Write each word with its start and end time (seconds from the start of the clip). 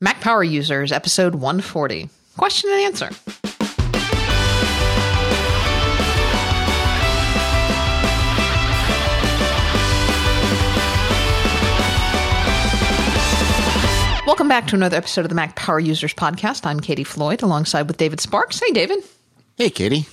Mac 0.00 0.20
Power 0.20 0.44
Users, 0.44 0.92
episode 0.92 1.34
140. 1.34 2.08
Question 2.36 2.70
and 2.70 2.80
answer. 2.82 3.10
Welcome 14.24 14.46
back 14.46 14.68
to 14.68 14.76
another 14.76 14.96
episode 14.96 15.22
of 15.22 15.30
the 15.30 15.34
Mac 15.34 15.56
Power 15.56 15.80
Users 15.80 16.14
Podcast. 16.14 16.64
I'm 16.64 16.78
Katie 16.78 17.02
Floyd 17.02 17.42
alongside 17.42 17.88
with 17.88 17.96
David 17.96 18.20
Sparks. 18.20 18.60
Hey, 18.60 18.70
David. 18.70 19.00
Hey, 19.56 19.70
Katie. 19.70 20.06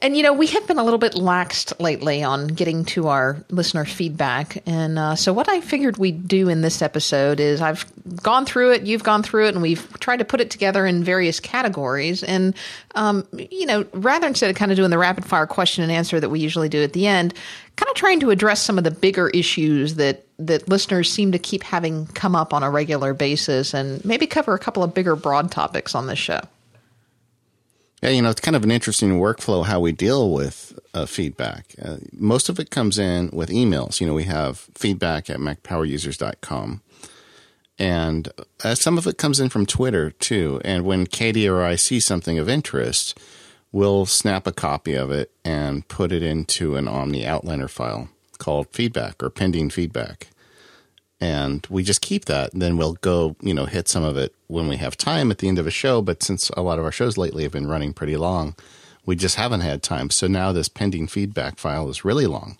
And 0.00 0.16
you 0.16 0.22
know, 0.22 0.32
we 0.32 0.46
have 0.48 0.66
been 0.66 0.78
a 0.78 0.84
little 0.84 0.98
bit 0.98 1.14
laxed 1.14 1.78
lately 1.80 2.22
on 2.22 2.46
getting 2.46 2.84
to 2.86 3.08
our 3.08 3.44
listener 3.50 3.84
feedback. 3.84 4.62
And 4.64 4.98
uh, 4.98 5.16
so, 5.16 5.32
what 5.32 5.48
I 5.48 5.60
figured 5.60 5.98
we'd 5.98 6.28
do 6.28 6.48
in 6.48 6.60
this 6.60 6.82
episode 6.82 7.40
is 7.40 7.60
I've 7.60 7.84
gone 8.22 8.46
through 8.46 8.72
it, 8.72 8.82
you've 8.82 9.02
gone 9.02 9.22
through 9.24 9.46
it, 9.46 9.54
and 9.54 9.62
we've 9.62 9.98
tried 9.98 10.18
to 10.18 10.24
put 10.24 10.40
it 10.40 10.50
together 10.50 10.86
in 10.86 11.02
various 11.02 11.40
categories. 11.40 12.22
And, 12.22 12.54
um, 12.94 13.26
you 13.32 13.66
know, 13.66 13.84
rather 13.92 14.28
instead 14.28 14.50
of 14.50 14.56
kind 14.56 14.70
of 14.70 14.76
doing 14.76 14.90
the 14.90 14.98
rapid 14.98 15.24
fire 15.24 15.46
question 15.46 15.82
and 15.82 15.92
answer 15.92 16.20
that 16.20 16.28
we 16.28 16.38
usually 16.38 16.68
do 16.68 16.82
at 16.82 16.92
the 16.92 17.06
end, 17.08 17.34
kind 17.76 17.90
of 17.90 17.96
trying 17.96 18.20
to 18.20 18.30
address 18.30 18.62
some 18.62 18.78
of 18.78 18.84
the 18.84 18.90
bigger 18.92 19.28
issues 19.30 19.96
that, 19.96 20.26
that 20.38 20.68
listeners 20.68 21.12
seem 21.12 21.32
to 21.32 21.38
keep 21.38 21.64
having 21.64 22.06
come 22.08 22.36
up 22.36 22.54
on 22.54 22.62
a 22.62 22.70
regular 22.70 23.14
basis 23.14 23.74
and 23.74 24.04
maybe 24.04 24.26
cover 24.26 24.54
a 24.54 24.58
couple 24.58 24.84
of 24.84 24.94
bigger, 24.94 25.16
broad 25.16 25.50
topics 25.50 25.94
on 25.94 26.06
this 26.06 26.18
show. 26.18 26.40
Yeah, 28.02 28.10
you 28.10 28.22
know, 28.22 28.30
it's 28.30 28.40
kind 28.40 28.56
of 28.56 28.62
an 28.62 28.70
interesting 28.70 29.18
workflow 29.18 29.64
how 29.64 29.80
we 29.80 29.90
deal 29.90 30.30
with 30.30 30.78
uh, 30.94 31.06
feedback. 31.06 31.74
Uh, 31.82 31.96
most 32.12 32.48
of 32.48 32.60
it 32.60 32.70
comes 32.70 32.98
in 32.98 33.30
with 33.32 33.50
emails. 33.50 34.00
You 34.00 34.06
know, 34.06 34.14
we 34.14 34.24
have 34.24 34.58
feedback 34.74 35.28
at 35.28 35.38
macpowerusers.com. 35.38 36.82
And 37.80 38.28
uh, 38.62 38.74
some 38.74 38.98
of 38.98 39.06
it 39.06 39.18
comes 39.18 39.40
in 39.40 39.48
from 39.48 39.66
Twitter 39.66 40.10
too. 40.10 40.60
And 40.64 40.84
when 40.84 41.06
Katie 41.06 41.48
or 41.48 41.62
I 41.62 41.76
see 41.76 42.00
something 42.00 42.38
of 42.38 42.48
interest, 42.48 43.18
we'll 43.72 44.06
snap 44.06 44.46
a 44.46 44.52
copy 44.52 44.94
of 44.94 45.10
it 45.10 45.32
and 45.44 45.86
put 45.88 46.12
it 46.12 46.22
into 46.22 46.76
an 46.76 46.88
Omni 46.88 47.22
Outliner 47.22 47.70
file 47.70 48.08
called 48.38 48.68
feedback 48.72 49.22
or 49.22 49.30
pending 49.30 49.70
feedback 49.70 50.28
and 51.20 51.66
we 51.68 51.82
just 51.82 52.00
keep 52.00 52.26
that. 52.26 52.52
And 52.52 52.62
then 52.62 52.76
we'll 52.76 52.94
go, 52.94 53.36
you 53.40 53.52
know, 53.52 53.66
hit 53.66 53.88
some 53.88 54.04
of 54.04 54.16
it 54.16 54.34
when 54.46 54.68
we 54.68 54.76
have 54.76 54.96
time 54.96 55.30
at 55.30 55.38
the 55.38 55.48
end 55.48 55.58
of 55.58 55.66
a 55.66 55.70
show. 55.70 56.00
But 56.00 56.22
since 56.22 56.50
a 56.50 56.62
lot 56.62 56.78
of 56.78 56.84
our 56.84 56.92
shows 56.92 57.18
lately 57.18 57.42
have 57.42 57.52
been 57.52 57.66
running 57.66 57.92
pretty 57.92 58.16
long, 58.16 58.54
we 59.04 59.16
just 59.16 59.36
haven't 59.36 59.60
had 59.60 59.82
time. 59.82 60.10
So 60.10 60.26
now 60.26 60.52
this 60.52 60.68
pending 60.68 61.08
feedback 61.08 61.58
file 61.58 61.88
is 61.88 62.04
really 62.04 62.26
long. 62.26 62.58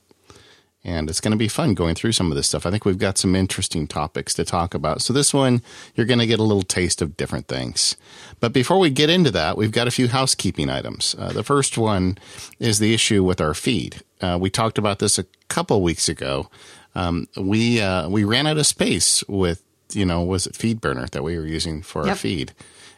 And 0.85 1.11
it's 1.11 1.21
going 1.21 1.33
to 1.33 1.37
be 1.39 1.49
fun 1.49 1.75
going 1.75 1.97
through 1.97 2.13
some 2.13 2.31
of 2.31 2.37
this 2.37 2.47
stuff. 2.47 2.65
I 2.65 2.71
think 2.71 2.85
we've 2.85 2.99
got 2.99 3.19
some 3.19 3.35
interesting 3.35 3.87
topics 3.87 4.33
to 4.35 4.45
talk 4.45 4.75
about. 4.75 5.03
So, 5.03 5.13
this 5.13 5.35
one, 5.35 5.61
you're 5.95 6.07
going 6.07 6.21
to 6.21 6.27
get 6.27 6.39
a 6.39 6.45
little 6.45 6.63
taste 6.63 7.03
of 7.03 7.17
different 7.17 7.49
things. 7.49 7.97
But 8.39 8.53
before 8.53 8.79
we 8.79 8.89
get 8.89 9.11
into 9.11 9.33
that, 9.33 9.57
we've 9.57 9.73
got 9.73 9.89
a 9.89 9.91
few 9.91 10.07
housekeeping 10.07 10.71
items. 10.71 11.17
Uh, 11.19 11.33
the 11.33 11.43
first 11.43 11.77
one 11.77 12.17
is 12.61 12.79
the 12.79 12.95
issue 12.95 13.25
with 13.25 13.41
our 13.41 13.55
feed. 13.55 14.03
Uh, 14.21 14.39
we 14.41 14.51
talked 14.51 14.79
about 14.79 15.01
this 15.01 15.19
a 15.19 15.27
couple 15.49 15.83
weeks 15.83 16.09
ago 16.09 16.49
um, 16.95 17.29
we 17.37 17.81
uh, 17.81 18.09
we 18.09 18.25
ran 18.25 18.47
out 18.47 18.59
of 18.59 18.67
space 18.67 19.23
with 19.29 19.63
you 19.93 20.05
know 20.05 20.23
was 20.23 20.47
it 20.47 20.55
FeedBurner 20.55 21.11
that 21.11 21.23
we 21.23 21.37
were 21.37 21.47
using 21.47 21.83
for 21.83 22.03
yep. 22.03 22.11
our 22.11 22.17
feed, 22.17 22.53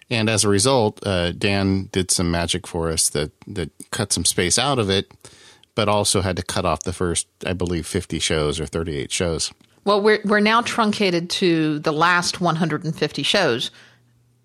and 0.09 0.29
as 0.29 0.45
a 0.45 0.49
result, 0.49 1.05
uh, 1.07 1.33
Dan 1.33 1.89
did 1.93 2.11
some 2.11 2.31
magic 2.31 2.67
for 2.67 2.91
us 2.91 3.09
that 3.11 3.33
that 3.47 3.71
cut 3.91 4.13
some 4.13 4.25
space 4.25 4.59
out 4.59 4.79
of 4.79 4.91
it, 4.91 5.11
but 5.75 5.89
also 5.89 6.21
had 6.21 6.37
to 6.37 6.43
cut 6.43 6.65
off 6.65 6.83
the 6.83 6.93
first 6.93 7.27
I 7.45 7.53
believe 7.53 7.87
fifty 7.87 8.19
shows 8.19 8.61
or 8.61 8.67
thirty 8.67 8.97
eight 8.97 9.13
shows. 9.13 9.53
Well, 9.85 10.01
we're 10.01 10.21
we're 10.25 10.41
now 10.41 10.63
truncated 10.63 11.31
to 11.31 11.79
the 11.81 11.93
last 11.93 12.41
one 12.41 12.57
hundred 12.57 12.85
and 12.85 12.97
fifty 12.97 13.23
shows. 13.23 13.71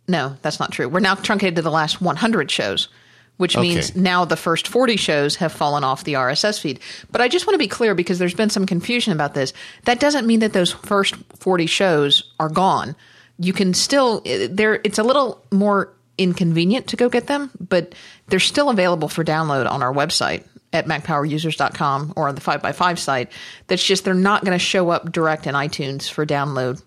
No, 0.08 0.38
that's 0.42 0.60
not 0.60 0.72
true. 0.72 0.88
We're 0.88 1.00
now 1.00 1.16
truncated 1.16 1.56
to 1.58 1.62
the 1.62 1.72
last 1.72 2.02
one 2.02 2.16
hundred 2.16 2.52
shows 2.52 2.90
which 3.38 3.58
okay. 3.58 3.68
means 3.68 3.96
now 3.96 4.26
the 4.26 4.38
first 4.38 4.68
40 4.68 4.96
shows 4.96 5.36
have 5.38 5.52
fallen 5.52 5.84
off 5.84 6.04
the 6.04 6.14
RSS 6.14 6.60
feed. 6.60 6.80
But 7.12 7.22
I 7.22 7.28
just 7.28 7.46
want 7.46 7.56
to 7.56 7.60
be 7.60 7.68
clear 7.68 7.96
because 7.96 8.20
there's 8.20 8.34
been 8.34 8.50
some 8.50 8.66
confusion 8.66 9.14
about 9.14 9.34
this. 9.34 9.54
That 9.84 10.00
doesn't 10.00 10.26
mean 10.26 10.40
that 10.40 10.54
those 10.54 10.72
first 10.72 11.16
40 11.38 11.66
shows 11.66 12.32
are 12.40 12.50
gone. 12.50 12.96
You 13.38 13.54
can 13.54 13.74
still 13.74 14.22
eh, 14.26 14.48
there 14.50 14.76
it's 14.84 15.00
a 15.00 15.04
little 15.04 15.44
more 15.52 15.94
inconvenient 16.18 16.88
to 16.88 16.96
go 16.96 17.10
get 17.10 17.28
them, 17.28 17.52
but 17.60 17.94
they're 18.28 18.40
still 18.40 18.70
available 18.70 19.10
for 19.10 19.24
download 19.24 19.70
on 19.70 19.84
our 19.84 19.94
website 19.94 20.46
at 20.72 20.86
macpowerusers.com 20.86 22.14
or 22.16 22.28
on 22.28 22.36
the 22.36 22.42
5x5 22.42 22.98
site. 23.00 23.32
That's 23.68 23.84
just 23.84 24.06
they're 24.06 24.14
not 24.14 24.44
going 24.44 24.58
to 24.58 24.64
show 24.64 24.90
up 24.90 25.12
direct 25.12 25.48
in 25.48 25.56
iTunes 25.56 26.10
for 26.10 26.26
download 26.26 26.82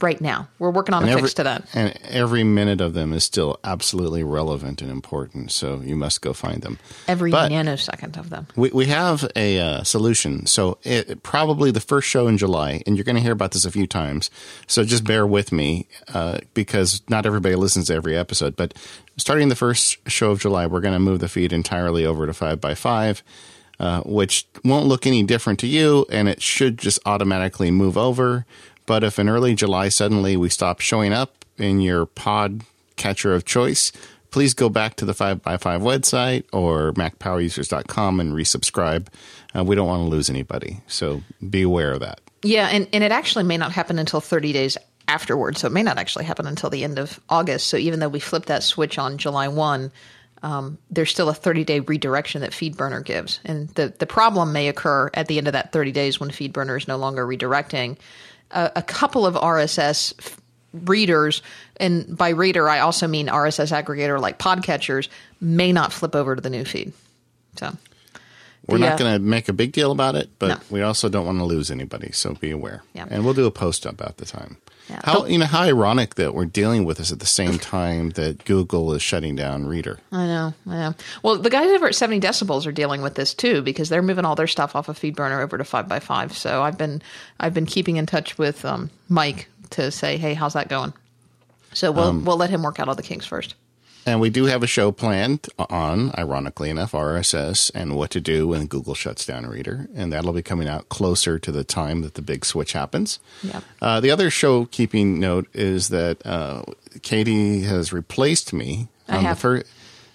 right 0.00 0.20
now. 0.20 0.48
We're 0.58 0.70
working 0.70 0.94
on 0.94 1.02
and 1.02 1.10
a 1.10 1.12
every, 1.12 1.22
fix 1.22 1.34
to 1.34 1.44
that. 1.44 1.64
And 1.74 1.98
every 2.04 2.44
minute 2.44 2.80
of 2.80 2.92
them 2.92 3.12
is 3.12 3.24
still 3.24 3.58
absolutely 3.64 4.22
relevant 4.22 4.82
and 4.82 4.90
important. 4.90 5.52
So 5.52 5.80
you 5.80 5.96
must 5.96 6.20
go 6.20 6.32
find 6.32 6.62
them. 6.62 6.78
Every 7.08 7.30
but 7.30 7.50
nanosecond 7.50 8.18
of 8.18 8.30
them. 8.30 8.46
We, 8.56 8.70
we 8.70 8.86
have 8.86 9.26
a 9.34 9.58
uh, 9.58 9.82
solution. 9.84 10.46
So 10.46 10.78
it, 10.82 11.22
probably 11.22 11.70
the 11.70 11.80
first 11.80 12.08
show 12.08 12.28
in 12.28 12.36
July, 12.36 12.82
and 12.86 12.96
you're 12.96 13.04
going 13.04 13.16
to 13.16 13.22
hear 13.22 13.32
about 13.32 13.52
this 13.52 13.64
a 13.64 13.70
few 13.70 13.86
times. 13.86 14.30
So 14.66 14.84
just 14.84 15.04
bear 15.04 15.26
with 15.26 15.52
me 15.52 15.88
uh, 16.12 16.38
because 16.54 17.02
not 17.08 17.24
everybody 17.24 17.54
listens 17.54 17.86
to 17.86 17.94
every 17.94 18.16
episode. 18.16 18.56
But 18.56 18.74
starting 19.16 19.48
the 19.48 19.56
first 19.56 19.96
show 20.08 20.30
of 20.30 20.40
July, 20.40 20.66
we're 20.66 20.80
going 20.80 20.94
to 20.94 21.00
move 21.00 21.20
the 21.20 21.28
feed 21.28 21.52
entirely 21.52 22.04
over 22.04 22.26
to 22.26 22.32
5x5. 22.32 23.22
Uh, 23.78 24.00
which 24.06 24.46
won't 24.64 24.86
look 24.86 25.06
any 25.06 25.22
different 25.22 25.58
to 25.58 25.66
you, 25.66 26.06
and 26.10 26.30
it 26.30 26.40
should 26.40 26.78
just 26.78 26.98
automatically 27.04 27.70
move 27.70 27.98
over. 27.98 28.46
But 28.86 29.04
if 29.04 29.18
in 29.18 29.28
early 29.28 29.54
July 29.54 29.88
suddenly 29.88 30.36
we 30.36 30.48
stop 30.48 30.80
showing 30.80 31.12
up 31.12 31.44
in 31.58 31.80
your 31.80 32.06
pod 32.06 32.62
catcher 32.96 33.34
of 33.34 33.44
choice, 33.44 33.92
please 34.30 34.54
go 34.54 34.68
back 34.68 34.96
to 34.96 35.04
the 35.04 35.12
5x5 35.12 35.40
website 35.60 36.44
or 36.52 36.92
macpowerusers.com 36.92 38.20
and 38.20 38.32
resubscribe. 38.32 39.08
Uh, 39.54 39.64
we 39.64 39.74
don't 39.74 39.88
want 39.88 40.02
to 40.02 40.08
lose 40.08 40.30
anybody. 40.30 40.80
So 40.86 41.22
be 41.48 41.62
aware 41.62 41.92
of 41.92 42.00
that. 42.00 42.20
Yeah, 42.42 42.68
and, 42.68 42.86
and 42.92 43.02
it 43.02 43.12
actually 43.12 43.44
may 43.44 43.56
not 43.56 43.72
happen 43.72 43.98
until 43.98 44.20
30 44.20 44.52
days 44.52 44.76
afterwards. 45.08 45.60
So 45.60 45.68
it 45.68 45.72
may 45.72 45.82
not 45.82 45.98
actually 45.98 46.24
happen 46.24 46.46
until 46.46 46.70
the 46.70 46.84
end 46.84 46.98
of 46.98 47.18
August. 47.28 47.68
So 47.68 47.76
even 47.76 48.00
though 48.00 48.08
we 48.08 48.20
flip 48.20 48.46
that 48.46 48.62
switch 48.62 48.98
on 48.98 49.18
July 49.18 49.48
1, 49.48 49.90
um, 50.42 50.78
there's 50.90 51.10
still 51.10 51.28
a 51.28 51.34
30 51.34 51.64
day 51.64 51.80
redirection 51.80 52.42
that 52.42 52.52
FeedBurner 52.52 53.04
gives. 53.04 53.40
And 53.44 53.68
the, 53.70 53.94
the 53.98 54.06
problem 54.06 54.52
may 54.52 54.68
occur 54.68 55.10
at 55.14 55.28
the 55.28 55.38
end 55.38 55.46
of 55.46 55.54
that 55.54 55.72
30 55.72 55.92
days 55.92 56.20
when 56.20 56.30
FeedBurner 56.30 56.76
is 56.76 56.86
no 56.86 56.96
longer 56.96 57.26
redirecting 57.26 57.96
a, 58.50 58.72
a 58.76 58.82
couple 58.82 59.26
of 59.26 59.34
RSS 59.34 60.36
readers, 60.72 61.42
and 61.78 62.16
by 62.16 62.30
reader 62.30 62.68
I 62.68 62.80
also 62.80 63.06
mean 63.06 63.28
RSS 63.28 63.72
aggregator 63.72 64.20
like 64.20 64.38
podcatchers, 64.38 65.08
may 65.40 65.72
not 65.72 65.92
flip 65.92 66.14
over 66.14 66.34
to 66.34 66.40
the 66.40 66.50
new 66.50 66.64
feed. 66.64 66.92
So 67.56 67.76
we're 68.66 68.78
the, 68.78 68.88
not 68.88 68.98
going 68.98 69.12
to 69.12 69.18
make 69.18 69.48
a 69.48 69.52
big 69.52 69.72
deal 69.72 69.92
about 69.92 70.14
it, 70.16 70.30
but 70.38 70.48
no. 70.48 70.56
we 70.70 70.82
also 70.82 71.08
don't 71.08 71.26
want 71.26 71.38
to 71.38 71.44
lose 71.44 71.70
anybody, 71.70 72.12
so 72.12 72.34
be 72.34 72.50
aware. 72.50 72.82
Yeah. 72.94 73.06
And 73.08 73.24
we'll 73.24 73.34
do 73.34 73.46
a 73.46 73.50
post 73.50 73.86
about 73.86 74.16
the 74.18 74.26
time. 74.26 74.58
Yeah. 74.88 75.00
How 75.02 75.24
you 75.26 75.38
know 75.38 75.46
how 75.46 75.62
ironic 75.62 76.14
that 76.14 76.34
we're 76.34 76.44
dealing 76.44 76.84
with 76.84 76.98
this 76.98 77.10
at 77.10 77.18
the 77.18 77.26
same 77.26 77.58
time 77.58 78.10
that 78.10 78.44
Google 78.44 78.92
is 78.92 79.02
shutting 79.02 79.34
down 79.34 79.66
Reader. 79.66 79.98
I 80.12 80.26
know, 80.26 80.54
I 80.68 80.74
know. 80.76 80.94
Well, 81.22 81.38
the 81.38 81.50
guys 81.50 81.68
over 81.70 81.88
at 81.88 81.94
Seventy 81.94 82.24
Decibels 82.24 82.66
are 82.66 82.72
dealing 82.72 83.02
with 83.02 83.16
this 83.16 83.34
too 83.34 83.62
because 83.62 83.88
they're 83.88 84.02
moving 84.02 84.24
all 84.24 84.36
their 84.36 84.46
stuff 84.46 84.76
off 84.76 84.88
of 84.88 84.98
FeedBurner 84.98 85.42
over 85.42 85.58
to 85.58 85.64
Five 85.64 85.88
by 85.88 85.98
Five. 85.98 86.36
So 86.36 86.62
I've 86.62 86.78
been 86.78 87.02
I've 87.40 87.54
been 87.54 87.66
keeping 87.66 87.96
in 87.96 88.06
touch 88.06 88.38
with 88.38 88.64
um, 88.64 88.90
Mike 89.08 89.48
to 89.70 89.90
say, 89.90 90.18
hey, 90.18 90.34
how's 90.34 90.52
that 90.52 90.68
going? 90.68 90.92
So 91.72 91.90
we'll 91.90 92.04
um, 92.04 92.24
we'll 92.24 92.36
let 92.36 92.50
him 92.50 92.62
work 92.62 92.78
out 92.78 92.88
all 92.88 92.94
the 92.94 93.02
kinks 93.02 93.26
first. 93.26 93.54
And 94.06 94.20
we 94.20 94.30
do 94.30 94.44
have 94.44 94.62
a 94.62 94.68
show 94.68 94.92
planned 94.92 95.48
on, 95.58 96.12
ironically 96.16 96.70
enough, 96.70 96.92
RSS 96.92 97.72
and 97.74 97.96
what 97.96 98.10
to 98.12 98.20
do 98.20 98.46
when 98.48 98.66
Google 98.66 98.94
shuts 98.94 99.26
down 99.26 99.44
Reader. 99.46 99.88
And 99.96 100.12
that'll 100.12 100.32
be 100.32 100.42
coming 100.42 100.68
out 100.68 100.88
closer 100.88 101.40
to 101.40 101.50
the 101.50 101.64
time 101.64 102.02
that 102.02 102.14
the 102.14 102.22
big 102.22 102.44
switch 102.44 102.72
happens. 102.72 103.18
Yeah. 103.42 103.60
Uh, 103.82 103.98
the 103.98 104.12
other 104.12 104.30
show 104.30 104.66
keeping 104.66 105.18
note 105.18 105.48
is 105.52 105.88
that 105.88 106.24
uh, 106.24 106.62
Katie 107.02 107.62
has 107.62 107.92
replaced 107.92 108.52
me 108.52 108.88
I 109.08 109.18
have. 109.18 109.40
Fir- 109.40 109.64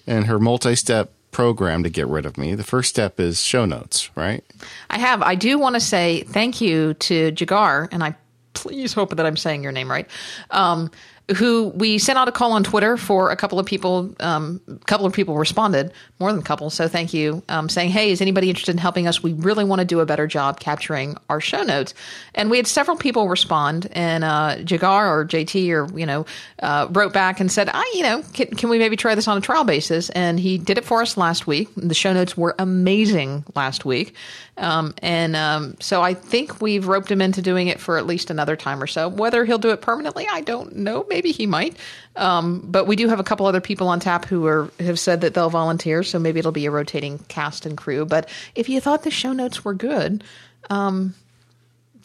in 0.07 0.23
her 0.23 0.39
multi 0.39 0.75
step 0.75 1.11
program 1.31 1.83
to 1.83 1.89
get 1.89 2.07
rid 2.07 2.25
of 2.25 2.37
me. 2.37 2.55
The 2.55 2.63
first 2.63 2.89
step 2.89 3.19
is 3.19 3.41
show 3.41 3.65
notes, 3.65 4.09
right? 4.15 4.43
I 4.89 4.99
have. 4.99 5.21
I 5.21 5.35
do 5.35 5.57
want 5.59 5.75
to 5.75 5.79
say 5.81 6.23
thank 6.23 6.61
you 6.61 6.93
to 6.95 7.31
Jagar, 7.31 7.87
and 7.91 8.03
I 8.03 8.15
please 8.53 8.93
hope 8.93 9.15
that 9.15 9.25
I'm 9.25 9.37
saying 9.37 9.63
your 9.63 9.71
name 9.71 9.89
right. 9.89 10.07
Um, 10.49 10.91
who 11.33 11.69
we 11.75 11.97
sent 11.97 12.17
out 12.17 12.27
a 12.27 12.31
call 12.31 12.53
on 12.53 12.63
Twitter 12.63 12.97
for 12.97 13.31
a 13.31 13.35
couple 13.35 13.59
of 13.59 13.65
people. 13.65 14.13
Um, 14.19 14.61
a 14.67 14.75
couple 14.85 15.05
of 15.05 15.13
people 15.13 15.37
responded, 15.37 15.91
more 16.19 16.31
than 16.31 16.41
a 16.41 16.43
couple. 16.43 16.69
So 16.69 16.87
thank 16.87 17.13
you, 17.13 17.43
um, 17.49 17.69
saying, 17.69 17.91
"Hey, 17.91 18.11
is 18.11 18.21
anybody 18.21 18.49
interested 18.49 18.71
in 18.71 18.77
helping 18.77 19.07
us? 19.07 19.23
We 19.23 19.33
really 19.33 19.63
want 19.63 19.79
to 19.79 19.85
do 19.85 19.99
a 19.99 20.05
better 20.05 20.27
job 20.27 20.59
capturing 20.59 21.17
our 21.29 21.41
show 21.41 21.63
notes." 21.63 21.93
And 22.35 22.49
we 22.49 22.57
had 22.57 22.67
several 22.67 22.97
people 22.97 23.27
respond, 23.27 23.87
and 23.91 24.23
uh, 24.23 24.57
Jagar 24.59 25.09
or 25.09 25.25
JT 25.25 25.71
or 25.71 25.97
you 25.97 26.05
know 26.05 26.25
uh, 26.59 26.87
wrote 26.91 27.13
back 27.13 27.39
and 27.39 27.51
said, 27.51 27.69
"I, 27.73 27.91
you 27.95 28.03
know, 28.03 28.23
can, 28.33 28.47
can 28.47 28.69
we 28.69 28.77
maybe 28.77 28.95
try 28.95 29.15
this 29.15 29.27
on 29.27 29.37
a 29.37 29.41
trial 29.41 29.63
basis?" 29.63 30.09
And 30.11 30.39
he 30.39 30.57
did 30.57 30.77
it 30.77 30.85
for 30.85 31.01
us 31.01 31.17
last 31.17 31.47
week. 31.47 31.69
The 31.75 31.93
show 31.93 32.13
notes 32.13 32.37
were 32.37 32.55
amazing 32.59 33.43
last 33.55 33.85
week, 33.85 34.15
um, 34.57 34.93
and 35.01 35.35
um, 35.35 35.75
so 35.79 36.01
I 36.01 36.13
think 36.13 36.61
we've 36.61 36.87
roped 36.87 37.09
him 37.09 37.21
into 37.21 37.41
doing 37.41 37.67
it 37.67 37.79
for 37.79 37.97
at 37.97 38.05
least 38.05 38.29
another 38.29 38.55
time 38.55 38.81
or 38.81 38.87
so. 38.87 39.07
Whether 39.07 39.45
he'll 39.45 39.57
do 39.57 39.69
it 39.69 39.81
permanently, 39.81 40.27
I 40.29 40.41
don't 40.41 40.75
know. 40.75 41.05
Maybe 41.09 41.31
he 41.31 41.47
might. 41.47 41.77
Um, 42.15 42.61
but 42.65 42.85
we 42.85 42.95
do 42.95 43.07
have 43.07 43.19
a 43.19 43.23
couple 43.23 43.45
other 43.45 43.61
people 43.61 43.87
on 43.87 43.99
tap 43.99 44.25
who 44.25 44.45
are 44.45 44.69
have 44.79 44.99
said 44.99 45.21
that 45.21 45.33
they'll 45.33 45.49
volunteer, 45.49 46.03
so 46.03 46.19
maybe 46.19 46.39
it'll 46.39 46.51
be 46.51 46.65
a 46.65 46.71
rotating 46.71 47.19
cast 47.27 47.65
and 47.65 47.77
crew. 47.77 48.05
But 48.05 48.29
if 48.55 48.67
you 48.67 48.81
thought 48.81 49.03
the 49.03 49.11
show 49.11 49.31
notes 49.31 49.63
were 49.63 49.73
good, 49.73 50.23
um, 50.69 51.15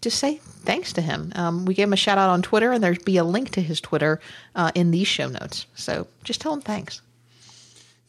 just 0.01 0.19
say 0.19 0.37
thanks 0.37 0.93
to 0.95 1.01
him. 1.01 1.33
Um, 1.35 1.65
we 1.65 1.75
gave 1.75 1.89
him 1.89 1.93
a 1.93 1.97
shout 1.97 2.19
out 2.19 2.31
on 2.31 2.43
Twitter, 2.43 2.71
and 2.73 2.83
there'd 2.83 3.05
be 3.05 3.17
a 3.17 3.25
link 3.25 3.51
to 3.51 3.61
his 3.61 3.81
Twitter 3.81 4.21
uh, 4.55 4.71
in 4.75 4.93
these 4.93 5.09
show 5.09 5.29
notes. 5.29 5.67
So 5.75 6.07
just 6.23 6.41
tell 6.41 6.55
him 6.55 6.61
thanks. 6.61 7.01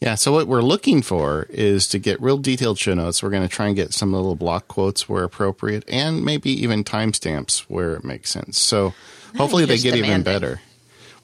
Yeah, 0.00 0.14
so 0.14 0.32
what 0.32 0.46
we're 0.46 0.62
looking 0.62 1.02
for 1.02 1.46
is 1.50 1.88
to 1.88 1.98
get 1.98 2.20
real 2.22 2.38
detailed 2.38 2.78
show 2.78 2.94
notes. 2.94 3.22
We're 3.22 3.30
going 3.30 3.42
to 3.42 3.48
try 3.48 3.66
and 3.66 3.74
get 3.74 3.92
some 3.92 4.12
little 4.12 4.36
block 4.36 4.68
quotes 4.68 5.08
where 5.08 5.24
appropriate 5.24 5.84
and 5.88 6.24
maybe 6.24 6.50
even 6.50 6.84
timestamps 6.84 7.60
where 7.62 7.94
it 7.94 8.04
makes 8.04 8.30
sense. 8.30 8.60
So 8.60 8.94
hopefully 9.36 9.64
they 9.64 9.76
get 9.76 9.94
demanding. 9.94 10.10
even 10.10 10.22
better. 10.22 10.60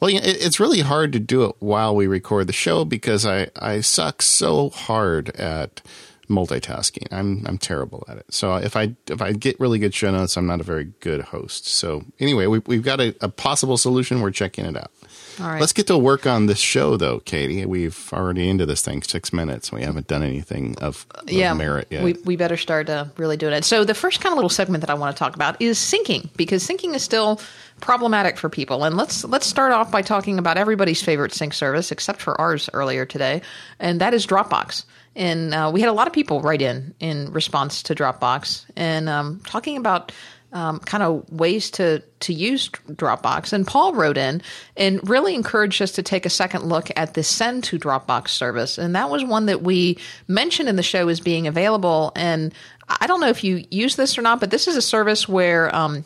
Well, 0.00 0.10
it's 0.12 0.58
really 0.58 0.80
hard 0.80 1.12
to 1.12 1.20
do 1.20 1.44
it 1.44 1.56
while 1.60 1.94
we 1.94 2.08
record 2.08 2.48
the 2.48 2.52
show 2.52 2.84
because 2.84 3.24
I, 3.24 3.48
I 3.56 3.80
suck 3.80 4.22
so 4.22 4.70
hard 4.70 5.30
at 5.36 5.80
multitasking. 6.28 7.06
I'm 7.12 7.46
I'm 7.46 7.58
terrible 7.58 8.04
at 8.08 8.18
it. 8.18 8.26
So 8.30 8.56
if 8.56 8.76
I 8.76 8.94
if 9.08 9.22
I 9.22 9.32
get 9.32 9.58
really 9.60 9.78
good 9.78 9.94
show 9.94 10.10
notes, 10.10 10.36
I'm 10.36 10.46
not 10.46 10.60
a 10.60 10.64
very 10.64 10.92
good 11.00 11.22
host. 11.22 11.66
So 11.68 12.04
anyway, 12.18 12.46
we, 12.46 12.58
we've 12.60 12.82
got 12.82 13.00
a, 13.00 13.14
a 13.20 13.28
possible 13.28 13.76
solution. 13.76 14.20
We're 14.20 14.30
checking 14.30 14.64
it 14.64 14.76
out. 14.76 14.90
All 15.40 15.48
right. 15.48 15.60
Let's 15.60 15.72
get 15.72 15.86
to 15.88 15.98
work 15.98 16.26
on 16.26 16.46
this 16.46 16.58
show, 16.58 16.96
though, 16.96 17.20
Katie. 17.20 17.64
We've 17.66 18.10
already 18.12 18.48
into 18.48 18.66
this 18.66 18.82
thing 18.82 19.02
six 19.02 19.32
minutes. 19.32 19.72
We 19.72 19.82
haven't 19.82 20.06
done 20.06 20.22
anything 20.22 20.76
of, 20.80 21.06
of 21.10 21.30
yeah, 21.30 21.54
merit 21.54 21.88
yet. 21.90 22.04
We, 22.04 22.14
we 22.24 22.36
better 22.36 22.56
start 22.56 22.88
uh, 22.88 23.06
really 23.16 23.36
doing 23.36 23.52
it. 23.52 23.64
So 23.64 23.84
the 23.84 23.94
first 23.94 24.20
kind 24.20 24.32
of 24.32 24.36
little 24.36 24.48
segment 24.50 24.82
that 24.82 24.90
I 24.90 24.94
want 24.94 25.14
to 25.16 25.18
talk 25.18 25.34
about 25.34 25.60
is 25.60 25.78
syncing 25.78 26.28
because 26.36 26.66
syncing 26.66 26.94
is 26.94 27.02
still 27.02 27.40
problematic 27.80 28.36
for 28.36 28.48
people. 28.48 28.84
And 28.84 28.96
let's 28.96 29.24
let's 29.24 29.46
start 29.46 29.72
off 29.72 29.90
by 29.90 30.02
talking 30.02 30.38
about 30.38 30.56
everybody's 30.56 31.02
favorite 31.02 31.32
sync 31.32 31.54
service, 31.54 31.90
except 31.92 32.20
for 32.20 32.40
ours 32.40 32.70
earlier 32.72 33.04
today, 33.04 33.42
and 33.78 34.00
that 34.00 34.14
is 34.14 34.26
Dropbox. 34.26 34.84
And 35.16 35.54
uh, 35.54 35.70
we 35.72 35.80
had 35.80 35.88
a 35.88 35.92
lot 35.92 36.06
of 36.06 36.12
people 36.12 36.40
write 36.40 36.62
in 36.62 36.94
in 36.98 37.30
response 37.32 37.82
to 37.84 37.94
Dropbox 37.94 38.64
and 38.76 39.08
um, 39.08 39.40
talking 39.46 39.76
about 39.76 40.12
um, 40.54 40.78
kind 40.80 41.02
of 41.02 41.30
ways 41.30 41.70
to 41.72 42.02
to 42.20 42.32
use 42.32 42.68
Dropbox. 42.68 43.52
And 43.52 43.66
Paul 43.66 43.92
wrote 43.92 44.16
in 44.16 44.40
and 44.76 45.06
really 45.08 45.34
encouraged 45.34 45.82
us 45.82 45.92
to 45.92 46.02
take 46.02 46.24
a 46.24 46.30
second 46.30 46.64
look 46.64 46.88
at 46.96 47.14
the 47.14 47.22
send 47.22 47.64
to 47.64 47.78
Dropbox 47.78 48.28
service. 48.28 48.78
And 48.78 48.94
that 48.94 49.10
was 49.10 49.24
one 49.24 49.46
that 49.46 49.62
we 49.62 49.98
mentioned 50.26 50.68
in 50.68 50.76
the 50.76 50.82
show 50.82 51.08
as 51.08 51.20
being 51.20 51.46
available. 51.46 52.12
And 52.16 52.54
I 52.88 53.06
don't 53.06 53.20
know 53.20 53.28
if 53.28 53.44
you 53.44 53.64
use 53.70 53.96
this 53.96 54.16
or 54.16 54.22
not, 54.22 54.40
but 54.40 54.50
this 54.50 54.68
is 54.68 54.76
a 54.76 54.82
service 54.82 55.28
where 55.28 55.74
um, 55.74 56.04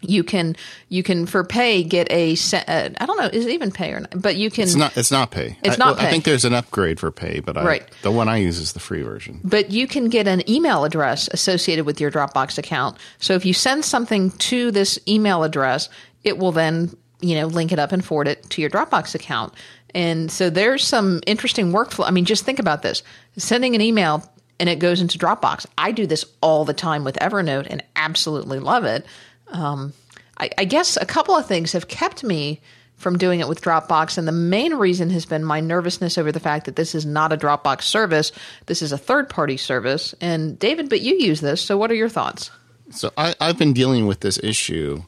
you 0.00 0.22
can 0.22 0.54
you 0.88 1.02
can 1.02 1.26
for 1.26 1.42
pay 1.42 1.82
get 1.82 2.10
a 2.10 2.32
uh, 2.32 2.90
I 3.00 3.06
don't 3.06 3.18
know 3.18 3.26
is 3.26 3.46
it 3.46 3.50
even 3.50 3.72
pay 3.72 3.92
or 3.92 4.00
not 4.00 4.22
but 4.22 4.36
you 4.36 4.50
can 4.50 4.64
it's 4.64 4.76
not 4.76 4.96
it's 4.96 5.10
not 5.10 5.30
pay. 5.30 5.58
It's 5.62 5.80
I, 5.80 5.84
not 5.84 5.98
pay. 5.98 6.06
I 6.06 6.10
think 6.10 6.24
there's 6.24 6.44
an 6.44 6.54
upgrade 6.54 7.00
for 7.00 7.10
pay 7.10 7.40
but 7.40 7.56
I, 7.56 7.64
right. 7.64 7.90
the 8.02 8.12
one 8.12 8.28
I 8.28 8.36
use 8.36 8.58
is 8.58 8.72
the 8.72 8.80
free 8.80 9.02
version. 9.02 9.40
But 9.42 9.70
you 9.70 9.86
can 9.86 10.08
get 10.08 10.28
an 10.28 10.48
email 10.48 10.84
address 10.84 11.28
associated 11.32 11.84
with 11.84 12.00
your 12.00 12.10
Dropbox 12.10 12.58
account. 12.58 12.96
So 13.18 13.34
if 13.34 13.44
you 13.44 13.52
send 13.52 13.84
something 13.84 14.30
to 14.30 14.70
this 14.70 14.98
email 15.08 15.42
address 15.42 15.88
it 16.22 16.38
will 16.38 16.52
then 16.52 16.96
you 17.20 17.34
know 17.34 17.46
link 17.46 17.72
it 17.72 17.78
up 17.78 17.90
and 17.90 18.04
forward 18.04 18.28
it 18.28 18.48
to 18.50 18.60
your 18.60 18.70
Dropbox 18.70 19.14
account. 19.14 19.52
And 19.94 20.30
so 20.30 20.50
there's 20.50 20.86
some 20.86 21.20
interesting 21.26 21.72
workflow 21.72 22.06
I 22.06 22.12
mean 22.12 22.24
just 22.24 22.44
think 22.44 22.60
about 22.60 22.82
this. 22.82 23.02
Sending 23.36 23.74
an 23.74 23.80
email 23.80 24.22
and 24.60 24.68
it 24.68 24.78
goes 24.78 25.00
into 25.00 25.18
Dropbox. 25.18 25.66
I 25.76 25.92
do 25.92 26.06
this 26.06 26.24
all 26.40 26.64
the 26.64 26.74
time 26.74 27.04
with 27.04 27.16
Evernote 27.16 27.66
and 27.68 27.82
absolutely 27.96 28.58
love 28.58 28.84
it 28.84 29.04
um, 29.50 29.92
I, 30.38 30.50
I 30.58 30.64
guess 30.64 30.96
a 30.96 31.06
couple 31.06 31.36
of 31.36 31.46
things 31.46 31.72
have 31.72 31.88
kept 31.88 32.24
me 32.24 32.60
from 32.98 33.16
doing 33.16 33.40
it 33.40 33.48
with 33.48 33.62
Dropbox. 33.62 34.18
And 34.18 34.28
the 34.28 34.32
main 34.32 34.74
reason 34.74 35.10
has 35.10 35.24
been 35.24 35.44
my 35.44 35.60
nervousness 35.60 36.18
over 36.18 36.32
the 36.32 36.40
fact 36.40 36.66
that 36.66 36.76
this 36.76 36.94
is 36.94 37.06
not 37.06 37.32
a 37.32 37.36
Dropbox 37.36 37.82
service. 37.82 38.32
This 38.66 38.82
is 38.82 38.92
a 38.92 38.98
third 38.98 39.28
party 39.28 39.56
service. 39.56 40.14
And 40.20 40.58
David, 40.58 40.88
but 40.88 41.00
you 41.00 41.14
use 41.14 41.40
this. 41.40 41.62
So 41.62 41.78
what 41.78 41.90
are 41.90 41.94
your 41.94 42.08
thoughts? 42.08 42.50
So 42.90 43.12
I, 43.16 43.34
have 43.40 43.58
been 43.58 43.72
dealing 43.72 44.06
with 44.06 44.20
this 44.20 44.38
issue 44.42 45.02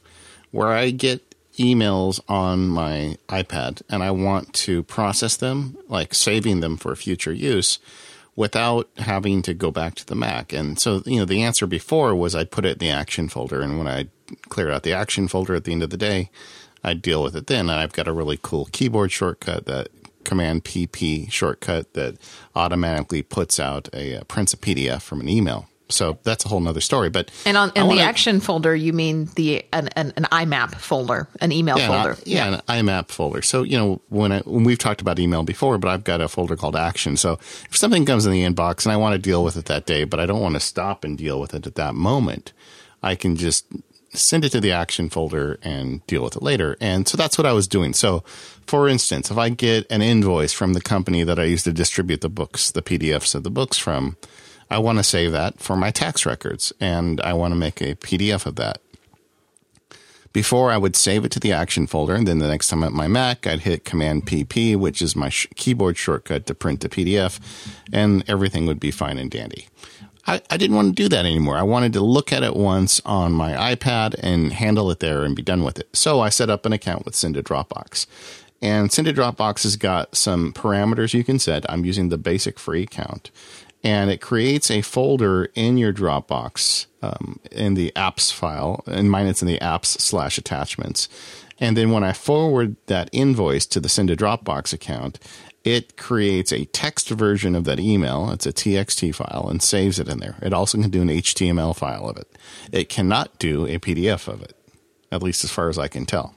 where 0.51 0.69
I 0.69 0.91
get 0.91 1.35
emails 1.57 2.21
on 2.29 2.67
my 2.69 3.17
iPad 3.27 3.81
and 3.89 4.03
I 4.03 4.11
want 4.11 4.53
to 4.53 4.83
process 4.83 5.35
them, 5.35 5.77
like 5.89 6.13
saving 6.13 6.61
them 6.61 6.77
for 6.77 6.95
future 6.95 7.33
use 7.33 7.79
without 8.35 8.89
having 8.97 9.41
to 9.41 9.53
go 9.53 9.69
back 9.69 9.95
to 9.95 10.05
the 10.05 10.15
Mac. 10.15 10.53
And 10.53 10.79
so, 10.79 11.03
you 11.05 11.19
know, 11.19 11.25
the 11.25 11.41
answer 11.41 11.67
before 11.67 12.15
was 12.15 12.33
I 12.33 12.45
put 12.45 12.65
it 12.65 12.73
in 12.73 12.77
the 12.79 12.89
action 12.89 13.27
folder. 13.27 13.61
And 13.61 13.77
when 13.77 13.87
I 13.87 14.07
clear 14.49 14.71
out 14.71 14.83
the 14.83 14.93
action 14.93 15.27
folder 15.27 15.55
at 15.55 15.63
the 15.63 15.71
end 15.71 15.83
of 15.83 15.89
the 15.89 15.97
day, 15.97 16.29
I 16.83 16.93
deal 16.93 17.23
with 17.23 17.35
it 17.35 17.47
then. 17.47 17.69
And 17.69 17.79
I've 17.79 17.93
got 17.93 18.07
a 18.07 18.13
really 18.13 18.39
cool 18.41 18.65
keyboard 18.71 19.11
shortcut 19.11 19.65
that 19.65 19.89
command 20.23 20.63
PP 20.63 21.31
shortcut 21.31 21.93
that 21.93 22.17
automatically 22.55 23.21
puts 23.21 23.59
out 23.59 23.89
a, 23.93 24.13
a 24.13 24.25
prints 24.25 24.53
a 24.53 24.57
PDF 24.57 25.01
from 25.01 25.21
an 25.21 25.29
email. 25.29 25.67
So 25.91 26.19
that's 26.23 26.45
a 26.45 26.47
whole 26.47 26.59
nother 26.59 26.81
story. 26.81 27.09
But 27.09 27.31
and 27.45 27.57
on 27.57 27.71
in 27.75 27.87
the 27.87 27.99
action 27.99 28.39
folder, 28.39 28.75
you 28.75 28.93
mean 28.93 29.25
the 29.35 29.65
an, 29.73 29.89
an, 29.89 30.13
an 30.15 30.23
IMAP 30.31 30.75
folder, 30.75 31.27
an 31.41 31.51
email 31.51 31.77
yeah, 31.77 31.87
folder? 31.87 32.11
An, 32.11 32.17
yeah, 32.25 32.49
yeah, 32.49 32.61
an 32.67 32.85
IMAP 32.85 33.09
folder. 33.09 33.41
So 33.41 33.63
you 33.63 33.77
know 33.77 34.01
when, 34.09 34.31
I, 34.31 34.39
when 34.41 34.63
we've 34.63 34.77
talked 34.77 35.01
about 35.01 35.19
email 35.19 35.43
before, 35.43 35.77
but 35.77 35.89
I've 35.89 36.03
got 36.03 36.21
a 36.21 36.27
folder 36.27 36.55
called 36.55 36.75
Action. 36.75 37.17
So 37.17 37.33
if 37.69 37.75
something 37.75 38.05
comes 38.05 38.25
in 38.25 38.31
the 38.31 38.43
inbox 38.43 38.85
and 38.85 38.93
I 38.93 38.97
want 38.97 39.13
to 39.13 39.19
deal 39.19 39.43
with 39.43 39.57
it 39.57 39.65
that 39.65 39.85
day, 39.85 40.05
but 40.05 40.19
I 40.19 40.25
don't 40.25 40.41
want 40.41 40.55
to 40.55 40.61
stop 40.61 41.03
and 41.03 41.17
deal 41.17 41.39
with 41.39 41.53
it 41.53 41.67
at 41.67 41.75
that 41.75 41.93
moment, 41.93 42.53
I 43.03 43.15
can 43.15 43.35
just 43.35 43.65
send 44.13 44.43
it 44.43 44.49
to 44.49 44.59
the 44.59 44.71
action 44.71 45.09
folder 45.09 45.57
and 45.61 46.05
deal 46.07 46.23
with 46.23 46.35
it 46.35 46.43
later. 46.43 46.75
And 46.81 47.07
so 47.07 47.17
that's 47.17 47.37
what 47.37 47.47
I 47.47 47.53
was 47.53 47.67
doing. 47.67 47.93
So, 47.93 48.23
for 48.67 48.87
instance, 48.87 49.31
if 49.31 49.37
I 49.37 49.49
get 49.49 49.89
an 49.89 50.01
invoice 50.01 50.53
from 50.53 50.73
the 50.73 50.81
company 50.81 51.23
that 51.23 51.39
I 51.39 51.45
use 51.45 51.63
to 51.63 51.73
distribute 51.73 52.21
the 52.21 52.29
books, 52.29 52.71
the 52.71 52.81
PDFs 52.81 53.35
of 53.35 53.43
the 53.43 53.49
books 53.49 53.77
from, 53.77 54.17
I 54.69 54.79
want 54.79 54.99
to 54.99 55.03
save 55.03 55.31
that 55.31 55.59
for 55.59 55.75
my 55.75 55.91
tax 55.91 56.25
records 56.25 56.73
and 56.79 57.21
I 57.21 57.33
want 57.33 57.53
to 57.53 57.57
make 57.57 57.81
a 57.81 57.95
PDF 57.95 58.45
of 58.45 58.55
that. 58.57 58.81
Before 60.33 60.71
I 60.71 60.77
would 60.77 60.95
save 60.95 61.25
it 61.25 61.31
to 61.33 61.41
the 61.41 61.51
action 61.51 61.87
folder, 61.87 62.15
and 62.15 62.25
then 62.25 62.39
the 62.39 62.47
next 62.47 62.69
time 62.69 62.85
at 62.85 62.93
my 62.93 63.05
Mac, 63.09 63.45
I'd 63.45 63.61
hit 63.61 63.83
Command 63.83 64.25
PP, 64.25 64.77
which 64.77 65.01
is 65.01 65.13
my 65.13 65.27
sh- 65.27 65.47
keyboard 65.57 65.97
shortcut 65.97 66.45
to 66.45 66.55
print 66.55 66.79
the 66.79 66.87
PDF, 66.87 67.37
and 67.91 68.23
everything 68.29 68.65
would 68.65 68.79
be 68.79 68.91
fine 68.91 69.17
and 69.17 69.29
dandy. 69.29 69.67
I, 70.31 70.41
I 70.49 70.55
didn't 70.55 70.77
want 70.77 70.95
to 70.95 71.03
do 71.03 71.09
that 71.09 71.25
anymore. 71.25 71.57
I 71.57 71.63
wanted 71.63 71.91
to 71.93 72.01
look 72.01 72.31
at 72.31 72.41
it 72.41 72.55
once 72.55 73.01
on 73.05 73.33
my 73.33 73.75
iPad 73.75 74.15
and 74.23 74.53
handle 74.53 74.89
it 74.89 75.01
there 75.01 75.23
and 75.23 75.35
be 75.35 75.41
done 75.41 75.63
with 75.63 75.77
it. 75.77 75.89
So 75.93 76.21
I 76.21 76.29
set 76.29 76.49
up 76.49 76.65
an 76.65 76.71
account 76.71 77.03
with 77.03 77.15
to 77.33 77.43
Dropbox. 77.43 78.07
And 78.61 78.91
to 79.05 79.13
Dropbox 79.13 79.63
has 79.63 79.75
got 79.75 80.15
some 80.15 80.53
parameters 80.53 81.13
you 81.13 81.25
can 81.25 81.37
set. 81.37 81.69
I'm 81.69 81.83
using 81.83 82.07
the 82.07 82.17
basic 82.17 82.59
free 82.59 82.83
account. 82.83 83.29
And 83.83 84.09
it 84.09 84.21
creates 84.21 84.71
a 84.71 84.81
folder 84.81 85.49
in 85.55 85.77
your 85.77 85.91
Dropbox 85.91 86.85
um, 87.01 87.39
in 87.51 87.73
the 87.73 87.91
apps 87.95 88.31
file. 88.31 88.83
In 88.87 89.09
mine, 89.09 89.27
it's 89.27 89.41
in 89.41 89.47
the 89.49 89.59
apps 89.59 89.99
slash 89.99 90.37
attachments. 90.37 91.09
And 91.59 91.75
then 91.75 91.91
when 91.91 92.03
I 92.03 92.13
forward 92.13 92.77
that 92.85 93.09
invoice 93.11 93.65
to 93.67 93.79
the 93.81 93.89
to 94.07 94.15
Dropbox 94.15 94.71
account, 94.71 95.19
it 95.63 95.95
creates 95.95 96.51
a 96.51 96.65
text 96.65 97.09
version 97.09 97.55
of 97.55 97.65
that 97.65 97.79
email. 97.79 98.31
It's 98.31 98.45
a 98.45 98.53
TXT 98.53 99.13
file 99.13 99.47
and 99.49 99.61
saves 99.61 99.99
it 99.99 100.09
in 100.09 100.19
there. 100.19 100.35
It 100.41 100.53
also 100.53 100.79
can 100.79 100.89
do 100.89 101.01
an 101.01 101.09
HTML 101.09 101.75
file 101.75 102.09
of 102.09 102.17
it. 102.17 102.27
It 102.71 102.89
cannot 102.89 103.37
do 103.37 103.65
a 103.67 103.77
PDF 103.77 104.27
of 104.27 104.41
it, 104.41 104.55
at 105.11 105.21
least 105.21 105.43
as 105.43 105.51
far 105.51 105.69
as 105.69 105.77
I 105.77 105.87
can 105.87 106.05
tell. 106.05 106.35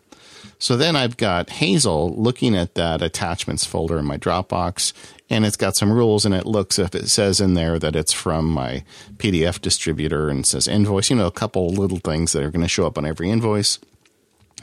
So 0.59 0.77
then 0.77 0.95
I've 0.95 1.17
got 1.17 1.51
Hazel 1.51 2.15
looking 2.15 2.55
at 2.55 2.75
that 2.75 3.03
attachments 3.03 3.65
folder 3.65 3.99
in 3.99 4.05
my 4.05 4.19
Dropbox, 4.19 4.93
and 5.31 5.45
it's 5.45 5.57
got 5.57 5.75
some 5.75 5.93
rules, 5.93 6.25
and 6.25 6.35
it 6.35 6.47
looks 6.47 6.79
if 6.79 6.95
it 6.95 7.09
says 7.09 7.41
in 7.41 7.55
there 7.55 7.79
that 7.79 7.97
it's 7.97 8.13
from 8.13 8.51
my 8.51 8.85
PDF 9.17 9.61
distributor 9.61 10.29
and 10.29 10.47
says 10.47 10.69
invoice, 10.69 11.11
you 11.11 11.17
know, 11.17 11.27
a 11.27 11.33
couple 11.33 11.69
little 11.71 11.99
things 11.99 12.33
that 12.33 12.43
are 12.43 12.51
going 12.51 12.63
to 12.63 12.69
show 12.69 12.87
up 12.87 12.99
on 12.99 13.07
every 13.07 13.31
invoice. 13.31 13.79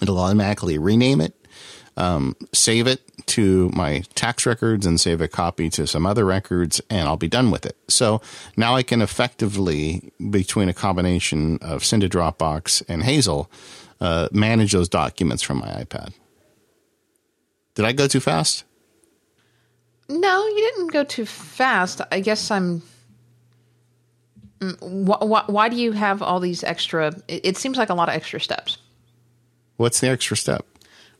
It'll 0.01 0.19
automatically 0.19 0.77
rename 0.77 1.19
it 1.19 1.35
um, 2.01 2.35
save 2.51 2.87
it 2.87 2.99
to 3.27 3.69
my 3.69 4.03
tax 4.15 4.47
records 4.47 4.87
and 4.87 4.99
save 4.99 5.21
a 5.21 5.27
copy 5.27 5.69
to 5.69 5.85
some 5.85 6.07
other 6.07 6.25
records, 6.25 6.81
and 6.89 7.07
I'll 7.07 7.15
be 7.15 7.27
done 7.27 7.51
with 7.51 7.63
it. 7.63 7.77
So 7.87 8.21
now 8.57 8.75
I 8.75 8.81
can 8.81 9.03
effectively, 9.03 10.11
between 10.31 10.67
a 10.67 10.73
combination 10.73 11.59
of 11.61 11.85
Send 11.85 12.01
to 12.01 12.09
Dropbox 12.09 12.81
and 12.87 13.03
Hazel, 13.03 13.51
uh, 14.01 14.29
manage 14.31 14.71
those 14.71 14.89
documents 14.89 15.43
from 15.43 15.59
my 15.59 15.67
iPad. 15.67 16.13
Did 17.75 17.85
I 17.85 17.91
go 17.91 18.07
too 18.07 18.19
fast? 18.19 18.63
No, 20.09 20.47
you 20.47 20.71
didn't 20.73 20.91
go 20.91 21.03
too 21.03 21.27
fast. 21.27 22.01
I 22.11 22.19
guess 22.19 22.49
I'm. 22.49 22.81
Why, 24.59 24.67
mm, 24.69 25.27
why, 25.27 25.43
why 25.45 25.69
do 25.69 25.75
you 25.75 25.91
have 25.91 26.23
all 26.23 26.39
these 26.39 26.63
extra? 26.63 27.13
It 27.27 27.57
seems 27.57 27.77
like 27.77 27.89
a 27.89 27.93
lot 27.93 28.09
of 28.09 28.15
extra 28.15 28.41
steps. 28.41 28.79
What's 29.77 29.99
the 29.99 30.09
extra 30.09 30.35
step? 30.35 30.65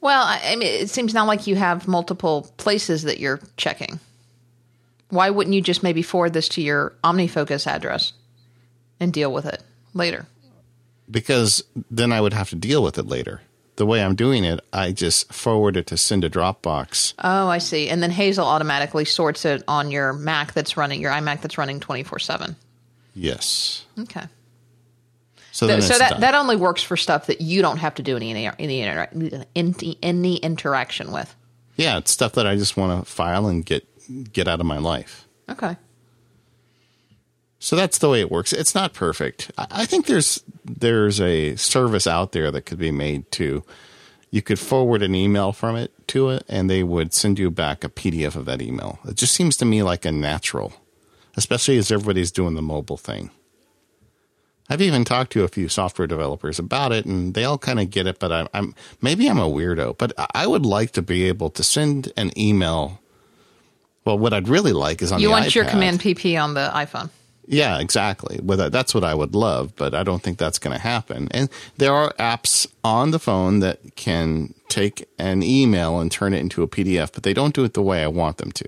Well, 0.02 0.24
I 0.26 0.56
mean, 0.56 0.68
it 0.68 0.90
seems 0.90 1.14
now 1.14 1.26
like 1.26 1.48
you 1.48 1.56
have 1.56 1.88
multiple 1.88 2.52
places 2.58 3.04
that 3.04 3.20
you're 3.20 3.40
checking. 3.56 4.00
Why 5.10 5.30
wouldn't 5.30 5.54
you 5.54 5.62
just 5.62 5.84
maybe 5.84 6.02
forward 6.02 6.34
this 6.34 6.50
to 6.50 6.62
your 6.62 6.94
OmniFocus 7.04 7.68
address 7.68 8.14
and 9.00 9.14
deal 9.14 9.32
with 9.32 9.46
it 9.46 9.62
later? 9.94 10.26
Because 11.10 11.64
then 11.92 12.12
I 12.12 12.20
would 12.22 12.34
have 12.34 12.50
to 12.50 12.56
deal 12.56 12.82
with 12.82 12.98
it 12.98 13.06
later. 13.06 13.42
the 13.76 13.86
way 13.86 14.04
I'm 14.04 14.16
doing 14.16 14.44
it, 14.44 14.60
I 14.72 14.92
just 14.92 15.34
forward 15.34 15.76
it 15.76 15.88
to 15.88 15.98
send 15.98 16.22
to 16.22 16.30
Dropbox. 16.30 17.14
Oh, 17.20 17.48
I 17.48 17.58
see. 17.58 17.90
And 17.90 18.02
then 18.04 18.12
Hazel 18.12 18.46
automatically 18.46 19.06
sorts 19.06 19.44
it 19.46 19.64
on 19.68 19.92
your 19.92 20.14
Mac 20.14 20.54
that's 20.54 20.78
running 20.78 21.02
your 21.02 21.12
iMac 21.12 21.42
that's 21.42 21.58
running 21.58 21.80
twenty 21.80 22.04
four 22.04 22.20
seven. 22.20 22.56
Yes. 23.16 23.86
Okay. 24.00 24.24
So, 25.52 25.68
Th- 25.68 25.84
so 25.84 25.98
that 25.98 26.12
done. 26.12 26.22
that 26.22 26.34
only 26.36 26.56
works 26.56 26.82
for 26.82 26.96
stuff 26.96 27.28
that 27.28 27.42
you 27.42 27.62
don't 27.62 27.78
have 27.78 27.96
to 27.96 28.04
do 28.04 28.16
any 28.16 28.34
any 28.34 28.82
intera- 28.82 29.46
any, 29.56 29.98
any 30.02 30.36
interaction 30.38 31.12
with. 31.12 31.36
yeah, 31.76 31.98
it's 31.98 32.12
stuff 32.12 32.34
that 32.34 32.48
I 32.48 32.56
just 32.56 32.78
want 32.78 33.06
to 33.06 33.12
file 33.12 33.48
and 33.48 33.66
get 33.66 33.86
get 34.32 34.48
out 34.48 34.60
of 34.62 34.66
my 34.66 34.78
life. 34.78 35.28
Okay. 35.50 35.76
So 37.60 37.76
that's 37.76 38.00
the 38.00 38.10
way 38.10 38.22
it 38.22 38.32
works. 38.32 38.54
It's 38.54 38.74
not 38.74 38.94
perfect. 38.94 39.52
I 39.58 39.68
I 39.72 39.86
think 39.86 40.06
there's 40.08 40.42
there's 40.66 41.20
a 41.22 41.56
service 41.58 42.08
out 42.08 42.32
there 42.32 42.50
that 42.52 42.64
could 42.64 42.80
be 42.80 42.92
made 42.92 43.30
to 43.34 43.64
you 44.32 44.42
could 44.42 44.60
forward 44.60 45.04
an 45.04 45.14
email 45.14 45.52
from 45.52 45.76
it 45.76 45.92
to 46.08 46.30
it 46.30 46.44
and 46.48 46.70
they 46.70 46.84
would 46.84 47.14
send 47.14 47.38
you 47.38 47.52
back 47.52 47.84
a 47.84 47.90
PDF 47.90 48.36
of 48.38 48.46
that 48.46 48.62
email. 48.62 49.00
It 49.06 49.16
just 49.18 49.34
seems 49.34 49.58
to 49.58 49.66
me 49.66 49.84
like 49.84 50.06
a 50.06 50.12
natural, 50.12 50.72
especially 51.36 51.78
as 51.78 51.92
everybody's 51.92 52.32
doing 52.32 52.56
the 52.56 52.62
mobile 52.62 52.96
thing. 52.98 53.30
I've 54.72 54.82
even 54.82 55.04
talked 55.04 55.34
to 55.34 55.44
a 55.44 55.50
few 55.50 55.68
software 55.68 56.08
developers 56.08 56.58
about 56.58 56.94
it, 56.94 57.06
and 57.06 57.34
they 57.34 57.44
all 57.44 57.58
kind 57.58 57.78
of 57.78 57.90
get 57.90 58.08
it. 58.08 58.20
But 58.20 58.32
I'm, 58.32 58.48
I'm 58.54 58.74
maybe 59.02 59.30
I'm 59.30 59.38
a 59.38 59.50
weirdo, 59.50 59.98
but 59.98 60.14
I 60.34 60.48
would 60.48 60.66
like 60.66 60.92
to 60.92 61.02
be 61.02 61.28
able 61.28 61.50
to 61.50 61.62
send 61.62 62.14
an 62.16 62.32
email. 62.40 63.02
Well, 64.06 64.18
what 64.18 64.32
I'd 64.32 64.48
really 64.48 64.72
like 64.72 65.02
is 65.02 65.12
on 65.12 65.20
You 65.20 65.30
want 65.30 65.54
your. 65.54 65.66
Command 65.66 66.00
PP 66.00 66.42
on 66.42 66.54
the 66.54 66.72
iPhone. 66.74 67.10
Yeah, 67.46 67.80
exactly. 67.80 68.40
Well, 68.42 68.70
that's 68.70 68.96
what 68.96 69.04
I 69.04 69.14
would 69.14 69.36
love, 69.36 69.76
but 69.76 69.94
I 69.94 70.04
don't 70.04 70.24
think 70.24 70.38
that's 70.38 70.58
going 70.58 70.74
to 70.74 70.82
happen. 70.82 71.28
And 71.32 71.50
there 71.76 71.94
are 71.94 72.14
apps 72.14 72.66
on 72.82 73.12
the 73.12 73.20
phone 73.20 73.60
that 73.60 73.98
can 73.98 74.54
take 74.70 75.06
an 75.18 75.44
email 75.44 76.00
and 76.00 76.10
turn 76.10 76.34
it 76.34 76.40
into 76.40 76.64
a 76.64 76.68
PDF, 76.70 77.12
but 77.12 77.24
they 77.24 77.34
don't 77.34 77.54
do 77.54 77.66
it 77.66 77.74
the 77.74 77.82
way 77.82 78.04
I 78.04 78.08
want 78.08 78.38
them 78.38 78.54
to. 78.54 78.66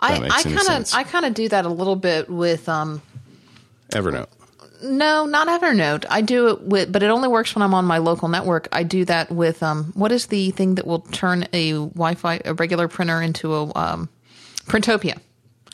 I, 0.00 0.18
makes 0.20 0.46
I 0.46 0.48
any 0.48 0.56
kind 0.56 0.82
of 0.82 0.94
I 0.94 1.02
kind 1.02 1.24
of 1.24 1.34
do 1.34 1.48
that 1.48 1.64
a 1.64 1.68
little 1.68 1.96
bit 1.96 2.30
with 2.30 2.68
um 2.68 3.02
Evernote. 3.92 4.28
no 4.82 5.26
not 5.26 5.48
Evernote 5.48 6.04
I 6.10 6.20
do 6.22 6.48
it 6.48 6.62
with 6.62 6.90
but 6.92 7.02
it 7.02 7.10
only 7.10 7.28
works 7.28 7.54
when 7.54 7.62
I'm 7.62 7.74
on 7.74 7.84
my 7.84 7.98
local 7.98 8.28
network 8.28 8.68
I 8.72 8.82
do 8.82 9.04
that 9.04 9.30
with 9.30 9.62
um 9.62 9.92
what 9.94 10.10
is 10.12 10.26
the 10.26 10.50
thing 10.52 10.74
that 10.76 10.86
will 10.86 11.00
turn 11.00 11.46
a 11.52 11.72
Wi-Fi 11.72 12.40
a 12.44 12.54
regular 12.54 12.88
printer 12.88 13.22
into 13.22 13.54
a 13.54 13.72
um 13.76 14.08
Printopia 14.66 15.18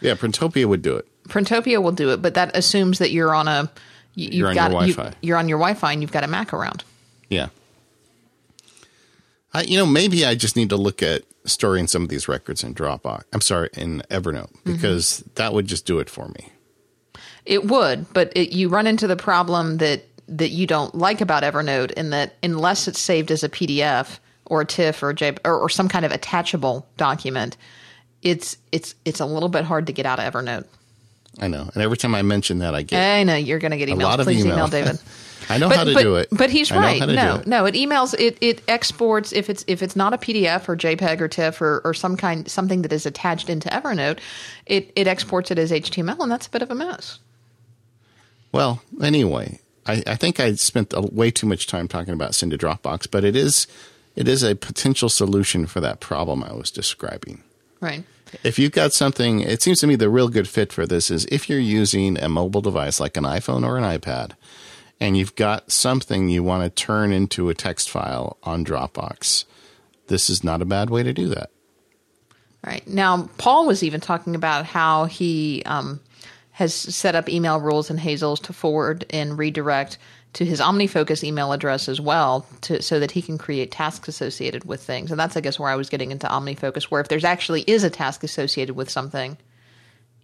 Yeah, 0.00 0.14
Printopia 0.14 0.66
would 0.66 0.82
do 0.82 0.96
it. 0.96 1.06
Printopia 1.28 1.82
will 1.82 1.92
do 1.92 2.10
it 2.10 2.20
but 2.22 2.34
that 2.34 2.56
assumes 2.56 2.98
that 2.98 3.10
you're 3.10 3.34
on 3.34 3.48
a 3.48 3.70
you, 4.14 4.46
on 4.46 4.54
got 4.54 4.70
your 4.72 4.80
Wi-Fi. 4.80 5.12
you're 5.22 5.37
on 5.38 5.48
your 5.48 5.58
Wi-Fi 5.58 5.92
and 5.92 6.02
you've 6.02 6.12
got 6.12 6.25
a 6.25 6.28
Mac 6.28 6.52
around 6.52 6.84
Yeah. 7.28 7.48
I, 9.54 9.62
you 9.62 9.78
know, 9.78 9.87
maybe 9.87 10.26
I 10.26 10.34
just 10.34 10.56
need 10.56 10.68
to 10.70 10.76
look 10.76 11.02
at 11.02 11.22
storing 11.46 11.87
some 11.87 12.02
of 12.02 12.10
these 12.10 12.28
records 12.28 12.62
in 12.62 12.75
Dropbox. 12.75 13.25
I'm 13.32 13.40
sorry, 13.40 13.70
in 13.72 14.02
Evernote, 14.10 14.50
because 14.62 15.25
that 15.37 15.54
would 15.54 15.66
just 15.66 15.87
do 15.87 16.00
it 16.00 16.10
for 16.10 16.28
me. 16.28 16.50
It 17.49 17.64
would, 17.64 18.12
but 18.12 18.31
it, 18.37 18.52
you 18.52 18.69
run 18.69 18.87
into 18.87 19.07
the 19.07 19.17
problem 19.17 19.78
that 19.78 20.02
that 20.28 20.50
you 20.50 20.67
don't 20.67 20.95
like 20.95 21.23
about 21.23 21.43
Evernote 21.43 21.90
in 21.93 22.11
that 22.11 22.35
unless 22.43 22.87
it's 22.87 23.00
saved 23.00 23.31
as 23.31 23.43
a 23.43 23.49
PDF 23.49 24.19
or 24.45 24.61
a 24.61 24.67
TIFF 24.67 25.02
or 25.02 25.09
a 25.11 25.14
J 25.14 25.35
or, 25.47 25.59
or 25.59 25.69
some 25.71 25.88
kind 25.88 26.05
of 26.05 26.12
attachable 26.12 26.87
document, 26.99 27.57
it's 28.23 28.59
it's 28.71 28.95
it's 29.07 29.21
a 29.21 29.25
little 29.26 29.49
bit 29.49 29.64
hard 29.64 29.87
to 29.87 29.93
get 29.95 30.05
out 30.05 30.19
of 30.21 30.31
Evernote. 30.31 30.67
I 31.40 31.49
know. 31.49 31.71
And 31.73 31.83
every 31.83 31.97
time 31.97 32.14
I 32.14 32.21
mention 32.21 32.59
that, 32.59 32.75
I 32.75 32.83
get 32.83 33.00
I 33.02 33.23
know 33.25 33.37
you're 33.37 33.59
going 33.61 33.71
to 33.71 33.78
get 33.78 33.88
a 33.88 33.93
emails. 33.93 34.02
lot 34.02 34.21
of 34.21 34.26
Please 34.26 34.45
email. 34.45 34.55
email 34.57 34.69
David. 34.69 34.99
I 35.49 35.57
know 35.57 35.69
but, 35.71 35.78
how 35.78 35.85
to 35.85 35.95
but, 35.95 36.02
do 36.02 36.17
it. 36.17 36.28
But 36.31 36.50
he's 36.50 36.71
right. 36.71 37.00
how 37.00 37.07
to 37.07 37.12
do 37.12 37.17
No, 37.17 37.37
it. 37.37 37.47
no, 37.47 37.64
it 37.64 37.75
emails 37.75 38.14
it 38.19 38.37
it 38.43 38.61
exports 38.69 39.33
if 39.33 39.49
it's 39.49 39.64
if 39.67 39.83
it's 39.83 39.97
not 39.97 40.12
a 40.12 40.19
PDF 40.19 40.69
or 40.69 40.76
JPEG 40.76 41.23
or 41.23 41.28
TIFF 41.28 41.62
or, 41.62 41.81
or 41.85 41.95
some 41.95 42.19
kind 42.19 42.47
something 42.50 42.83
that 42.83 42.93
is 42.93 43.07
attached 43.07 43.49
into 43.49 43.71
Evernote, 43.71 44.19
it 44.67 44.93
it 44.95 45.07
exports 45.07 45.50
it 45.50 45.59
as 45.59 45.71
HTML 45.71 46.19
and 46.21 46.31
that's 46.31 46.47
a 46.47 46.50
bit 46.50 46.61
of 46.61 46.71
a 46.71 46.75
mess. 46.75 47.19
Well, 48.52 48.83
anyway, 49.02 49.61
I, 49.87 50.02
I 50.07 50.14
think 50.17 50.40
I 50.40 50.55
spent 50.55 50.93
a, 50.93 51.00
way 51.00 51.31
too 51.31 51.47
much 51.47 51.67
time 51.67 51.88
talking 51.88 52.14
about 52.14 52.35
send 52.35 52.52
to 52.52 52.59
Dropbox, 52.59 53.11
but 53.11 53.25
it 53.25 53.37
is 53.37 53.67
it 54.17 54.28
is 54.28 54.43
a 54.43 54.57
potential 54.57 55.09
solution 55.09 55.67
for 55.67 55.81
that 55.81 56.00
problem 56.00 56.43
I 56.43 56.52
was 56.52 56.71
describing. 56.71 57.43
Right. 57.81 58.05
If 58.43 58.59
you've 58.59 58.73
got 58.73 58.93
something, 58.93 59.40
it 59.40 59.62
seems 59.62 59.81
to 59.81 59.87
me 59.87 59.97
the 59.97 60.11
real 60.11 60.28
good 60.28 60.49
fit 60.49 60.73
for 60.73 60.87
this 60.87 61.11
is 61.11 61.25
if 61.26 61.49
you're 61.49 61.59
using 61.59 62.19
a 62.19 62.28
mobile 62.28 62.61
device 62.61 63.00
like 63.00 63.17
an 63.17 63.25
iPhone 63.25 63.64
or 63.64 63.78
an 63.78 63.85
iPad, 63.85 64.33
and 65.00 65.17
you've 65.17 65.37
got 65.37 65.71
something 65.71 66.28
you 66.28 66.43
want 66.43 66.64
to 66.64 66.83
turn 66.85 67.12
into 67.12 67.49
a 67.49 67.55
text 67.55 67.88
file 67.88 68.37
on 68.43 68.64
Dropbox, 68.64 69.45
this 70.09 70.28
is 70.28 70.43
not 70.43 70.61
a 70.61 70.67
bad 70.67 70.90
way 70.90 71.02
to 71.02 71.12
do 71.12 71.28
that. 71.28 71.50
Right. 72.67 72.87
Now, 72.88 73.31
Paul 73.38 73.67
was 73.67 73.85
even 73.85 74.00
talking 74.00 74.35
about 74.35 74.67
how 74.67 75.05
he 75.05 75.62
um, 75.64 76.00
has 76.58 76.74
set 76.74 77.14
up 77.14 77.28
email 77.28 77.60
rules 77.60 77.88
in 77.88 77.98
Hazel's 77.98 78.40
to 78.40 78.52
forward 78.52 79.06
and 79.10 79.38
redirect 79.38 79.96
to 80.32 80.44
his 80.44 80.60
OmniFocus 80.60 81.22
email 81.22 81.52
address 81.52 81.88
as 81.88 82.00
well, 82.00 82.44
to, 82.62 82.82
so 82.82 82.98
that 82.98 83.12
he 83.12 83.22
can 83.22 83.38
create 83.38 83.70
tasks 83.70 84.08
associated 84.08 84.64
with 84.64 84.82
things. 84.82 85.12
And 85.12 85.20
that's, 85.20 85.36
I 85.36 85.40
guess, 85.40 85.56
where 85.60 85.70
I 85.70 85.76
was 85.76 85.88
getting 85.88 86.10
into 86.10 86.26
OmniFocus, 86.26 86.84
where 86.90 87.00
if 87.00 87.06
there's 87.06 87.22
actually 87.22 87.62
is 87.62 87.84
a 87.84 87.90
task 87.90 88.24
associated 88.24 88.74
with 88.74 88.90
something, 88.90 89.38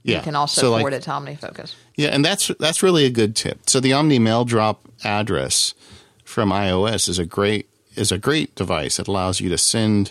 Yeah. 0.02 0.16
you 0.16 0.22
can 0.24 0.34
also 0.34 0.60
So, 0.60 0.70
like, 0.72 0.80
forward 0.80 0.94
it 0.94 1.02
to 1.04 1.10
OmniFocus. 1.10 1.74
Yeah, 1.94 2.08
and 2.08 2.24
that's 2.24 2.50
that's 2.58 2.82
really 2.82 3.04
a 3.04 3.10
good 3.10 3.36
tip. 3.36 3.70
So 3.70 3.78
the 3.78 3.92
Omni 3.92 4.18
Mail 4.18 4.44
Drop 4.44 4.82
address 5.04 5.72
from 6.24 6.50
iOS 6.50 7.08
is 7.08 7.20
a 7.20 7.24
great 7.24 7.68
is 7.94 8.10
a 8.10 8.18
great 8.18 8.56
device. 8.56 8.98
It 8.98 9.06
allows 9.06 9.40
you 9.40 9.48
to 9.50 9.56
send 9.58 10.10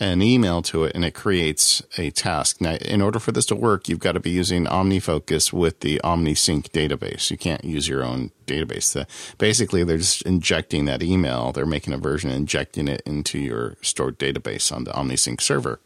an 0.00 0.22
email 0.22 0.62
to 0.62 0.84
it 0.84 0.92
and 0.94 1.04
it 1.04 1.14
creates 1.14 1.82
a 1.98 2.10
task. 2.10 2.60
Now, 2.60 2.76
in 2.76 3.02
order 3.02 3.18
for 3.18 3.32
this 3.32 3.46
to 3.46 3.54
work, 3.54 3.88
you've 3.88 4.00
got 4.00 4.12
to 4.12 4.20
be 4.20 4.30
using 4.30 4.64
OmniFocus 4.64 5.52
with 5.52 5.80
the 5.80 6.00
OmniSync 6.02 6.70
database. 6.70 7.30
You 7.30 7.36
can't 7.36 7.64
use 7.64 7.86
your 7.86 8.02
own 8.02 8.30
database. 8.46 8.92
The, 8.94 9.06
basically, 9.36 9.84
they're 9.84 9.98
just 9.98 10.22
injecting 10.22 10.86
that 10.86 11.02
email. 11.02 11.52
They're 11.52 11.66
making 11.66 11.92
a 11.92 11.98
version, 11.98 12.30
injecting 12.30 12.88
it 12.88 13.02
into 13.04 13.38
your 13.38 13.76
stored 13.82 14.18
database 14.18 14.72
on 14.74 14.84
the 14.84 14.92
OmniSync 14.92 15.40
server. 15.40 15.80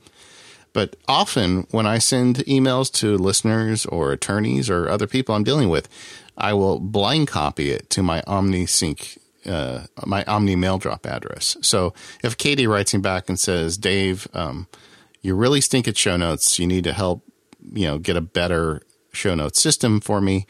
But 0.72 0.96
often 1.08 1.66
when 1.70 1.86
I 1.86 1.98
send 1.98 2.36
emails 2.38 2.92
to 2.94 3.16
listeners 3.16 3.86
or 3.86 4.12
attorneys 4.12 4.68
or 4.68 4.88
other 4.88 5.06
people 5.06 5.34
I'm 5.34 5.44
dealing 5.44 5.68
with, 5.68 5.88
I 6.36 6.52
will 6.52 6.80
blind 6.80 7.28
copy 7.28 7.70
it 7.70 7.90
to 7.90 8.02
my 8.02 8.22
OmniSync, 8.22 9.18
uh, 9.46 9.86
my 10.04 10.24
Omni 10.24 10.56
mail 10.56 10.78
drop 10.78 11.06
address. 11.06 11.56
So 11.62 11.94
if 12.22 12.36
Katie 12.36 12.66
writes 12.66 12.94
me 12.94 13.00
back 13.00 13.28
and 13.28 13.38
says, 13.38 13.76
Dave, 13.76 14.28
um, 14.34 14.66
you 15.22 15.34
really 15.34 15.60
stink 15.60 15.88
at 15.88 15.96
show 15.96 16.16
notes. 16.16 16.58
You 16.58 16.66
need 16.66 16.84
to 16.84 16.92
help, 16.92 17.24
you 17.72 17.86
know, 17.86 17.98
get 17.98 18.16
a 18.16 18.20
better 18.20 18.82
show 19.12 19.34
notes 19.34 19.60
system 19.60 20.00
for 20.00 20.20
me. 20.20 20.46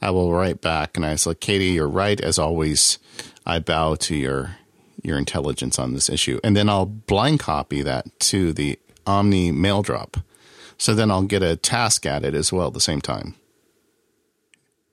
I 0.00 0.10
will 0.10 0.32
write 0.32 0.60
back 0.60 0.96
and 0.96 1.04
I 1.04 1.16
say, 1.16 1.34
Katie, 1.34 1.66
you're 1.66 1.88
right. 1.88 2.20
As 2.20 2.38
always, 2.38 2.98
I 3.46 3.58
bow 3.58 3.96
to 3.96 4.14
your 4.14 4.56
your 5.02 5.16
intelligence 5.16 5.78
on 5.78 5.94
this 5.94 6.10
issue. 6.10 6.40
And 6.42 6.56
then 6.56 6.68
I'll 6.68 6.86
blind 6.86 7.40
copy 7.40 7.82
that 7.82 8.18
to 8.20 8.52
the 8.52 8.78
Omni 9.06 9.52
mail 9.52 9.82
drop. 9.82 10.18
So 10.76 10.94
then 10.94 11.10
I'll 11.10 11.22
get 11.22 11.42
a 11.42 11.56
task 11.56 12.04
at 12.04 12.24
it 12.24 12.34
as 12.34 12.52
well 12.52 12.68
at 12.68 12.74
the 12.74 12.80
same 12.80 13.00
time. 13.00 13.34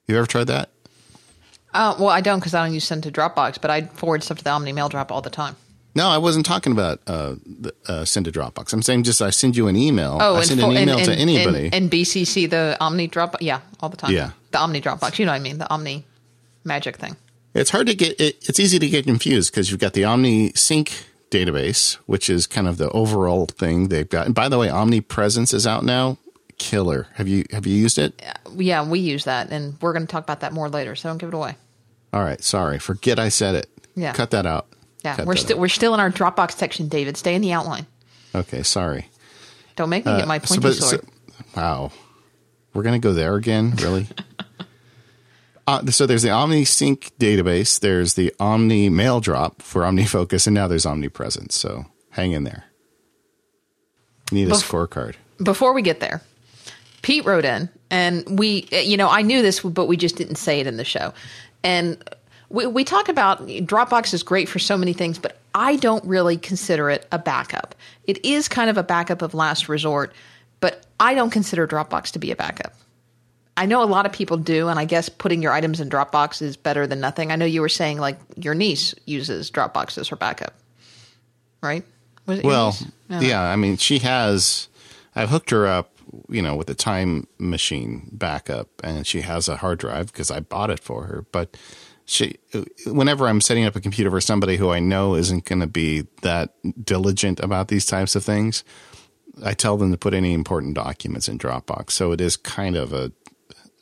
You 0.07 0.17
ever 0.17 0.27
tried 0.27 0.47
that? 0.47 0.69
Uh, 1.75 1.95
well, 1.99 2.09
I 2.09 2.21
don't 2.21 2.39
because 2.39 2.53
I 2.53 2.63
don't 2.65 2.73
use 2.73 2.85
send 2.85 3.03
to 3.03 3.11
Dropbox, 3.11 3.59
but 3.61 3.69
I 3.69 3.81
forward 3.81 4.23
stuff 4.23 4.37
to 4.39 4.43
the 4.43 4.49
Omni 4.49 4.71
Mail 4.71 4.89
Drop 4.89 5.11
all 5.11 5.21
the 5.21 5.29
time. 5.29 5.55
No, 5.93 6.07
I 6.07 6.17
wasn't 6.17 6.45
talking 6.45 6.71
about 6.73 6.99
uh, 7.07 7.35
the, 7.45 7.73
uh, 7.87 8.03
send 8.05 8.25
to 8.25 8.31
Dropbox. 8.31 8.73
I'm 8.73 8.81
saying 8.81 9.03
just 9.03 9.21
I 9.21 9.29
send 9.29 9.55
you 9.55 9.67
an 9.67 9.75
email. 9.75 10.17
Oh, 10.19 10.35
I 10.35 10.43
send 10.43 10.59
for- 10.59 10.65
an 10.67 10.71
email 10.73 10.97
and, 10.97 11.05
to 11.05 11.11
and- 11.11 11.21
anybody. 11.21 11.65
and, 11.65 11.75
and 11.75 11.91
BCC 11.91 12.49
the 12.49 12.77
Omni 12.79 13.07
Drop. 13.07 13.35
Yeah, 13.41 13.61
all 13.79 13.89
the 13.89 13.97
time. 13.97 14.11
Yeah. 14.11 14.31
the 14.51 14.59
Omni 14.59 14.81
Dropbox. 14.81 15.19
You 15.19 15.25
know 15.25 15.31
what 15.31 15.37
I 15.37 15.39
mean? 15.39 15.57
The 15.57 15.69
Omni 15.69 16.03
magic 16.63 16.97
thing. 16.97 17.15
It's 17.53 17.69
hard 17.69 17.87
to 17.87 17.95
get. 17.95 18.19
It, 18.19 18.37
it's 18.49 18.59
easy 18.59 18.79
to 18.79 18.87
get 18.89 19.05
confused 19.05 19.51
because 19.51 19.69
you've 19.71 19.79
got 19.79 19.93
the 19.93 20.03
Omni 20.05 20.51
Sync 20.55 20.91
database, 21.31 21.95
which 22.05 22.29
is 22.29 22.47
kind 22.47 22.67
of 22.67 22.77
the 22.77 22.89
overall 22.91 23.45
thing 23.45 23.87
they've 23.89 24.09
got. 24.09 24.25
And 24.25 24.35
by 24.35 24.49
the 24.49 24.57
way, 24.57 24.69
Omnipresence 24.69 25.53
is 25.53 25.65
out 25.65 25.83
now. 25.83 26.17
Killer. 26.57 27.07
Have 27.15 27.27
you 27.27 27.45
have 27.51 27.65
you 27.67 27.75
used 27.75 27.97
it? 27.97 28.21
Yeah, 28.53 28.87
we 28.87 28.99
use 28.99 29.25
that, 29.25 29.49
and 29.51 29.75
we're 29.81 29.93
going 29.93 30.07
to 30.07 30.11
talk 30.11 30.23
about 30.23 30.39
that 30.41 30.53
more 30.53 30.69
later. 30.69 30.95
So 30.95 31.09
don't 31.09 31.17
give 31.17 31.29
it 31.29 31.35
away. 31.35 31.55
All 32.15 32.23
right. 32.23 32.41
Sorry. 32.43 32.79
Forget 32.79 33.19
I 33.19 33.29
said 33.29 33.53
it. 33.55 33.69
Yeah. 33.95 34.13
Cut 34.13 34.31
that 34.31 34.45
out. 34.47 34.67
Yeah, 35.03 35.17
Cut 35.17 35.27
we're 35.27 35.35
still 35.35 35.59
we're 35.59 35.67
still 35.67 35.93
in 35.93 35.99
our 35.99 36.09
Dropbox 36.09 36.53
section, 36.53 36.87
David. 36.87 37.17
Stay 37.17 37.35
in 37.35 37.41
the 37.41 37.51
outline. 37.53 37.85
Okay. 38.33 38.63
Sorry. 38.63 39.09
Don't 39.75 39.89
make 39.89 40.05
me 40.05 40.15
get 40.17 40.27
my 40.27 40.37
Uh, 40.37 40.39
so- 40.39 40.55
pointy 40.55 40.61
but- 40.69 40.73
sword. 40.83 41.01
so- 41.01 41.43
wow. 41.55 41.91
We're 42.73 42.83
going 42.83 42.99
to 42.99 43.05
go 43.05 43.13
there 43.13 43.35
again? 43.35 43.73
Really? 43.77 44.07
uh, 45.67 45.85
so 45.87 46.05
there's 46.05 46.23
the 46.23 46.29
OmniSync 46.29 47.09
database, 47.19 47.79
there's 47.79 48.15
the 48.15 48.33
Omni 48.39 48.89
Mail 48.89 49.19
Drop 49.21 49.61
for 49.61 49.83
OmniFocus, 49.83 50.45
and 50.47 50.53
now 50.53 50.67
there's 50.67 50.85
Omnipresence. 50.85 51.55
So 51.55 51.85
hang 52.11 52.33
in 52.33 52.43
there. 52.43 52.65
Need 54.31 54.49
a 54.49 54.51
Bef- 54.51 54.63
scorecard. 54.63 55.15
Before 55.41 55.73
we 55.73 55.81
get 55.81 55.99
there, 56.01 56.21
Pete 57.01 57.25
wrote 57.25 57.45
in, 57.45 57.69
and 57.89 58.39
we, 58.39 58.67
you 58.71 58.97
know, 58.97 59.09
I 59.09 59.21
knew 59.21 59.41
this, 59.41 59.59
but 59.61 59.85
we 59.87 59.95
just 59.97 60.15
didn't 60.17 60.35
say 60.35 60.59
it 60.59 60.67
in 60.67 60.77
the 60.77 60.83
show. 60.85 61.13
And 61.65 61.97
we, 62.49 62.67
we 62.67 62.83
talk 62.83 63.09
about 63.09 63.45
Dropbox 63.47 64.13
is 64.13 64.21
great 64.21 64.47
for 64.47 64.59
so 64.59 64.77
many 64.77 64.93
things, 64.93 65.17
but 65.17 65.39
I 65.55 65.77
don't 65.77 66.05
really 66.05 66.37
consider 66.37 66.91
it 66.91 67.07
a 67.11 67.17
backup. 67.17 67.73
It 68.05 68.23
is 68.23 68.47
kind 68.47 68.69
of 68.69 68.77
a 68.77 68.83
backup 68.83 69.23
of 69.23 69.33
last 69.33 69.67
resort, 69.67 70.13
but 70.59 70.85
I 70.99 71.15
don't 71.15 71.31
consider 71.31 71.67
Dropbox 71.67 72.11
to 72.11 72.19
be 72.19 72.31
a 72.31 72.35
backup. 72.35 72.73
I 73.57 73.65
know 73.65 73.81
a 73.81 73.85
lot 73.85 74.05
of 74.05 74.11
people 74.11 74.37
do, 74.37 74.67
and 74.67 74.77
I 74.77 74.85
guess 74.85 75.09
putting 75.09 75.41
your 75.41 75.53
items 75.53 75.79
in 75.79 75.89
Dropbox 75.89 76.41
is 76.41 76.55
better 76.55 76.85
than 76.85 76.99
nothing. 76.99 77.31
I 77.31 77.35
know 77.35 77.45
you 77.45 77.61
were 77.61 77.69
saying 77.69 77.97
like 77.97 78.19
your 78.35 78.53
niece 78.53 78.93
uses 79.05 79.49
Dropbox 79.49 79.97
as 79.97 80.09
her 80.09 80.15
backup, 80.15 80.53
right? 81.63 81.83
well, 82.27 82.75
yeah. 83.09 83.41
I 83.41 83.55
mean, 83.55 83.77
she 83.77 83.99
has. 83.99 84.67
I've 85.15 85.29
hooked 85.29 85.51
her 85.51 85.65
up, 85.65 85.89
you 86.29 86.41
know, 86.41 86.55
with 86.55 86.69
a 86.69 86.75
time 86.75 87.27
machine 87.37 88.09
backup, 88.11 88.69
and 88.83 89.05
she 89.05 89.21
has 89.21 89.47
a 89.47 89.57
hard 89.57 89.79
drive 89.79 90.07
because 90.07 90.31
I 90.31 90.39
bought 90.39 90.69
it 90.69 90.79
for 90.79 91.05
her. 91.05 91.25
But 91.31 91.57
she, 92.05 92.37
whenever 92.85 93.27
I'm 93.27 93.41
setting 93.41 93.65
up 93.65 93.75
a 93.75 93.81
computer 93.81 94.11
for 94.11 94.21
somebody 94.21 94.57
who 94.57 94.69
I 94.69 94.79
know 94.79 95.15
isn't 95.15 95.45
going 95.45 95.61
to 95.61 95.67
be 95.67 96.07
that 96.21 96.53
diligent 96.83 97.39
about 97.39 97.67
these 97.67 97.85
types 97.85 98.15
of 98.15 98.23
things, 98.23 98.63
I 99.43 99.53
tell 99.53 99.77
them 99.77 99.91
to 99.91 99.97
put 99.97 100.13
any 100.13 100.33
important 100.33 100.75
documents 100.75 101.27
in 101.27 101.37
Dropbox. 101.37 101.91
So 101.91 102.11
it 102.11 102.21
is 102.21 102.37
kind 102.37 102.75
of 102.75 102.93
a, 102.93 103.11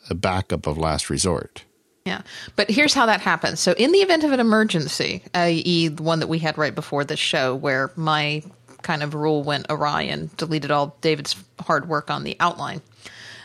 a 0.10 0.16
backup 0.16 0.68
of 0.68 0.78
last 0.78 1.10
resort. 1.10 1.66
Yeah. 2.06 2.22
But 2.56 2.70
here's 2.70 2.94
how 2.94 3.06
that 3.06 3.22
happens. 3.22 3.60
So, 3.62 3.74
in 3.74 3.94
the 3.94 4.00
event 4.00 4.26
of 4.26 4.34
an 4.34 4.42
emergency, 4.42 5.24
i.e., 5.34 5.88
the 5.88 6.04
one 6.04 6.20
that 6.20 6.28
we 6.28 6.40
had 6.40 6.58
right 6.58 6.76
before 6.76 7.06
this 7.06 7.20
show, 7.20 7.56
where 7.56 7.92
my 7.96 8.44
kind 8.84 9.02
of 9.04 9.14
rule 9.14 9.44
went 9.44 9.66
awry 9.70 10.04
and 10.04 10.36
deleted 10.38 10.72
all 10.72 10.98
David's 11.02 11.36
hard 11.60 11.88
work 11.88 12.12
on 12.12 12.24
the 12.24 12.38
outline, 12.40 12.82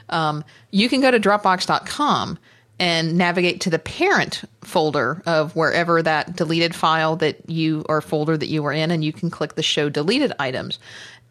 um, 0.08 0.44
you 0.70 0.88
can 0.88 1.00
go 1.00 1.10
to 1.10 1.20
Dropbox.com 1.20 2.38
and 2.80 3.18
navigate 3.18 3.62
to 3.62 3.70
the 3.70 3.78
parent 3.78 4.42
folder 4.62 5.20
of 5.26 5.56
wherever 5.56 6.00
that 6.00 6.36
deleted 6.36 6.74
file 6.74 7.16
that 7.16 7.48
you 7.50 7.84
or 7.88 8.00
folder 8.00 8.36
that 8.36 8.46
you 8.46 8.62
were 8.62 8.72
in, 8.72 8.90
and 8.90 9.04
you 9.04 9.12
can 9.12 9.30
click 9.30 9.54
the 9.54 9.62
show 9.62 9.88
deleted 9.88 10.32
items 10.38 10.78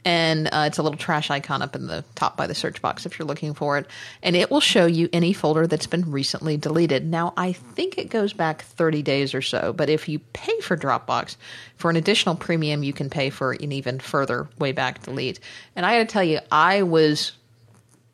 and 0.06 0.48
uh, 0.48 0.64
it's 0.68 0.78
a 0.78 0.84
little 0.84 0.98
trash 0.98 1.30
icon 1.30 1.62
up 1.62 1.76
in 1.76 1.88
the 1.88 2.04
top 2.16 2.38
by 2.38 2.48
the 2.48 2.56
search 2.56 2.82
box 2.82 3.06
if 3.06 3.20
you're 3.20 3.28
looking 3.28 3.54
for 3.54 3.78
it. 3.78 3.88
And 4.24 4.36
it 4.36 4.50
will 4.50 4.62
show 4.62 4.86
you 4.86 5.10
any 5.12 5.34
folder 5.34 5.68
that's 5.68 5.88
been 5.88 6.10
recently 6.12 6.56
deleted. 6.56 7.06
Now, 7.06 7.34
I 7.36 7.54
think 7.54 7.98
it 7.98 8.10
goes 8.10 8.32
back 8.32 8.62
30 8.64 9.02
days 9.02 9.34
or 9.34 9.42
so, 9.42 9.74
but 9.74 9.90
if 9.90 10.08
you 10.08 10.20
pay 10.20 10.60
for 10.62 10.78
Dropbox, 10.78 11.36
for 11.76 11.90
an 11.90 11.98
additional 11.98 12.36
premium, 12.36 12.84
you 12.84 12.94
can 12.94 13.10
pay 13.10 13.30
for 13.30 13.52
an 13.52 13.72
even 13.72 14.00
further 14.00 14.48
way 14.60 14.72
back 14.72 15.04
delete. 15.04 15.40
And 15.76 15.86
I 15.86 15.98
got 16.00 16.08
to 16.08 16.14
tell 16.14 16.24
you, 16.24 16.40
I 16.52 16.84
was 16.84 17.34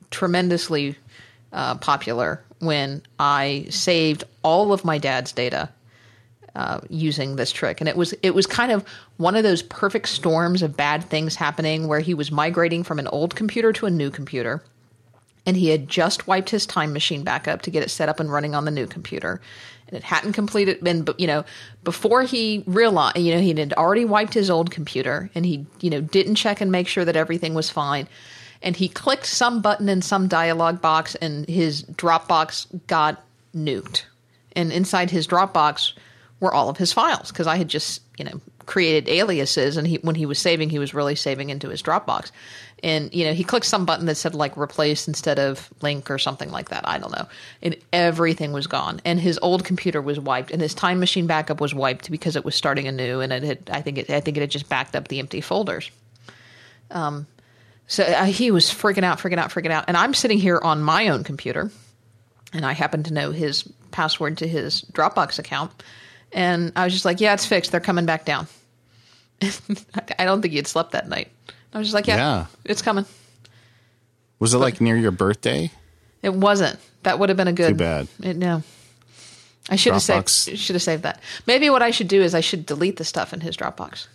tremendously 0.09 0.95
uh, 1.51 1.75
popular 1.75 2.43
when 2.59 3.01
I 3.19 3.67
saved 3.69 4.23
all 4.41 4.73
of 4.73 4.83
my 4.83 4.97
dad's 4.97 5.31
data 5.31 5.69
uh, 6.55 6.79
using 6.89 7.35
this 7.35 7.51
trick, 7.51 7.81
and 7.81 7.87
it 7.87 7.97
was 7.97 8.13
it 8.21 8.35
was 8.35 8.45
kind 8.45 8.71
of 8.71 8.85
one 9.17 9.35
of 9.35 9.43
those 9.43 9.63
perfect 9.63 10.07
storms 10.07 10.61
of 10.61 10.77
bad 10.77 11.03
things 11.03 11.35
happening 11.35 11.87
where 11.87 11.99
he 11.99 12.13
was 12.13 12.31
migrating 12.31 12.83
from 12.83 12.99
an 12.99 13.07
old 13.07 13.35
computer 13.35 13.73
to 13.73 13.87
a 13.87 13.89
new 13.89 14.11
computer, 14.11 14.63
and 15.45 15.57
he 15.57 15.69
had 15.69 15.87
just 15.87 16.27
wiped 16.27 16.51
his 16.51 16.65
time 16.65 16.93
machine 16.93 17.23
back 17.23 17.47
up 17.47 17.63
to 17.63 17.71
get 17.71 17.81
it 17.81 17.89
set 17.89 18.07
up 18.07 18.19
and 18.19 18.31
running 18.31 18.53
on 18.53 18.65
the 18.65 18.71
new 18.71 18.85
computer, 18.85 19.41
and 19.87 19.97
it 19.97 20.03
hadn't 20.03 20.33
completed 20.33 20.79
been 20.83 21.07
you 21.17 21.25
know 21.25 21.43
before 21.83 22.21
he 22.21 22.63
realized 22.67 23.17
you 23.17 23.33
know 23.33 23.41
he 23.41 23.53
had 23.53 23.73
already 23.73 24.05
wiped 24.05 24.35
his 24.35 24.51
old 24.51 24.69
computer 24.69 25.31
and 25.33 25.47
he 25.47 25.65
you 25.81 25.89
know 25.89 26.01
didn't 26.01 26.35
check 26.35 26.61
and 26.61 26.71
make 26.71 26.87
sure 26.87 27.05
that 27.05 27.15
everything 27.15 27.55
was 27.55 27.69
fine. 27.69 28.07
And 28.61 28.77
he 28.77 28.87
clicked 28.87 29.25
some 29.25 29.61
button 29.61 29.89
in 29.89 30.01
some 30.01 30.29
dialog 30.29 30.79
box 30.79 31.15
and 31.15 31.45
his 31.49 31.83
Dropbox 31.83 32.87
got 32.87 33.21
nuked. 33.53 34.03
And 34.55 34.71
inside 34.71 35.11
his 35.11 35.27
Dropbox 35.27 35.93
were 36.43 36.53
all 36.53 36.69
of 36.69 36.77
his 36.77 36.93
files 36.93 37.31
because 37.31 37.47
I 37.47 37.55
had 37.55 37.67
just, 37.67 38.01
you 38.17 38.25
know, 38.25 38.39
created 38.65 39.09
aliases 39.09 39.75
and 39.77 39.87
he 39.87 39.97
when 39.97 40.15
he 40.15 40.25
was 40.25 40.39
saving 40.39 40.69
he 40.69 40.79
was 40.79 40.93
really 40.93 41.15
saving 41.15 41.49
into 41.49 41.69
his 41.69 41.81
Dropbox. 41.81 42.31
And 42.83 43.13
you 43.13 43.25
know, 43.25 43.33
he 43.33 43.43
clicked 43.43 43.65
some 43.65 43.85
button 43.85 44.05
that 44.05 44.15
said 44.15 44.35
like 44.35 44.55
replace 44.57 45.07
instead 45.07 45.39
of 45.39 45.69
link 45.81 46.11
or 46.11 46.19
something 46.19 46.51
like 46.51 46.69
that. 46.69 46.87
I 46.87 46.99
don't 46.99 47.11
know. 47.11 47.27
And 47.61 47.75
everything 47.91 48.51
was 48.51 48.67
gone. 48.67 49.01
And 49.05 49.19
his 49.19 49.39
old 49.41 49.63
computer 49.63 50.01
was 50.01 50.19
wiped 50.19 50.51
and 50.51 50.61
his 50.61 50.73
time 50.73 50.99
machine 50.99 51.25
backup 51.25 51.59
was 51.59 51.73
wiped 51.73 52.11
because 52.11 52.35
it 52.35 52.45
was 52.45 52.55
starting 52.55 52.87
anew 52.87 53.21
and 53.21 53.33
it 53.33 53.43
had 53.43 53.69
I 53.71 53.81
think 53.81 53.97
it 53.97 54.09
I 54.09 54.19
think 54.19 54.37
it 54.37 54.41
had 54.41 54.51
just 54.51 54.69
backed 54.69 54.95
up 54.95 55.07
the 55.07 55.19
empty 55.19 55.41
folders. 55.41 55.89
Um 56.91 57.25
so 57.87 58.03
uh, 58.03 58.25
he 58.25 58.51
was 58.51 58.65
freaking 58.69 59.03
out, 59.03 59.19
freaking 59.19 59.37
out, 59.37 59.49
freaking 59.49 59.71
out. 59.71 59.85
And 59.87 59.97
I'm 59.97 60.13
sitting 60.13 60.39
here 60.39 60.59
on 60.63 60.81
my 60.81 61.09
own 61.09 61.23
computer, 61.23 61.69
and 62.53 62.65
I 62.65 62.71
happen 62.71 63.03
to 63.03 63.13
know 63.13 63.31
his 63.31 63.63
password 63.91 64.37
to 64.39 64.47
his 64.47 64.83
Dropbox 64.93 65.37
account. 65.39 65.71
And 66.33 66.71
I 66.75 66.83
was 66.83 66.93
just 66.93 67.05
like, 67.05 67.19
yeah, 67.19 67.33
it's 67.33 67.45
fixed. 67.45 67.71
They're 67.71 67.79
coming 67.79 68.05
back 68.05 68.25
down. 68.25 68.47
I 69.41 70.25
don't 70.25 70.41
think 70.41 70.51
he 70.51 70.57
had 70.57 70.67
slept 70.67 70.91
that 70.91 71.07
night. 71.07 71.29
I 71.73 71.77
was 71.77 71.87
just 71.87 71.95
like, 71.95 72.07
yeah, 72.07 72.17
yeah. 72.17 72.45
it's 72.65 72.81
coming. 72.81 73.05
Was 74.39 74.53
it 74.53 74.57
but 74.57 74.63
like 74.63 74.81
near 74.81 74.95
your 74.95 75.11
birthday? 75.11 75.71
It 76.21 76.33
wasn't. 76.33 76.79
That 77.03 77.19
would 77.19 77.29
have 77.29 77.37
been 77.37 77.47
a 77.47 77.53
good. 77.53 77.69
Too 77.69 77.75
bad. 77.75 78.07
It, 78.21 78.37
no. 78.37 78.63
I 79.69 79.75
should 79.75 79.93
Dropbox. 79.93 80.07
have 80.07 80.29
saved. 80.29 80.59
Should 80.59 80.75
have 80.75 80.83
saved 80.83 81.03
that. 81.03 81.21
Maybe 81.47 81.69
what 81.69 81.81
I 81.81 81.91
should 81.91 82.07
do 82.07 82.21
is 82.21 82.35
I 82.35 82.41
should 82.41 82.65
delete 82.65 82.97
the 82.97 83.05
stuff 83.05 83.33
in 83.33 83.41
his 83.41 83.55
Dropbox 83.55 84.07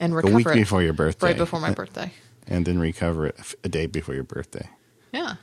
and 0.00 0.14
recover 0.14 0.32
a 0.32 0.36
week 0.36 0.46
it 0.46 0.54
before 0.54 0.82
your 0.82 0.92
birthday. 0.92 1.28
Right 1.28 1.36
before 1.36 1.60
my 1.60 1.72
birthday 1.72 2.12
and 2.46 2.66
then 2.66 2.78
recover 2.78 3.26
it 3.26 3.54
a 3.62 3.68
day 3.68 3.86
before 3.86 4.14
your 4.14 4.24
birthday. 4.24 4.68
Yeah. 5.12 5.34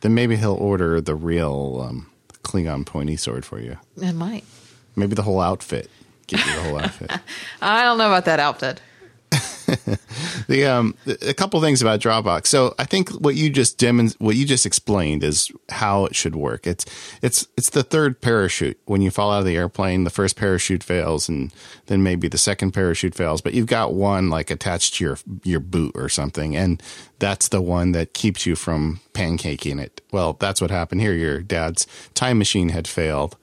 Then 0.00 0.14
maybe 0.14 0.36
he'll 0.36 0.54
order 0.54 1.00
the 1.00 1.14
real 1.14 1.84
um, 1.88 2.10
Klingon 2.42 2.86
pointy 2.86 3.16
sword 3.16 3.44
for 3.44 3.60
you. 3.60 3.78
It 3.96 4.12
might. 4.12 4.44
Maybe 4.98 5.14
the 5.14 5.22
whole 5.22 5.40
outfit. 5.40 5.90
Get 6.26 6.44
you 6.44 6.54
the 6.54 6.60
whole 6.62 6.78
outfit. 6.78 7.10
I 7.62 7.84
don't 7.84 7.98
know 7.98 8.06
about 8.08 8.26
that 8.26 8.40
outfit. 8.40 8.80
the 10.48 10.64
um 10.64 10.94
a 11.06 11.34
couple 11.34 11.60
things 11.60 11.82
about 11.82 12.00
Dropbox. 12.00 12.46
So 12.46 12.74
I 12.78 12.84
think 12.84 13.10
what 13.10 13.34
you 13.34 13.50
just 13.50 13.76
demon 13.76 14.10
what 14.18 14.36
you 14.36 14.46
just 14.46 14.64
explained 14.64 15.22
is 15.22 15.50
how 15.68 16.06
it 16.06 16.14
should 16.14 16.34
work. 16.36 16.66
It's 16.66 16.86
it's 17.20 17.46
it's 17.56 17.70
the 17.70 17.82
third 17.82 18.20
parachute. 18.20 18.78
When 18.86 19.02
you 19.02 19.10
fall 19.10 19.30
out 19.30 19.40
of 19.40 19.44
the 19.44 19.56
airplane, 19.56 20.04
the 20.04 20.10
first 20.10 20.36
parachute 20.36 20.82
fails, 20.82 21.28
and 21.28 21.52
then 21.86 22.02
maybe 22.02 22.28
the 22.28 22.38
second 22.38 22.72
parachute 22.72 23.14
fails. 23.14 23.40
But 23.40 23.54
you've 23.54 23.66
got 23.66 23.92
one 23.94 24.30
like 24.30 24.50
attached 24.50 24.94
to 24.94 25.04
your 25.04 25.18
your 25.44 25.60
boot 25.60 25.92
or 25.94 26.08
something, 26.08 26.56
and 26.56 26.82
that's 27.18 27.48
the 27.48 27.60
one 27.60 27.92
that 27.92 28.14
keeps 28.14 28.46
you 28.46 28.56
from 28.56 29.00
pancaking 29.12 29.80
it. 29.80 30.00
Well, 30.12 30.34
that's 30.34 30.60
what 30.60 30.70
happened 30.70 31.02
here. 31.02 31.14
Your 31.14 31.40
dad's 31.40 31.86
time 32.14 32.38
machine 32.38 32.70
had 32.70 32.88
failed 32.88 33.36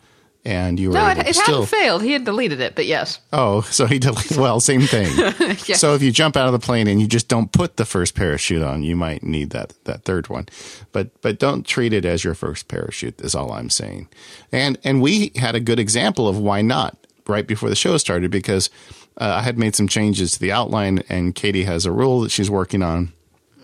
and 0.46 0.80
you 0.80 0.90
were 0.90 0.94
no, 0.94 1.08
it, 1.08 1.18
it 1.18 1.36
still... 1.36 1.64
hadn't 1.64 1.68
failed. 1.68 2.04
He 2.04 2.12
had 2.12 2.24
deleted 2.24 2.60
it, 2.60 2.76
but 2.76 2.86
yes. 2.86 3.20
Oh, 3.34 3.62
so 3.62 3.88
he 3.88 3.98
deleted. 3.98 4.38
Well, 4.38 4.60
same 4.60 4.82
thing. 4.82 5.12
yeah. 5.66 5.76
So 5.76 5.96
if 5.96 6.04
you 6.04 6.12
jump 6.12 6.38
out 6.38 6.46
of 6.46 6.54
the 6.54 6.60
plane 6.60 6.88
and 6.88 7.02
you 7.02 7.08
just 7.08 7.28
don't 7.28 7.52
put 7.52 7.78
the 7.78 7.86
first 7.86 8.16
parachute 8.16 8.62
on, 8.62 8.84
you 8.84 8.96
might 8.96 9.24
need 9.24 9.50
that 9.50 9.74
that 9.86 10.04
third 10.04 10.30
one, 10.30 10.48
but 10.92 11.20
but 11.22 11.40
don't 11.40 11.66
treat 11.66 11.94
it 11.94 12.06
as 12.06 12.24
your 12.24 12.36
first 12.36 12.68
parachute. 12.68 13.20
Is 13.22 13.34
all 13.34 13.52
I'm 13.52 13.70
saying. 13.70 14.08
And 14.52 14.78
and 14.84 15.02
we 15.02 15.32
had 15.36 15.56
a 15.56 15.60
good 15.60 15.80
example 15.80 16.28
of 16.28 16.38
why 16.38 16.62
not 16.62 16.96
right 17.28 17.48
before 17.48 17.70
the 17.70 17.76
show 17.76 17.98
started 17.98 18.30
because 18.30 18.70
uh, 19.18 19.40
I 19.40 19.42
had 19.42 19.58
made 19.58 19.76
some 19.76 19.88
changes 19.88 20.32
to 20.34 20.40
the 20.40 20.52
outline, 20.52 21.04
and 21.10 21.34
Katie 21.34 21.64
has 21.64 21.86
a 21.86 21.92
rule 21.92 22.22
that 22.22 22.32
she's 22.32 22.50
working 22.52 22.84
on. 22.84 23.14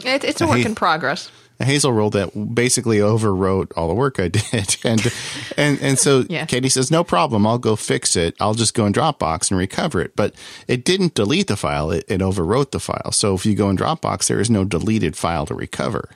It, 0.04 0.24
it's 0.24 0.42
a 0.42 0.48
work 0.48 0.66
in 0.66 0.74
progress 0.74 1.30
a 1.62 1.66
Hazel 1.66 1.94
rule 1.94 2.10
that 2.10 2.56
basically 2.56 2.98
overwrote 2.98 3.72
all 3.78 3.88
the 3.88 3.94
work 3.94 4.20
I 4.20 4.28
did. 4.30 4.78
And 4.84 5.14
and 5.58 5.80
and 5.82 6.00
so 6.00 6.26
yeah. 6.30 6.46
Katie 6.46 6.70
says, 6.70 6.92
no 6.92 7.04
problem, 7.04 7.46
I'll 7.48 7.58
go 7.58 7.76
fix 7.76 8.16
it. 8.16 8.36
I'll 8.40 8.54
just 8.54 8.74
go 8.74 8.86
in 8.86 8.94
Dropbox 8.94 9.52
and 9.52 9.58
recover 9.58 10.02
it. 10.02 10.16
But 10.16 10.36
it 10.68 10.84
didn't 10.84 11.14
delete 11.14 11.48
the 11.48 11.58
file; 11.58 11.92
it, 11.92 12.04
it 12.08 12.22
overwrote 12.22 12.72
the 12.72 12.80
file. 12.80 13.12
So 13.12 13.36
if 13.36 13.46
you 13.46 13.56
go 13.56 13.70
in 13.70 13.78
Dropbox, 13.78 14.28
there 14.28 14.40
is 14.40 14.50
no 14.50 14.66
deleted 14.66 15.16
file 15.16 15.46
to 15.46 15.56
recover. 15.56 16.10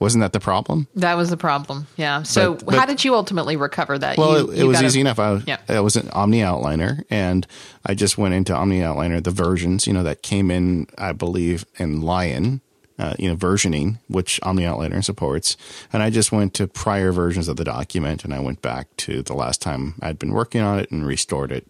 Wasn't 0.00 0.22
that 0.22 0.32
the 0.32 0.40
problem? 0.40 0.88
That 0.94 1.18
was 1.18 1.28
the 1.28 1.36
problem. 1.36 1.86
Yeah. 1.96 2.22
So 2.22 2.54
but, 2.54 2.64
but, 2.64 2.74
how 2.76 2.86
did 2.86 3.04
you 3.04 3.14
ultimately 3.14 3.56
recover 3.56 3.98
that? 3.98 4.16
Well, 4.16 4.46
you, 4.46 4.50
it, 4.50 4.58
it 4.60 4.64
was 4.64 4.82
easy 4.82 5.00
enough. 5.00 5.18
I 5.18 5.42
yeah. 5.46 5.58
I 5.68 5.80
was 5.80 5.96
an 5.96 6.08
Omni 6.10 6.40
Outliner, 6.40 7.04
and 7.10 7.46
I 7.84 7.92
just 7.94 8.16
went 8.16 8.32
into 8.32 8.54
Omni 8.54 8.80
Outliner, 8.80 9.22
the 9.22 9.30
versions, 9.30 9.86
you 9.86 9.92
know, 9.92 10.02
that 10.02 10.22
came 10.22 10.50
in, 10.50 10.86
I 10.96 11.12
believe, 11.12 11.66
in 11.78 12.00
Lion 12.00 12.62
uh, 13.00 13.14
you 13.18 13.28
know, 13.30 13.34
versioning, 13.34 13.98
which 14.08 14.38
Omni 14.42 14.62
Outliner 14.62 15.02
supports. 15.02 15.56
And 15.90 16.02
I 16.02 16.10
just 16.10 16.32
went 16.32 16.52
to 16.54 16.66
prior 16.68 17.12
versions 17.12 17.48
of 17.48 17.56
the 17.56 17.64
document 17.64 18.24
and 18.24 18.34
I 18.34 18.40
went 18.40 18.60
back 18.60 18.94
to 18.98 19.22
the 19.22 19.32
last 19.32 19.62
time 19.62 19.94
I'd 20.02 20.18
been 20.18 20.32
working 20.32 20.60
on 20.60 20.78
it 20.78 20.90
and 20.90 21.06
restored 21.06 21.50
it. 21.50 21.66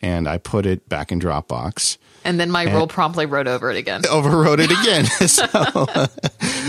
And 0.00 0.28
I 0.28 0.38
put 0.38 0.64
it 0.64 0.88
back 0.88 1.10
in 1.10 1.20
Dropbox. 1.20 1.98
And 2.24 2.38
then 2.38 2.50
my 2.50 2.72
rule 2.72 2.86
promptly 2.86 3.26
wrote 3.26 3.48
over 3.48 3.72
it 3.72 3.76
again. 3.76 4.02
Overwrote 4.04 4.60
it 4.60 4.70
again. 4.70 5.04
so 5.28 5.44
uh, 5.52 6.06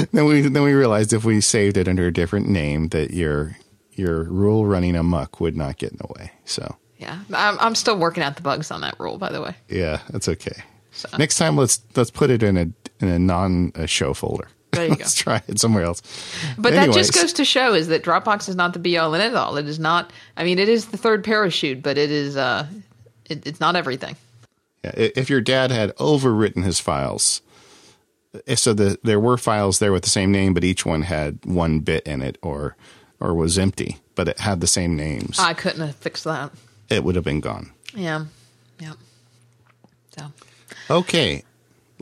then 0.12 0.26
we 0.26 0.42
then 0.42 0.64
we 0.64 0.74
realized 0.74 1.14
if 1.14 1.24
we 1.24 1.40
saved 1.40 1.78
it 1.78 1.88
under 1.88 2.08
a 2.08 2.14
different 2.14 2.48
name 2.48 2.90
that 2.90 3.12
your 3.12 3.58
your 3.94 4.24
rule 4.24 4.66
running 4.66 4.96
amok 4.96 5.40
would 5.40 5.56
not 5.56 5.78
get 5.78 5.92
in 5.92 5.98
the 5.98 6.08
way. 6.20 6.32
So 6.46 6.76
yeah, 6.98 7.20
I'm, 7.34 7.60
I'm 7.60 7.76
still 7.76 7.98
working 7.98 8.24
out 8.24 8.36
the 8.36 8.42
bugs 8.42 8.72
on 8.72 8.82
that 8.82 9.00
rule, 9.00 9.18
by 9.20 9.32
the 9.32 9.42
way. 9.42 9.56
Yeah, 9.68 10.00
that's 10.10 10.28
okay. 10.30 10.64
So. 10.92 11.10
Next 11.18 11.38
time, 11.38 11.58
let's 11.58 11.82
let's 11.96 12.12
put 12.12 12.30
it 12.30 12.44
in 12.44 12.58
a 12.58 12.68
in 13.04 13.10
a 13.10 13.20
non 13.20 13.72
show 13.86 14.13
folder. 14.13 14.48
There 14.72 14.86
you. 14.86 14.89
Let's 15.00 15.16
try 15.16 15.42
it 15.48 15.60
somewhere 15.60 15.84
else. 15.84 16.02
But 16.58 16.74
Anyways. 16.74 16.96
that 16.96 17.00
just 17.00 17.13
goes 17.13 17.34
to 17.34 17.46
show 17.46 17.74
is 17.74 17.88
that 17.89 18.04
Dropbox 18.04 18.50
is 18.50 18.56
not 18.56 18.74
the 18.74 18.80
be 18.80 18.98
all 18.98 19.13
and 19.13 19.22
end 19.22 19.36
all. 19.36 19.58
It 19.58 19.68
is 19.68 19.80
not. 19.80 20.12
I 20.36 20.44
mean, 20.44 20.60
it 20.60 20.70
is 20.70 20.88
the 20.88 20.98
third 20.98 21.24
parachute, 21.24 21.82
but 21.82 21.98
it 21.98 22.12
is. 22.12 22.36
Uh, 22.36 22.68
it, 23.30 23.46
it's 23.46 23.60
not 23.60 23.76
everything. 23.76 24.16
Yeah, 24.84 24.92
if 24.96 25.30
your 25.30 25.42
dad 25.42 25.72
had 25.72 25.96
overwritten 25.96 26.63
his 26.63 26.80
files, 26.80 27.42
eh, 28.48 28.56
so 28.56 28.74
the, 28.74 29.00
there 29.04 29.20
were 29.20 29.38
files 29.38 29.80
there 29.80 29.94
with 29.94 30.04
the 30.04 30.10
same 30.10 30.32
name, 30.32 30.54
but 30.54 30.63
each 30.63 30.86
one 30.86 31.04
had 31.04 31.39
one 31.46 31.80
bit 31.80 32.06
in 32.06 32.22
it, 32.22 32.38
or 32.42 32.76
or 33.20 33.34
was 33.34 33.58
empty, 33.58 34.00
but 34.16 34.28
it 34.28 34.39
had 34.39 34.60
the 34.60 34.68
same 34.68 34.96
names. 34.96 35.39
I 35.39 35.54
couldn't 35.54 35.86
have 35.86 35.96
fixed 35.96 36.26
that. 36.26 36.52
It 36.89 37.04
would 37.04 37.16
have 37.16 37.24
been 37.24 37.39
gone. 37.39 37.72
Yeah. 37.96 38.26
Yeah. 38.80 38.94
So. 40.18 40.32
Okay, 40.89 41.44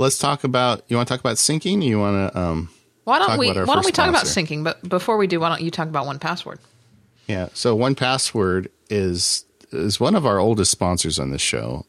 let's 0.02 0.18
talk 0.18 0.44
about. 0.44 0.84
You 0.88 0.98
want 0.98 1.08
to 1.08 1.14
talk 1.14 1.22
about 1.22 1.38
syncing? 1.38 1.84
You 1.84 2.00
want 2.00 2.34
to? 2.34 2.40
Um, 2.40 2.70
why 3.06 3.20
don't 3.20 3.38
we? 3.38 3.48
Why 3.48 3.76
don't 3.76 3.86
we 3.86 3.92
talk 3.92 4.10
about 4.10 4.26
syncing? 4.26 4.64
But 4.64 4.88
before 4.88 5.18
we 5.18 5.28
do, 5.28 5.40
why 5.40 5.50
don't 5.50 5.62
you 5.62 5.72
talk 5.72 5.88
about 5.88 6.06
1Password? 6.06 6.60
Yeah. 7.28 7.50
So 7.54 7.78
1Password 7.78 8.68
is 8.90 9.46
is 9.72 10.00
one 10.00 10.16
of 10.16 10.26
our 10.26 10.38
oldest 10.40 10.72
sponsors 10.72 11.18
on 11.18 11.32
this 11.32 11.42
show, 11.42 11.86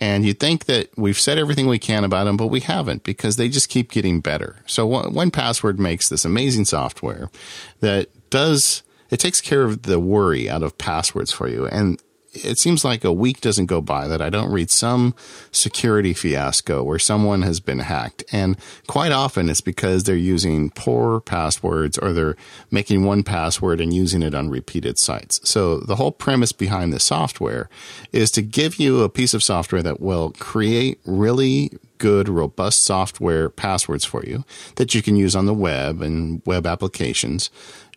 and 0.00 0.24
you'd 0.24 0.38
think 0.38 0.66
that 0.66 0.96
we've 0.96 1.18
said 1.18 1.38
everything 1.38 1.66
we 1.66 1.78
can 1.78 2.04
about 2.04 2.24
them, 2.24 2.36
but 2.36 2.46
we 2.48 2.60
haven't 2.60 3.02
because 3.02 3.36
they 3.36 3.48
just 3.48 3.68
keep 3.68 3.90
getting 3.90 4.20
better. 4.20 4.56
So 4.66 4.88
1Password 4.88 5.78
makes 5.78 6.08
this 6.08 6.24
amazing 6.24 6.66
software 6.66 7.30
that 7.80 8.08
does 8.30 8.82
it 9.10 9.18
takes 9.18 9.40
care 9.40 9.62
of 9.62 9.82
the 9.82 10.00
worry 10.00 10.48
out 10.48 10.62
of 10.62 10.78
passwords 10.78 11.32
for 11.32 11.48
you, 11.48 11.66
and 11.66 12.00
it 12.44 12.58
seems 12.58 12.84
like 12.84 13.04
a 13.04 13.12
week 13.12 13.40
doesn't 13.40 13.66
go 13.66 13.80
by 13.80 14.06
that 14.08 14.22
I 14.22 14.30
don't 14.30 14.50
read 14.50 14.70
some 14.70 15.14
security 15.50 16.12
fiasco 16.12 16.82
where 16.82 16.98
someone 16.98 17.42
has 17.42 17.60
been 17.60 17.80
hacked. 17.80 18.24
And 18.32 18.56
quite 18.86 19.12
often 19.12 19.48
it's 19.48 19.60
because 19.60 20.04
they're 20.04 20.16
using 20.16 20.70
poor 20.70 21.20
passwords 21.20 21.98
or 21.98 22.12
they're 22.12 22.36
making 22.70 23.04
one 23.04 23.22
password 23.22 23.80
and 23.80 23.94
using 23.94 24.22
it 24.22 24.34
on 24.34 24.50
repeated 24.50 24.98
sites. 24.98 25.40
So 25.48 25.78
the 25.78 25.96
whole 25.96 26.12
premise 26.12 26.52
behind 26.52 26.92
the 26.92 27.00
software 27.00 27.68
is 28.12 28.30
to 28.32 28.42
give 28.42 28.76
you 28.76 29.02
a 29.02 29.08
piece 29.08 29.34
of 29.34 29.42
software 29.42 29.82
that 29.82 30.00
will 30.00 30.30
create 30.38 31.00
really 31.04 31.70
good, 31.98 32.28
robust 32.28 32.84
software 32.84 33.48
passwords 33.48 34.04
for 34.04 34.22
you 34.24 34.44
that 34.76 34.94
you 34.94 35.02
can 35.02 35.16
use 35.16 35.34
on 35.34 35.46
the 35.46 35.54
web 35.54 36.02
and 36.02 36.42
web 36.44 36.66
applications 36.66 37.50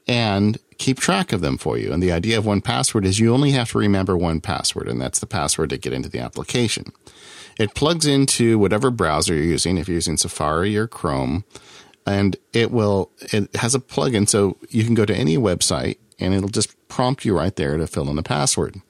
and 0.08 0.58
keep 0.80 1.00
track 1.00 1.32
of 1.32 1.42
them 1.42 1.58
for 1.58 1.78
you. 1.78 1.94
And 1.94 2.02
the 2.02 2.12
idea 2.12 2.40
of 2.40 2.46
1Password 2.46 3.06
is 3.06 3.20
you 3.20 3.32
only 3.32 3.52
have 3.52 3.70
to 3.72 3.78
remember 3.78 4.18
one 4.18 4.42
password, 4.42 4.88
and 4.88 5.00
that's 5.00 5.20
the 5.20 5.28
password 5.28 5.70
to 5.70 5.78
get 5.78 5.94
into 5.94 6.10
the 6.10 6.20
application. 6.20 6.92
It 7.60 7.76
plugs 7.76 8.08
into 8.08 8.58
whatever 8.58 8.90
browser 8.90 9.36
you're 9.36 9.44
using, 9.44 9.78
if 9.78 9.88
you're 9.88 9.96
using 9.96 10.18
Safari 10.18 10.76
or 10.76 10.88
Chrome, 10.88 11.44
and 12.06 12.38
it 12.54 12.72
will, 12.72 13.12
it 13.34 13.54
has 13.58 13.76
a 13.76 13.80
plugin 13.80 14.28
so 14.28 14.58
you 14.70 14.84
can 14.84 14.96
go 14.96 15.06
to 15.06 15.16
any 15.16 15.38
website 15.38 15.98
and 16.18 16.34
it'll 16.34 16.50
just 16.50 16.76
prompt 16.88 17.24
you 17.24 17.38
right 17.38 17.56
there 17.56 17.78
to 17.78 17.86
fill 17.86 18.10
in 18.10 18.16
the 18.16 18.24
password. 18.24 18.82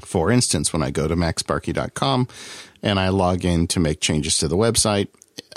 For 0.00 0.30
instance, 0.30 0.72
when 0.72 0.82
I 0.82 0.90
go 0.90 1.06
to 1.06 1.14
macsparky.com 1.14 2.26
and 2.82 2.98
I 2.98 3.10
log 3.10 3.44
in 3.44 3.68
to 3.68 3.80
make 3.80 4.00
changes 4.00 4.36
to 4.38 4.48
the 4.48 4.56
website, 4.56 5.08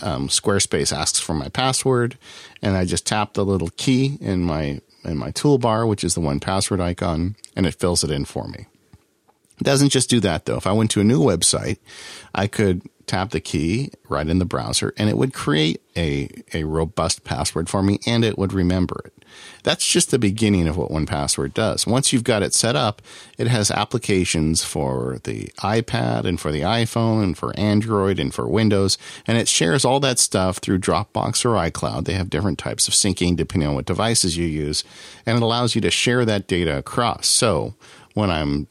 um, 0.01 0.27
Squarespace 0.27 0.95
asks 0.95 1.19
for 1.19 1.33
my 1.33 1.49
password, 1.49 2.17
and 2.61 2.75
I 2.75 2.85
just 2.85 3.07
tap 3.07 3.33
the 3.33 3.45
little 3.45 3.69
key 3.77 4.17
in 4.21 4.43
my 4.43 4.81
in 5.05 5.17
my 5.17 5.31
toolbar, 5.31 5.87
which 5.87 6.03
is 6.03 6.15
the 6.15 6.21
1Password 6.21 6.81
icon, 6.81 7.35
and 7.55 7.65
it 7.65 7.75
fills 7.75 8.03
it 8.03 8.11
in 8.11 8.25
for 8.25 8.47
me. 8.47 8.67
It 9.59 9.63
doesn't 9.63 9.89
just 9.89 10.09
do 10.09 10.19
that 10.21 10.45
though. 10.45 10.57
If 10.57 10.67
I 10.67 10.73
went 10.73 10.91
to 10.91 11.01
a 11.01 11.05
new 11.05 11.19
website, 11.19 11.77
I 12.33 12.47
could 12.47 12.81
tap 13.07 13.31
the 13.31 13.39
key 13.39 13.91
right 14.09 14.27
in 14.27 14.39
the 14.39 14.45
browser 14.45 14.93
and 14.97 15.09
it 15.09 15.17
would 15.17 15.33
create 15.33 15.81
a, 15.95 16.29
a 16.53 16.63
robust 16.63 17.23
password 17.23 17.69
for 17.69 17.81
me 17.81 17.99
and 18.05 18.25
it 18.25 18.37
would 18.37 18.51
remember 18.51 19.01
it. 19.05 19.13
That's 19.63 19.85
just 19.85 20.11
the 20.11 20.19
beginning 20.19 20.67
of 20.67 20.77
what 20.77 20.91
1Password 20.91 21.53
does. 21.53 21.87
Once 21.87 22.13
you've 22.13 22.23
got 22.23 22.43
it 22.43 22.53
set 22.53 22.75
up, 22.75 23.01
it 23.37 23.47
has 23.47 23.71
applications 23.71 24.63
for 24.63 25.19
the 25.23 25.45
iPad 25.59 26.25
and 26.25 26.39
for 26.39 26.51
the 26.51 26.61
iPhone 26.61 27.23
and 27.23 27.37
for 27.37 27.57
Android 27.59 28.19
and 28.19 28.33
for 28.33 28.47
Windows, 28.47 28.97
and 29.25 29.37
it 29.37 29.47
shares 29.47 29.83
all 29.83 29.99
that 29.99 30.19
stuff 30.19 30.57
through 30.57 30.79
Dropbox 30.79 31.45
or 31.45 31.69
iCloud. 31.69 32.05
They 32.05 32.13
have 32.13 32.29
different 32.29 32.59
types 32.59 32.87
of 32.87 32.93
syncing 32.93 33.35
depending 33.35 33.69
on 33.69 33.75
what 33.75 33.85
devices 33.85 34.37
you 34.37 34.45
use, 34.45 34.83
and 35.25 35.37
it 35.37 35.43
allows 35.43 35.75
you 35.75 35.81
to 35.81 35.91
share 35.91 36.25
that 36.25 36.47
data 36.47 36.77
across. 36.77 37.27
So 37.27 37.73
when 38.13 38.29
I'm 38.29 38.67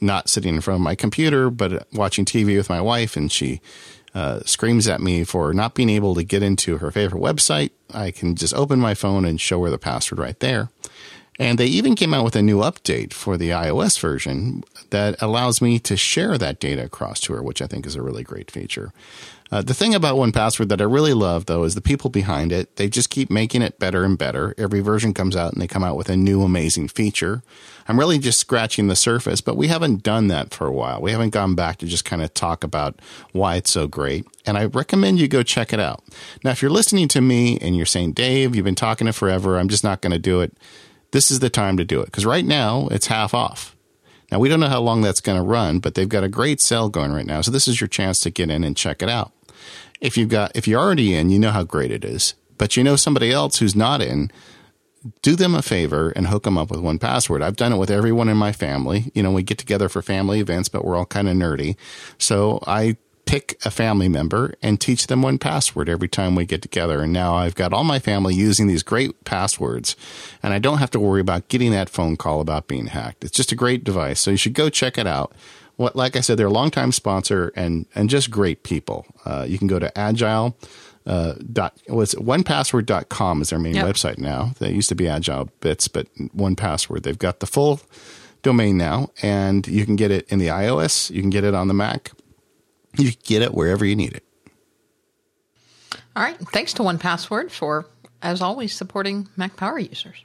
not 0.00 0.28
sitting 0.28 0.54
in 0.54 0.60
front 0.60 0.80
of 0.80 0.84
my 0.84 0.94
computer, 0.94 1.50
but 1.50 1.86
watching 1.92 2.24
TV 2.24 2.56
with 2.56 2.68
my 2.68 2.80
wife, 2.80 3.16
and 3.16 3.32
she 3.32 3.60
uh, 4.14 4.40
screams 4.40 4.88
at 4.88 5.00
me 5.00 5.24
for 5.24 5.52
not 5.52 5.74
being 5.74 5.90
able 5.90 6.14
to 6.14 6.24
get 6.24 6.42
into 6.42 6.78
her 6.78 6.90
favorite 6.90 7.22
website, 7.22 7.70
I 7.92 8.10
can 8.10 8.34
just 8.34 8.54
open 8.54 8.78
my 8.78 8.94
phone 8.94 9.24
and 9.24 9.40
show 9.40 9.62
her 9.64 9.70
the 9.70 9.78
password 9.78 10.18
right 10.18 10.38
there. 10.40 10.70
And 11.38 11.58
they 11.58 11.66
even 11.66 11.94
came 11.94 12.12
out 12.12 12.24
with 12.24 12.36
a 12.36 12.42
new 12.42 12.58
update 12.58 13.14
for 13.14 13.38
the 13.38 13.48
iOS 13.48 13.98
version 13.98 14.62
that 14.90 15.16
allows 15.22 15.62
me 15.62 15.78
to 15.78 15.96
share 15.96 16.36
that 16.36 16.60
data 16.60 16.84
across 16.84 17.18
to 17.20 17.32
her, 17.32 17.42
which 17.42 17.62
I 17.62 17.66
think 17.66 17.86
is 17.86 17.96
a 17.96 18.02
really 18.02 18.22
great 18.22 18.50
feature. 18.50 18.92
Uh, 19.52 19.60
the 19.60 19.74
thing 19.74 19.96
about 19.96 20.14
1Password 20.14 20.68
that 20.68 20.80
I 20.80 20.84
really 20.84 21.12
love, 21.12 21.46
though, 21.46 21.64
is 21.64 21.74
the 21.74 21.80
people 21.80 22.08
behind 22.08 22.52
it. 22.52 22.76
They 22.76 22.88
just 22.88 23.10
keep 23.10 23.30
making 23.30 23.62
it 23.62 23.80
better 23.80 24.04
and 24.04 24.16
better. 24.16 24.54
Every 24.56 24.80
version 24.80 25.12
comes 25.12 25.34
out 25.34 25.52
and 25.52 25.60
they 25.60 25.66
come 25.66 25.82
out 25.82 25.96
with 25.96 26.08
a 26.08 26.16
new 26.16 26.42
amazing 26.42 26.86
feature. 26.86 27.42
I'm 27.88 27.98
really 27.98 28.20
just 28.20 28.38
scratching 28.38 28.86
the 28.86 28.94
surface, 28.94 29.40
but 29.40 29.56
we 29.56 29.66
haven't 29.66 30.04
done 30.04 30.28
that 30.28 30.54
for 30.54 30.68
a 30.68 30.72
while. 30.72 31.02
We 31.02 31.10
haven't 31.10 31.30
gone 31.30 31.56
back 31.56 31.78
to 31.78 31.86
just 31.86 32.04
kind 32.04 32.22
of 32.22 32.32
talk 32.32 32.62
about 32.62 33.00
why 33.32 33.56
it's 33.56 33.72
so 33.72 33.88
great. 33.88 34.24
And 34.46 34.56
I 34.56 34.66
recommend 34.66 35.18
you 35.18 35.26
go 35.26 35.42
check 35.42 35.72
it 35.72 35.80
out. 35.80 36.04
Now, 36.44 36.52
if 36.52 36.62
you're 36.62 36.70
listening 36.70 37.08
to 37.08 37.20
me 37.20 37.58
and 37.58 37.76
you're 37.76 37.86
saying, 37.86 38.12
Dave, 38.12 38.54
you've 38.54 38.64
been 38.64 38.76
talking 38.76 39.08
it 39.08 39.16
forever, 39.16 39.58
I'm 39.58 39.68
just 39.68 39.82
not 39.82 40.00
going 40.00 40.12
to 40.12 40.18
do 40.20 40.42
it, 40.42 40.56
this 41.10 41.32
is 41.32 41.40
the 41.40 41.50
time 41.50 41.76
to 41.76 41.84
do 41.84 42.00
it. 42.00 42.04
Because 42.04 42.24
right 42.24 42.44
now, 42.44 42.86
it's 42.92 43.08
half 43.08 43.34
off. 43.34 43.74
Now, 44.30 44.38
we 44.38 44.48
don't 44.48 44.60
know 44.60 44.68
how 44.68 44.80
long 44.80 45.02
that's 45.02 45.20
going 45.20 45.38
to 45.38 45.42
run, 45.42 45.80
but 45.80 45.96
they've 45.96 46.08
got 46.08 46.22
a 46.22 46.28
great 46.28 46.60
sale 46.60 46.88
going 46.88 47.10
right 47.10 47.26
now. 47.26 47.40
So 47.40 47.50
this 47.50 47.66
is 47.66 47.80
your 47.80 47.88
chance 47.88 48.20
to 48.20 48.30
get 48.30 48.48
in 48.48 48.62
and 48.62 48.76
check 48.76 49.02
it 49.02 49.08
out 49.08 49.32
if 50.00 50.16
you've 50.16 50.28
got 50.28 50.52
if 50.54 50.66
you're 50.66 50.80
already 50.80 51.14
in, 51.14 51.30
you 51.30 51.38
know 51.38 51.50
how 51.50 51.62
great 51.62 51.90
it 51.90 52.04
is. 52.04 52.34
But 52.58 52.76
you 52.76 52.84
know 52.84 52.96
somebody 52.96 53.32
else 53.32 53.58
who's 53.58 53.74
not 53.74 54.02
in, 54.02 54.30
do 55.22 55.34
them 55.34 55.54
a 55.54 55.62
favor 55.62 56.10
and 56.10 56.26
hook 56.26 56.42
them 56.42 56.58
up 56.58 56.70
with 56.70 56.80
1Password. 56.80 57.42
I've 57.42 57.56
done 57.56 57.72
it 57.72 57.78
with 57.78 57.90
everyone 57.90 58.28
in 58.28 58.36
my 58.36 58.52
family. 58.52 59.10
You 59.14 59.22
know, 59.22 59.32
we 59.32 59.42
get 59.42 59.56
together 59.58 59.88
for 59.88 60.02
family 60.02 60.40
events, 60.40 60.68
but 60.68 60.84
we're 60.84 60.96
all 60.96 61.06
kind 61.06 61.28
of 61.28 61.36
nerdy. 61.36 61.76
So 62.18 62.62
I 62.66 62.98
pick 63.24 63.56
a 63.64 63.70
family 63.70 64.08
member 64.08 64.54
and 64.60 64.80
teach 64.80 65.06
them 65.06 65.22
1Password 65.22 65.88
every 65.88 66.08
time 66.08 66.34
we 66.34 66.44
get 66.44 66.60
together. 66.60 67.00
And 67.00 67.12
now 67.12 67.34
I've 67.34 67.54
got 67.54 67.72
all 67.72 67.84
my 67.84 67.98
family 67.98 68.34
using 68.34 68.66
these 68.66 68.82
great 68.82 69.24
passwords 69.24 69.94
and 70.42 70.52
I 70.52 70.58
don't 70.58 70.78
have 70.78 70.90
to 70.90 71.00
worry 71.00 71.20
about 71.20 71.48
getting 71.48 71.70
that 71.70 71.88
phone 71.88 72.16
call 72.16 72.40
about 72.40 72.66
being 72.66 72.88
hacked. 72.88 73.24
It's 73.24 73.36
just 73.36 73.52
a 73.52 73.56
great 73.56 73.84
device. 73.84 74.20
So 74.20 74.32
you 74.32 74.36
should 74.36 74.54
go 74.54 74.68
check 74.68 74.98
it 74.98 75.06
out 75.06 75.32
what, 75.80 75.96
like 75.96 76.14
I 76.14 76.20
said, 76.20 76.36
they're 76.36 76.48
a 76.48 76.52
longtime 76.52 76.92
sponsor 76.92 77.52
and 77.56 77.86
and 77.94 78.10
just 78.10 78.30
great 78.30 78.64
people. 78.64 79.06
Uh, 79.24 79.46
you 79.48 79.56
can 79.56 79.66
go 79.66 79.78
to 79.78 79.96
agile. 79.98 80.54
Uh, 81.06 81.32
dot 81.50 81.74
was 81.88 82.14
1password.com 82.14 83.40
is 83.40 83.48
their 83.48 83.58
main 83.58 83.74
yep. 83.74 83.86
website 83.86 84.18
now. 84.18 84.52
They 84.58 84.70
used 84.70 84.90
to 84.90 84.94
be 84.94 85.08
Agile 85.08 85.48
Bits, 85.60 85.88
but 85.88 86.06
1Password. 86.14 87.02
They've 87.04 87.18
got 87.18 87.40
the 87.40 87.46
full 87.46 87.80
domain 88.42 88.76
now, 88.76 89.08
and 89.22 89.66
you 89.66 89.86
can 89.86 89.96
get 89.96 90.10
it 90.10 90.28
in 90.28 90.38
the 90.38 90.48
iOS. 90.48 91.10
You 91.10 91.22
can 91.22 91.30
get 91.30 91.44
it 91.44 91.54
on 91.54 91.68
the 91.68 91.74
Mac. 91.74 92.12
You 92.98 93.12
can 93.12 93.20
get 93.24 93.40
it 93.40 93.54
wherever 93.54 93.86
you 93.86 93.96
need 93.96 94.12
it. 94.12 94.24
All 96.14 96.22
right. 96.22 96.36
Thanks 96.52 96.74
to 96.74 96.82
1Password 96.82 97.50
for, 97.50 97.86
as 98.20 98.42
always, 98.42 98.74
supporting 98.74 99.30
Mac 99.34 99.56
Power 99.56 99.78
users. 99.78 100.22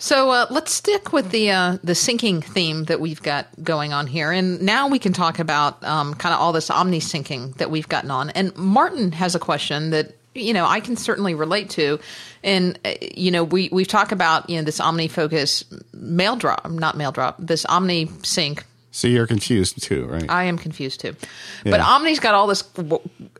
So 0.00 0.30
uh, 0.30 0.46
let's 0.48 0.72
stick 0.72 1.12
with 1.12 1.30
the 1.30 1.50
uh, 1.50 1.76
the 1.84 1.92
syncing 1.92 2.42
theme 2.42 2.84
that 2.84 3.00
we've 3.00 3.20
got 3.20 3.48
going 3.62 3.92
on 3.92 4.06
here, 4.06 4.32
and 4.32 4.62
now 4.62 4.88
we 4.88 4.98
can 4.98 5.12
talk 5.12 5.38
about 5.38 5.84
um, 5.84 6.14
kind 6.14 6.34
of 6.34 6.40
all 6.40 6.54
this 6.54 6.70
omni 6.70 7.00
syncing 7.00 7.54
that 7.58 7.70
we've 7.70 7.86
gotten 7.86 8.10
on. 8.10 8.30
And 8.30 8.56
Martin 8.56 9.12
has 9.12 9.34
a 9.34 9.38
question 9.38 9.90
that 9.90 10.16
you 10.34 10.54
know 10.54 10.64
I 10.64 10.80
can 10.80 10.96
certainly 10.96 11.34
relate 11.34 11.68
to, 11.70 12.00
and 12.42 12.78
uh, 12.82 12.94
you 13.14 13.30
know 13.30 13.44
we 13.44 13.68
we've 13.70 13.86
talked 13.86 14.10
about 14.10 14.48
you 14.48 14.56
know 14.56 14.62
this 14.62 14.80
OmniFocus 14.80 15.82
mail 15.92 16.34
drop, 16.34 16.68
not 16.70 16.96
mail 16.96 17.12
drop, 17.12 17.36
this 17.38 17.66
omni 17.66 18.10
sync. 18.22 18.64
So 18.92 19.06
you're 19.06 19.26
confused 19.26 19.82
too, 19.82 20.06
right? 20.06 20.24
I 20.30 20.44
am 20.44 20.56
confused 20.56 21.00
too, 21.00 21.14
yeah. 21.62 21.72
but 21.72 21.80
Omni's 21.80 22.20
got 22.20 22.34
all 22.34 22.46
this 22.46 22.64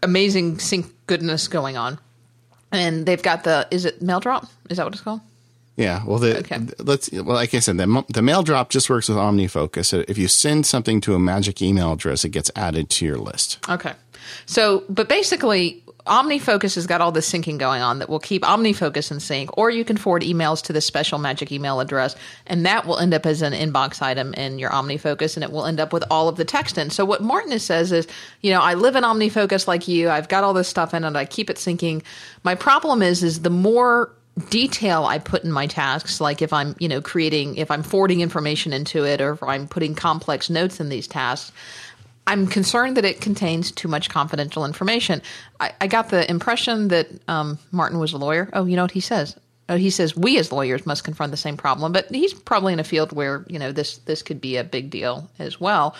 amazing 0.02 0.58
sync 0.58 0.92
goodness 1.06 1.48
going 1.48 1.78
on, 1.78 1.98
and 2.70 3.06
they've 3.06 3.22
got 3.22 3.44
the 3.44 3.66
is 3.70 3.86
it 3.86 4.02
mail 4.02 4.20
drop? 4.20 4.46
Is 4.68 4.76
that 4.76 4.84
what 4.84 4.92
it's 4.92 5.02
called? 5.02 5.22
Yeah, 5.76 6.02
well, 6.04 6.18
the, 6.18 6.38
okay. 6.40 6.60
let's 6.78 7.10
well, 7.10 7.36
like 7.36 7.54
I 7.54 7.60
said, 7.60 7.78
the, 7.78 8.04
the 8.08 8.22
mail 8.22 8.42
drop 8.42 8.70
just 8.70 8.90
works 8.90 9.08
with 9.08 9.16
OmniFocus. 9.16 10.04
If 10.08 10.18
you 10.18 10.28
send 10.28 10.66
something 10.66 11.00
to 11.02 11.14
a 11.14 11.18
magic 11.18 11.62
email 11.62 11.92
address, 11.92 12.24
it 12.24 12.30
gets 12.30 12.50
added 12.54 12.90
to 12.90 13.06
your 13.06 13.16
list. 13.16 13.58
Okay, 13.68 13.94
so 14.46 14.84
but 14.88 15.08
basically, 15.08 15.82
OmniFocus 16.06 16.74
has 16.74 16.86
got 16.86 17.00
all 17.00 17.12
this 17.12 17.30
syncing 17.30 17.58
going 17.58 17.82
on 17.82 17.98
that 17.98 18.08
will 18.08 18.18
keep 18.18 18.42
OmniFocus 18.42 19.10
in 19.10 19.20
sync, 19.20 19.56
or 19.56 19.70
you 19.70 19.84
can 19.84 19.96
forward 19.96 20.22
emails 20.22 20.62
to 20.64 20.72
this 20.72 20.86
special 20.86 21.18
magic 21.18 21.52
email 21.52 21.80
address, 21.80 22.16
and 22.46 22.66
that 22.66 22.86
will 22.86 22.98
end 22.98 23.14
up 23.14 23.24
as 23.26 23.42
an 23.42 23.52
inbox 23.52 24.02
item 24.02 24.34
in 24.34 24.58
your 24.58 24.70
OmniFocus, 24.70 25.36
and 25.36 25.44
it 25.44 25.52
will 25.52 25.66
end 25.66 25.80
up 25.80 25.92
with 25.92 26.04
all 26.10 26.28
of 26.28 26.36
the 26.36 26.44
text 26.44 26.78
in. 26.78 26.90
So 26.90 27.04
what 27.04 27.22
Martin 27.22 27.58
says 27.58 27.92
is, 27.92 28.06
you 28.40 28.50
know, 28.50 28.60
I 28.60 28.74
live 28.74 28.96
in 28.96 29.04
OmniFocus 29.04 29.66
like 29.66 29.88
you. 29.88 30.10
I've 30.10 30.28
got 30.28 30.44
all 30.44 30.52
this 30.52 30.68
stuff 30.68 30.94
in, 30.94 31.04
and 31.04 31.16
I 31.16 31.24
keep 31.24 31.48
it 31.48 31.56
syncing. 31.56 32.02
My 32.42 32.54
problem 32.54 33.02
is, 33.02 33.22
is 33.22 33.42
the 33.42 33.50
more 33.50 34.12
detail 34.48 35.04
I 35.04 35.18
put 35.18 35.44
in 35.44 35.52
my 35.52 35.66
tasks, 35.66 36.20
like 36.20 36.42
if 36.42 36.52
I'm, 36.52 36.74
you 36.78 36.88
know, 36.88 37.00
creating, 37.00 37.56
if 37.56 37.70
I'm 37.70 37.82
forwarding 37.82 38.20
information 38.20 38.72
into 38.72 39.04
it, 39.04 39.20
or 39.20 39.32
if 39.32 39.42
I'm 39.42 39.68
putting 39.68 39.94
complex 39.94 40.50
notes 40.50 40.80
in 40.80 40.88
these 40.88 41.06
tasks 41.06 41.52
I'm 42.30 42.46
concerned 42.46 42.96
that 42.96 43.04
it 43.04 43.20
contains 43.20 43.72
too 43.72 43.88
much 43.88 44.08
confidential 44.08 44.64
information. 44.64 45.20
I, 45.58 45.72
I 45.80 45.86
got 45.88 46.10
the 46.10 46.30
impression 46.30 46.86
that 46.88 47.08
um, 47.28 47.58
Martin 47.72 47.98
was 47.98 48.12
a 48.12 48.18
lawyer. 48.18 48.48
Oh, 48.52 48.66
you 48.66 48.76
know 48.76 48.82
what 48.82 48.92
he 48.92 49.00
says? 49.00 49.36
Oh, 49.68 49.76
he 49.76 49.90
says 49.90 50.16
we 50.16 50.38
as 50.38 50.52
lawyers 50.52 50.86
must 50.86 51.02
confront 51.02 51.32
the 51.32 51.36
same 51.36 51.56
problem, 51.56 51.92
but 51.92 52.08
he's 52.10 52.32
probably 52.32 52.72
in 52.72 52.78
a 52.78 52.84
field 52.84 53.12
where 53.12 53.44
you 53.48 53.58
know 53.58 53.72
this 53.72 53.98
this 53.98 54.22
could 54.22 54.40
be 54.40 54.56
a 54.56 54.64
big 54.64 54.90
deal 54.90 55.30
as 55.38 55.60
well, 55.60 55.94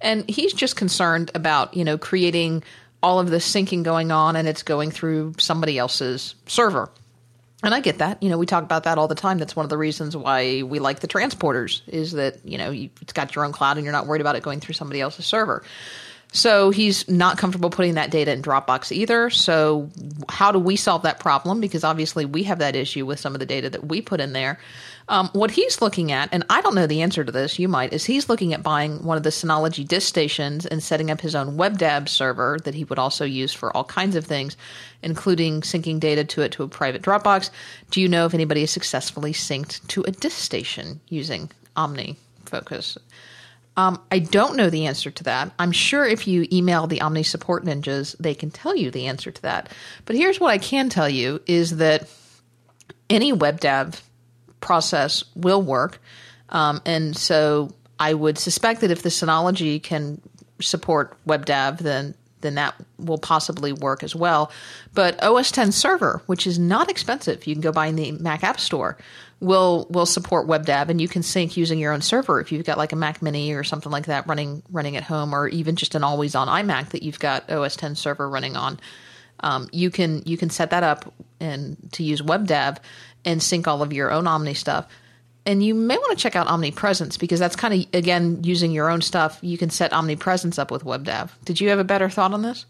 and 0.00 0.28
he's 0.28 0.52
just 0.52 0.76
concerned 0.76 1.30
about 1.34 1.76
you 1.76 1.84
know 1.84 1.98
creating 1.98 2.62
all 3.02 3.20
of 3.20 3.30
this 3.30 3.48
syncing 3.48 3.82
going 3.82 4.10
on 4.10 4.36
and 4.36 4.48
it's 4.48 4.62
going 4.62 4.90
through 4.90 5.34
somebody 5.38 5.78
else's 5.78 6.34
server. 6.46 6.88
And 7.66 7.74
I 7.74 7.80
get 7.80 7.98
that. 7.98 8.22
You 8.22 8.28
know, 8.28 8.38
we 8.38 8.46
talk 8.46 8.62
about 8.62 8.84
that 8.84 8.96
all 8.96 9.08
the 9.08 9.16
time. 9.16 9.38
That's 9.38 9.56
one 9.56 9.64
of 9.64 9.70
the 9.70 9.76
reasons 9.76 10.16
why 10.16 10.62
we 10.62 10.78
like 10.78 11.00
the 11.00 11.08
transporters 11.08 11.82
is 11.88 12.12
that, 12.12 12.36
you 12.44 12.58
know, 12.58 12.70
you, 12.70 12.90
it's 13.02 13.12
got 13.12 13.34
your 13.34 13.44
own 13.44 13.50
cloud 13.50 13.76
and 13.76 13.82
you're 13.82 13.92
not 13.92 14.06
worried 14.06 14.20
about 14.20 14.36
it 14.36 14.44
going 14.44 14.60
through 14.60 14.74
somebody 14.74 15.00
else's 15.00 15.26
server. 15.26 15.64
So 16.36 16.68
he's 16.68 17.08
not 17.08 17.38
comfortable 17.38 17.70
putting 17.70 17.94
that 17.94 18.10
data 18.10 18.30
in 18.30 18.42
Dropbox 18.42 18.92
either. 18.92 19.30
So 19.30 19.88
how 20.28 20.52
do 20.52 20.58
we 20.58 20.76
solve 20.76 21.00
that 21.02 21.18
problem? 21.18 21.62
Because 21.62 21.82
obviously 21.82 22.26
we 22.26 22.42
have 22.42 22.58
that 22.58 22.76
issue 22.76 23.06
with 23.06 23.18
some 23.18 23.34
of 23.34 23.38
the 23.38 23.46
data 23.46 23.70
that 23.70 23.86
we 23.86 24.02
put 24.02 24.20
in 24.20 24.34
there. 24.34 24.60
Um, 25.08 25.30
what 25.32 25.50
he's 25.50 25.80
looking 25.80 26.12
at, 26.12 26.28
and 26.32 26.44
I 26.50 26.60
don't 26.60 26.74
know 26.74 26.86
the 26.86 27.00
answer 27.00 27.24
to 27.24 27.32
this, 27.32 27.58
you 27.58 27.68
might, 27.68 27.94
is 27.94 28.04
he's 28.04 28.28
looking 28.28 28.52
at 28.52 28.62
buying 28.62 29.02
one 29.02 29.16
of 29.16 29.22
the 29.22 29.30
Synology 29.30 29.88
disk 29.88 30.08
stations 30.08 30.66
and 30.66 30.82
setting 30.82 31.10
up 31.10 31.22
his 31.22 31.34
own 31.34 31.56
WebDAV 31.56 32.06
server 32.06 32.58
that 32.64 32.74
he 32.74 32.84
would 32.84 32.98
also 32.98 33.24
use 33.24 33.54
for 33.54 33.74
all 33.74 33.84
kinds 33.84 34.14
of 34.14 34.26
things, 34.26 34.58
including 35.02 35.62
syncing 35.62 35.98
data 35.98 36.22
to 36.24 36.42
it 36.42 36.52
to 36.52 36.64
a 36.64 36.68
private 36.68 37.00
Dropbox. 37.00 37.48
Do 37.90 38.02
you 38.02 38.08
know 38.08 38.26
if 38.26 38.34
anybody 38.34 38.60
has 38.60 38.70
successfully 38.70 39.32
synced 39.32 39.86
to 39.88 40.02
a 40.02 40.10
disk 40.10 40.36
station 40.36 41.00
using 41.08 41.50
OmniFocus? 41.78 42.98
Um, 43.76 44.00
I 44.10 44.20
don't 44.20 44.56
know 44.56 44.70
the 44.70 44.86
answer 44.86 45.10
to 45.10 45.24
that. 45.24 45.52
I'm 45.58 45.72
sure 45.72 46.04
if 46.04 46.26
you 46.26 46.46
email 46.50 46.86
the 46.86 47.00
Omni 47.00 47.22
support 47.22 47.64
ninjas, 47.64 48.16
they 48.18 48.34
can 48.34 48.50
tell 48.50 48.74
you 48.74 48.90
the 48.90 49.06
answer 49.06 49.30
to 49.30 49.42
that. 49.42 49.70
But 50.06 50.16
here's 50.16 50.40
what 50.40 50.50
I 50.50 50.58
can 50.58 50.88
tell 50.88 51.08
you 51.08 51.42
is 51.46 51.76
that 51.76 52.08
any 53.10 53.32
WebDAV 53.32 54.00
process 54.60 55.24
will 55.34 55.62
work. 55.62 56.00
Um, 56.48 56.80
and 56.86 57.16
so 57.16 57.70
I 57.98 58.14
would 58.14 58.38
suspect 58.38 58.80
that 58.80 58.90
if 58.90 59.02
the 59.02 59.10
Synology 59.10 59.82
can 59.82 60.20
support 60.60 61.16
WebDAV, 61.26 61.78
then 61.78 62.14
then 62.42 62.54
that 62.54 62.74
will 62.98 63.18
possibly 63.18 63.72
work 63.72 64.02
as 64.02 64.14
well. 64.14 64.52
But 64.94 65.20
OS 65.22 65.50
10 65.50 65.72
Server, 65.72 66.22
which 66.26 66.46
is 66.46 66.58
not 66.58 66.90
expensive, 66.90 67.46
you 67.46 67.54
can 67.54 67.62
go 67.62 67.72
buy 67.72 67.86
in 67.86 67.96
the 67.96 68.12
Mac 68.12 68.44
App 68.44 68.60
Store, 68.60 68.96
will 69.40 69.86
will 69.90 70.06
support 70.06 70.46
WebDAV, 70.46 70.88
and 70.88 71.00
you 71.00 71.08
can 71.08 71.22
sync 71.22 71.56
using 71.56 71.78
your 71.78 71.92
own 71.92 72.00
server 72.00 72.40
if 72.40 72.52
you've 72.52 72.64
got 72.64 72.78
like 72.78 72.92
a 72.92 72.96
Mac 72.96 73.20
Mini 73.22 73.52
or 73.52 73.64
something 73.64 73.92
like 73.92 74.06
that 74.06 74.26
running 74.26 74.62
running 74.70 74.96
at 74.96 75.02
home, 75.02 75.34
or 75.34 75.48
even 75.48 75.76
just 75.76 75.94
an 75.94 76.04
always 76.04 76.34
on 76.34 76.48
iMac 76.48 76.90
that 76.90 77.02
you've 77.02 77.18
got 77.18 77.50
OS 77.50 77.76
10 77.76 77.96
Server 77.96 78.28
running 78.28 78.56
on. 78.56 78.80
Um, 79.40 79.68
you 79.72 79.90
can 79.90 80.22
you 80.24 80.36
can 80.36 80.50
set 80.50 80.70
that 80.70 80.82
up 80.82 81.12
and 81.40 81.76
to 81.92 82.02
use 82.02 82.22
WebDAV 82.22 82.78
and 83.24 83.42
sync 83.42 83.68
all 83.68 83.82
of 83.82 83.92
your 83.92 84.10
own 84.10 84.26
Omni 84.26 84.54
stuff. 84.54 84.86
And 85.44 85.64
you 85.64 85.74
may 85.74 85.96
want 85.96 86.10
to 86.10 86.20
check 86.20 86.34
out 86.34 86.48
Omnipresence 86.48 87.18
because 87.18 87.38
that's 87.38 87.54
kind 87.54 87.74
of 87.74 87.94
again 87.94 88.42
using 88.42 88.72
your 88.72 88.90
own 88.90 89.02
stuff. 89.02 89.38
You 89.42 89.58
can 89.58 89.70
set 89.70 89.92
Omnipresence 89.92 90.58
up 90.58 90.70
with 90.70 90.84
WebDAV. 90.84 91.30
Did 91.44 91.60
you 91.60 91.68
have 91.68 91.78
a 91.78 91.84
better 91.84 92.08
thought 92.08 92.32
on 92.32 92.42
this? 92.42 92.64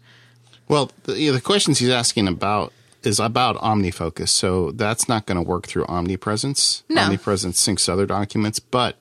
Well, 0.67 0.91
the, 1.03 1.17
you 1.17 1.31
know, 1.31 1.35
the 1.35 1.41
questions 1.41 1.79
he's 1.79 1.89
asking 1.89 2.27
about 2.27 2.73
is 3.03 3.19
about 3.19 3.55
OmniFocus, 3.57 4.29
so 4.29 4.71
that's 4.71 5.07
not 5.07 5.25
going 5.25 5.37
to 5.37 5.47
work 5.47 5.67
through 5.67 5.85
Omnipresence. 5.85 6.83
No. 6.89 7.03
Omnipresence 7.03 7.65
syncs 7.65 7.89
other 7.89 8.05
documents, 8.05 8.59
but 8.59 8.97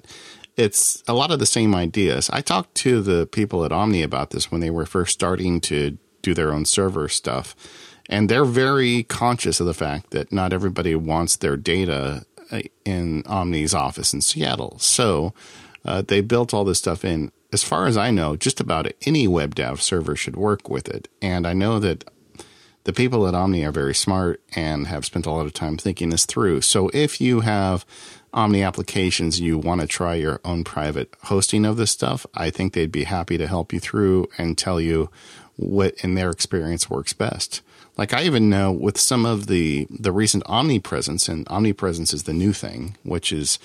it's 0.57 1.03
a 1.07 1.15
lot 1.15 1.31
of 1.31 1.39
the 1.39 1.47
same 1.47 1.75
ideas. 1.75 2.31
I 2.31 2.41
talked 2.41 2.75
to 2.77 3.03
the 3.03 3.27
people 3.27 3.65
at 3.65 3.73
Omni 3.73 4.03
about 4.03 4.31
this 4.31 4.51
when 4.51 4.61
they 4.61 4.71
were 4.71 4.87
first 4.87 5.13
starting 5.13 5.61
to 5.63 5.99
do 6.23 6.35
their 6.35 6.53
own 6.53 6.65
server 6.65 7.09
stuff. 7.09 7.55
And 8.09 8.29
they're 8.29 8.45
very 8.45 9.03
conscious 9.03 9.61
of 9.61 9.67
the 9.67 9.75
fact 9.75 10.11
that 10.11 10.33
not 10.33 10.53
everybody 10.53 10.95
wants 10.95 11.37
their 11.37 11.57
data 11.57 12.25
uh, 12.51 12.63
in 12.85 13.25
Omni's 13.27 13.75
office 13.75 14.15
in 14.15 14.21
Seattle. 14.21 14.79
So 14.79 15.35
uh, 15.85 16.03
they 16.03 16.21
built 16.21 16.55
all 16.55 16.65
this 16.65 16.79
stuff 16.79 17.05
in. 17.05 17.33
As 17.53 17.63
far 17.63 17.87
as 17.87 17.97
I 17.97 18.11
know, 18.11 18.37
just 18.37 18.61
about 18.61 18.91
any 19.07 19.29
WebDAV 19.29 19.81
server 19.81 20.17
should 20.17 20.37
work 20.37 20.69
with 20.69 20.89
it. 20.89 21.09
And 21.23 21.47
I 21.47 21.53
know 21.53 21.79
that 21.79 22.05
the 22.87 22.92
people 22.92 23.27
at 23.27 23.35
Omni 23.35 23.64
are 23.64 23.72
very 23.72 23.96
smart 23.96 24.40
and 24.55 24.87
have 24.87 25.05
spent 25.05 25.27
a 25.27 25.31
lot 25.33 25.44
of 25.44 25.53
time 25.53 25.77
thinking 25.77 26.11
this 26.11 26.25
through. 26.25 26.61
So 26.61 26.88
if 26.94 27.20
you 27.20 27.40
have 27.40 27.85
Omni 28.33 28.62
applications, 28.62 29.40
you 29.40 29.59
want 29.59 29.81
to 29.81 29.88
try 29.88 30.14
your 30.14 30.40
own 30.44 30.62
private 30.62 31.12
hosting 31.25 31.64
of 31.66 31.79
this 31.79 31.90
stuff, 31.90 32.27
I 32.33 32.51
think 32.51 32.72
they'd 32.75 32.92
be 32.92 33.03
happy 33.03 33.38
to 33.38 33.49
help 33.49 33.72
you 33.72 33.81
through 33.81 34.29
and 34.38 34.57
tell 34.57 34.81
you 34.81 35.11
what 35.57 35.94
in 36.05 36.14
their 36.14 36.31
experience 36.31 36.88
works 36.88 37.12
best. 37.12 37.61
Like 37.96 38.12
I 38.12 38.22
even 38.22 38.49
know 38.49 38.70
with 38.70 39.01
some 39.01 39.27
of 39.27 39.49
the 39.49 39.88
the 39.90 40.12
recent 40.12 40.44
omnipresence, 40.46 41.29
and 41.29 41.49
omnipresence 41.49 42.14
is 42.14 42.22
the 42.22 42.33
new 42.33 42.53
thing, 42.53 42.96
which 43.03 43.33
is 43.33 43.59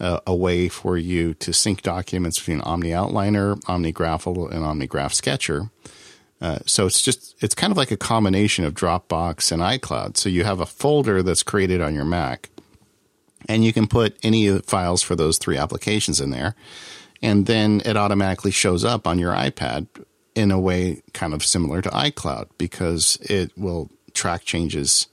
uh, 0.00 0.20
a 0.26 0.34
way 0.34 0.68
for 0.68 0.98
you 0.98 1.32
to 1.34 1.54
sync 1.54 1.80
documents 1.80 2.38
between 2.38 2.60
Omni 2.60 2.90
Outliner, 2.90 3.58
OmniGraffle, 3.62 4.50
and 4.50 4.64
Omni 4.64 4.86
Graph 4.86 5.14
Sketcher. 5.14 5.70
Uh, 6.40 6.58
so 6.66 6.86
it's 6.86 7.02
just 7.02 7.34
it's 7.42 7.54
kind 7.54 7.70
of 7.70 7.76
like 7.76 7.90
a 7.90 7.96
combination 7.96 8.64
of 8.64 8.74
Dropbox 8.74 9.50
and 9.52 9.62
iCloud. 9.62 10.16
So 10.16 10.28
you 10.28 10.44
have 10.44 10.60
a 10.60 10.66
folder 10.66 11.22
that's 11.22 11.42
created 11.42 11.80
on 11.80 11.94
your 11.94 12.04
Mac, 12.04 12.50
and 13.48 13.64
you 13.64 13.72
can 13.72 13.86
put 13.86 14.16
any 14.22 14.58
files 14.60 15.02
for 15.02 15.16
those 15.16 15.38
three 15.38 15.56
applications 15.56 16.20
in 16.20 16.30
there, 16.30 16.54
and 17.22 17.46
then 17.46 17.80
it 17.84 17.96
automatically 17.96 18.50
shows 18.50 18.84
up 18.84 19.06
on 19.06 19.18
your 19.18 19.32
iPad 19.32 19.86
in 20.34 20.50
a 20.50 20.60
way 20.60 21.02
kind 21.14 21.32
of 21.32 21.42
similar 21.44 21.80
to 21.80 21.88
iCloud 21.88 22.48
because 22.58 23.16
it 23.22 23.50
will 23.56 23.90
track 24.12 24.44
changes. 24.44 25.06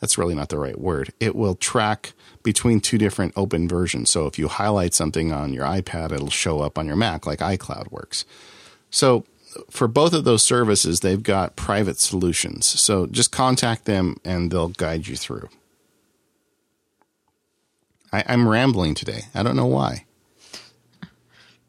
That's 0.00 0.16
really 0.18 0.34
not 0.34 0.48
the 0.48 0.58
right 0.58 0.78
word. 0.78 1.12
It 1.20 1.36
will 1.36 1.54
track 1.54 2.12
between 2.42 2.80
two 2.80 2.96
different 2.96 3.32
open 3.36 3.68
versions. 3.68 4.10
So 4.10 4.26
if 4.26 4.38
you 4.38 4.48
highlight 4.48 4.94
something 4.94 5.32
on 5.32 5.52
your 5.52 5.64
iPad, 5.64 6.12
it'll 6.12 6.30
show 6.30 6.60
up 6.60 6.78
on 6.78 6.86
your 6.86 6.96
Mac 6.96 7.26
like 7.26 7.40
iCloud 7.40 7.90
works. 7.90 8.24
So 8.90 9.24
for 9.70 9.88
both 9.88 10.12
of 10.12 10.24
those 10.24 10.42
services, 10.42 11.00
they've 11.00 11.22
got 11.22 11.56
private 11.56 11.98
solutions. 11.98 12.66
So 12.66 13.06
just 13.06 13.32
contact 13.32 13.84
them 13.84 14.16
and 14.24 14.50
they'll 14.50 14.68
guide 14.68 15.06
you 15.06 15.16
through. 15.16 15.48
I, 18.12 18.20
am 18.32 18.48
rambling 18.48 18.94
today. 18.94 19.22
I 19.34 19.42
don't 19.42 19.56
know 19.56 19.66
why. 19.66 20.04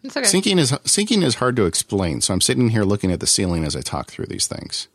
It's 0.04 0.16
okay. 0.16 0.28
Syncing 0.28 0.60
is 0.60 0.72
syncing 0.72 1.24
is 1.24 1.36
hard 1.36 1.56
to 1.58 1.66
explain, 1.66 2.22
so 2.22 2.34
I'm 2.34 2.42
sitting 2.42 2.70
here 2.70 2.84
looking 2.84 3.12
at 3.12 3.20
the 3.20 3.28
ceiling 3.28 3.66
as 3.66 3.76
I 3.76 3.82
talk 3.82 4.10
through 4.10 4.28
these 4.28 4.48
things. 4.48 4.88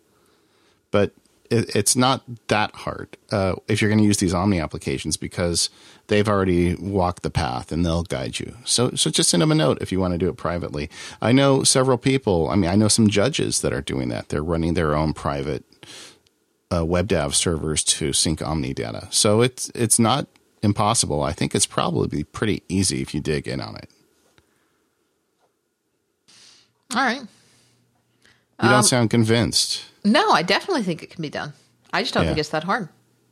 But 0.90 1.12
it, 1.52 1.76
it's 1.76 1.94
not 1.94 2.22
that 2.48 2.74
hard 2.74 3.16
uh, 3.30 3.54
if 3.68 3.80
you're 3.80 3.90
going 3.90 3.98
to 4.00 4.04
use 4.04 4.18
these 4.18 4.32
Omni 4.32 4.58
applications 4.58 5.16
because 5.18 5.68
they've 6.06 6.28
already 6.28 6.74
walked 6.76 7.22
the 7.22 7.30
path 7.30 7.70
and 7.70 7.84
they'll 7.84 8.02
guide 8.02 8.40
you. 8.40 8.56
So 8.64 8.92
so 8.92 9.10
just 9.10 9.28
send 9.28 9.42
them 9.42 9.52
a 9.52 9.54
note 9.54 9.78
if 9.82 9.92
you 9.92 10.00
want 10.00 10.12
to 10.12 10.18
do 10.18 10.28
it 10.28 10.36
privately. 10.36 10.88
I 11.20 11.32
know 11.32 11.62
several 11.62 11.98
people. 11.98 12.48
I 12.48 12.56
mean, 12.56 12.70
I 12.70 12.74
know 12.74 12.88
some 12.88 13.08
judges 13.08 13.60
that 13.60 13.72
are 13.72 13.82
doing 13.82 14.08
that. 14.08 14.30
They're 14.30 14.42
running 14.42 14.74
their 14.74 14.94
own 14.94 15.12
private 15.12 15.64
uh, 16.70 16.80
WebDAV 16.80 17.34
servers 17.34 17.84
to 17.84 18.14
sync 18.14 18.40
Omni 18.40 18.72
data. 18.72 19.08
So 19.10 19.42
it's 19.42 19.70
it's 19.74 19.98
not 19.98 20.26
impossible. 20.62 21.22
I 21.22 21.32
think 21.32 21.54
it's 21.54 21.66
probably 21.66 22.24
pretty 22.24 22.62
easy 22.68 23.02
if 23.02 23.14
you 23.14 23.20
dig 23.20 23.46
in 23.46 23.60
on 23.60 23.76
it. 23.76 23.90
All 26.94 27.02
right. 27.02 27.20
You 28.62 28.68
don't 28.68 28.74
um, 28.74 28.82
sound 28.82 29.10
convinced. 29.10 29.91
No, 30.04 30.30
I 30.30 30.42
definitely 30.42 30.82
think 30.82 31.02
it 31.02 31.10
can 31.10 31.22
be 31.22 31.30
done. 31.30 31.52
I 31.92 32.02
just 32.02 32.14
don't 32.14 32.24
yeah. 32.24 32.30
think 32.30 32.38
it's 32.38 32.48
that 32.50 32.64
hard. 32.64 32.88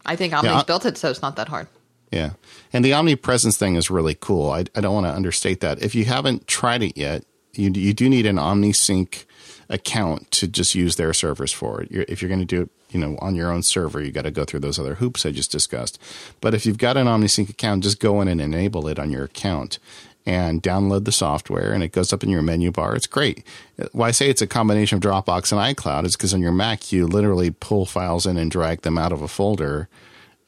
I 0.06 0.16
think 0.16 0.32
Omni's 0.32 0.50
yeah, 0.50 0.62
built 0.62 0.86
it 0.86 0.96
so 0.96 1.10
it's 1.10 1.22
not 1.22 1.36
that 1.36 1.48
hard. 1.48 1.68
Yeah. 2.10 2.30
And 2.72 2.84
the 2.84 2.92
omnipresence 2.92 3.56
thing 3.56 3.76
is 3.76 3.90
really 3.90 4.14
cool. 4.14 4.50
I, 4.50 4.64
I 4.74 4.80
don't 4.80 4.94
want 4.94 5.06
to 5.06 5.12
understate 5.12 5.60
that. 5.60 5.82
If 5.82 5.94
you 5.94 6.04
haven't 6.04 6.46
tried 6.46 6.82
it 6.82 6.96
yet, 6.96 7.24
you, 7.54 7.70
you 7.70 7.94
do 7.94 8.08
need 8.08 8.26
an 8.26 8.36
OmniSync 8.36 9.24
account 9.68 10.30
to 10.32 10.48
just 10.48 10.74
use 10.74 10.96
their 10.96 11.12
servers 11.12 11.52
for 11.52 11.82
it. 11.82 11.90
You're, 11.90 12.04
if 12.08 12.20
you're 12.20 12.28
going 12.28 12.40
to 12.40 12.46
do 12.46 12.62
it, 12.62 12.70
you 12.90 12.98
know, 12.98 13.16
on 13.20 13.36
your 13.36 13.52
own 13.52 13.62
server, 13.62 14.02
you 14.02 14.10
got 14.10 14.22
to 14.22 14.32
go 14.32 14.44
through 14.44 14.60
those 14.60 14.78
other 14.78 14.96
hoops 14.96 15.24
I 15.24 15.30
just 15.30 15.52
discussed. 15.52 16.00
But 16.40 16.54
if 16.54 16.66
you've 16.66 16.78
got 16.78 16.96
an 16.96 17.06
OmniSync 17.06 17.48
account, 17.48 17.84
just 17.84 18.00
go 18.00 18.20
in 18.20 18.26
and 18.26 18.40
enable 18.40 18.88
it 18.88 18.98
on 18.98 19.10
your 19.10 19.24
account 19.24 19.78
and 20.26 20.62
download 20.62 21.04
the 21.04 21.12
software 21.12 21.72
and 21.72 21.82
it 21.82 21.92
goes 21.92 22.12
up 22.12 22.22
in 22.22 22.28
your 22.28 22.42
menu 22.42 22.70
bar. 22.70 22.94
It's 22.94 23.06
great. 23.06 23.44
Why 23.92 24.08
I 24.08 24.10
say 24.10 24.28
it's 24.28 24.42
a 24.42 24.46
combination 24.46 24.96
of 24.96 25.02
Dropbox 25.02 25.52
and 25.52 25.76
iCloud 25.76 26.04
is 26.04 26.16
because 26.16 26.34
on 26.34 26.42
your 26.42 26.52
Mac, 26.52 26.92
you 26.92 27.06
literally 27.06 27.50
pull 27.50 27.86
files 27.86 28.26
in 28.26 28.36
and 28.36 28.50
drag 28.50 28.82
them 28.82 28.98
out 28.98 29.12
of 29.12 29.22
a 29.22 29.28
folder 29.28 29.88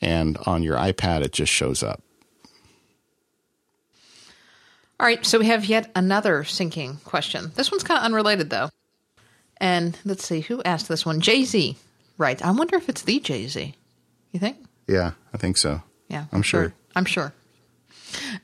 and 0.03 0.37
on 0.47 0.63
your 0.63 0.77
iPad, 0.77 1.23
it 1.23 1.33
just 1.33 1.53
shows 1.53 1.83
up. 1.83 2.03
All 4.99 5.07
right, 5.07 5.25
so 5.25 5.39
we 5.39 5.47
have 5.47 5.65
yet 5.65 5.91
another 5.97 6.43
syncing 6.43 7.03
question. 7.05 7.53
This 7.55 7.71
one's 7.71 7.83
kind 7.83 7.99
of 7.99 8.05
unrelated, 8.05 8.51
though. 8.51 8.71
And 9.57 9.99
let's 10.05 10.25
see, 10.25 10.41
who 10.41 10.63
asked 10.65 10.89
this 10.89 11.07
one? 11.07 11.21
Jay 11.21 11.45
Z. 11.45 11.77
Right. 12.19 12.41
I 12.45 12.51
wonder 12.51 12.77
if 12.77 12.89
it's 12.89 13.03
the 13.03 13.19
Jay 13.21 13.47
Z. 13.47 13.75
You 14.33 14.41
think? 14.41 14.59
Yeah, 14.87 15.13
I 15.33 15.39
think 15.39 15.57
so. 15.57 15.83
Yeah, 16.09 16.27
I'm 16.33 16.43
sure. 16.43 16.65
sure. 16.65 16.75
I'm 16.95 17.05
sure. 17.05 17.33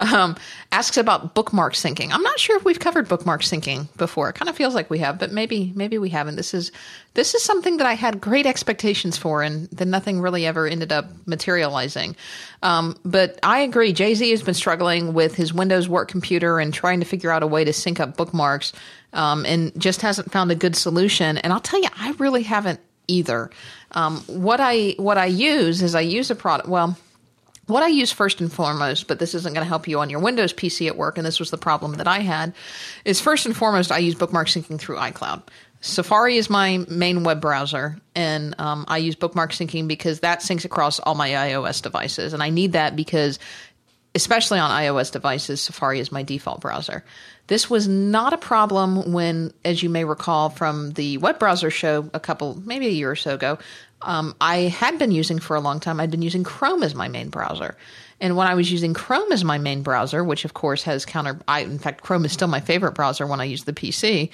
Um, 0.00 0.36
asks 0.72 0.96
about 0.96 1.34
bookmark 1.34 1.74
syncing. 1.74 2.10
I'm 2.12 2.22
not 2.22 2.38
sure 2.38 2.56
if 2.56 2.64
we've 2.64 2.78
covered 2.78 3.08
bookmark 3.08 3.42
syncing 3.42 3.88
before. 3.96 4.28
It 4.28 4.34
kind 4.34 4.48
of 4.48 4.56
feels 4.56 4.74
like 4.74 4.90
we 4.90 4.98
have, 4.98 5.18
but 5.18 5.32
maybe 5.32 5.72
maybe 5.74 5.98
we 5.98 6.10
haven't. 6.10 6.36
This 6.36 6.54
is 6.54 6.72
this 7.14 7.34
is 7.34 7.42
something 7.42 7.78
that 7.78 7.86
I 7.86 7.94
had 7.94 8.20
great 8.20 8.46
expectations 8.46 9.16
for, 9.16 9.42
and 9.42 9.68
then 9.70 9.90
nothing 9.90 10.20
really 10.20 10.46
ever 10.46 10.66
ended 10.66 10.92
up 10.92 11.06
materializing. 11.26 12.16
Um, 12.62 12.96
but 13.04 13.38
I 13.42 13.60
agree. 13.60 13.92
Jay 13.92 14.14
Z 14.14 14.30
has 14.30 14.42
been 14.42 14.54
struggling 14.54 15.14
with 15.14 15.34
his 15.34 15.52
Windows 15.52 15.88
work 15.88 16.08
computer 16.08 16.58
and 16.58 16.72
trying 16.72 17.00
to 17.00 17.06
figure 17.06 17.30
out 17.30 17.42
a 17.42 17.46
way 17.46 17.64
to 17.64 17.72
sync 17.72 18.00
up 18.00 18.16
bookmarks, 18.16 18.72
um, 19.12 19.44
and 19.46 19.78
just 19.80 20.02
hasn't 20.02 20.30
found 20.30 20.50
a 20.50 20.54
good 20.54 20.76
solution. 20.76 21.38
And 21.38 21.52
I'll 21.52 21.60
tell 21.60 21.80
you, 21.80 21.88
I 21.96 22.12
really 22.18 22.42
haven't 22.42 22.80
either. 23.08 23.50
Um, 23.92 24.18
what 24.26 24.60
I 24.60 24.94
what 24.98 25.18
I 25.18 25.26
use 25.26 25.82
is 25.82 25.94
I 25.94 26.00
use 26.02 26.30
a 26.30 26.34
product. 26.34 26.68
Well 26.68 26.96
what 27.68 27.82
I 27.82 27.88
use 27.88 28.10
first 28.10 28.40
and 28.40 28.52
foremost, 28.52 29.06
but 29.06 29.18
this 29.18 29.34
isn't 29.34 29.54
going 29.54 29.64
to 29.64 29.68
help 29.68 29.86
you 29.86 30.00
on 30.00 30.10
your 30.10 30.20
Windows 30.20 30.52
PC 30.52 30.86
at 30.88 30.96
work, 30.96 31.16
and 31.16 31.26
this 31.26 31.38
was 31.38 31.50
the 31.50 31.58
problem 31.58 31.92
that 31.94 32.08
I 32.08 32.20
had, 32.20 32.54
is 33.04 33.20
first 33.20 33.46
and 33.46 33.56
foremost, 33.56 33.92
I 33.92 33.98
use 33.98 34.14
bookmark 34.14 34.48
syncing 34.48 34.78
through 34.78 34.96
iCloud. 34.96 35.42
Safari 35.80 36.38
is 36.38 36.50
my 36.50 36.84
main 36.88 37.22
web 37.22 37.40
browser, 37.40 37.98
and 38.16 38.58
um, 38.58 38.84
I 38.88 38.98
use 38.98 39.14
bookmark 39.14 39.52
syncing 39.52 39.86
because 39.86 40.20
that 40.20 40.40
syncs 40.40 40.64
across 40.64 40.98
all 40.98 41.14
my 41.14 41.30
iOS 41.30 41.80
devices. 41.80 42.32
And 42.32 42.42
I 42.42 42.50
need 42.50 42.72
that 42.72 42.96
because, 42.96 43.38
especially 44.14 44.58
on 44.58 44.70
iOS 44.70 45.12
devices, 45.12 45.60
Safari 45.60 46.00
is 46.00 46.10
my 46.10 46.22
default 46.22 46.60
browser. 46.60 47.04
This 47.48 47.70
was 47.70 47.88
not 47.88 48.32
a 48.32 48.38
problem 48.38 49.12
when, 49.12 49.52
as 49.64 49.82
you 49.82 49.88
may 49.88 50.04
recall 50.04 50.50
from 50.50 50.92
the 50.92 51.18
web 51.18 51.38
browser 51.38 51.70
show 51.70 52.10
a 52.12 52.20
couple, 52.20 52.60
maybe 52.64 52.86
a 52.86 52.90
year 52.90 53.10
or 53.10 53.16
so 53.16 53.34
ago, 53.34 53.58
um, 54.02 54.34
I 54.40 54.62
had 54.62 54.98
been 54.98 55.10
using 55.10 55.38
for 55.38 55.56
a 55.56 55.60
long 55.60 55.80
time. 55.80 55.98
I'd 55.98 56.10
been 56.10 56.22
using 56.22 56.44
Chrome 56.44 56.82
as 56.82 56.94
my 56.94 57.08
main 57.08 57.30
browser. 57.30 57.76
And 58.20 58.36
when 58.36 58.46
I 58.46 58.54
was 58.54 58.70
using 58.70 58.94
Chrome 58.94 59.32
as 59.32 59.44
my 59.44 59.58
main 59.58 59.82
browser, 59.82 60.22
which 60.22 60.44
of 60.44 60.54
course 60.54 60.82
has 60.84 61.04
counter, 61.04 61.40
I, 61.48 61.60
in 61.60 61.78
fact, 61.78 62.02
Chrome 62.02 62.24
is 62.24 62.32
still 62.32 62.48
my 62.48 62.60
favorite 62.60 62.94
browser 62.94 63.26
when 63.26 63.40
I 63.40 63.44
use 63.44 63.64
the 63.64 63.72
PC. 63.72 64.30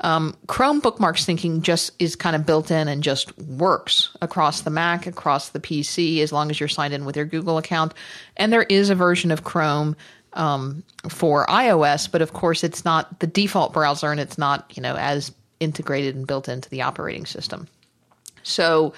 Um, 0.00 0.36
Chrome 0.48 0.80
bookmark 0.80 1.16
syncing 1.16 1.62
just 1.62 1.92
is 2.00 2.16
kind 2.16 2.34
of 2.34 2.44
built 2.44 2.70
in 2.70 2.88
and 2.88 3.02
just 3.02 3.36
works 3.38 4.10
across 4.20 4.62
the 4.62 4.70
Mac, 4.70 5.06
across 5.06 5.50
the 5.50 5.60
PC, 5.60 6.20
as 6.20 6.32
long 6.32 6.50
as 6.50 6.58
you're 6.58 6.68
signed 6.68 6.92
in 6.92 7.04
with 7.04 7.16
your 7.16 7.24
Google 7.24 7.56
account. 7.56 7.94
And 8.36 8.52
there 8.52 8.64
is 8.64 8.90
a 8.90 8.96
version 8.96 9.30
of 9.30 9.44
Chrome 9.44 9.96
um, 10.32 10.82
for 11.08 11.46
iOS, 11.46 12.10
but 12.10 12.22
of 12.22 12.32
course, 12.32 12.64
it's 12.64 12.84
not 12.84 13.20
the 13.20 13.26
default 13.26 13.72
browser 13.72 14.10
and 14.10 14.20
it's 14.20 14.38
not 14.38 14.72
you 14.74 14.82
know 14.82 14.96
as 14.96 15.32
integrated 15.60 16.16
and 16.16 16.26
built 16.26 16.48
into 16.48 16.68
the 16.68 16.82
operating 16.82 17.26
system. 17.26 17.68
So 18.42 18.94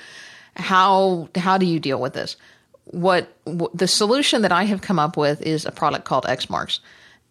how 0.57 1.29
how 1.35 1.59
do 1.59 1.67
you 1.67 1.81
deal 1.81 2.01
with 2.01 2.15
this? 2.15 2.37
What, 2.87 3.33
what 3.45 3.77
the 3.77 3.89
solution 3.89 4.43
that 4.43 4.53
I 4.53 4.65
have 4.65 4.83
come 4.83 4.99
up 4.99 5.17
with 5.17 5.41
is 5.43 5.65
a 5.65 5.73
product 5.73 6.05
called 6.05 6.25
Xmarks. 6.25 6.81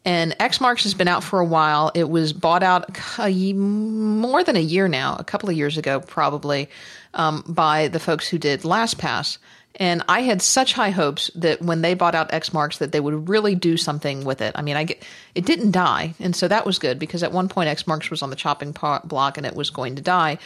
And 0.05 0.37
Xmarks 0.37 0.83
has 0.83 0.93
been 0.93 1.07
out 1.07 1.23
for 1.23 1.39
a 1.39 1.45
while. 1.45 1.91
It 1.95 2.09
was 2.09 2.33
bought 2.33 2.63
out 2.63 2.97
a, 3.19 3.53
more 3.53 4.43
than 4.43 4.57
a 4.57 4.61
year 4.61 4.87
now, 4.87 5.15
a 5.17 5.23
couple 5.23 5.49
of 5.49 5.55
years 5.55 5.77
ago, 5.77 6.01
probably, 6.01 6.69
um, 7.13 7.43
by 7.47 7.87
the 7.87 7.99
folks 7.99 8.27
who 8.27 8.37
did 8.37 8.61
LastPass. 8.61 9.37
And 9.77 10.03
I 10.07 10.21
had 10.21 10.41
such 10.41 10.73
high 10.73 10.91
hopes 10.91 11.31
that 11.35 11.61
when 11.61 11.81
they 11.81 11.93
bought 11.93 12.15
out 12.15 12.31
Xmarks, 12.31 12.77
that 12.77 12.91
they 12.91 12.99
would 12.99 13.29
really 13.29 13.55
do 13.55 13.77
something 13.77 14.23
with 14.23 14.41
it. 14.41 14.51
I 14.55 14.61
mean, 14.61 14.75
I 14.75 14.83
get, 14.83 15.03
it 15.33 15.45
didn't 15.45 15.71
die, 15.71 16.13
and 16.19 16.35
so 16.35 16.47
that 16.47 16.65
was 16.65 16.77
good 16.77 16.99
because 16.99 17.23
at 17.23 17.31
one 17.31 17.49
point 17.49 17.69
Xmarks 17.69 18.11
was 18.11 18.21
on 18.21 18.29
the 18.29 18.35
chopping 18.35 18.75
block 19.05 19.37
and 19.37 19.47
it 19.47 19.55
was 19.55 19.69
going 19.69 19.95
to 19.95 20.01
die 20.01 20.37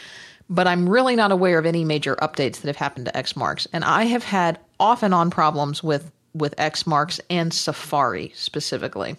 but 0.49 0.67
I'm 0.67 0.87
really 0.87 1.15
not 1.15 1.31
aware 1.31 1.59
of 1.59 1.65
any 1.65 1.83
major 1.83 2.15
updates 2.17 2.61
that 2.61 2.67
have 2.67 2.77
happened 2.77 3.07
to 3.07 3.11
Xmarks. 3.11 3.67
And 3.73 3.83
I 3.83 4.05
have 4.05 4.23
had 4.23 4.59
off 4.79 5.03
and 5.03 5.13
on 5.13 5.29
problems 5.29 5.83
with, 5.83 6.11
with 6.37 6.55
Xmarks 6.57 7.19
and 7.29 7.53
Safari 7.53 8.31
specifically. 8.35 9.15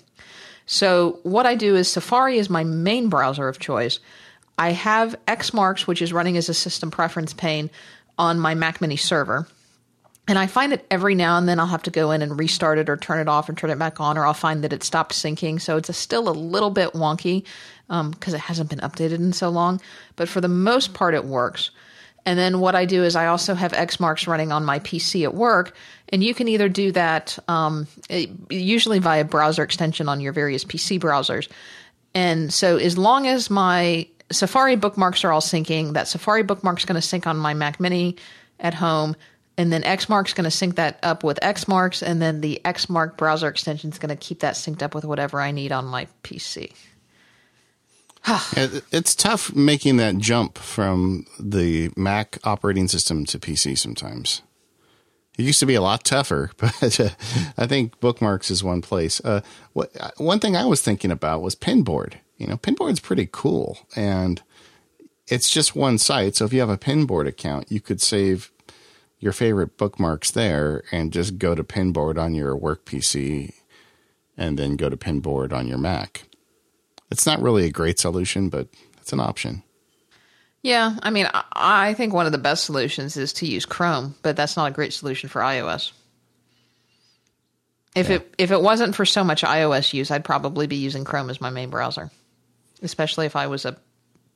So 0.66 1.18
what 1.22 1.46
I 1.46 1.54
do 1.54 1.76
is 1.76 1.88
Safari 1.88 2.38
is 2.38 2.50
my 2.50 2.64
main 2.64 3.08
browser 3.08 3.48
of 3.48 3.58
choice. 3.58 4.00
I 4.58 4.72
have 4.72 5.16
Xmarks, 5.26 5.86
which 5.86 6.02
is 6.02 6.12
running 6.12 6.36
as 6.36 6.48
a 6.48 6.54
system 6.54 6.90
preference 6.90 7.32
pane 7.32 7.70
on 8.18 8.38
my 8.38 8.54
Mac 8.54 8.80
Mini 8.80 8.96
server. 8.96 9.46
And 10.26 10.38
I 10.38 10.46
find 10.46 10.72
that 10.72 10.84
every 10.90 11.14
now 11.14 11.38
and 11.38 11.48
then 11.48 11.58
I'll 11.58 11.66
have 11.66 11.84
to 11.84 11.90
go 11.90 12.10
in 12.10 12.20
and 12.20 12.38
restart 12.38 12.76
it 12.76 12.90
or 12.90 12.98
turn 12.98 13.18
it 13.18 13.28
off 13.28 13.48
and 13.48 13.56
turn 13.56 13.70
it 13.70 13.78
back 13.78 13.98
on, 13.98 14.18
or 14.18 14.26
I'll 14.26 14.34
find 14.34 14.62
that 14.62 14.74
it 14.74 14.82
stopped 14.82 15.14
syncing. 15.14 15.58
So 15.58 15.78
it's 15.78 15.88
a, 15.88 15.94
still 15.94 16.28
a 16.28 16.30
little 16.30 16.68
bit 16.68 16.92
wonky 16.92 17.44
because 17.86 18.34
um, 18.34 18.34
it 18.34 18.40
hasn't 18.40 18.68
been 18.68 18.80
updated 18.80 19.14
in 19.14 19.32
so 19.32 19.48
long. 19.48 19.80
But 20.16 20.28
for 20.28 20.42
the 20.42 20.48
most 20.48 20.92
part, 20.92 21.14
it 21.14 21.24
works. 21.24 21.70
And 22.28 22.38
then 22.38 22.60
what 22.60 22.74
I 22.74 22.84
do 22.84 23.04
is 23.04 23.16
I 23.16 23.28
also 23.28 23.54
have 23.54 23.72
Xmarks 23.72 24.26
running 24.26 24.52
on 24.52 24.62
my 24.62 24.80
PC 24.80 25.24
at 25.24 25.32
work, 25.32 25.74
and 26.10 26.22
you 26.22 26.34
can 26.34 26.46
either 26.46 26.68
do 26.68 26.92
that 26.92 27.38
um, 27.48 27.86
usually 28.50 28.98
via 28.98 29.24
browser 29.24 29.62
extension 29.62 30.10
on 30.10 30.20
your 30.20 30.34
various 30.34 30.62
PC 30.62 31.00
browsers. 31.00 31.48
And 32.12 32.52
so 32.52 32.76
as 32.76 32.98
long 32.98 33.26
as 33.26 33.48
my 33.48 34.08
Safari 34.30 34.76
bookmarks 34.76 35.24
are 35.24 35.32
all 35.32 35.40
syncing, 35.40 35.94
that 35.94 36.06
Safari 36.06 36.42
bookmark 36.42 36.78
is 36.80 36.84
going 36.84 37.00
to 37.00 37.06
sync 37.06 37.26
on 37.26 37.38
my 37.38 37.54
Mac 37.54 37.80
Mini 37.80 38.16
at 38.60 38.74
home 38.74 39.16
and 39.56 39.72
then 39.72 39.82
Xmark's 39.82 40.34
going 40.34 40.44
to 40.44 40.50
sync 40.50 40.76
that 40.76 40.98
up 41.02 41.24
with 41.24 41.40
Xmarks, 41.42 42.00
and 42.06 42.22
then 42.22 42.42
the 42.42 42.60
Xmark 42.64 43.16
browser 43.16 43.48
extension 43.48 43.90
is 43.90 43.98
going 43.98 44.10
to 44.10 44.16
keep 44.16 44.40
that 44.40 44.54
synced 44.54 44.82
up 44.82 44.94
with 44.94 45.04
whatever 45.04 45.40
I 45.40 45.50
need 45.50 45.72
on 45.72 45.84
my 45.86 46.06
PC. 46.22 46.72
It's 48.56 49.14
tough 49.14 49.54
making 49.54 49.96
that 49.98 50.18
jump 50.18 50.58
from 50.58 51.26
the 51.38 51.90
Mac 51.96 52.38
operating 52.44 52.88
system 52.88 53.24
to 53.26 53.38
PC 53.38 53.78
sometimes. 53.78 54.42
It 55.38 55.44
used 55.44 55.60
to 55.60 55.66
be 55.66 55.76
a 55.76 55.80
lot 55.80 56.04
tougher, 56.04 56.50
but 56.56 57.00
uh, 57.00 57.10
I 57.56 57.66
think 57.66 57.98
bookmarks 58.00 58.50
is 58.50 58.64
one 58.64 58.82
place. 58.82 59.20
Uh, 59.24 59.40
what, 59.72 59.90
one 60.18 60.40
thing 60.40 60.56
I 60.56 60.64
was 60.64 60.82
thinking 60.82 61.10
about 61.10 61.42
was 61.42 61.54
Pinboard. 61.54 62.14
You 62.36 62.46
know, 62.48 62.56
Pinboard's 62.56 63.00
pretty 63.00 63.28
cool, 63.30 63.78
and 63.96 64.42
it's 65.28 65.50
just 65.50 65.76
one 65.76 65.98
site. 65.98 66.36
So 66.36 66.44
if 66.44 66.52
you 66.52 66.60
have 66.60 66.68
a 66.68 66.78
Pinboard 66.78 67.26
account, 67.26 67.70
you 67.70 67.80
could 67.80 68.00
save 68.00 68.50
your 69.20 69.32
favorite 69.32 69.76
bookmarks 69.76 70.30
there 70.30 70.82
and 70.92 71.12
just 71.12 71.38
go 71.38 71.54
to 71.54 71.64
Pinboard 71.64 72.18
on 72.18 72.34
your 72.34 72.56
work 72.56 72.84
PC 72.84 73.54
and 74.36 74.58
then 74.58 74.76
go 74.76 74.88
to 74.88 74.96
Pinboard 74.96 75.52
on 75.52 75.66
your 75.66 75.78
Mac. 75.78 76.27
It's 77.10 77.26
not 77.26 77.40
really 77.40 77.64
a 77.64 77.70
great 77.70 77.98
solution, 77.98 78.48
but 78.48 78.68
it's 79.00 79.12
an 79.12 79.20
option. 79.20 79.62
Yeah, 80.62 80.96
I 81.02 81.10
mean, 81.10 81.28
I 81.52 81.94
think 81.94 82.12
one 82.12 82.26
of 82.26 82.32
the 82.32 82.38
best 82.38 82.64
solutions 82.64 83.16
is 83.16 83.32
to 83.34 83.46
use 83.46 83.64
Chrome, 83.64 84.16
but 84.22 84.36
that's 84.36 84.56
not 84.56 84.70
a 84.70 84.74
great 84.74 84.92
solution 84.92 85.28
for 85.28 85.40
iOS. 85.40 85.92
If 87.94 88.08
yeah. 88.08 88.16
it 88.16 88.34
if 88.38 88.50
it 88.50 88.60
wasn't 88.60 88.94
for 88.94 89.06
so 89.06 89.24
much 89.24 89.42
iOS 89.42 89.92
use, 89.92 90.10
I'd 90.10 90.24
probably 90.24 90.66
be 90.66 90.76
using 90.76 91.04
Chrome 91.04 91.30
as 91.30 91.40
my 91.40 91.50
main 91.50 91.70
browser, 91.70 92.10
especially 92.82 93.26
if 93.26 93.36
I 93.36 93.46
was 93.46 93.64
a 93.64 93.76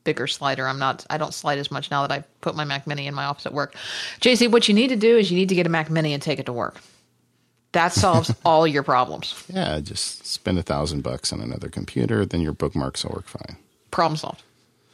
bigger 0.03 0.27
slider. 0.27 0.67
I'm 0.67 0.79
not. 0.79 1.05
I 1.09 1.17
don't 1.17 1.33
slide 1.33 1.59
as 1.59 1.69
much 1.71 1.91
now 1.91 2.07
that 2.07 2.11
I 2.11 2.23
put 2.41 2.55
my 2.55 2.65
Mac 2.65 2.87
Mini 2.87 3.07
in 3.07 3.13
my 3.13 3.25
office 3.25 3.45
at 3.45 3.53
work. 3.53 3.75
JC, 4.21 4.51
what 4.51 4.67
you 4.67 4.73
need 4.73 4.89
to 4.89 4.95
do 4.95 5.17
is 5.17 5.29
you 5.31 5.37
need 5.37 5.49
to 5.49 5.55
get 5.55 5.65
a 5.65 5.69
Mac 5.69 5.89
Mini 5.89 6.13
and 6.13 6.21
take 6.21 6.39
it 6.39 6.45
to 6.47 6.53
work. 6.53 6.81
That 7.73 7.91
solves 7.91 8.33
all 8.45 8.65
your 8.65 8.83
problems. 8.83 9.43
Yeah, 9.53 9.79
just 9.79 10.25
spend 10.25 10.57
a 10.57 10.63
thousand 10.63 11.01
bucks 11.01 11.33
on 11.33 11.41
another 11.41 11.69
computer, 11.69 12.25
then 12.25 12.41
your 12.41 12.53
bookmarks 12.53 13.03
will 13.03 13.13
work 13.13 13.27
fine. 13.27 13.57
Problem 13.91 14.17
solved. 14.17 14.43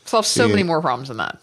Solves 0.06 0.28
so 0.28 0.44
the, 0.44 0.50
many 0.50 0.64
more 0.64 0.82
problems 0.82 1.10
than 1.10 1.18
that. 1.18 1.40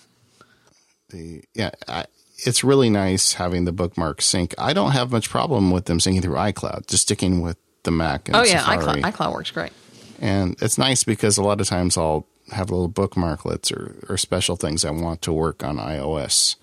The 1.11 1.45
yeah, 1.55 1.71
I, 1.89 2.07
it's 2.39 2.65
really 2.65 2.91
nice 2.91 3.35
having 3.35 3.65
the 3.65 3.73
bookmark 3.73 4.21
sync. 4.21 4.55
I 4.59 4.73
don't 4.73 4.91
have 4.91 5.13
much 5.13 5.31
problem 5.31 5.71
with 5.71 5.85
them 5.85 5.99
syncing 5.99 6.23
through 6.23 6.35
iCloud. 6.35 6.87
Just 6.87 7.03
sticking 7.03 7.41
with 7.41 7.57
the 7.85 7.91
Mac. 7.91 8.29
And 8.29 8.37
Oh 8.37 8.43
yeah, 8.43 8.63
iCloud, 8.63 9.03
iCloud 9.03 9.33
works 9.33 9.51
great. 9.51 9.73
And 10.19 10.57
it's 10.61 10.79
nice 10.79 11.05
because 11.05 11.37
a 11.37 11.43
lot 11.43 11.61
of 11.61 11.69
times 11.69 11.97
I'll 11.97 12.27
have 12.53 12.71
little 12.71 12.89
bookmarklets 12.89 13.73
or, 13.73 13.97
or 14.09 14.17
special 14.17 14.57
things 14.57 14.85
I 14.85 14.91
want 14.91 15.23
to 15.23 15.33
work 15.33 15.65
on 15.65 15.77
iOS. 15.77 16.57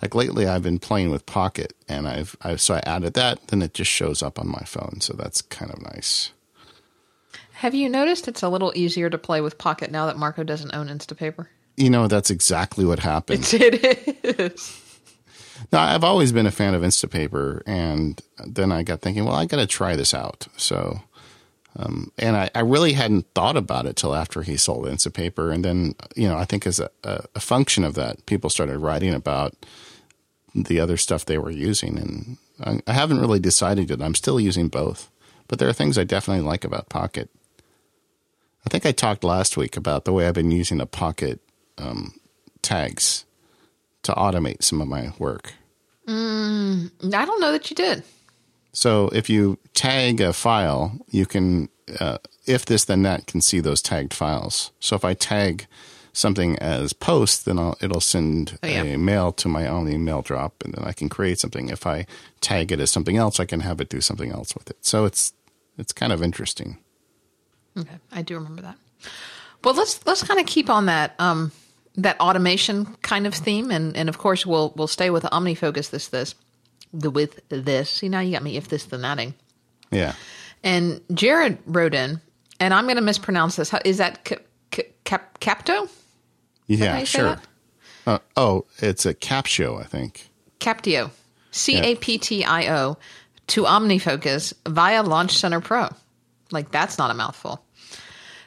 Like 0.00 0.14
lately, 0.14 0.46
I've 0.46 0.62
been 0.62 0.78
playing 0.78 1.10
with 1.10 1.26
Pocket, 1.26 1.72
and 1.88 2.06
I've, 2.06 2.36
I've 2.42 2.60
so 2.60 2.74
I 2.74 2.82
added 2.86 3.14
that. 3.14 3.48
Then 3.48 3.62
it 3.62 3.74
just 3.74 3.90
shows 3.90 4.22
up 4.22 4.38
on 4.38 4.48
my 4.48 4.62
phone, 4.64 5.00
so 5.00 5.14
that's 5.14 5.42
kind 5.42 5.72
of 5.72 5.82
nice. 5.82 6.32
Have 7.54 7.74
you 7.74 7.88
noticed 7.88 8.28
it's 8.28 8.42
a 8.42 8.48
little 8.48 8.72
easier 8.76 9.10
to 9.10 9.18
play 9.18 9.40
with 9.40 9.58
Pocket 9.58 9.90
now 9.90 10.06
that 10.06 10.16
Marco 10.16 10.44
doesn't 10.44 10.72
own 10.74 10.88
Instapaper? 10.88 11.48
You 11.76 11.90
know, 11.90 12.06
that's 12.06 12.30
exactly 12.30 12.84
what 12.84 13.00
happened. 13.00 13.48
It 13.52 14.40
is. 14.40 14.84
Now, 15.72 15.82
I've 15.82 16.04
always 16.04 16.30
been 16.30 16.46
a 16.46 16.52
fan 16.52 16.74
of 16.74 16.82
Instapaper, 16.82 17.62
and 17.66 18.20
then 18.46 18.70
I 18.70 18.84
got 18.84 19.00
thinking, 19.00 19.24
well, 19.24 19.34
I 19.34 19.44
got 19.44 19.56
to 19.56 19.66
try 19.66 19.96
this 19.96 20.14
out. 20.14 20.46
So, 20.56 21.00
um, 21.76 22.12
and 22.16 22.36
I, 22.36 22.50
I, 22.54 22.60
really 22.60 22.92
hadn't 22.92 23.26
thought 23.34 23.56
about 23.56 23.86
it 23.86 23.96
till 23.96 24.14
after 24.14 24.42
he 24.42 24.56
sold 24.56 24.86
Instapaper, 24.86 25.52
and 25.52 25.64
then 25.64 25.94
you 26.16 26.28
know, 26.28 26.36
I 26.36 26.44
think 26.44 26.66
as 26.66 26.80
a, 26.80 26.90
a, 27.04 27.40
function 27.40 27.84
of 27.84 27.94
that, 27.94 28.24
people 28.26 28.50
started 28.50 28.78
writing 28.78 29.14
about 29.14 29.54
the 30.64 30.80
other 30.80 30.96
stuff 30.96 31.24
they 31.24 31.38
were 31.38 31.50
using, 31.50 31.98
and 31.98 32.36
I, 32.60 32.90
I 32.90 32.92
haven't 32.94 33.20
really 33.20 33.40
decided 33.40 33.90
yet. 33.90 34.02
I'm 34.02 34.14
still 34.14 34.40
using 34.40 34.68
both, 34.68 35.10
but 35.46 35.58
there 35.58 35.68
are 35.68 35.74
things 35.74 35.98
I 35.98 36.04
definitely 36.04 36.44
like 36.44 36.64
about 36.64 36.88
Pocket. 36.88 37.30
I 38.66 38.70
think 38.70 38.84
I 38.84 38.92
talked 38.92 39.24
last 39.24 39.56
week 39.56 39.76
about 39.76 40.04
the 40.04 40.12
way 40.12 40.26
I've 40.26 40.34
been 40.34 40.50
using 40.50 40.78
the 40.78 40.86
Pocket 40.86 41.40
um, 41.78 42.14
tags 42.62 43.24
to 44.02 44.12
automate 44.12 44.62
some 44.62 44.80
of 44.80 44.88
my 44.88 45.12
work. 45.18 45.54
Mm, 46.06 46.90
I 47.14 47.24
don't 47.24 47.40
know 47.40 47.52
that 47.52 47.70
you 47.70 47.76
did. 47.76 48.02
So 48.72 49.08
if 49.08 49.28
you 49.28 49.58
tag 49.74 50.20
a 50.20 50.32
file, 50.32 50.98
you 51.10 51.26
can, 51.26 51.68
uh, 51.98 52.18
if 52.46 52.64
this 52.64 52.84
then 52.84 53.02
that, 53.02 53.26
can 53.26 53.40
see 53.40 53.60
those 53.60 53.82
tagged 53.82 54.14
files. 54.14 54.70
So 54.80 54.96
if 54.96 55.04
I 55.04 55.14
tag 55.14 55.66
something 56.12 56.58
as 56.58 56.92
post, 56.92 57.44
then 57.44 57.58
I'll, 57.58 57.76
it'll 57.80 58.00
send 58.00 58.58
oh, 58.62 58.66
yeah. 58.66 58.82
a 58.82 58.98
mail 58.98 59.32
to 59.32 59.48
my 59.48 59.66
own 59.66 59.88
email 59.88 60.22
drop, 60.22 60.62
and 60.64 60.74
then 60.74 60.84
I 60.84 60.92
can 60.92 61.08
create 61.08 61.38
something. 61.38 61.68
If 61.68 61.86
I 61.86 62.06
tag 62.40 62.72
it 62.72 62.80
as 62.80 62.90
something 62.90 63.16
else, 63.16 63.40
I 63.40 63.44
can 63.44 63.60
have 63.60 63.80
it 63.80 63.88
do 63.88 64.00
something 64.00 64.30
else 64.30 64.54
with 64.54 64.70
it. 64.70 64.78
So 64.84 65.04
it's 65.04 65.32
it's 65.76 65.92
kind 65.92 66.12
of 66.12 66.22
interesting. 66.22 66.78
Okay, 67.76 67.98
I 68.12 68.22
do 68.22 68.34
remember 68.34 68.62
that. 68.62 68.76
Well, 69.64 69.74
let's 69.74 70.04
let's 70.06 70.22
kind 70.22 70.40
of 70.40 70.46
keep 70.46 70.70
on 70.70 70.86
that. 70.86 71.14
Um, 71.18 71.52
that 71.98 72.18
automation 72.20 72.86
kind 73.02 73.26
of 73.26 73.34
theme, 73.34 73.70
and 73.70 73.96
and 73.96 74.08
of 74.08 74.18
course 74.18 74.46
we'll 74.46 74.72
we'll 74.76 74.86
stay 74.86 75.10
with 75.10 75.24
OmniFocus 75.24 75.90
this 75.90 76.08
this 76.08 76.34
the 76.92 77.10
with 77.10 77.40
this. 77.48 77.90
See 77.90 78.08
now 78.08 78.20
you 78.20 78.32
got 78.32 78.42
me 78.42 78.56
if 78.56 78.68
this 78.68 78.84
then 78.84 79.02
thatting. 79.02 79.34
Yeah. 79.90 80.14
And 80.64 81.00
Jared 81.12 81.58
wrote 81.66 81.94
in, 81.94 82.20
and 82.60 82.74
I'm 82.74 82.84
going 82.84 82.96
to 82.96 83.02
mispronounce 83.02 83.56
this. 83.56 83.70
How, 83.70 83.80
is 83.84 83.98
that 83.98 84.24
cap, 85.04 85.38
Capto? 85.40 85.88
Yeah, 86.68 87.02
sure. 87.04 87.40
Uh, 88.06 88.18
oh, 88.36 88.66
it's 88.78 89.04
a 89.04 89.14
Captio, 89.14 89.80
I 89.80 89.84
think. 89.84 90.28
Captio, 90.60 91.10
C 91.50 91.76
A 91.78 91.96
P 91.96 92.18
T 92.18 92.44
I 92.44 92.68
O, 92.74 92.98
to 93.48 93.64
OmniFocus 93.64 94.52
via 94.66 95.02
Launch 95.02 95.36
Center 95.36 95.60
Pro. 95.60 95.88
Like 96.50 96.70
that's 96.70 96.98
not 96.98 97.10
a 97.10 97.14
mouthful. 97.14 97.64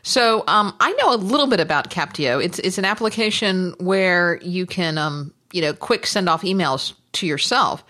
So 0.03 0.43
um, 0.47 0.75
I 0.79 0.93
know 0.93 1.13
a 1.13 1.17
little 1.17 1.47
bit 1.47 1.59
about 1.59 1.89
Captio. 1.89 2.43
It's 2.43 2.59
it's 2.59 2.77
an 2.77 2.85
application 2.85 3.75
where 3.79 4.39
you 4.41 4.65
can 4.65 4.97
um, 4.97 5.33
you 5.51 5.61
know 5.61 5.73
quick 5.73 6.07
send 6.07 6.29
off 6.29 6.43
emails 6.43 6.93
to 7.13 7.27
yourself, 7.27 7.83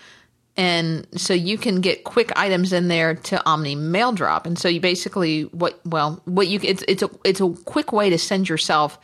and 0.57 1.07
so 1.15 1.33
you 1.33 1.57
can 1.57 1.81
get 1.81 2.03
quick 2.03 2.31
items 2.37 2.73
in 2.73 2.87
there 2.87 3.15
to 3.15 3.45
Omni 3.45 3.75
Mail 3.75 4.11
Drop. 4.11 4.45
And 4.45 4.57
so 4.57 4.67
you 4.67 4.81
basically 4.81 5.43
what 5.43 5.79
well 5.85 6.21
what 6.25 6.47
you 6.47 6.59
it's 6.63 6.83
it's 6.87 7.03
a 7.03 7.09
it's 7.23 7.39
a 7.41 7.49
quick 7.65 7.93
way 7.93 8.09
to 8.09 8.17
send 8.17 8.49
yourself 8.49 8.99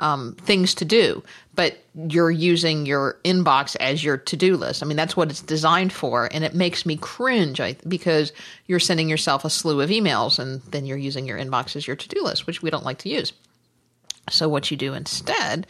um, 0.00 0.34
things 0.40 0.74
to 0.74 0.84
do, 0.84 1.22
but 1.54 1.78
you're 1.94 2.30
using 2.30 2.86
your 2.86 3.18
inbox 3.24 3.76
as 3.76 4.02
your 4.02 4.16
to 4.16 4.36
do 4.36 4.56
list. 4.56 4.82
I 4.82 4.86
mean, 4.86 4.96
that's 4.96 5.16
what 5.16 5.30
it's 5.30 5.42
designed 5.42 5.92
for. 5.92 6.28
And 6.32 6.42
it 6.42 6.54
makes 6.54 6.84
me 6.84 6.96
cringe 6.96 7.60
because 7.86 8.32
you're 8.66 8.80
sending 8.80 9.08
yourself 9.08 9.44
a 9.44 9.50
slew 9.50 9.80
of 9.80 9.90
emails 9.90 10.38
and 10.38 10.62
then 10.62 10.86
you're 10.86 10.96
using 10.96 11.26
your 11.26 11.38
inbox 11.38 11.76
as 11.76 11.86
your 11.86 11.96
to 11.96 12.08
do 12.08 12.24
list, 12.24 12.46
which 12.46 12.62
we 12.62 12.70
don't 12.70 12.84
like 12.84 12.98
to 12.98 13.08
use. 13.10 13.32
So, 14.30 14.48
what 14.48 14.70
you 14.70 14.76
do 14.76 14.94
instead 14.94 15.66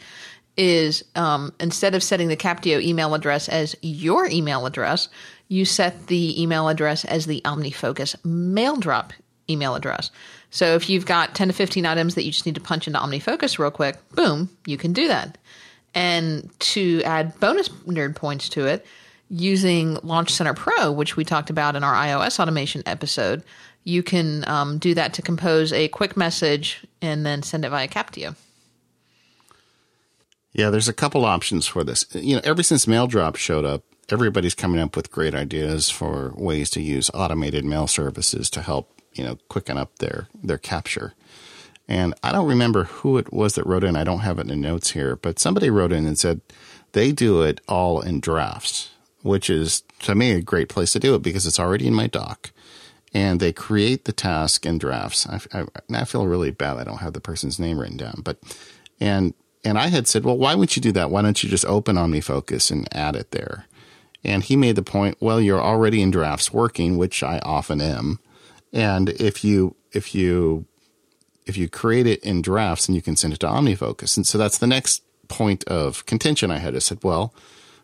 is 0.57 1.03
um, 1.15 1.53
instead 1.59 1.95
of 1.95 2.03
setting 2.03 2.27
the 2.27 2.37
Captio 2.37 2.81
email 2.81 3.13
address 3.13 3.49
as 3.49 3.75
your 3.81 4.27
email 4.27 4.65
address, 4.65 5.09
you 5.47 5.65
set 5.65 6.07
the 6.07 6.41
email 6.41 6.67
address 6.67 7.03
as 7.05 7.25
the 7.25 7.41
OmniFocus 7.43 8.23
mail 8.23 8.75
drop 8.77 9.13
email 9.49 9.75
address. 9.75 10.11
So 10.51 10.75
if 10.75 10.89
you've 10.89 11.05
got 11.05 11.33
10 11.33 11.47
to 11.47 11.53
15 11.53 11.85
items 11.85 12.15
that 12.15 12.23
you 12.23 12.31
just 12.31 12.45
need 12.45 12.55
to 12.55 12.61
punch 12.61 12.85
into 12.85 12.99
OmniFocus 12.99 13.57
real 13.57 13.71
quick, 13.71 13.97
boom, 14.11 14.49
you 14.65 14.77
can 14.77 14.93
do 14.93 15.07
that. 15.07 15.37
And 15.95 16.49
to 16.59 17.01
add 17.03 17.39
bonus 17.39 17.69
nerd 17.69 18.15
points 18.15 18.49
to 18.49 18.67
it, 18.67 18.85
using 19.29 19.97
Launch 20.03 20.31
Center 20.31 20.53
Pro, 20.53 20.91
which 20.91 21.15
we 21.15 21.23
talked 21.23 21.49
about 21.49 21.75
in 21.77 21.83
our 21.83 21.93
iOS 21.93 22.39
automation 22.39 22.83
episode, 22.85 23.43
you 23.85 24.03
can 24.03 24.47
um, 24.47 24.77
do 24.77 24.93
that 24.93 25.13
to 25.15 25.21
compose 25.21 25.71
a 25.73 25.87
quick 25.87 26.15
message 26.17 26.85
and 27.01 27.25
then 27.25 27.41
send 27.41 27.65
it 27.65 27.69
via 27.69 27.87
Captio. 27.87 28.35
Yeah, 30.53 30.69
there's 30.69 30.89
a 30.89 30.93
couple 30.93 31.23
options 31.23 31.65
for 31.65 31.85
this. 31.85 32.05
You 32.13 32.35
know, 32.35 32.41
ever 32.43 32.61
since 32.61 32.85
MailDrop 32.85 33.37
showed 33.37 33.63
up, 33.63 33.83
everybody's 34.09 34.53
coming 34.53 34.81
up 34.81 34.97
with 34.97 35.11
great 35.11 35.33
ideas 35.33 35.89
for 35.89 36.33
ways 36.35 36.69
to 36.71 36.81
use 36.81 37.09
automated 37.13 37.63
mail 37.63 37.87
services 37.87 38.49
to 38.49 38.61
help 38.61 39.00
you 39.13 39.23
know 39.23 39.37
quicken 39.49 39.77
up 39.77 39.97
their 39.99 40.27
their 40.43 40.57
capture. 40.57 41.13
And 41.87 42.13
I 42.23 42.31
don't 42.31 42.47
remember 42.47 42.85
who 42.85 43.17
it 43.17 43.33
was 43.33 43.55
that 43.55 43.65
wrote 43.65 43.83
in. 43.83 43.95
I 43.95 44.05
don't 44.05 44.19
have 44.19 44.39
it 44.39 44.49
in 44.49 44.61
notes 44.61 44.91
here, 44.91 45.15
but 45.17 45.39
somebody 45.39 45.69
wrote 45.69 45.91
in 45.91 46.05
and 46.05 46.17
said 46.17 46.39
they 46.93 47.11
do 47.11 47.41
it 47.41 47.59
all 47.67 47.99
in 47.99 48.19
drafts, 48.21 48.91
which 49.23 49.49
is 49.49 49.83
to 49.99 50.15
me 50.15 50.31
a 50.31 50.41
great 50.41 50.69
place 50.69 50.93
to 50.93 50.99
do 50.99 51.15
it 51.15 51.21
because 51.21 51.45
it's 51.45 51.59
already 51.59 51.87
in 51.87 51.93
my 51.93 52.07
doc. 52.07 52.51
And 53.13 53.41
they 53.41 53.51
create 53.51 54.05
the 54.05 54.13
task 54.13 54.65
in 54.65 54.77
drafts. 54.77 55.27
I, 55.27 55.41
I, 55.53 55.65
I 55.93 56.05
feel 56.05 56.27
really 56.27 56.51
bad. 56.51 56.77
I 56.77 56.85
don't 56.85 56.99
have 57.01 57.11
the 57.11 57.19
person's 57.19 57.59
name 57.59 57.77
written 57.77 57.97
down, 57.97 58.21
but 58.23 58.37
and 59.01 59.33
and 59.63 59.77
I 59.77 59.87
had 59.87 60.07
said, 60.07 60.23
well, 60.23 60.37
why 60.37 60.55
wouldn't 60.55 60.75
you 60.75 60.81
do 60.81 60.91
that? 60.93 61.11
Why 61.11 61.21
don't 61.21 61.43
you 61.43 61.49
just 61.49 61.65
open 61.65 61.95
OmniFocus 61.95 62.71
and 62.71 62.87
add 62.95 63.15
it 63.15 63.31
there? 63.31 63.65
And 64.23 64.43
he 64.43 64.55
made 64.55 64.75
the 64.75 64.81
point, 64.81 65.17
well, 65.19 65.41
you're 65.41 65.61
already 65.61 66.01
in 66.01 66.11
drafts 66.11 66.53
working, 66.53 66.97
which 66.97 67.21
I 67.21 67.39
often 67.39 67.81
am. 67.81 68.19
And 68.73 69.09
if 69.09 69.43
you 69.43 69.75
if 69.91 70.15
you 70.15 70.65
if 71.45 71.57
you 71.57 71.67
create 71.67 72.07
it 72.07 72.23
in 72.23 72.41
drafts 72.41 72.87
and 72.87 72.95
you 72.95 73.01
can 73.01 73.15
send 73.15 73.33
it 73.33 73.39
to 73.39 73.47
OmniFocus. 73.47 74.15
And 74.15 74.25
so 74.25 74.37
that's 74.37 74.57
the 74.57 74.67
next 74.67 75.03
point 75.27 75.63
of 75.65 76.05
contention 76.05 76.51
I 76.51 76.59
had. 76.59 76.75
I 76.75 76.79
said, 76.79 77.03
well, 77.03 77.33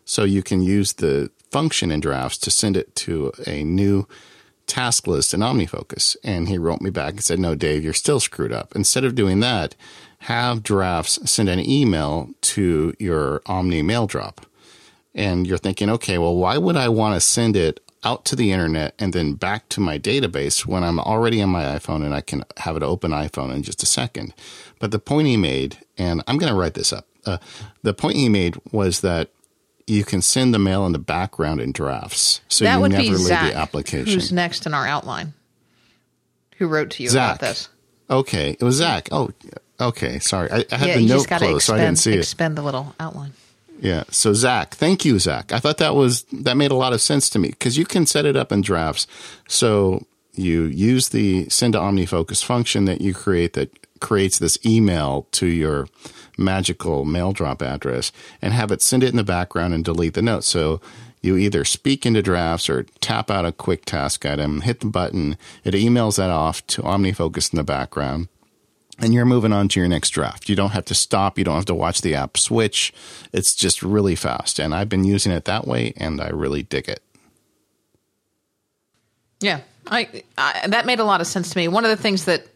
so 0.04 0.24
you 0.24 0.42
can 0.42 0.62
use 0.62 0.94
the 0.94 1.30
function 1.50 1.90
in 1.90 2.00
drafts 2.00 2.38
to 2.38 2.50
send 2.50 2.76
it 2.76 2.94
to 2.96 3.32
a 3.46 3.64
new 3.64 4.06
task 4.66 5.06
list 5.06 5.34
in 5.34 5.40
OmniFocus. 5.40 6.16
And 6.22 6.48
he 6.48 6.58
wrote 6.58 6.80
me 6.80 6.90
back 6.90 7.12
and 7.12 7.24
said, 7.24 7.38
no, 7.38 7.54
Dave, 7.54 7.82
you're 7.82 7.94
still 7.94 8.20
screwed 8.20 8.52
up. 8.52 8.76
Instead 8.76 9.04
of 9.04 9.14
doing 9.14 9.40
that, 9.40 9.74
have 10.20 10.62
drafts 10.62 11.18
send 11.30 11.48
an 11.48 11.58
email 11.60 12.30
to 12.42 12.94
your 12.98 13.42
Omni 13.46 13.82
mail 13.82 14.06
drop. 14.06 14.46
And 15.14 15.46
you're 15.46 15.58
thinking, 15.58 15.90
okay, 15.90 16.18
well, 16.18 16.36
why 16.36 16.58
would 16.58 16.76
I 16.76 16.88
want 16.90 17.14
to 17.14 17.20
send 17.20 17.56
it 17.56 17.80
out 18.04 18.24
to 18.26 18.36
the 18.36 18.52
internet 18.52 18.94
and 18.98 19.12
then 19.12 19.34
back 19.34 19.68
to 19.70 19.80
my 19.80 19.98
database 19.98 20.66
when 20.66 20.84
I'm 20.84 20.98
already 21.00 21.42
on 21.42 21.50
my 21.50 21.64
iPhone 21.64 22.04
and 22.04 22.14
I 22.14 22.20
can 22.20 22.44
have 22.58 22.76
it 22.76 22.82
open 22.82 23.10
iPhone 23.10 23.54
in 23.54 23.62
just 23.62 23.82
a 23.82 23.86
second. 23.86 24.34
But 24.78 24.90
the 24.90 24.98
point 24.98 25.26
he 25.28 25.36
made, 25.36 25.78
and 25.96 26.22
I'm 26.26 26.38
going 26.38 26.52
to 26.52 26.58
write 26.58 26.74
this 26.74 26.92
up. 26.92 27.06
Uh, 27.26 27.38
the 27.82 27.92
point 27.94 28.16
he 28.16 28.28
made 28.28 28.56
was 28.72 29.00
that 29.00 29.30
you 29.86 30.04
can 30.04 30.22
send 30.22 30.54
the 30.54 30.58
mail 30.58 30.86
in 30.86 30.92
the 30.92 30.98
background 30.98 31.60
in 31.60 31.72
drafts, 31.72 32.40
so 32.48 32.64
that 32.64 32.74
you 32.74 32.80
would 32.80 32.92
never 32.92 33.04
leave 33.04 33.18
Zach, 33.18 33.52
the 33.52 33.58
application. 33.58 34.12
Who's 34.12 34.30
next 34.30 34.66
in 34.66 34.74
our 34.74 34.86
outline? 34.86 35.32
Who 36.58 36.68
wrote 36.68 36.90
to 36.90 37.02
you 37.02 37.08
Zach. 37.08 37.36
about 37.36 37.40
this? 37.40 37.68
Okay, 38.10 38.56
it 38.58 38.62
was 38.62 38.76
Zach. 38.76 39.08
Oh, 39.12 39.30
okay. 39.80 40.18
Sorry, 40.18 40.50
I, 40.50 40.64
I 40.70 40.76
had 40.76 40.88
yeah, 40.88 40.96
the 40.96 41.06
note 41.06 41.26
closed, 41.26 41.42
expend, 41.42 41.62
so 41.62 41.74
I 41.74 41.78
didn't 41.78 41.96
see 41.96 42.10
expend 42.10 42.14
it. 42.14 42.20
Expend 42.20 42.58
the 42.58 42.62
little 42.62 42.94
outline. 43.00 43.32
Yeah. 43.80 44.04
So 44.10 44.32
Zach, 44.34 44.74
thank 44.74 45.04
you, 45.04 45.18
Zach. 45.18 45.52
I 45.52 45.58
thought 45.58 45.78
that 45.78 45.94
was 45.94 46.22
that 46.32 46.56
made 46.56 46.70
a 46.70 46.76
lot 46.76 46.92
of 46.92 47.00
sense 47.00 47.30
to 47.30 47.38
me 47.38 47.50
because 47.50 47.78
you 47.78 47.84
can 47.84 48.06
set 48.06 48.26
it 48.26 48.36
up 48.36 48.52
in 48.52 48.60
drafts. 48.60 49.06
So 49.46 50.04
you 50.34 50.64
use 50.64 51.10
the 51.10 51.48
send 51.48 51.74
to 51.74 51.80
OmniFocus 51.80 52.44
function 52.44 52.84
that 52.86 53.00
you 53.00 53.14
create 53.14 53.54
that 53.54 53.70
creates 54.00 54.38
this 54.38 54.58
email 54.64 55.26
to 55.32 55.46
your 55.46 55.88
magical 56.36 57.04
mail 57.04 57.32
drop 57.32 57.62
address 57.62 58.12
and 58.40 58.52
have 58.52 58.70
it 58.70 58.80
send 58.82 59.02
it 59.02 59.10
in 59.10 59.16
the 59.16 59.24
background 59.24 59.74
and 59.74 59.84
delete 59.84 60.14
the 60.14 60.22
note. 60.22 60.44
So 60.44 60.80
you 61.20 61.36
either 61.36 61.64
speak 61.64 62.06
into 62.06 62.22
drafts 62.22 62.70
or 62.70 62.84
tap 63.00 63.30
out 63.30 63.44
a 63.44 63.50
quick 63.50 63.84
task 63.84 64.24
item, 64.24 64.60
hit 64.60 64.80
the 64.80 64.86
button, 64.86 65.36
it 65.64 65.74
emails 65.74 66.16
that 66.16 66.30
off 66.30 66.64
to 66.68 66.82
OmniFocus 66.82 67.52
in 67.52 67.56
the 67.56 67.64
background 67.64 68.28
and 69.00 69.14
you're 69.14 69.24
moving 69.24 69.52
on 69.52 69.68
to 69.68 69.80
your 69.80 69.88
next 69.88 70.10
draft. 70.10 70.48
You 70.48 70.56
don't 70.56 70.70
have 70.70 70.84
to 70.86 70.94
stop. 70.94 71.38
You 71.38 71.44
don't 71.44 71.54
have 71.54 71.64
to 71.66 71.74
watch 71.74 72.00
the 72.00 72.14
app 72.14 72.36
switch. 72.36 72.92
It's 73.32 73.54
just 73.54 73.82
really 73.82 74.14
fast. 74.14 74.58
And 74.58 74.74
I've 74.74 74.88
been 74.88 75.04
using 75.04 75.32
it 75.32 75.44
that 75.44 75.66
way 75.66 75.92
and 75.96 76.20
I 76.20 76.28
really 76.30 76.62
dig 76.62 76.88
it. 76.88 77.02
Yeah, 79.40 79.60
I, 79.86 80.22
I, 80.36 80.66
that 80.66 80.84
made 80.84 80.98
a 80.98 81.04
lot 81.04 81.20
of 81.20 81.26
sense 81.26 81.50
to 81.50 81.58
me. 81.58 81.68
One 81.68 81.84
of 81.84 81.90
the 81.90 81.96
things 81.96 82.24
that 82.24 82.46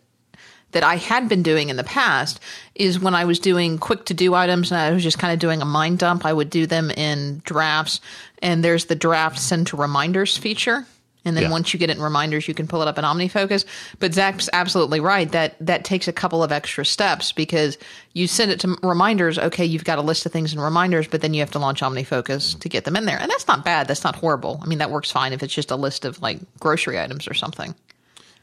that 0.72 0.82
I 0.82 0.96
had 0.96 1.28
been 1.28 1.42
doing 1.42 1.68
in 1.68 1.76
the 1.76 1.84
past 1.84 2.40
is 2.74 2.98
when 2.98 3.14
I 3.14 3.26
was 3.26 3.38
doing 3.38 3.76
quick 3.76 4.06
to 4.06 4.14
do 4.14 4.32
items 4.32 4.72
and 4.72 4.80
I 4.80 4.90
was 4.90 5.02
just 5.02 5.18
kind 5.18 5.30
of 5.30 5.38
doing 5.38 5.60
a 5.60 5.66
mind 5.66 5.98
dump, 5.98 6.24
I 6.24 6.32
would 6.32 6.48
do 6.48 6.66
them 6.66 6.90
in 6.90 7.42
drafts. 7.44 8.00
And 8.40 8.64
there's 8.64 8.86
the 8.86 8.94
draft 8.94 9.38
send 9.38 9.66
to 9.66 9.76
reminders 9.76 10.38
feature 10.38 10.86
And 11.24 11.36
then 11.36 11.44
yeah. 11.44 11.50
once 11.50 11.72
you 11.72 11.78
get 11.78 11.88
it 11.88 11.96
in 11.96 12.02
reminders, 12.02 12.48
you 12.48 12.54
can 12.54 12.66
pull 12.66 12.82
it 12.82 12.88
up 12.88 12.98
in 12.98 13.04
OmniFocus. 13.04 13.64
But 14.00 14.12
Zach's 14.12 14.48
absolutely 14.52 15.00
right 15.00 15.30
that 15.32 15.54
that 15.60 15.84
takes 15.84 16.08
a 16.08 16.12
couple 16.12 16.42
of 16.42 16.50
extra 16.50 16.84
steps 16.84 17.32
because 17.32 17.78
you 18.12 18.26
send 18.26 18.50
it 18.50 18.60
to 18.60 18.76
reminders. 18.82 19.38
Okay, 19.38 19.64
you've 19.64 19.84
got 19.84 19.98
a 19.98 20.02
list 20.02 20.26
of 20.26 20.32
things 20.32 20.52
in 20.52 20.60
reminders, 20.60 21.06
but 21.06 21.20
then 21.20 21.32
you 21.32 21.40
have 21.40 21.50
to 21.52 21.58
launch 21.58 21.80
OmniFocus 21.80 22.58
to 22.58 22.68
get 22.68 22.84
them 22.84 22.96
in 22.96 23.04
there. 23.04 23.18
And 23.18 23.30
that's 23.30 23.46
not 23.46 23.64
bad. 23.64 23.86
That's 23.86 24.04
not 24.04 24.16
horrible. 24.16 24.60
I 24.62 24.66
mean, 24.66 24.78
that 24.78 24.90
works 24.90 25.10
fine 25.10 25.32
if 25.32 25.42
it's 25.42 25.54
just 25.54 25.70
a 25.70 25.76
list 25.76 26.04
of 26.04 26.20
like 26.20 26.40
grocery 26.58 26.98
items 26.98 27.28
or 27.28 27.34
something. 27.34 27.74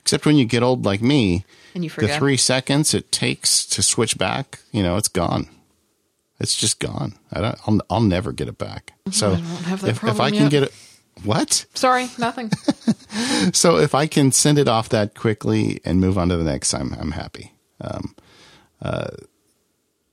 Except 0.02 0.26
when 0.26 0.38
you 0.38 0.46
get 0.46 0.64
old 0.64 0.86
like 0.86 1.02
me, 1.02 1.46
and 1.76 1.84
you 1.84 1.90
forget. 1.90 2.12
the 2.12 2.18
three 2.18 2.38
seconds 2.38 2.94
it 2.94 3.12
takes 3.12 3.66
to 3.68 3.84
switch 3.84 4.18
back, 4.18 4.60
you 4.72 4.82
know, 4.82 4.96
it's 4.96 5.10
gone. 5.10 5.50
It's 6.40 6.56
just 6.56 6.80
gone. 6.80 7.16
I 7.34 7.42
don't. 7.42 7.60
I'll, 7.68 7.80
I'll 7.90 8.02
never 8.02 8.32
get 8.32 8.48
it 8.48 8.58
back. 8.58 8.94
So 9.12 9.36
mm-hmm. 9.36 9.86
if, 9.86 10.04
if 10.04 10.20
I 10.22 10.30
can 10.32 10.44
yet. 10.44 10.52
get 10.52 10.64
it 10.64 10.74
what? 11.24 11.66
Sorry, 11.74 12.10
nothing. 12.18 12.52
so 13.54 13.78
if 13.78 13.96
I 13.96 14.08
can 14.08 14.32
send 14.32 14.58
it 14.58 14.68
off 14.68 14.90
that 14.90 15.16
quickly 15.16 15.82
and 15.84 16.00
move 16.00 16.18
on 16.18 16.30
to 16.30 16.38
the 16.38 16.44
next, 16.44 16.74
I'm 16.74 16.94
I'm 16.94 17.12
happy. 17.12 17.54
Um, 17.82 18.16
uh, 18.82 19.10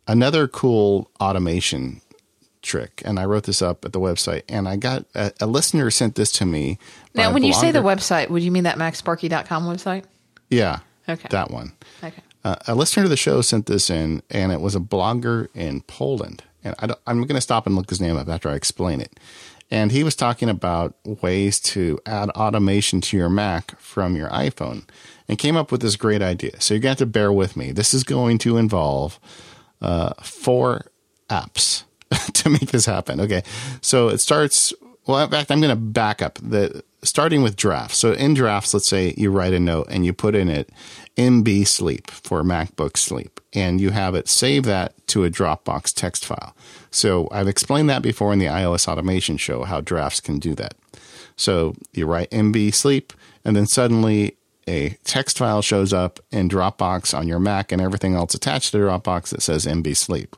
another 0.07 0.49
cool 0.49 1.11
automation 1.21 2.01
trick, 2.63 3.03
and 3.05 3.19
I 3.19 3.25
wrote 3.25 3.45
this 3.45 3.63
up 3.63 3.85
at 3.85 3.93
the 3.93 4.01
website, 4.01 4.43
and 4.49 4.69
I 4.69 4.77
got 4.77 5.05
a, 5.15 5.33
a 5.41 5.47
listener 5.47 5.91
sent 5.91 6.15
this 6.15 6.33
to 6.33 6.47
me. 6.47 6.79
Now, 7.15 7.33
when 7.33 7.43
you 7.43 7.53
say 7.53 7.71
the 7.71 7.81
website, 7.81 8.31
would 8.31 8.43
you 8.43 8.51
mean 8.51 8.65
that 8.65 8.77
MacSparky.com 8.77 9.65
website? 9.65 10.05
Yeah. 10.51 10.81
Okay. 11.09 11.29
That 11.31 11.51
one. 11.51 11.73
Okay. 12.03 12.23
Uh, 12.45 12.57
a 12.67 12.75
listener 12.75 13.05
to 13.05 13.09
the 13.09 13.17
show 13.17 13.41
sent 13.41 13.67
this 13.67 13.91
in, 13.91 14.23
and 14.31 14.53
it 14.53 14.61
was 14.61 14.75
a 14.75 14.81
blogger 14.81 15.49
in 15.55 15.83
Poland. 15.83 16.43
And 16.63 16.75
I 16.81 17.11
am 17.11 17.19
going 17.23 17.37
to 17.37 17.41
stop 17.41 17.67
and 17.67 17.77
look 17.77 17.91
his 17.91 18.01
name 18.01 18.17
up 18.17 18.29
after 18.29 18.49
I 18.49 18.55
explain 18.55 19.01
it. 19.01 19.19
And 19.71 19.91
he 19.91 20.05
was 20.05 20.15
talking 20.15 20.49
about 20.49 20.95
ways 21.05 21.59
to 21.61 21.99
add 22.07 22.31
automation 22.31 23.01
to 23.03 23.17
your 23.17 23.29
Mac 23.29 23.79
from 23.81 24.15
your 24.15 24.29
iPhone 24.29 24.85
and 25.29 25.39
came 25.39 25.57
up 25.57 25.73
with 25.73 25.81
this 25.81 25.97
great 25.97 26.23
idea. 26.23 26.61
So 26.61 26.75
you're 26.75 26.81
going 26.81 26.97
to 26.97 27.03
have 27.03 27.09
to 27.09 27.13
bear 27.13 27.33
with 27.33 27.57
me. 27.57 27.73
This 27.73 27.93
is 27.93 28.05
going 28.05 28.39
to 28.39 28.57
involve 28.59 29.19
uh, 29.81 30.15
four 30.23 30.87
apps 31.29 31.83
to 32.35 32.49
make 32.49 32.71
this 32.71 32.87
happen. 32.87 33.21
Okay. 33.21 33.43
So 33.81 34.09
it 34.09 34.19
starts, 34.19 34.73
well, 35.07 35.25
in 35.25 35.31
fact, 35.31 35.51
I'm 35.51 35.61
going 35.61 35.71
to 35.71 35.77
back 35.77 36.23
up 36.23 36.39
the 36.41 36.85
starting 37.07 37.43
with 37.43 37.57
drafts. 37.57 37.99
So 37.99 38.13
in 38.13 38.35
drafts, 38.35 38.75
let's 38.75 38.89
say 38.89 39.15
you 39.17 39.31
write 39.31 39.53
a 39.53 39.61
note 39.61 39.87
and 39.91 40.05
you 40.05 40.13
put 40.13 40.35
in 40.35 40.49
it 40.49 40.71
MB 41.17 41.67
sleep 41.67 42.11
for 42.11 42.43
MacBook 42.43 42.97
sleep 42.97 43.41
and 43.55 43.81
you 43.81 43.91
have 43.91 44.15
it 44.15 44.29
save 44.29 44.65
that 44.65 44.95
to 45.09 45.25
a 45.25 45.31
Dropbox 45.31 45.95
text 45.95 46.25
file. 46.27 46.55
So 46.91 47.29
I've 47.31 47.49
explained 47.49 47.89
that 47.91 48.03
before 48.03 48.33
in 48.33 48.39
the 48.39 48.47
iOS 48.47 48.87
automation 48.87 49.37
show, 49.37 49.65
how 49.65 49.81
drafts 49.81 50.21
can 50.21 50.39
do 50.39 50.55
that. 50.57 50.75
So 51.37 51.75
you 51.93 52.07
write 52.07 52.31
MB 52.31 52.75
sleep, 52.75 53.13
and 53.45 53.55
then 53.55 53.67
suddenly 53.67 54.37
a 54.67 54.97
text 55.05 55.39
file 55.39 55.63
shows 55.63 55.93
up 55.93 56.19
in 56.33 56.49
Dropbox 56.49 57.17
on 57.17 57.29
your 57.29 57.39
Mac 57.39 57.71
and 57.71 57.81
everything 57.81 58.15
else 58.15 58.35
attached 58.35 58.73
to 58.73 58.79
Dropbox 58.79 59.29
that 59.29 59.43
says 59.43 59.67
MB 59.67 59.97
sleep. 59.97 60.35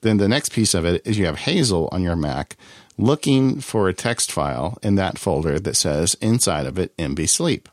Then 0.00 0.16
the 0.16 0.28
next 0.28 0.52
piece 0.52 0.74
of 0.74 0.84
it 0.84 1.06
is 1.06 1.18
you 1.18 1.26
have 1.26 1.38
Hazel 1.38 1.88
on 1.92 2.02
your 2.02 2.16
Mac 2.16 2.56
looking 2.96 3.60
for 3.60 3.88
a 3.88 3.94
text 3.94 4.30
file 4.30 4.78
in 4.82 4.94
that 4.94 5.18
folder 5.18 5.58
that 5.58 5.76
says 5.76 6.14
inside 6.20 6.66
of 6.66 6.78
it 6.78 6.96
MB 6.96 7.28
sleep. 7.28 7.68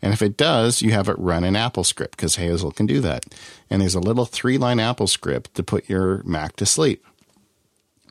And 0.00 0.12
if 0.12 0.22
it 0.22 0.36
does, 0.36 0.82
you 0.82 0.92
have 0.92 1.08
it 1.08 1.18
run 1.18 1.44
in 1.44 1.54
AppleScript 1.54 2.12
because 2.12 2.36
Hazel 2.36 2.70
can 2.70 2.86
do 2.86 3.00
that. 3.00 3.24
And 3.68 3.82
there's 3.82 3.94
a 3.94 4.00
little 4.00 4.26
three 4.26 4.58
line 4.58 4.78
AppleScript 4.78 5.52
to 5.54 5.62
put 5.62 5.88
your 5.88 6.22
Mac 6.24 6.56
to 6.56 6.66
sleep. 6.66 7.04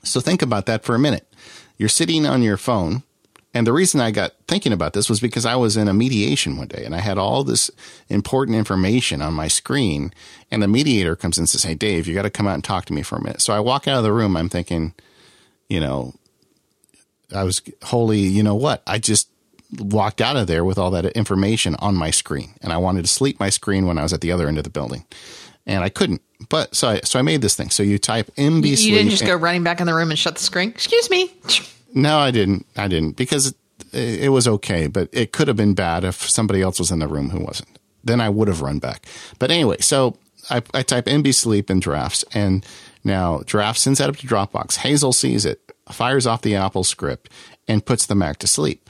So 0.03 0.20
think 0.20 0.41
about 0.41 0.66
that 0.66 0.84
for 0.84 0.95
a 0.95 0.99
minute. 0.99 1.32
You're 1.78 1.89
sitting 1.89 2.26
on 2.26 2.41
your 2.41 2.58
phone. 2.58 3.03
And 3.53 3.66
the 3.66 3.74
reason 3.74 4.01
I 4.01 4.12
got 4.12 4.34
thinking 4.47 4.74
about 4.74 4.93
this 4.93 5.10
was 5.10 5.20
because 5.20 5.45
I 5.45 5.55
was 5.55 5.78
in 5.78 5.88
a 5.88 5.93
mediation 5.93 6.58
one 6.58 6.68
day 6.68 6.84
and 6.84 6.93
I 6.93 6.99
had 6.99 7.18
all 7.18 7.43
this 7.43 7.72
important 8.10 8.58
information 8.58 9.22
on 9.22 9.34
my 9.34 9.47
screen. 9.47 10.14
And 10.51 10.62
the 10.62 10.68
mediator 10.68 11.16
comes 11.16 11.38
in 11.38 11.43
and 11.43 11.49
says, 11.49 11.64
Hey, 11.64 11.74
Dave, 11.74 12.08
you 12.08 12.14
got 12.14 12.24
to 12.24 12.30
come 12.30 12.47
out 12.47 12.55
and 12.55 12.64
talk 12.64 12.86
to 12.86 12.93
me 12.93 13.01
for 13.01 13.16
a 13.16 13.24
minute. 13.24 13.41
So 13.41 13.53
I 13.53 13.60
walk 13.60 13.88
out 13.88 13.97
of 13.97 14.03
the 14.03 14.12
room. 14.12 14.36
I'm 14.36 14.49
thinking, 14.49 14.93
you 15.70 15.80
know, 15.80 16.14
I 17.34 17.43
was 17.43 17.61
wholly, 17.84 18.19
you 18.19 18.43
know 18.43 18.55
what? 18.55 18.82
I 18.88 18.99
just 18.99 19.30
walked 19.80 20.21
out 20.21 20.38
of 20.38 20.47
there 20.47 20.63
with 20.63 20.78
all 20.78 20.91
that 20.91 21.05
information 21.07 21.75
on 21.75 21.95
my 21.95 22.09
screen. 22.11 22.53
And 22.61 22.71
I 22.71 22.78
wanted 22.78 23.03
to 23.03 23.11
sleep 23.11 23.39
my 23.39 23.49
screen 23.49 23.86
when 23.86 23.97
I 23.97 24.03
was 24.03 24.13
at 24.13 24.21
the 24.21 24.32
other 24.32 24.47
end 24.47 24.57
of 24.57 24.63
the 24.63 24.69
building 24.69 25.05
and 25.67 25.84
I 25.84 25.89
couldn't. 25.89 26.21
But 26.49 26.75
so 26.75 26.89
I 26.89 27.01
so 27.01 27.19
I 27.19 27.21
made 27.21 27.41
this 27.41 27.55
thing. 27.55 27.69
So 27.69 27.84
you 27.84 27.99
type 27.99 28.32
MB 28.38 28.65
you, 28.65 28.75
sleep. 28.75 28.89
You 28.89 28.97
didn't 28.97 29.11
just 29.11 29.25
go 29.25 29.36
running 29.36 29.63
back 29.63 29.80
in 29.80 29.86
the 29.86 29.93
room 29.93 30.09
and 30.09 30.17
shut 30.17 30.36
the 30.36 30.41
screen. 30.41 30.69
Excuse 30.69 31.09
me. 31.09 31.34
No, 31.93 32.17
I 32.17 32.32
didn't. 32.32 32.65
I 32.75 32.88
didn't 32.88 33.17
because 33.17 33.53
it, 33.91 34.23
it 34.23 34.30
was 34.30 34.47
okay, 34.47 34.88
but 34.88 35.09
it 35.11 35.32
could 35.32 35.47
have 35.47 35.57
been 35.57 35.73
bad 35.73 36.03
if 36.03 36.30
somebody 36.30 36.61
else 36.61 36.80
was 36.80 36.89
in 36.89 36.99
the 36.99 37.07
room 37.07 37.30
who 37.30 37.39
wasn't. 37.39 37.78
Then 38.03 38.21
I 38.21 38.30
would 38.30 38.47
have 38.47 38.61
run 38.61 38.80
back. 38.80 39.05
But 39.39 39.51
anyway, 39.51 39.78
so 39.80 40.17
I, 40.49 40.61
I 40.73 40.84
type 40.84 41.05
MB 41.05 41.34
sleep 41.36 41.69
in 41.69 41.80
drafts, 41.80 42.23
and 42.34 42.65
now 43.03 43.41
draft 43.45 43.80
sends 43.80 43.99
that 43.99 44.09
up 44.09 44.17
to 44.17 44.28
Dropbox. 44.28 44.78
Hazel 44.78 45.11
sees 45.11 45.45
it, 45.45 45.66
fires 45.93 46.27
off 46.27 46.41
the 46.41 46.55
Apple 46.55 46.83
script 46.83 47.29
and 47.67 47.85
puts 47.85 48.05
the 48.05 48.15
Mac 48.15 48.38
to 48.39 48.47
sleep. 48.47 48.89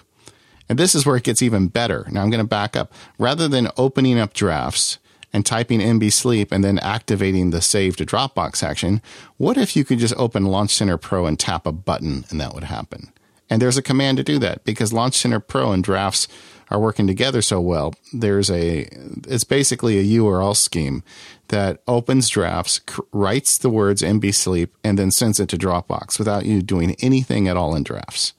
And 0.69 0.77
this 0.77 0.93
is 0.93 1.05
where 1.05 1.15
it 1.15 1.23
gets 1.23 1.41
even 1.41 1.67
better. 1.67 2.05
Now 2.09 2.21
I'm 2.21 2.29
going 2.29 2.43
to 2.43 2.47
back 2.47 2.75
up. 2.75 2.91
Rather 3.17 3.47
than 3.47 3.69
opening 3.77 4.19
up 4.19 4.33
drafts, 4.33 4.99
and 5.33 5.45
typing 5.45 5.79
MB 5.79 6.11
Sleep 6.13 6.51
and 6.51 6.63
then 6.63 6.79
activating 6.79 7.49
the 7.49 7.61
save 7.61 7.95
to 7.97 8.05
Dropbox 8.05 8.63
action, 8.63 9.01
what 9.37 9.57
if 9.57 9.75
you 9.75 9.83
could 9.83 9.99
just 9.99 10.15
open 10.17 10.45
Launch 10.45 10.73
Center 10.73 10.97
Pro 10.97 11.25
and 11.25 11.39
tap 11.39 11.67
a 11.67 11.71
button 11.71 12.25
and 12.29 12.39
that 12.39 12.53
would 12.53 12.63
happen? 12.63 13.11
And 13.49 13.61
there's 13.61 13.77
a 13.77 13.83
command 13.83 14.17
to 14.17 14.23
do 14.23 14.39
that 14.39 14.63
because 14.63 14.91
Launch 14.91 15.15
Center 15.15 15.39
Pro 15.39 15.71
and 15.71 15.83
Drafts 15.83 16.27
are 16.70 16.80
working 16.80 17.07
together 17.07 17.41
so 17.41 17.61
well. 17.61 17.93
There's 18.13 18.49
a, 18.49 18.88
it's 19.28 19.43
basically 19.43 19.97
a 19.97 20.20
URL 20.20 20.55
scheme 20.55 21.03
that 21.47 21.82
opens 21.88 22.30
drafts, 22.30 22.82
writes 23.11 23.57
the 23.57 23.70
words 23.70 24.01
MB 24.01 24.34
Sleep, 24.36 24.76
and 24.84 24.99
then 24.99 25.11
sends 25.11 25.39
it 25.39 25.49
to 25.49 25.57
Dropbox 25.57 26.20
without 26.20 26.45
you 26.45 26.61
doing 26.61 26.95
anything 26.99 27.47
at 27.47 27.57
all 27.57 27.76
in 27.76 27.84
drafts. 27.84 28.34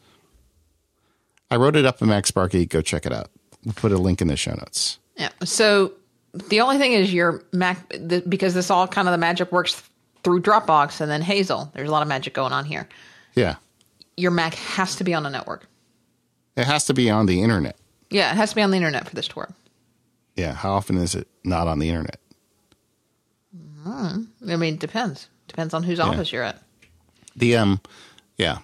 I 1.50 1.56
wrote 1.56 1.76
it 1.76 1.86
up 1.86 2.02
in 2.02 2.08
MacSparky. 2.08 2.68
Go 2.68 2.82
check 2.82 3.06
it 3.06 3.12
out. 3.12 3.30
We'll 3.64 3.74
put 3.74 3.92
a 3.92 3.98
link 3.98 4.20
in 4.20 4.28
the 4.28 4.36
show 4.36 4.52
notes. 4.52 4.98
Yeah. 5.16 5.30
So 5.44 5.92
the 6.34 6.60
only 6.60 6.78
thing 6.78 6.92
is 6.92 7.12
your 7.12 7.42
Mac 7.52 7.88
the, 7.88 8.22
because 8.28 8.54
this 8.54 8.70
all 8.70 8.86
kind 8.86 9.08
of 9.08 9.12
the 9.12 9.18
magic 9.18 9.50
works 9.50 9.82
through 10.22 10.42
Dropbox 10.42 11.00
and 11.00 11.10
then 11.10 11.22
Hazel. 11.22 11.70
There's 11.74 11.88
a 11.88 11.92
lot 11.92 12.02
of 12.02 12.08
magic 12.08 12.34
going 12.34 12.52
on 12.52 12.64
here. 12.64 12.88
Yeah. 13.34 13.56
Your 14.16 14.30
Mac 14.30 14.54
has 14.54 14.96
to 14.96 15.04
be 15.04 15.14
on 15.14 15.24
a 15.24 15.30
network. 15.30 15.66
It 16.56 16.66
has 16.66 16.84
to 16.86 16.94
be 16.94 17.08
on 17.08 17.26
the 17.26 17.42
internet. 17.42 17.76
Yeah, 18.10 18.32
it 18.32 18.36
has 18.36 18.50
to 18.50 18.56
be 18.56 18.62
on 18.62 18.70
the 18.70 18.76
internet 18.76 19.08
for 19.08 19.14
this 19.14 19.28
to 19.28 19.36
work. 19.36 19.52
Yeah. 20.36 20.54
How 20.54 20.72
often 20.72 20.96
is 20.96 21.14
it 21.14 21.28
not 21.44 21.68
on 21.68 21.78
the 21.78 21.88
internet? 21.88 22.20
Hmm. 23.82 24.24
I 24.48 24.56
mean, 24.56 24.74
it 24.74 24.80
depends. 24.80 25.28
Depends 25.46 25.74
on 25.74 25.82
whose 25.82 25.98
yeah. 25.98 26.04
office 26.04 26.32
you're 26.32 26.42
at. 26.42 26.62
The 27.36 27.56
um, 27.56 27.80
yeah, 28.36 28.58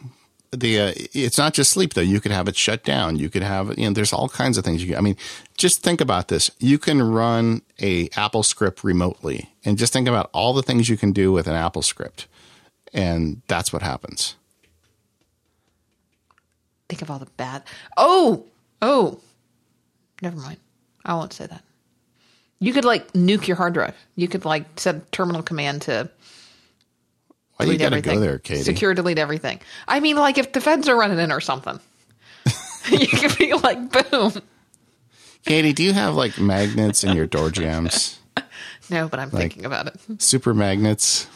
the 0.50 0.80
uh, 0.80 0.92
it's 1.12 1.38
not 1.38 1.54
just 1.54 1.70
sleep 1.70 1.94
though. 1.94 2.00
You 2.00 2.20
could 2.20 2.32
have 2.32 2.48
it 2.48 2.56
shut 2.56 2.84
down. 2.84 3.16
You 3.16 3.30
could 3.30 3.42
have 3.42 3.78
you 3.78 3.86
know 3.86 3.92
there's 3.92 4.12
all 4.12 4.28
kinds 4.28 4.58
of 4.58 4.64
things 4.64 4.82
you 4.82 4.88
can. 4.88 4.98
I 4.98 5.00
mean, 5.00 5.16
just 5.56 5.82
think 5.82 6.00
about 6.00 6.28
this. 6.28 6.50
You 6.58 6.78
can 6.78 7.02
run 7.02 7.62
a 7.80 8.08
Apple 8.16 8.42
script 8.42 8.84
remotely, 8.84 9.50
and 9.64 9.78
just 9.78 9.92
think 9.92 10.08
about 10.08 10.30
all 10.32 10.52
the 10.52 10.62
things 10.62 10.88
you 10.88 10.96
can 10.96 11.12
do 11.12 11.32
with 11.32 11.46
an 11.46 11.54
Apple 11.54 11.82
script, 11.82 12.26
and 12.92 13.42
that's 13.48 13.72
what 13.72 13.82
happens. 13.82 14.36
Think 16.88 17.02
of 17.02 17.10
all 17.10 17.18
the 17.18 17.26
bad. 17.36 17.62
Oh, 17.96 18.44
oh, 18.82 19.20
never 20.22 20.36
mind. 20.36 20.58
I 21.04 21.14
won't 21.14 21.32
say 21.32 21.46
that. 21.46 21.62
You 22.60 22.72
could 22.72 22.84
like 22.84 23.12
nuke 23.12 23.46
your 23.46 23.56
hard 23.56 23.74
drive. 23.74 23.96
You 24.16 24.28
could 24.28 24.44
like 24.44 24.80
set 24.80 25.12
terminal 25.12 25.42
command 25.42 25.82
to 25.82 26.10
why 27.56 27.66
you 27.66 27.78
gotta 27.78 27.96
everything. 27.96 28.14
go 28.14 28.20
there, 28.20 28.38
Katie? 28.38 28.62
Secure, 28.62 28.94
delete 28.94 29.18
everything. 29.18 29.60
I 29.86 30.00
mean, 30.00 30.16
like 30.16 30.38
if 30.38 30.52
the 30.52 30.60
feds 30.60 30.88
are 30.88 30.96
running 30.96 31.18
in 31.18 31.30
or 31.30 31.40
something, 31.40 31.78
you 32.90 33.06
could 33.06 33.36
be 33.38 33.52
like, 33.54 34.10
boom. 34.10 34.32
Katie, 35.44 35.72
do 35.72 35.82
you 35.82 35.92
have 35.92 36.14
like 36.14 36.38
magnets 36.38 37.04
in 37.04 37.14
your 37.14 37.26
door 37.26 37.50
jambs? 37.50 38.18
no, 38.90 39.08
but 39.08 39.20
I'm 39.20 39.30
like, 39.30 39.40
thinking 39.40 39.66
about 39.66 39.88
it. 39.88 40.22
Super 40.22 40.54
magnets. 40.54 41.28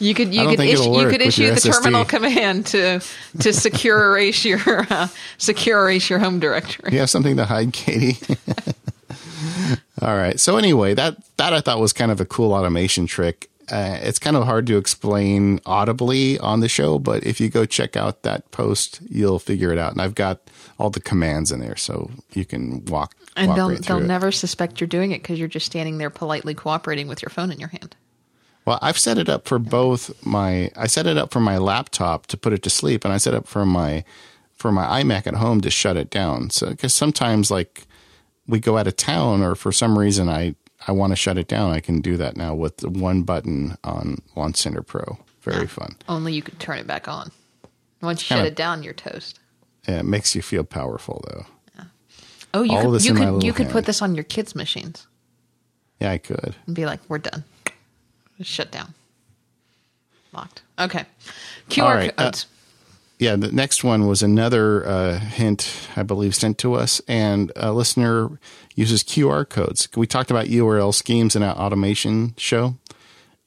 You 0.00 0.14
could 0.14 0.34
you 0.34 0.48
could 0.48 0.60
issue, 0.60 0.98
you 0.98 1.08
could 1.08 1.22
issue 1.22 1.54
the 1.54 1.60
terminal 1.60 2.04
command 2.04 2.66
to 2.66 3.00
to 3.40 3.52
secure 3.52 4.10
erase 4.10 4.44
your 4.44 4.60
uh, 4.90 5.08
secure 5.38 5.82
erase 5.82 6.10
your 6.10 6.18
home 6.18 6.40
directory. 6.40 6.92
You 6.92 7.00
have 7.00 7.10
something 7.10 7.36
to 7.36 7.44
hide, 7.44 7.72
Katie. 7.72 8.18
All 10.02 10.16
right. 10.16 10.40
So 10.40 10.56
anyway, 10.56 10.94
that 10.94 11.16
that 11.36 11.52
I 11.52 11.60
thought 11.60 11.78
was 11.78 11.92
kind 11.92 12.10
of 12.10 12.20
a 12.20 12.24
cool 12.24 12.54
automation 12.54 13.06
trick 13.06 13.50
uh, 13.70 13.98
it's 14.02 14.18
kind 14.18 14.36
of 14.36 14.44
hard 14.44 14.66
to 14.66 14.76
explain 14.76 15.60
audibly 15.64 16.38
on 16.40 16.60
the 16.60 16.68
show, 16.68 16.98
but 16.98 17.24
if 17.24 17.40
you 17.40 17.48
go 17.48 17.64
check 17.64 17.96
out 17.96 18.22
that 18.22 18.50
post, 18.50 19.00
you'll 19.08 19.38
figure 19.38 19.72
it 19.72 19.78
out. 19.78 19.92
And 19.92 20.02
I've 20.02 20.14
got 20.14 20.50
all 20.78 20.90
the 20.90 21.00
commands 21.00 21.52
in 21.52 21.60
there, 21.60 21.76
so 21.76 22.10
you 22.32 22.44
can 22.44 22.84
walk. 22.86 23.14
And 23.36 23.48
walk 23.48 23.56
they'll 23.56 23.68
right 23.68 23.82
they'll 23.82 23.98
it. 23.98 24.06
never 24.06 24.32
suspect 24.32 24.80
you're 24.80 24.88
doing 24.88 25.12
it 25.12 25.22
because 25.22 25.38
you're 25.38 25.48
just 25.48 25.66
standing 25.66 25.98
there 25.98 26.10
politely 26.10 26.54
cooperating 26.54 27.06
with 27.06 27.22
your 27.22 27.30
phone 27.30 27.52
in 27.52 27.60
your 27.60 27.68
hand. 27.68 27.94
Well, 28.70 28.78
I've 28.82 29.00
set 29.00 29.18
it 29.18 29.28
up 29.28 29.48
for 29.48 29.58
both 29.58 30.24
my. 30.24 30.70
I 30.76 30.86
set 30.86 31.08
it 31.08 31.18
up 31.18 31.32
for 31.32 31.40
my 31.40 31.58
laptop 31.58 32.28
to 32.28 32.36
put 32.36 32.52
it 32.52 32.62
to 32.62 32.70
sleep, 32.70 33.04
and 33.04 33.12
I 33.12 33.16
set 33.16 33.34
it 33.34 33.38
up 33.38 33.48
for 33.48 33.66
my 33.66 34.04
for 34.54 34.70
my 34.70 35.02
iMac 35.02 35.26
at 35.26 35.34
home 35.34 35.60
to 35.62 35.70
shut 35.70 35.96
it 35.96 36.08
down. 36.08 36.50
So 36.50 36.70
because 36.70 36.94
sometimes 36.94 37.50
like 37.50 37.88
we 38.46 38.60
go 38.60 38.78
out 38.78 38.86
of 38.86 38.94
town 38.94 39.42
or 39.42 39.56
for 39.56 39.72
some 39.72 39.98
reason 39.98 40.28
I 40.28 40.54
I 40.86 40.92
want 40.92 41.10
to 41.10 41.16
shut 41.16 41.36
it 41.36 41.48
down, 41.48 41.72
I 41.72 41.80
can 41.80 42.00
do 42.00 42.16
that 42.18 42.36
now 42.36 42.54
with 42.54 42.76
the 42.76 42.88
one 42.88 43.22
button 43.22 43.76
on 43.82 44.18
Launch 44.36 44.58
Center 44.58 44.82
Pro. 44.82 45.18
Very 45.42 45.64
ah, 45.64 45.66
fun. 45.66 45.96
Only 46.08 46.32
you 46.32 46.42
can 46.42 46.54
turn 46.58 46.78
it 46.78 46.86
back 46.86 47.08
on. 47.08 47.32
Once 48.02 48.22
you 48.22 48.36
shut 48.36 48.46
it 48.46 48.54
down, 48.54 48.84
you're 48.84 48.94
toast. 48.94 49.40
Yeah, 49.88 49.98
it 49.98 50.04
makes 50.04 50.36
you 50.36 50.42
feel 50.42 50.62
powerful 50.62 51.24
though. 51.28 51.46
Yeah. 51.74 51.84
Oh, 52.54 52.62
you 52.62 52.76
All 52.76 52.92
could 52.92 53.04
you 53.04 53.14
could 53.14 53.42
you 53.42 53.52
could 53.52 53.70
put 53.70 53.86
this 53.86 54.00
on 54.00 54.14
your 54.14 54.22
kids' 54.22 54.54
machines. 54.54 55.08
Yeah, 55.98 56.12
I 56.12 56.18
could. 56.18 56.54
And 56.66 56.76
be 56.76 56.86
like, 56.86 57.00
we're 57.08 57.18
done. 57.18 57.42
Shut 58.42 58.70
down. 58.70 58.94
Locked. 60.32 60.62
Okay. 60.78 61.04
QR 61.68 61.94
right, 61.94 62.14
uh, 62.16 62.24
codes. 62.24 62.44
Uh, 62.44 62.56
yeah, 63.18 63.36
the 63.36 63.52
next 63.52 63.84
one 63.84 64.06
was 64.06 64.22
another 64.22 64.86
uh, 64.86 65.18
hint, 65.18 65.88
I 65.94 66.02
believe, 66.02 66.34
sent 66.34 66.56
to 66.58 66.74
us, 66.74 67.02
and 67.06 67.52
a 67.54 67.70
listener 67.70 68.38
uses 68.74 69.04
QR 69.04 69.46
codes. 69.46 69.88
We 69.94 70.06
talked 70.06 70.30
about 70.30 70.46
URL 70.46 70.94
schemes 70.94 71.36
in 71.36 71.42
our 71.42 71.54
automation 71.54 72.34
show. 72.38 72.76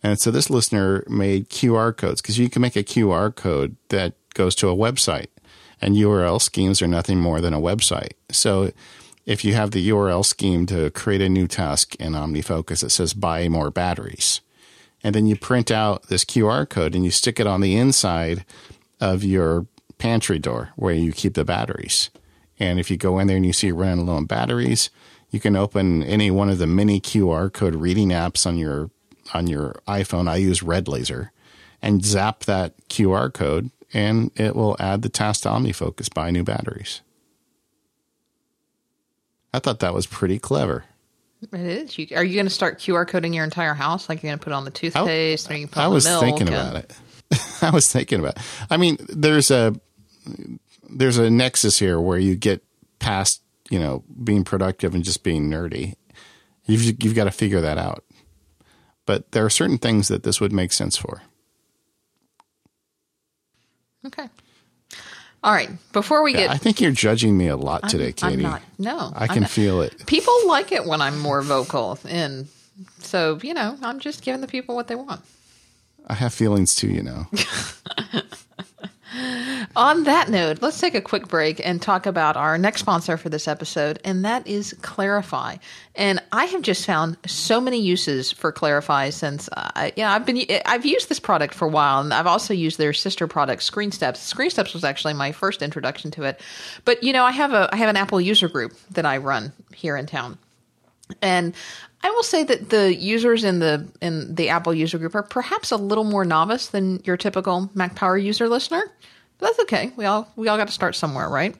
And 0.03 0.19
so 0.19 0.29
this 0.29 0.49
listener 0.49 1.03
made 1.07 1.49
QR 1.49 1.95
codes 1.95 2.21
because 2.21 2.37
you 2.37 2.49
can 2.49 2.61
make 2.61 2.75
a 2.75 2.83
QR 2.83 3.33
code 3.33 3.77
that 3.89 4.13
goes 4.35 4.53
to 4.55 4.69
a 4.69 4.75
website, 4.75 5.27
and 5.81 5.95
URL 5.95 6.39
schemes 6.39 6.81
are 6.81 6.87
nothing 6.87 7.19
more 7.19 7.41
than 7.41 7.53
a 7.53 7.59
website. 7.59 8.11
So 8.29 8.71
if 9.25 9.43
you 9.43 9.55
have 9.55 9.71
the 9.71 9.89
URL 9.89 10.23
scheme 10.23 10.67
to 10.67 10.91
create 10.91 11.21
a 11.21 11.29
new 11.29 11.47
task 11.47 11.95
in 11.95 12.13
OmniFocus 12.13 12.81
that 12.81 12.91
says 12.91 13.13
buy 13.13 13.47
more 13.49 13.71
batteries, 13.71 14.41
and 15.03 15.13
then 15.13 15.27
you 15.27 15.35
print 15.35 15.69
out 15.69 16.07
this 16.07 16.23
QR 16.23 16.67
code 16.67 16.95
and 16.95 17.03
you 17.03 17.11
stick 17.11 17.39
it 17.39 17.47
on 17.47 17.61
the 17.61 17.75
inside 17.75 18.45
of 18.99 19.23
your 19.23 19.67
pantry 19.97 20.39
door 20.39 20.69
where 20.75 20.93
you 20.93 21.11
keep 21.11 21.33
the 21.33 21.45
batteries. 21.45 22.09
And 22.59 22.79
if 22.79 22.89
you 22.89 22.97
go 22.97 23.19
in 23.19 23.27
there 23.27 23.37
and 23.37 23.45
you 23.45 23.53
see 23.53 23.67
you're 23.67 23.75
running 23.75 24.05
low 24.05 24.15
on 24.15 24.25
batteries, 24.25 24.89
you 25.29 25.39
can 25.39 25.55
open 25.55 26.03
any 26.03 26.31
one 26.31 26.49
of 26.49 26.59
the 26.59 26.67
mini 26.67 27.01
QR 27.01 27.51
code 27.51 27.75
reading 27.75 28.09
apps 28.09 28.45
on 28.45 28.57
your 28.57 28.91
on 29.33 29.47
your 29.47 29.81
iPhone. 29.87 30.27
I 30.27 30.35
use 30.35 30.61
Red 30.61 30.87
Laser 30.87 31.31
and 31.81 32.05
zap 32.05 32.41
that 32.41 32.73
QR 32.89 33.33
code 33.33 33.71
and 33.93 34.31
it 34.35 34.55
will 34.55 34.75
add 34.79 35.01
the 35.01 35.09
task 35.09 35.43
to 35.43 35.49
OmniFocus 35.49 36.13
buy 36.13 36.31
new 36.31 36.43
batteries. 36.43 37.01
I 39.53 39.59
thought 39.59 39.79
that 39.79 39.93
was 39.93 40.07
pretty 40.07 40.39
clever. 40.39 40.85
It 41.51 41.59
is. 41.59 41.97
You, 41.97 42.07
are 42.15 42.23
you 42.23 42.35
going 42.35 42.45
to 42.45 42.51
start 42.51 42.79
QR 42.79 43.07
coding 43.07 43.33
your 43.33 43.43
entire 43.43 43.73
house? 43.73 44.07
Like 44.07 44.23
you're 44.23 44.29
going 44.29 44.39
to 44.39 44.43
put 44.43 44.51
it 44.51 44.55
on 44.55 44.65
the 44.65 44.71
toothpaste, 44.71 45.49
I, 45.49 45.53
or 45.53 45.57
you 45.57 45.67
put 45.67 45.77
I 45.79 45.87
was 45.87 46.07
thinking 46.07 46.47
and... 46.47 46.55
about 46.55 46.75
it. 46.75 46.93
I 47.61 47.69
was 47.71 47.91
thinking 47.91 48.19
about. 48.19 48.37
It. 48.37 48.43
I 48.69 48.77
mean, 48.77 48.97
there's 49.09 49.51
a 49.51 49.75
there's 50.89 51.17
a 51.17 51.29
nexus 51.29 51.79
here 51.79 51.99
where 51.99 52.19
you 52.19 52.35
get 52.35 52.63
past 52.99 53.41
you 53.69 53.79
know 53.79 54.03
being 54.23 54.43
productive 54.43 54.95
and 54.95 55.03
just 55.03 55.23
being 55.23 55.49
nerdy. 55.49 55.95
You've 56.65 57.03
you've 57.03 57.15
got 57.15 57.25
to 57.25 57.31
figure 57.31 57.61
that 57.61 57.77
out. 57.77 58.03
But 59.05 59.31
there 59.31 59.45
are 59.45 59.49
certain 59.49 59.77
things 59.77 60.07
that 60.07 60.23
this 60.23 60.39
would 60.39 60.53
make 60.53 60.71
sense 60.71 60.95
for. 60.95 61.23
Okay. 64.05 64.29
All 65.43 65.51
right. 65.51 65.69
Before 65.91 66.23
we 66.23 66.33
yeah, 66.33 66.41
get, 66.41 66.49
I 66.51 66.57
think 66.57 66.79
you're 66.79 66.91
judging 66.91 67.37
me 67.37 67.47
a 67.47 67.57
lot 67.57 67.89
today, 67.89 68.07
I'm, 68.07 68.13
Katie. 68.13 68.45
I'm 68.45 68.51
not. 68.51 68.61
No, 68.79 69.11
I 69.15 69.27
can 69.27 69.45
feel 69.45 69.81
it. 69.81 70.05
People 70.05 70.33
like 70.47 70.71
it 70.71 70.85
when 70.85 71.01
I'm 71.01 71.19
more 71.19 71.41
vocal, 71.41 71.99
and 72.07 72.47
so 72.99 73.39
you 73.43 73.53
know, 73.53 73.77
I'm 73.81 73.99
just 73.99 74.23
giving 74.23 74.41
the 74.41 74.47
people 74.47 74.75
what 74.75 74.87
they 74.87 74.95
want. 74.95 75.21
I 76.07 76.13
have 76.15 76.33
feelings 76.33 76.75
too, 76.75 76.89
you 76.89 77.03
know. 77.03 77.27
On 79.75 80.03
that 80.05 80.29
note, 80.29 80.61
let's 80.61 80.79
take 80.79 80.95
a 80.95 81.01
quick 81.01 81.27
break 81.27 81.61
and 81.63 81.81
talk 81.81 82.05
about 82.05 82.35
our 82.35 82.57
next 82.57 82.81
sponsor 82.81 83.17
for 83.17 83.29
this 83.29 83.47
episode, 83.47 83.99
and 84.03 84.25
that 84.25 84.47
is 84.47 84.75
Clarify. 84.81 85.57
And 85.95 86.21
I 86.31 86.45
have 86.45 86.63
just 86.63 86.85
found 86.85 87.17
so 87.27 87.61
many 87.61 87.79
uses 87.79 88.31
for 88.31 88.51
Clarify 88.51 89.11
since, 89.11 89.49
uh, 89.55 89.91
yeah, 89.95 90.11
I've 90.11 90.25
been 90.25 90.43
I've 90.65 90.85
used 90.85 91.09
this 91.09 91.19
product 91.19 91.53
for 91.53 91.67
a 91.67 91.71
while, 91.71 92.01
and 92.01 92.13
I've 92.13 92.27
also 92.27 92.53
used 92.53 92.79
their 92.79 92.93
sister 92.93 93.27
product, 93.27 93.61
ScreenSteps. 93.61 94.17
ScreenSteps 94.17 94.73
was 94.73 94.83
actually 94.83 95.13
my 95.13 95.31
first 95.31 95.61
introduction 95.61 96.09
to 96.11 96.23
it, 96.23 96.41
but 96.85 97.03
you 97.03 97.13
know, 97.13 97.23
I 97.23 97.31
have 97.31 97.53
a 97.53 97.69
I 97.71 97.77
have 97.77 97.89
an 97.89 97.97
Apple 97.97 98.19
user 98.19 98.47
group 98.47 98.73
that 98.91 99.05
I 99.05 99.17
run 99.17 99.53
here 99.73 99.95
in 99.95 100.07
town, 100.07 100.37
and 101.21 101.53
I 102.01 102.09
will 102.09 102.23
say 102.23 102.43
that 102.43 102.69
the 102.69 102.93
users 102.93 103.43
in 103.43 103.59
the 103.59 103.87
in 104.01 104.35
the 104.35 104.49
Apple 104.49 104.73
user 104.73 104.97
group 104.97 105.15
are 105.15 105.23
perhaps 105.23 105.71
a 105.71 105.77
little 105.77 106.03
more 106.03 106.25
novice 106.25 106.67
than 106.67 107.01
your 107.05 107.17
typical 107.17 107.69
Mac 107.73 107.95
Power 107.95 108.17
user 108.17 108.49
listener. 108.49 108.83
But 109.37 109.47
that's 109.47 109.59
okay. 109.61 109.91
We 109.95 110.05
all 110.05 110.31
we 110.35 110.47
all 110.47 110.57
got 110.57 110.67
to 110.67 110.73
start 110.73 110.95
somewhere, 110.95 111.29
right? 111.29 111.55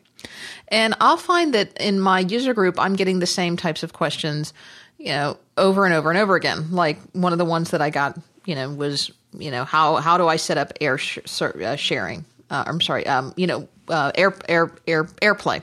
And 0.68 0.96
I'll 1.00 1.18
find 1.18 1.54
that 1.54 1.78
in 1.80 2.00
my 2.00 2.20
user 2.20 2.54
group, 2.54 2.80
I'm 2.80 2.96
getting 2.96 3.20
the 3.20 3.26
same 3.26 3.58
types 3.58 3.84
of 3.84 3.94
questions, 3.94 4.54
you 4.98 5.08
know, 5.08 5.38
over 5.58 5.86
and 5.86 5.94
over 5.94 6.10
and 6.10 6.20
over 6.20 6.36
again. 6.36 6.72
Like 6.72 7.00
one 7.12 7.32
of 7.34 7.39
the 7.39 7.46
ones 7.46 7.72
that 7.72 7.82
I 7.82 7.89
got, 7.89 8.18
you 8.46 8.56
know, 8.56 8.70
was 8.70 9.12
you 9.38 9.52
know 9.52 9.64
how 9.66 9.96
how 9.98 10.18
do 10.18 10.28
I 10.28 10.36
set 10.36 10.58
up 10.58 10.74
air 10.82 10.98
sh- 10.98 11.20
uh, 11.41 11.76
sharing? 11.76 12.26
Uh, 12.50 12.64
I'm 12.68 12.82
sorry, 12.82 13.08
um, 13.08 13.34
you 13.38 13.48
know, 13.48 13.68
uh, 13.88 14.12
air 14.16 14.34
air 14.50 14.72
air 14.88 15.06
AirPlay 15.06 15.62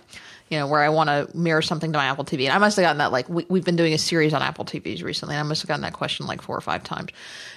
you 0.51 0.59
know, 0.59 0.67
where 0.67 0.81
I 0.81 0.89
want 0.89 1.09
to 1.09 1.29
mirror 1.37 1.63
something 1.63 1.93
to 1.93 1.99
my 1.99 2.07
Apple 2.07 2.25
TV. 2.25 2.45
And 2.45 2.53
I 2.53 2.59
must 2.59 2.77
have 2.77 2.83
gotten 2.83 2.99
that 2.99 3.13
like 3.13 3.29
we, 3.29 3.45
have 3.49 3.65
been 3.65 3.77
doing 3.77 3.95
a 3.95 3.99
series 3.99 4.35
on 4.35 4.43
Apple 4.43 4.65
TVs 4.65 5.03
recently. 5.03 5.37
And 5.37 5.41
I 5.41 5.49
must 5.49 5.63
have 5.63 5.69
gotten 5.69 5.83
that 5.83 5.93
question 5.93 6.27
like 6.27 6.43
four 6.43 6.57
or 6.57 6.61
five 6.61 6.83
times. 6.83 7.11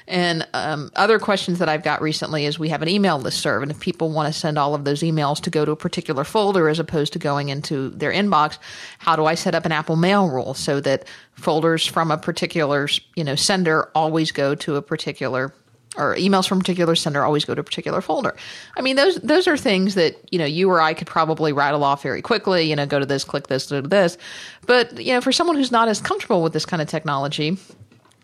And 0.07 0.47
um, 0.53 0.91
other 0.95 1.17
questions 1.17 1.57
that 1.59 1.67
I've 1.67 1.83
got 1.83 2.01
recently 2.01 2.45
is 2.45 2.59
we 2.59 2.69
have 2.69 2.83
an 2.83 2.89
email 2.89 3.17
list 3.17 3.39
serve, 3.39 3.63
and 3.63 3.71
if 3.71 3.79
people 3.79 4.09
want 4.09 4.31
to 4.31 4.37
send 4.37 4.59
all 4.59 4.75
of 4.75 4.83
those 4.83 5.01
emails 5.01 5.41
to 5.41 5.49
go 5.49 5.65
to 5.65 5.71
a 5.71 5.75
particular 5.75 6.23
folder 6.23 6.69
as 6.69 6.77
opposed 6.77 7.13
to 7.13 7.19
going 7.19 7.49
into 7.49 7.89
their 7.89 8.11
inbox, 8.11 8.57
how 8.99 9.15
do 9.15 9.25
I 9.25 9.35
set 9.35 9.55
up 9.55 9.65
an 9.65 9.71
Apple 9.71 9.95
Mail 9.95 10.29
rule 10.29 10.53
so 10.53 10.79
that 10.81 11.07
folders 11.35 11.85
from 11.85 12.11
a 12.11 12.17
particular 12.17 12.87
you 13.15 13.23
know 13.23 13.35
sender 13.35 13.89
always 13.95 14.31
go 14.31 14.55
to 14.55 14.75
a 14.75 14.81
particular 14.81 15.53
or 15.97 16.15
emails 16.15 16.47
from 16.47 16.57
a 16.57 16.61
particular 16.61 16.95
sender 16.95 17.23
always 17.23 17.45
go 17.45 17.53
to 17.53 17.61
a 17.61 17.63
particular 17.63 18.01
folder. 18.01 18.35
I 18.77 18.81
mean, 18.81 18.95
those 18.95 19.15
those 19.17 19.47
are 19.47 19.57
things 19.57 19.95
that 19.95 20.15
you 20.31 20.39
know 20.39 20.45
you 20.45 20.69
or 20.69 20.81
I 20.81 20.93
could 20.93 21.07
probably 21.07 21.53
rattle 21.53 21.83
off 21.83 22.03
very 22.03 22.21
quickly. 22.21 22.63
You 22.63 22.75
know, 22.75 22.85
go 22.85 22.99
to 22.99 23.05
this, 23.05 23.23
click 23.23 23.47
this, 23.47 23.67
do 23.67 23.81
this. 23.81 24.17
But 24.65 24.99
you 24.99 25.13
know, 25.13 25.21
for 25.21 25.31
someone 25.31 25.55
who's 25.55 25.71
not 25.71 25.87
as 25.87 26.01
comfortable 26.01 26.41
with 26.41 26.53
this 26.53 26.65
kind 26.65 26.81
of 26.81 26.87
technology, 26.87 27.57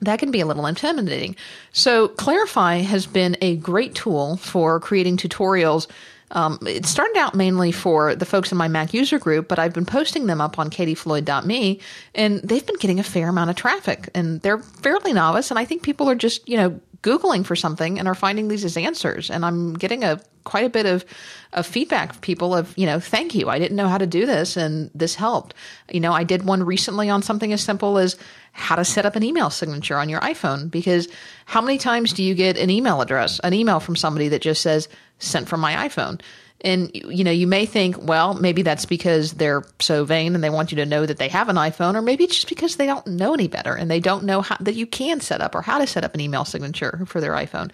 that 0.01 0.19
can 0.19 0.31
be 0.31 0.39
a 0.39 0.45
little 0.45 0.65
intimidating. 0.65 1.35
So, 1.71 2.07
Clarify 2.09 2.77
has 2.77 3.05
been 3.05 3.37
a 3.41 3.57
great 3.57 3.95
tool 3.95 4.37
for 4.37 4.79
creating 4.79 5.17
tutorials. 5.17 5.87
Um, 6.31 6.59
it 6.65 6.85
started 6.85 7.17
out 7.17 7.33
mainly 7.33 7.71
for 7.71 8.15
the 8.15 8.25
folks 8.25 8.51
in 8.51 8.57
my 8.57 8.67
Mac 8.67 8.93
user 8.93 9.17
group, 9.17 9.47
but 9.47 9.57
I've 9.57 9.73
been 9.73 9.85
posting 9.85 10.27
them 10.27 10.39
up 10.39 10.59
on 10.59 10.69
katiefloyd.me, 10.69 11.79
and 12.13 12.39
they've 12.41 12.65
been 12.65 12.77
getting 12.77 12.99
a 12.99 13.03
fair 13.03 13.29
amount 13.29 13.49
of 13.49 13.55
traffic. 13.55 14.09
And 14.13 14.39
they're 14.41 14.59
fairly 14.59 15.11
novice, 15.11 15.49
and 15.49 15.59
I 15.59 15.65
think 15.65 15.81
people 15.81 16.07
are 16.07 16.15
just, 16.15 16.47
you 16.47 16.57
know, 16.57 16.79
Googling 17.01 17.45
for 17.45 17.55
something 17.55 17.97
and 17.97 18.07
are 18.07 18.15
finding 18.15 18.47
these 18.47 18.65
as 18.65 18.75
answers. 18.77 19.29
And 19.29 19.45
I'm 19.45 19.73
getting 19.73 20.03
a 20.03 20.19
quite 20.43 20.65
a 20.65 20.69
bit 20.69 20.85
of, 20.85 21.05
of 21.53 21.65
feedback 21.65 22.13
from 22.13 22.21
people 22.21 22.55
of, 22.55 22.75
you 22.77 22.85
know, 22.85 22.99
thank 22.99 23.35
you. 23.35 23.49
I 23.49 23.59
didn't 23.59 23.77
know 23.77 23.87
how 23.87 23.97
to 23.97 24.07
do 24.07 24.25
this 24.25 24.57
and 24.57 24.89
this 24.95 25.15
helped. 25.15 25.53
You 25.91 25.99
know, 25.99 26.11
I 26.11 26.23
did 26.23 26.43
one 26.43 26.63
recently 26.63 27.09
on 27.09 27.21
something 27.21 27.53
as 27.53 27.61
simple 27.61 27.97
as 27.97 28.17
how 28.51 28.75
to 28.75 28.83
set 28.83 29.05
up 29.05 29.15
an 29.15 29.23
email 29.23 29.49
signature 29.49 29.97
on 29.97 30.09
your 30.09 30.21
iPhone 30.21 30.71
because 30.71 31.07
how 31.45 31.61
many 31.61 31.77
times 31.77 32.13
do 32.13 32.23
you 32.23 32.33
get 32.33 32.57
an 32.57 32.69
email 32.69 33.01
address, 33.01 33.39
an 33.39 33.53
email 33.53 33.79
from 33.79 33.95
somebody 33.95 34.29
that 34.29 34.41
just 34.41 34.61
says 34.61 34.89
sent 35.19 35.47
from 35.47 35.59
my 35.59 35.87
iPhone? 35.87 36.19
And 36.61 36.91
you 36.93 37.23
know, 37.23 37.31
you 37.31 37.47
may 37.47 37.65
think, 37.65 37.95
well, 38.01 38.33
maybe 38.33 38.63
that's 38.63 38.85
because 38.85 39.33
they're 39.33 39.63
so 39.79 40.03
vain 40.03 40.35
and 40.35 40.43
they 40.43 40.49
want 40.49 40.71
you 40.71 40.75
to 40.77 40.85
know 40.85 41.05
that 41.05 41.17
they 41.17 41.29
have 41.29 41.47
an 41.47 41.55
iPhone, 41.55 41.95
or 41.95 42.01
maybe 42.01 42.25
it's 42.25 42.35
just 42.35 42.49
because 42.49 42.75
they 42.75 42.85
don't 42.85 43.07
know 43.07 43.33
any 43.33 43.47
better 43.47 43.73
and 43.73 43.89
they 43.89 43.99
don't 43.99 44.25
know 44.25 44.41
how 44.41 44.57
that 44.59 44.75
you 44.75 44.85
can 44.85 45.21
set 45.21 45.39
up 45.39 45.55
or 45.55 45.61
how 45.61 45.79
to 45.79 45.87
set 45.87 46.03
up 46.03 46.13
an 46.13 46.21
email 46.21 46.43
signature 46.43 47.03
for 47.05 47.21
their 47.21 47.31
iPhone. 47.31 47.71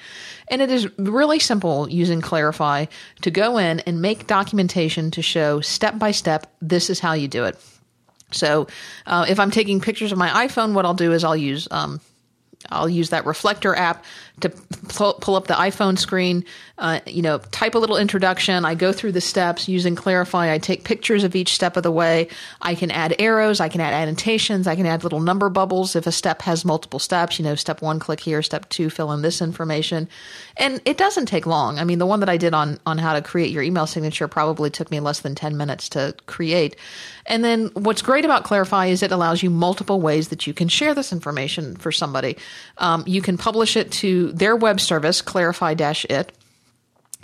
And 0.49 0.61
it 0.61 0.69
is 0.69 0.87
really 0.99 1.39
simple 1.39 1.89
using 1.89 2.21
Clarify 2.21 2.85
to 3.21 3.31
go 3.31 3.57
in 3.57 3.79
and 3.81 4.01
make 4.01 4.27
documentation 4.27 5.09
to 5.11 5.21
show 5.21 5.61
step 5.61 5.97
by 5.97 6.11
step 6.11 6.53
this 6.61 6.89
is 6.89 6.99
how 6.99 7.13
you 7.13 7.27
do 7.27 7.45
it. 7.45 7.57
So, 8.31 8.67
uh, 9.05 9.25
if 9.27 9.39
I'm 9.39 9.51
taking 9.51 9.79
pictures 9.79 10.11
of 10.11 10.17
my 10.17 10.47
iPhone, 10.47 10.73
what 10.73 10.85
I'll 10.85 10.93
do 10.93 11.11
is 11.11 11.23
I'll 11.23 11.35
use 11.35 11.67
um, 11.71 12.01
I'll 12.69 12.89
use 12.89 13.09
that 13.09 13.25
reflector 13.25 13.75
app 13.75 14.03
to 14.41 14.49
pull, 14.89 15.13
pull 15.15 15.35
up 15.35 15.47
the 15.47 15.53
iPhone 15.53 15.97
screen, 15.97 16.43
uh, 16.77 16.99
you 17.05 17.21
know, 17.21 17.37
type 17.37 17.73
a 17.73 17.77
little 17.77 17.95
introduction. 17.95 18.65
I 18.65 18.75
go 18.75 18.91
through 18.91 19.13
the 19.13 19.21
steps 19.21 19.69
using 19.69 19.95
Clarify. 19.95 20.51
I 20.51 20.57
take 20.57 20.83
pictures 20.83 21.23
of 21.23 21.35
each 21.35 21.53
step 21.53 21.77
of 21.77 21.83
the 21.83 21.91
way. 21.91 22.27
I 22.61 22.75
can 22.75 22.91
add 22.91 23.15
arrows. 23.17 23.61
I 23.61 23.69
can 23.69 23.79
add 23.79 23.93
annotations. 23.93 24.67
I 24.67 24.75
can 24.75 24.85
add 24.85 25.03
little 25.03 25.21
number 25.21 25.49
bubbles 25.49 25.95
if 25.95 26.05
a 26.05 26.11
step 26.11 26.41
has 26.41 26.65
multiple 26.65 26.99
steps. 26.99 27.39
You 27.39 27.45
know, 27.45 27.55
step 27.55 27.81
one, 27.81 27.97
click 27.97 28.19
here. 28.19 28.41
Step 28.41 28.67
two, 28.67 28.89
fill 28.89 29.13
in 29.13 29.21
this 29.21 29.41
information. 29.41 30.09
And 30.57 30.81
it 30.83 30.97
doesn't 30.97 31.27
take 31.27 31.45
long. 31.45 31.79
I 31.79 31.85
mean, 31.85 31.99
the 31.99 32.05
one 32.05 32.19
that 32.19 32.29
I 32.29 32.37
did 32.37 32.53
on 32.53 32.77
on 32.85 32.97
how 32.97 33.13
to 33.13 33.21
create 33.21 33.51
your 33.51 33.63
email 33.63 33.87
signature 33.87 34.27
probably 34.27 34.69
took 34.69 34.91
me 34.91 34.99
less 34.99 35.21
than 35.21 35.35
ten 35.35 35.55
minutes 35.55 35.87
to 35.89 36.13
create. 36.25 36.75
And 37.25 37.43
then 37.43 37.67
what's 37.73 38.01
great 38.01 38.25
about 38.25 38.43
Clarify 38.43 38.87
is 38.87 39.01
it 39.01 39.11
allows 39.11 39.41
you 39.41 39.49
multiple 39.49 39.99
ways 39.99 40.27
that 40.27 40.45
you 40.45 40.53
can 40.53 40.67
share 40.67 40.93
this 40.93 41.11
information 41.11 41.75
for 41.77 41.91
somebody. 41.91 42.37
Um, 42.77 43.03
you 43.07 43.21
can 43.21 43.37
publish 43.37 43.75
it 43.75 43.91
to 43.93 44.24
their 44.31 44.55
web 44.55 44.79
service, 44.79 45.21
clarify-it. 45.21 46.31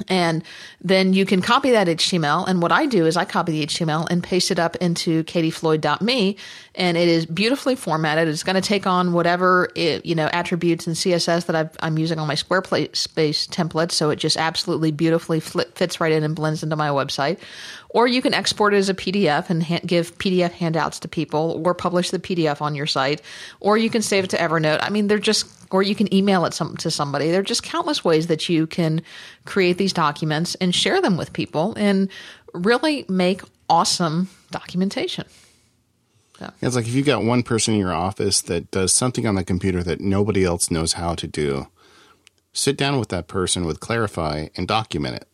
And 0.08 0.44
then 0.80 1.14
you 1.14 1.26
can 1.26 1.42
copy 1.42 1.72
that 1.72 1.88
HTML. 1.88 2.48
And 2.48 2.62
what 2.62 2.72
I 2.72 2.86
do 2.86 3.06
is 3.06 3.18
I 3.18 3.26
copy 3.26 3.52
the 3.52 3.66
HTML 3.68 4.08
and 4.10 4.24
paste 4.24 4.52
it 4.52 4.60
up 4.60 4.76
into 4.78 5.24
katiefloyd.me. 5.26 6.38
And 6.76 6.98
it 6.98 7.08
is 7.08 7.26
beautifully 7.26 7.76
formatted. 7.76 8.28
It's 8.28 8.44
going 8.44 8.56
to 8.56 8.62
take 8.62 8.88
on 8.88 9.14
whatever, 9.14 9.70
it, 9.76 10.06
you 10.06 10.16
know, 10.16 10.28
attributes 10.32 10.88
and 10.88 10.96
CSS 10.96 11.46
that 11.48 11.56
i 11.56 11.88
am 11.88 11.98
using 11.98 12.20
on 12.20 12.28
my 12.28 12.36
Squarespace 12.36 13.48
template. 13.50 13.92
So 13.92 14.10
it 14.10 14.18
just 14.18 14.38
absolutely 14.38 14.92
beautifully 14.92 15.40
fits 15.40 16.00
right 16.00 16.12
in 16.12 16.24
and 16.24 16.36
blends 16.36 16.64
into 16.64 16.76
my 16.76 16.90
website. 16.90 17.40
Or 17.90 18.08
you 18.08 18.22
can 18.22 18.34
export 18.34 18.74
it 18.74 18.78
as 18.78 18.90
a 18.90 18.94
PDF 18.94 19.50
and 19.50 19.64
ha- 19.64 19.82
give 19.86 20.18
PDF 20.18 20.52
handouts 20.52 21.00
to 21.00 21.10
people 21.10 21.62
or 21.66 21.74
publish 21.74 22.10
the 22.10 22.20
PDF 22.20 22.62
on 22.62 22.74
your 22.74 22.88
site. 22.88 23.22
Or 23.60 23.78
you 23.78 23.90
can 23.90 24.02
save 24.02 24.24
it 24.24 24.30
to 24.32 24.38
Evernote. 24.38 24.80
I 24.82 24.90
mean, 24.90 25.08
they're 25.08 25.20
just 25.20 25.61
or 25.74 25.84
you 25.84 25.96
can 25.96 26.14
email 26.14 26.46
it 26.46 26.54
some, 26.54 26.76
to 26.78 26.92
somebody. 26.92 27.32
There 27.32 27.40
are 27.40 27.44
just 27.44 27.64
countless 27.64 28.04
ways 28.04 28.28
that 28.28 28.50
you 28.50 28.68
can 28.68 29.02
create 29.46 29.78
these 29.78 29.94
documents 29.94 30.56
and 30.56 30.74
share 30.74 31.02
them 31.02 31.18
with 31.18 31.34
people 31.34 31.74
and 31.78 32.10
really 32.54 33.06
make 33.08 33.42
awesome 33.70 34.30
documentation. 34.52 35.26
So. 36.38 36.52
It's 36.62 36.76
like 36.76 36.88
if 36.88 36.94
you've 36.94 37.06
got 37.06 37.24
one 37.24 37.44
person 37.44 37.76
in 37.76 37.80
your 37.80 37.94
office 37.94 38.42
that 38.42 38.72
does 38.72 38.94
something 38.94 39.28
on 39.28 39.36
the 39.36 39.44
computer 39.44 39.84
that 39.84 40.02
nobody 40.02 40.44
else 40.44 40.72
knows 40.72 40.94
how 40.94 41.14
to 41.16 41.28
do, 41.28 41.68
sit 42.52 42.78
down 42.78 43.00
with 43.00 43.10
that 43.10 43.28
person 43.28 43.66
with 43.66 43.80
Clarify 43.80 44.48
and 44.56 44.68
document 44.68 45.16
it 45.16 45.28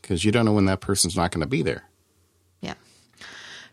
because 0.00 0.24
you 0.24 0.32
don't 0.32 0.44
know 0.44 0.52
when 0.52 0.66
that 0.66 0.80
person's 0.80 1.16
not 1.16 1.30
going 1.30 1.40
to 1.40 1.46
be 1.46 1.62
there. 1.62 1.84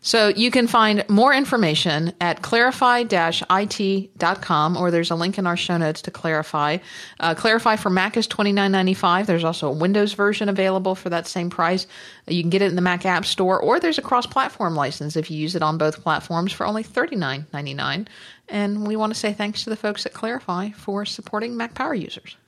So 0.02 0.28
you 0.28 0.50
can 0.50 0.66
find 0.66 1.04
more 1.10 1.34
information 1.34 2.14
at 2.22 2.40
clarify-it.com 2.40 4.76
or 4.76 4.90
there's 4.90 5.10
a 5.10 5.14
link 5.14 5.36
in 5.36 5.46
our 5.46 5.58
show 5.58 5.76
notes 5.76 6.00
to 6.02 6.10
Clarify. 6.10 6.78
Uh, 7.18 7.34
Clarify 7.34 7.76
for 7.76 7.90
Mac 7.90 8.16
is 8.16 8.26
$29.95. 8.26 9.26
There's 9.26 9.44
also 9.44 9.68
a 9.68 9.72
Windows 9.72 10.14
version 10.14 10.48
available 10.48 10.94
for 10.94 11.10
that 11.10 11.26
same 11.26 11.50
price. 11.50 11.86
You 12.26 12.42
can 12.42 12.48
get 12.48 12.62
it 12.62 12.70
in 12.70 12.76
the 12.76 12.82
Mac 12.82 13.04
App 13.04 13.26
Store 13.26 13.60
or 13.60 13.78
there's 13.78 13.98
a 13.98 14.02
cross-platform 14.02 14.74
license 14.74 15.16
if 15.16 15.30
you 15.30 15.36
use 15.36 15.54
it 15.54 15.62
on 15.62 15.76
both 15.76 16.02
platforms 16.02 16.52
for 16.52 16.66
only 16.66 16.82
$39.99. 16.82 18.06
And 18.48 18.86
we 18.86 18.96
want 18.96 19.12
to 19.12 19.18
say 19.18 19.34
thanks 19.34 19.64
to 19.64 19.70
the 19.70 19.76
folks 19.76 20.06
at 20.06 20.14
Clarify 20.14 20.70
for 20.70 21.04
supporting 21.04 21.58
Mac 21.58 21.74
Power 21.74 21.94
users. 21.94 22.38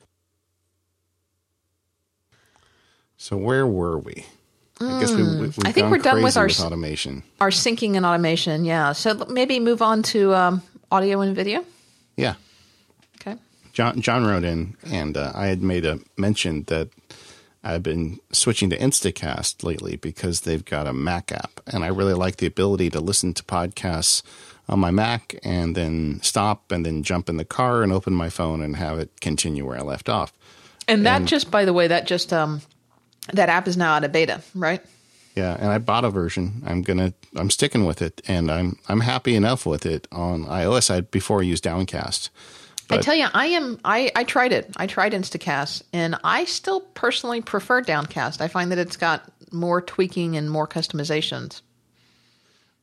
So 3.18 3.36
where 3.36 3.66
were 3.66 3.98
we? 3.98 4.24
I 4.91 5.01
guess 5.01 5.12
we, 5.12 5.22
we, 5.22 5.53
I 5.64 5.72
think 5.72 5.91
we're 5.91 5.99
done 5.99 6.22
with 6.22 6.37
our 6.37 6.47
with 6.47 6.61
automation. 6.61 7.22
Our 7.41 7.51
syncing 7.51 7.97
and 7.97 8.05
automation, 8.07 8.64
yeah. 8.64 8.93
So 8.93 9.14
maybe 9.28 9.61
move 9.61 9.83
on 9.83 10.03
to 10.05 10.35
um, 10.35 10.62
audio 10.91 11.20
and 11.20 11.35
video. 11.35 11.64
Yeah. 12.16 12.35
Okay. 13.20 13.39
John 13.72 14.01
John 14.01 14.24
wrote 14.26 14.45
in, 14.45 14.76
and 14.91 15.16
uh, 15.16 15.33
I 15.35 15.47
had 15.47 15.62
made 15.62 15.85
a 15.85 16.01
mention 16.16 16.64
that 16.64 16.89
I've 17.64 17.83
been 17.83 18.18
switching 18.33 18.70
to 18.70 18.78
Instacast 18.78 19.62
lately 19.62 19.97
because 19.97 20.41
they've 20.41 20.64
got 20.64 20.87
a 20.87 20.93
Mac 20.93 21.30
app, 21.33 21.61
and 21.66 21.85
I 21.85 21.89
really 21.89 22.14
like 22.14 22.37
the 22.37 22.47
ability 22.47 22.91
to 22.91 23.01
listen 23.01 23.35
to 23.35 23.43
podcasts 23.45 24.22
on 24.68 24.80
my 24.80 24.91
Mac 24.91 25.37
and 25.45 25.74
then 25.74 26.20
stop 26.22 26.72
and 26.72 26.85
then 26.87 27.03
jump 27.03 27.28
in 27.28 27.37
the 27.37 27.45
car 27.45 27.83
and 27.83 27.93
open 27.93 28.14
my 28.14 28.30
phone 28.30 28.62
and 28.62 28.76
have 28.76 28.99
it 28.99 29.20
continue 29.20 29.66
where 29.66 29.78
I 29.78 29.83
left 29.83 30.09
off. 30.09 30.33
And 30.89 31.07
that 31.07 31.20
and, 31.20 31.28
just, 31.28 31.51
by 31.51 31.64
the 31.64 31.72
way, 31.72 31.87
that 31.89 32.07
just 32.07 32.33
um, 32.33 32.61
that 33.33 33.49
app 33.49 33.68
is 33.68 33.77
now 33.77 33.95
out 33.95 34.05
of 34.05 34.12
beta, 34.12 34.41
right? 34.55 34.83
Yeah, 35.35 35.57
and 35.59 35.68
I 35.68 35.79
bought 35.79 36.05
a 36.05 36.11
version. 36.11 36.62
I'm 36.66 36.83
gonna 36.83 37.14
I'm 37.37 37.51
sticking 37.51 37.87
with 37.87 38.03
it, 38.03 38.20
and 38.29 38.51
I'm 38.51 38.79
I'm 38.89 39.01
happy 39.01 39.35
enough 39.35 39.64
with 39.64 39.87
it 39.87 40.07
on 40.12 40.45
iOS. 40.45 40.91
I 40.91 41.01
before 41.01 41.41
I 41.41 41.45
used 41.45 41.64
Downcast. 41.64 42.31
But, 42.89 42.99
I 42.99 43.03
tell 43.03 43.14
you, 43.14 43.29
I 43.33 43.47
am. 43.47 43.81
I 43.85 44.12
I 44.14 44.25
tried 44.25 44.53
it. 44.53 44.70
I 44.77 44.87
tried 44.87 45.12
Instacast, 45.12 45.83
and 45.93 46.16
I 46.23 46.45
still 46.45 46.81
personally 46.81 47.41
prefer 47.41 47.81
Downcast. 47.81 48.43
I 48.43 48.49
find 48.49 48.70
that 48.73 48.79
it's 48.79 48.97
got 48.97 49.31
more 49.51 49.81
tweaking 49.81 50.37
and 50.37 50.51
more 50.51 50.66
customizations. 50.66 51.62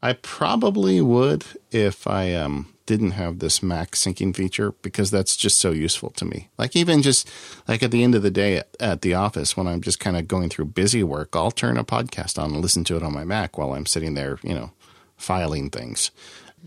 I 0.01 0.13
probably 0.13 1.01
would 1.01 1.45
if 1.71 2.07
I 2.07 2.33
um 2.33 2.73
didn't 2.89 3.11
have 3.11 3.37
this 3.37 3.61
Mac 3.61 3.91
syncing 3.91 4.35
feature 4.35 4.71
because 4.81 5.11
that's 5.11 5.35
just 5.35 5.59
so 5.59 5.69
useful 5.69 6.09
to 6.09 6.25
me. 6.25 6.49
Like 6.57 6.75
even 6.75 7.03
just 7.03 7.29
like 7.67 7.83
at 7.83 7.91
the 7.91 8.03
end 8.03 8.15
of 8.15 8.23
the 8.23 8.31
day 8.31 8.57
at, 8.57 8.75
at 8.79 9.01
the 9.03 9.13
office 9.13 9.55
when 9.55 9.67
I'm 9.67 9.79
just 9.79 9.99
kind 9.99 10.17
of 10.17 10.27
going 10.27 10.49
through 10.49 10.65
busy 10.65 11.03
work, 11.03 11.35
I'll 11.35 11.51
turn 11.51 11.77
a 11.77 11.83
podcast 11.83 12.41
on 12.41 12.51
and 12.51 12.61
listen 12.63 12.83
to 12.85 12.97
it 12.97 13.03
on 13.03 13.13
my 13.13 13.23
Mac 13.23 13.59
while 13.59 13.73
I'm 13.73 13.85
sitting 13.85 14.15
there, 14.15 14.39
you 14.41 14.55
know, 14.55 14.71
filing 15.17 15.69
things. 15.69 16.09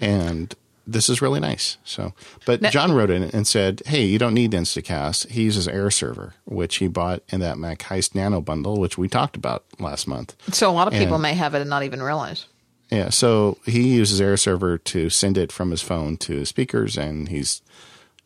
And 0.01 0.55
this 0.87 1.09
is 1.09 1.21
really 1.21 1.41
nice. 1.41 1.77
So, 1.83 2.13
but 2.47 2.63
now, 2.63 2.71
John 2.71 2.93
wrote 2.93 3.11
in 3.11 3.25
and 3.25 3.45
said, 3.45 3.83
"Hey, 3.87 4.05
you 4.05 4.21
don't 4.21 4.35
need 4.35 4.53
Instacast. 4.53 5.29
He 5.29 5.43
uses 5.43 5.67
AirServer, 5.67 6.35
which 6.45 6.77
he 6.77 6.87
bought 6.87 7.25
in 7.31 7.41
that 7.41 7.57
MacHeist 7.57 8.15
Nano 8.15 8.41
bundle, 8.41 8.77
which 8.77 8.97
we 8.97 9.09
talked 9.09 9.35
about 9.35 9.65
last 9.81 10.07
month." 10.07 10.37
So 10.55 10.71
a 10.71 10.73
lot 10.73 10.87
of 10.87 10.95
people 10.95 11.15
and, 11.15 11.23
may 11.23 11.35
have 11.35 11.57
it 11.57 11.61
and 11.61 11.71
not 11.71 11.83
even 11.83 12.01
realize. 12.01 12.47
Yeah, 12.93 13.09
so 13.09 13.57
he 13.65 13.95
uses 13.95 14.21
AirServer 14.21 14.85
to 14.85 15.09
send 15.09 15.39
it 15.39 15.51
from 15.51 15.71
his 15.71 15.81
phone 15.81 16.19
to 16.19 16.35
his 16.35 16.51
speakers, 16.51 16.99
and 16.99 17.27
he's 17.27 17.63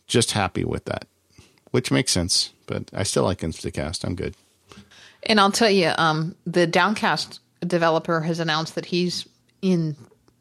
just 0.09 0.33
happy 0.33 0.64
with 0.64 0.87
that, 0.87 1.07
which 1.71 1.93
makes 1.93 2.11
sense. 2.11 2.51
But 2.67 2.91
I 2.93 3.05
still 3.05 3.23
like 3.23 3.39
Instacast. 3.43 4.05
I'm 4.05 4.17
good. 4.17 4.35
And 5.23 5.39
I'll 5.39 5.53
tell 5.53 5.71
you, 5.71 5.93
um, 5.99 6.35
the 6.49 6.67
Downcast 6.67 7.39
developer 7.61 8.23
has 8.23 8.41
announced 8.41 8.75
that 8.75 8.87
he's 8.87 9.29
in 9.62 9.95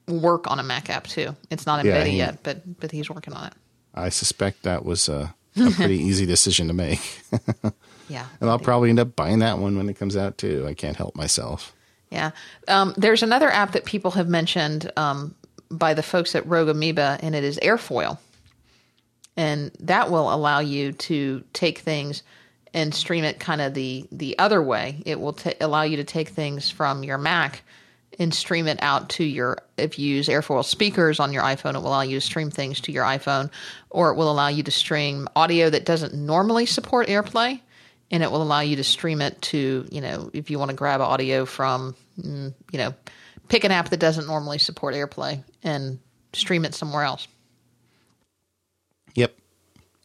work 0.07 0.49
on 0.49 0.57
a 0.59 0.63
Mac 0.63 0.89
app 0.89 1.05
too. 1.05 1.35
It's 1.51 1.67
not 1.67 1.81
in 1.81 1.85
yeah, 1.85 1.99
beta 1.99 2.09
he, 2.09 2.17
yet, 2.17 2.39
but 2.41 2.79
but 2.79 2.91
he's 2.91 3.11
working 3.11 3.35
on 3.35 3.45
it. 3.45 3.53
I 3.93 4.09
suspect 4.09 4.63
that 4.63 4.83
was 4.83 5.07
a, 5.07 5.35
a 5.55 5.69
pretty 5.69 5.99
easy 6.03 6.25
decision 6.25 6.67
to 6.69 6.73
make. 6.73 7.21
yeah, 8.09 8.25
and 8.41 8.49
I'll 8.49 8.57
probably 8.57 8.89
end 8.89 8.99
up 8.99 9.15
buying 9.15 9.37
that 9.39 9.59
one 9.59 9.77
when 9.77 9.87
it 9.87 9.99
comes 9.99 10.17
out 10.17 10.39
too. 10.39 10.65
I 10.67 10.73
can't 10.73 10.97
help 10.97 11.15
myself. 11.15 11.74
Yeah. 12.09 12.31
Um, 12.67 12.93
there's 12.97 13.23
another 13.23 13.49
app 13.49 13.73
that 13.73 13.85
people 13.85 14.11
have 14.11 14.27
mentioned 14.27 14.91
um, 14.95 15.35
by 15.69 15.93
the 15.93 16.03
folks 16.03 16.35
at 16.35 16.45
Rogue 16.47 16.69
Amoeba, 16.69 17.19
and 17.21 17.35
it 17.35 17.43
is 17.43 17.59
Airfoil. 17.59 18.17
And 19.37 19.71
that 19.81 20.11
will 20.11 20.33
allow 20.33 20.59
you 20.59 20.93
to 20.93 21.43
take 21.51 21.79
things 21.79 22.23
and 22.73 22.93
stream 22.93 23.23
it 23.23 23.39
kind 23.39 23.61
of 23.61 23.73
the, 23.73 24.07
the 24.11 24.37
other 24.39 24.61
way. 24.61 25.01
It 25.05 25.19
will 25.19 25.33
t- 25.33 25.53
allow 25.59 25.83
you 25.83 25.97
to 25.97 26.03
take 26.03 26.29
things 26.29 26.69
from 26.69 27.03
your 27.03 27.17
Mac 27.17 27.63
and 28.17 28.33
stream 28.33 28.67
it 28.67 28.79
out 28.81 29.09
to 29.09 29.23
your, 29.25 29.57
if 29.77 29.99
you 29.99 30.15
use 30.15 30.27
Airfoil 30.27 30.63
speakers 30.63 31.19
on 31.19 31.33
your 31.33 31.43
iPhone, 31.43 31.75
it 31.75 31.79
will 31.79 31.87
allow 31.87 32.01
you 32.01 32.17
to 32.17 32.25
stream 32.25 32.49
things 32.49 32.79
to 32.81 32.91
your 32.91 33.03
iPhone, 33.03 33.49
or 33.89 34.11
it 34.11 34.15
will 34.15 34.31
allow 34.31 34.47
you 34.47 34.63
to 34.63 34.71
stream 34.71 35.27
audio 35.35 35.69
that 35.69 35.85
doesn't 35.85 36.13
normally 36.13 36.65
support 36.65 37.07
AirPlay 37.07 37.59
and 38.11 38.23
it 38.23 38.31
will 38.31 38.41
allow 38.41 38.59
you 38.59 38.75
to 38.77 38.83
stream 38.83 39.21
it 39.21 39.41
to, 39.41 39.87
you 39.91 40.01
know, 40.01 40.29
if 40.33 40.49
you 40.49 40.59
want 40.59 40.71
to 40.71 40.77
grab 40.77 41.01
audio 41.01 41.45
from, 41.45 41.95
mm, 42.19 42.53
you 42.71 42.77
know, 42.77 42.93
pick 43.49 43.63
an 43.63 43.71
app 43.71 43.89
that 43.89 43.99
doesn't 43.99 44.27
normally 44.27 44.57
support 44.57 44.93
AirPlay 44.93 45.43
and 45.63 45.99
stream 46.33 46.65
it 46.65 46.73
somewhere 46.73 47.03
else. 47.03 47.27
Yep. 49.15 49.35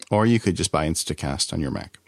Or 0.09 0.25
you 0.25 0.39
could 0.39 0.55
just 0.55 0.71
buy 0.71 0.87
Instacast 0.87 1.53
on 1.53 1.59
your 1.59 1.71
Mac. 1.71 1.99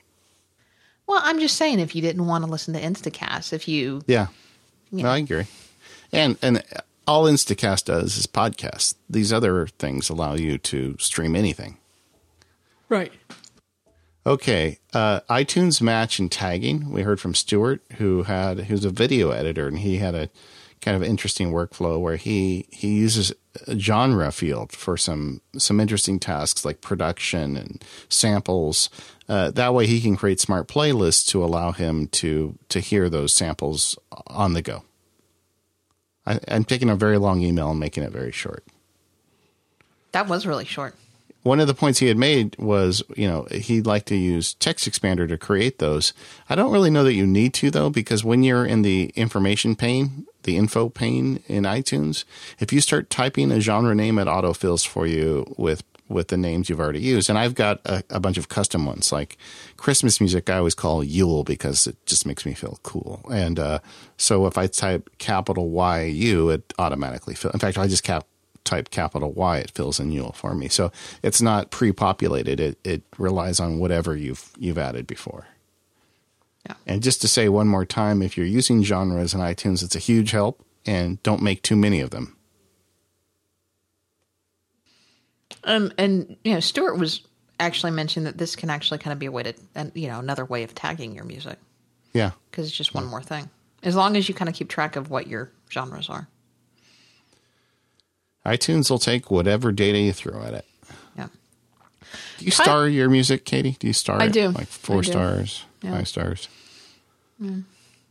Well, 1.07 1.21
I'm 1.23 1.39
just 1.39 1.57
saying 1.57 1.79
if 1.79 1.95
you 1.95 2.01
didn't 2.01 2.25
want 2.25 2.43
to 2.45 2.49
listen 2.49 2.73
to 2.73 2.81
Instacast, 2.81 3.53
if 3.53 3.67
you 3.67 4.01
Yeah. 4.07 4.27
You 4.91 4.99
know. 4.99 5.03
No, 5.03 5.09
I 5.09 5.17
agree. 5.17 5.45
And 6.11 6.37
and 6.41 6.63
all 7.07 7.25
Instacast 7.25 7.85
does 7.85 8.17
is 8.17 8.27
podcasts. 8.27 8.95
These 9.09 9.33
other 9.33 9.67
things 9.67 10.09
allow 10.09 10.35
you 10.35 10.57
to 10.59 10.95
stream 10.99 11.35
anything. 11.35 11.77
Right. 12.89 13.11
Okay, 14.25 14.79
uh, 14.93 15.19
iTunes 15.29 15.81
match 15.81 16.17
and 16.17 16.31
tagging. 16.31 16.91
We 16.91 17.01
heard 17.01 17.19
from 17.19 17.35
Stuart, 17.35 17.81
who 17.97 18.23
had 18.23 18.61
who's 18.61 18.85
a 18.85 18.89
video 18.89 19.31
editor, 19.31 19.67
and 19.67 19.79
he 19.79 19.97
had 19.97 20.15
a 20.15 20.29
kind 20.79 20.95
of 20.95 21.03
interesting 21.03 21.51
workflow 21.51 21.99
where 21.99 22.15
he 22.15 22.65
he 22.71 22.93
uses 22.93 23.33
a 23.67 23.77
genre 23.77 24.31
field 24.31 24.71
for 24.71 24.95
some 24.95 25.41
some 25.57 25.81
interesting 25.81 26.19
tasks 26.19 26.63
like 26.63 26.79
production 26.79 27.57
and 27.57 27.83
samples. 28.07 28.89
Uh, 29.27 29.51
that 29.51 29.73
way, 29.73 29.87
he 29.87 29.99
can 29.99 30.15
create 30.15 30.39
smart 30.39 30.69
playlists 30.69 31.27
to 31.27 31.43
allow 31.43 31.73
him 31.73 32.07
to 32.07 32.57
to 32.69 32.79
hear 32.79 33.09
those 33.09 33.33
samples 33.33 33.97
on 34.27 34.53
the 34.53 34.61
go. 34.61 34.83
I, 36.25 36.39
I'm 36.47 36.63
taking 36.63 36.89
a 36.89 36.95
very 36.95 37.17
long 37.17 37.41
email 37.41 37.71
and 37.71 37.79
making 37.79 38.03
it 38.03 38.11
very 38.13 38.31
short. 38.31 38.63
That 40.13 40.29
was 40.29 40.45
really 40.45 40.65
short 40.65 40.95
one 41.43 41.59
of 41.59 41.67
the 41.67 41.73
points 41.73 41.99
he 41.99 42.07
had 42.07 42.17
made 42.17 42.57
was, 42.57 43.03
you 43.15 43.27
know, 43.27 43.45
he'd 43.51 43.85
like 43.85 44.05
to 44.05 44.15
use 44.15 44.55
TextExpander 44.55 45.27
to 45.27 45.37
create 45.37 45.79
those. 45.79 46.13
I 46.49 46.55
don't 46.55 46.71
really 46.71 46.89
know 46.89 47.03
that 47.03 47.13
you 47.13 47.27
need 47.27 47.53
to 47.55 47.69
though, 47.69 47.89
because 47.89 48.23
when 48.23 48.43
you're 48.43 48.65
in 48.65 48.81
the 48.81 49.11
information 49.15 49.75
pane, 49.75 50.25
the 50.43 50.57
info 50.57 50.89
pane 50.89 51.43
in 51.47 51.63
iTunes, 51.63 52.23
if 52.59 52.73
you 52.73 52.81
start 52.81 53.09
typing 53.09 53.51
a 53.51 53.59
genre 53.59 53.93
name, 53.93 54.17
it 54.17 54.27
autofills 54.27 54.85
for 54.87 55.05
you 55.05 55.53
with 55.57 55.83
with 56.09 56.27
the 56.27 56.37
names 56.37 56.69
you've 56.69 56.79
already 56.79 57.01
used. 57.01 57.29
And 57.29 57.39
I've 57.39 57.55
got 57.55 57.79
a, 57.85 58.03
a, 58.09 58.19
bunch 58.19 58.37
of 58.37 58.49
custom 58.49 58.85
ones, 58.85 59.11
like 59.11 59.37
Christmas 59.77 60.19
music. 60.19 60.49
I 60.49 60.57
always 60.57 60.75
call 60.75 61.03
Yule 61.03 61.43
because 61.43 61.87
it 61.87 61.95
just 62.05 62.25
makes 62.25 62.45
me 62.45 62.53
feel 62.53 62.77
cool. 62.83 63.25
And 63.31 63.57
uh, 63.57 63.79
so 64.17 64.45
if 64.45 64.57
I 64.57 64.67
type 64.67 65.09
capital 65.17 65.69
Y 65.69 66.03
U, 66.03 66.49
it 66.49 66.73
automatically 66.77 67.35
fills. 67.35 67.53
In 67.53 67.59
fact, 67.59 67.77
I 67.77 67.87
just 67.87 68.03
cap 68.03 68.27
type 68.63 68.89
capital 68.89 69.31
Y, 69.31 69.57
it 69.57 69.71
fills 69.71 69.99
in 69.99 70.11
Yule 70.11 70.31
for 70.33 70.53
me. 70.55 70.67
So 70.67 70.91
it's 71.21 71.41
not 71.41 71.71
pre-populated. 71.71 72.59
It 72.59 72.79
it 72.83 73.03
relies 73.17 73.59
on 73.59 73.79
whatever 73.79 74.15
you've 74.15 74.51
you've 74.57 74.77
added 74.77 75.07
before. 75.07 75.47
Yeah. 76.65 76.75
And 76.87 77.03
just 77.03 77.21
to 77.21 77.27
say 77.27 77.49
one 77.49 77.67
more 77.67 77.85
time, 77.85 78.21
if 78.21 78.37
you're 78.37 78.45
using 78.45 78.83
genres 78.83 79.33
in 79.33 79.41
iTunes, 79.41 79.83
it's 79.83 79.95
a 79.95 79.99
huge 79.99 80.31
help, 80.31 80.63
and 80.85 81.21
don't 81.23 81.41
make 81.41 81.61
too 81.61 81.75
many 81.75 81.99
of 81.99 82.11
them. 82.11 82.37
Um, 85.65 85.91
and 85.97 86.35
you 86.43 86.53
know, 86.53 86.59
Stuart 86.59 86.95
was 86.95 87.21
actually 87.59 87.91
mentioned 87.91 88.25
that 88.25 88.37
this 88.37 88.55
can 88.55 88.69
actually 88.69 88.97
kind 88.97 89.13
of 89.13 89.19
be 89.19 89.25
a 89.25 89.31
way 89.31 89.43
to, 89.43 89.53
and 89.75 89.91
you 89.95 90.07
know, 90.07 90.19
another 90.19 90.45
way 90.45 90.63
of 90.63 90.73
tagging 90.73 91.15
your 91.15 91.25
music. 91.25 91.57
Yeah, 92.13 92.31
because 92.49 92.67
it's 92.67 92.75
just 92.75 92.93
one 92.93 93.05
more 93.05 93.21
thing. 93.21 93.49
As 93.81 93.95
long 93.95 94.15
as 94.15 94.29
you 94.29 94.35
kind 94.35 94.47
of 94.47 94.55
keep 94.55 94.69
track 94.69 94.95
of 94.95 95.09
what 95.09 95.27
your 95.27 95.51
genres 95.69 96.09
are. 96.09 96.27
iTunes 98.45 98.89
will 98.89 98.99
take 98.99 99.31
whatever 99.31 99.71
data 99.71 99.97
you 99.99 100.13
throw 100.13 100.41
at 100.43 100.53
it. 100.53 100.65
Yeah. 101.17 101.27
Do 102.37 102.45
you 102.45 102.51
star 102.51 102.87
your 102.87 103.09
music, 103.09 103.45
Katie? 103.45 103.77
Do 103.79 103.87
you 103.87 103.93
star? 103.93 104.21
I 104.21 104.27
do. 104.27 104.49
Like 104.49 104.67
four 104.67 105.03
stars, 105.03 105.65
yeah. 105.81 105.91
five 105.91 106.07
stars. 106.07 106.49
Mm. 107.41 107.63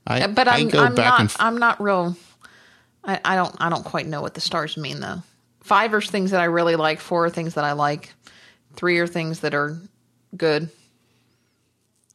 I, 0.06 0.26
but 0.26 0.48
I'm, 0.48 0.68
I 0.74 0.86
am 0.86 0.94
not. 0.94 1.20
F- 1.20 1.36
I'm 1.38 1.58
not 1.58 1.80
real. 1.80 2.16
I, 3.04 3.20
I 3.24 3.36
don't. 3.36 3.54
I 3.60 3.68
don't 3.68 3.84
quite 3.84 4.06
know 4.06 4.22
what 4.22 4.34
the 4.34 4.40
stars 4.40 4.76
mean 4.76 5.00
though. 5.00 5.22
Five 5.60 5.94
are 5.94 6.00
things 6.00 6.32
that 6.32 6.40
I 6.40 6.44
really 6.44 6.76
like. 6.76 6.98
Four 6.98 7.26
are 7.26 7.30
things 7.30 7.54
that 7.54 7.64
I 7.64 7.72
like. 7.72 8.12
Three 8.74 8.98
are 8.98 9.06
things 9.06 9.40
that 9.40 9.54
are 9.54 9.78
good. 10.36 10.70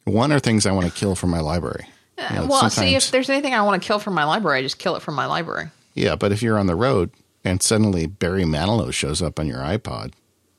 One 0.04 0.32
are 0.32 0.40
things 0.40 0.66
I 0.66 0.72
want 0.72 0.88
to 0.88 0.92
kill 0.92 1.16
from 1.16 1.30
my 1.30 1.40
library. 1.40 1.88
You 2.18 2.36
know, 2.36 2.46
well, 2.48 2.70
see, 2.70 2.96
if 2.96 3.12
there's 3.12 3.30
anything 3.30 3.54
I 3.54 3.62
want 3.62 3.82
to 3.82 3.86
kill 3.86 4.00
from 4.00 4.16
my 4.16 4.24
library, 4.24 4.60
I 4.60 4.62
just 4.64 4.80
kill 4.80 4.96
it 4.96 5.02
from 5.02 5.14
my 5.14 5.28
library. 5.28 5.70
Yeah, 5.94 6.16
but 6.16 6.32
if 6.32 6.42
you're 6.42 6.58
on 6.58 6.66
the 6.66 6.76
road 6.76 7.12
and 7.44 7.62
suddenly 7.62 8.06
Barry 8.06 8.44
Manilow 8.44 8.94
shows 8.94 9.22
up 9.22 9.40
on 9.40 9.48
your 9.48 9.60
iPod, 9.60 10.14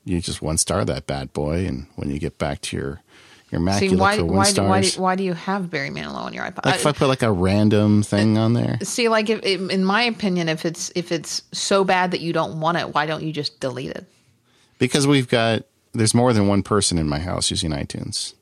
you 0.05 0.19
just 0.21 0.41
one 0.41 0.57
star 0.57 0.85
that 0.85 1.07
bad 1.07 1.33
boy, 1.33 1.65
and 1.65 1.87
when 1.95 2.09
you 2.09 2.19
get 2.19 2.37
back 2.37 2.61
to 2.61 2.77
your 2.77 3.01
your 3.51 3.61
Mac, 3.61 3.79
See, 3.79 3.87
you 3.87 3.97
why, 3.97 4.11
look 4.11 4.19
for 4.19 4.25
one 4.25 4.37
why, 4.37 4.43
stars. 4.43 4.69
Why 4.69 4.81
do, 4.81 5.01
why 5.01 5.15
do 5.15 5.23
you 5.23 5.33
have 5.33 5.71
Barry 5.71 5.89
Manilow 5.89 6.15
on 6.15 6.33
your 6.33 6.43
iPod? 6.43 6.65
Like 6.65 6.75
if 6.75 6.85
I 6.85 6.91
put 6.91 7.07
like 7.07 7.23
a 7.23 7.31
random 7.31 8.03
thing 8.03 8.37
on 8.37 8.53
there. 8.53 8.77
Uh, 8.79 8.85
see, 8.85 9.09
like 9.09 9.29
if, 9.29 9.43
in 9.43 9.83
my 9.83 10.03
opinion, 10.03 10.49
if 10.49 10.65
it's 10.65 10.91
if 10.95 11.11
it's 11.11 11.41
so 11.51 11.83
bad 11.83 12.11
that 12.11 12.21
you 12.21 12.31
don't 12.31 12.59
want 12.59 12.77
it, 12.77 12.93
why 12.93 13.05
don't 13.05 13.23
you 13.23 13.33
just 13.33 13.59
delete 13.59 13.91
it? 13.91 14.05
Because 14.77 15.07
we've 15.07 15.27
got 15.27 15.63
there's 15.93 16.13
more 16.13 16.31
than 16.33 16.47
one 16.47 16.61
person 16.63 16.97
in 16.97 17.07
my 17.07 17.19
house 17.19 17.49
using 17.49 17.71
iTunes. 17.71 18.33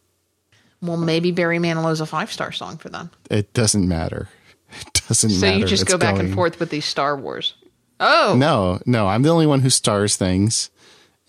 Well, 0.81 0.97
maybe 0.97 1.31
Barry 1.31 1.57
Manilow's 1.57 2.01
a 2.01 2.05
five 2.05 2.31
star 2.31 2.51
song 2.51 2.77
for 2.77 2.89
them. 2.89 3.09
It 3.29 3.53
doesn't 3.53 3.87
matter. 3.87 4.29
It 4.69 5.01
doesn't 5.07 5.29
so 5.29 5.45
matter. 5.45 5.53
So 5.53 5.59
you 5.59 5.65
just 5.65 5.83
it's 5.83 5.91
go 5.93 5.97
back 5.97 6.15
going. 6.15 6.25
and 6.25 6.35
forth 6.35 6.59
with 6.59 6.69
these 6.71 6.83
Star 6.83 7.15
Wars. 7.15 7.53
Oh 7.99 8.35
no, 8.37 8.79
no! 8.85 9.07
I'm 9.07 9.23
the 9.23 9.29
only 9.29 9.47
one 9.47 9.61
who 9.61 9.69
stars 9.69 10.15
things, 10.15 10.69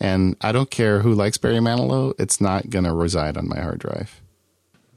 and 0.00 0.36
I 0.40 0.52
don't 0.52 0.70
care 0.70 1.00
who 1.00 1.14
likes 1.14 1.38
Barry 1.38 1.56
Manilow. 1.56 2.14
It's 2.18 2.40
not 2.40 2.70
going 2.70 2.84
to 2.84 2.92
reside 2.92 3.36
on 3.36 3.48
my 3.48 3.60
hard 3.60 3.78
drive. 3.78 4.20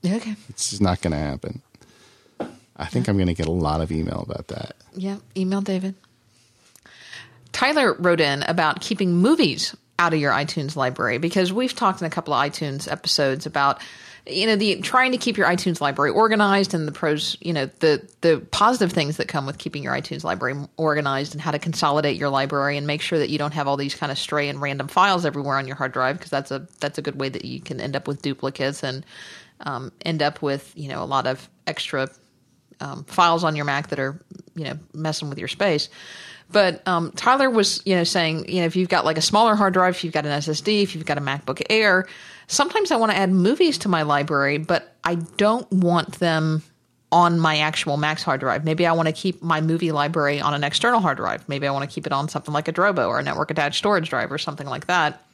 Okay, 0.05 0.35
it's 0.49 0.71
just 0.71 0.81
not 0.81 1.01
going 1.01 1.11
to 1.11 1.17
happen. 1.17 1.61
I 2.75 2.85
think 2.85 3.07
I'm 3.07 3.15
going 3.15 3.27
to 3.27 3.33
get 3.33 3.47
a 3.47 3.51
lot 3.51 3.79
of 3.81 3.91
email 3.91 4.25
about 4.27 4.47
that. 4.47 4.75
Yeah, 4.93 5.17
email 5.37 5.61
David. 5.61 5.95
Tyler 7.51 7.93
wrote 7.93 8.19
in 8.21 8.43
about 8.43 8.81
keeping 8.81 9.17
movies 9.17 9.75
out 9.99 10.13
of 10.13 10.19
your 10.19 10.31
iTunes 10.31 10.75
library 10.75 11.19
because 11.19 11.53
we've 11.53 11.75
talked 11.75 12.01
in 12.01 12.07
a 12.07 12.09
couple 12.09 12.33
of 12.33 12.43
iTunes 12.43 12.91
episodes 12.91 13.45
about 13.45 13.79
you 14.27 14.45
know 14.45 14.55
the 14.55 14.79
trying 14.81 15.11
to 15.11 15.17
keep 15.17 15.37
your 15.37 15.47
iTunes 15.47 15.81
library 15.81 16.11
organized 16.11 16.73
and 16.73 16.87
the 16.87 16.91
pros 16.91 17.35
you 17.41 17.53
know 17.53 17.65
the 17.79 18.07
the 18.21 18.45
positive 18.51 18.91
things 18.91 19.17
that 19.17 19.27
come 19.27 19.45
with 19.45 19.57
keeping 19.57 19.83
your 19.83 19.93
iTunes 19.93 20.23
library 20.23 20.55
organized 20.77 21.33
and 21.33 21.41
how 21.41 21.51
to 21.51 21.59
consolidate 21.59 22.17
your 22.17 22.29
library 22.29 22.77
and 22.77 22.85
make 22.85 23.01
sure 23.01 23.17
that 23.17 23.29
you 23.29 23.37
don't 23.37 23.53
have 23.53 23.67
all 23.67 23.77
these 23.77 23.95
kind 23.95 24.11
of 24.11 24.17
stray 24.17 24.47
and 24.47 24.61
random 24.61 24.87
files 24.87 25.25
everywhere 25.25 25.57
on 25.57 25.65
your 25.65 25.75
hard 25.75 25.91
drive 25.91 26.17
because 26.17 26.29
that's 26.29 26.51
a 26.51 26.67
that's 26.79 26.97
a 26.97 27.01
good 27.01 27.19
way 27.19 27.29
that 27.29 27.45
you 27.45 27.59
can 27.59 27.81
end 27.81 27.95
up 27.95 28.07
with 28.07 28.21
duplicates 28.21 28.83
and 28.83 29.05
um, 29.61 29.91
end 30.05 30.21
up 30.21 30.41
with 30.41 30.71
you 30.75 30.87
know 30.87 31.03
a 31.03 31.05
lot 31.05 31.25
of 31.25 31.49
extra 31.65 32.07
um, 32.79 33.03
files 33.05 33.43
on 33.43 33.55
your 33.55 33.65
Mac 33.65 33.87
that 33.89 33.99
are 33.99 34.19
you 34.55 34.65
know 34.65 34.77
messing 34.93 35.29
with 35.29 35.39
your 35.39 35.47
space. 35.47 35.89
But 36.51 36.85
um, 36.85 37.11
Tyler 37.15 37.49
was, 37.49 37.81
you 37.85 37.95
know, 37.95 38.03
saying, 38.03 38.49
you 38.49 38.59
know, 38.59 38.65
if 38.65 38.75
you've 38.75 38.89
got 38.89 39.05
like 39.05 39.17
a 39.17 39.21
smaller 39.21 39.55
hard 39.55 39.73
drive, 39.73 39.95
if 39.95 40.03
you've 40.03 40.13
got 40.13 40.25
an 40.25 40.37
SSD, 40.37 40.83
if 40.83 40.95
you've 40.95 41.05
got 41.05 41.17
a 41.17 41.21
MacBook 41.21 41.61
Air, 41.69 42.07
sometimes 42.51 42.91
I 42.91 42.97
want 42.97 43.11
to 43.11 43.17
add 43.17 43.31
movies 43.31 43.77
to 43.79 43.89
my 43.89 44.01
library, 44.03 44.57
but 44.57 44.95
I 45.03 45.15
don't 45.15 45.71
want 45.71 46.19
them 46.19 46.61
on 47.11 47.39
my 47.39 47.59
actual 47.59 47.97
Mac's 47.97 48.23
hard 48.23 48.39
drive. 48.39 48.63
Maybe 48.63 48.85
I 48.85 48.93
want 48.93 49.07
to 49.07 49.13
keep 49.13 49.41
my 49.41 49.61
movie 49.61 49.91
library 49.91 50.39
on 50.39 50.53
an 50.53 50.63
external 50.63 50.99
hard 50.99 51.17
drive. 51.17 51.47
Maybe 51.49 51.67
I 51.67 51.71
want 51.71 51.89
to 51.89 51.93
keep 51.93 52.05
it 52.05 52.13
on 52.13 52.29
something 52.29 52.53
like 52.53 52.67
a 52.67 52.73
Drobo 52.73 53.07
or 53.07 53.19
a 53.19 53.23
network 53.23 53.51
attached 53.51 53.77
storage 53.77 54.09
drive 54.09 54.31
or 54.31 54.37
something 54.37 54.67
like 54.67 54.87
that. 54.87 55.25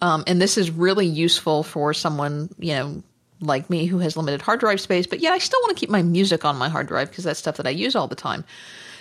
Um, 0.00 0.24
and 0.26 0.40
this 0.40 0.58
is 0.58 0.70
really 0.70 1.06
useful 1.06 1.62
for 1.62 1.94
someone, 1.94 2.50
you 2.58 2.74
know, 2.74 3.02
like 3.40 3.68
me 3.70 3.86
who 3.86 3.98
has 3.98 4.16
limited 4.16 4.42
hard 4.42 4.60
drive 4.60 4.80
space, 4.80 5.06
but 5.06 5.20
yet 5.20 5.32
I 5.32 5.38
still 5.38 5.60
want 5.62 5.76
to 5.76 5.80
keep 5.80 5.90
my 5.90 6.02
music 6.02 6.44
on 6.44 6.56
my 6.56 6.68
hard 6.68 6.86
drive 6.86 7.10
because 7.10 7.24
that's 7.24 7.38
stuff 7.38 7.56
that 7.58 7.66
I 7.66 7.70
use 7.70 7.94
all 7.94 8.08
the 8.08 8.14
time. 8.14 8.44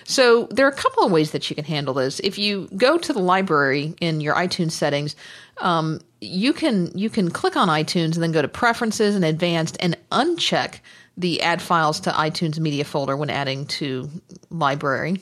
So 0.07 0.47
there 0.51 0.67
are 0.67 0.69
a 0.69 0.75
couple 0.75 1.03
of 1.03 1.11
ways 1.11 1.31
that 1.31 1.49
you 1.49 1.55
can 1.55 1.65
handle 1.65 1.95
this. 1.95 2.19
If 2.19 2.37
you 2.37 2.69
go 2.77 2.97
to 2.97 3.11
the 3.11 3.19
library 3.19 3.95
in 3.99 4.21
your 4.21 4.35
iTunes 4.35 4.71
settings, 4.71 5.15
um, 5.57 5.99
you 6.21 6.53
can 6.53 6.95
you 6.97 7.09
can 7.09 7.31
click 7.31 7.55
on 7.55 7.69
iTunes 7.69 8.13
and 8.13 8.23
then 8.23 8.31
go 8.31 8.41
to 8.41 8.47
Preferences 8.47 9.15
and 9.15 9.25
Advanced 9.25 9.77
and 9.79 9.97
uncheck 10.11 10.79
the 11.17 11.41
Add 11.41 11.61
Files 11.61 11.99
to 12.01 12.11
iTunes 12.11 12.59
Media 12.59 12.83
folder 12.83 13.17
when 13.17 13.31
adding 13.31 13.65
to 13.67 14.09
Library 14.51 15.19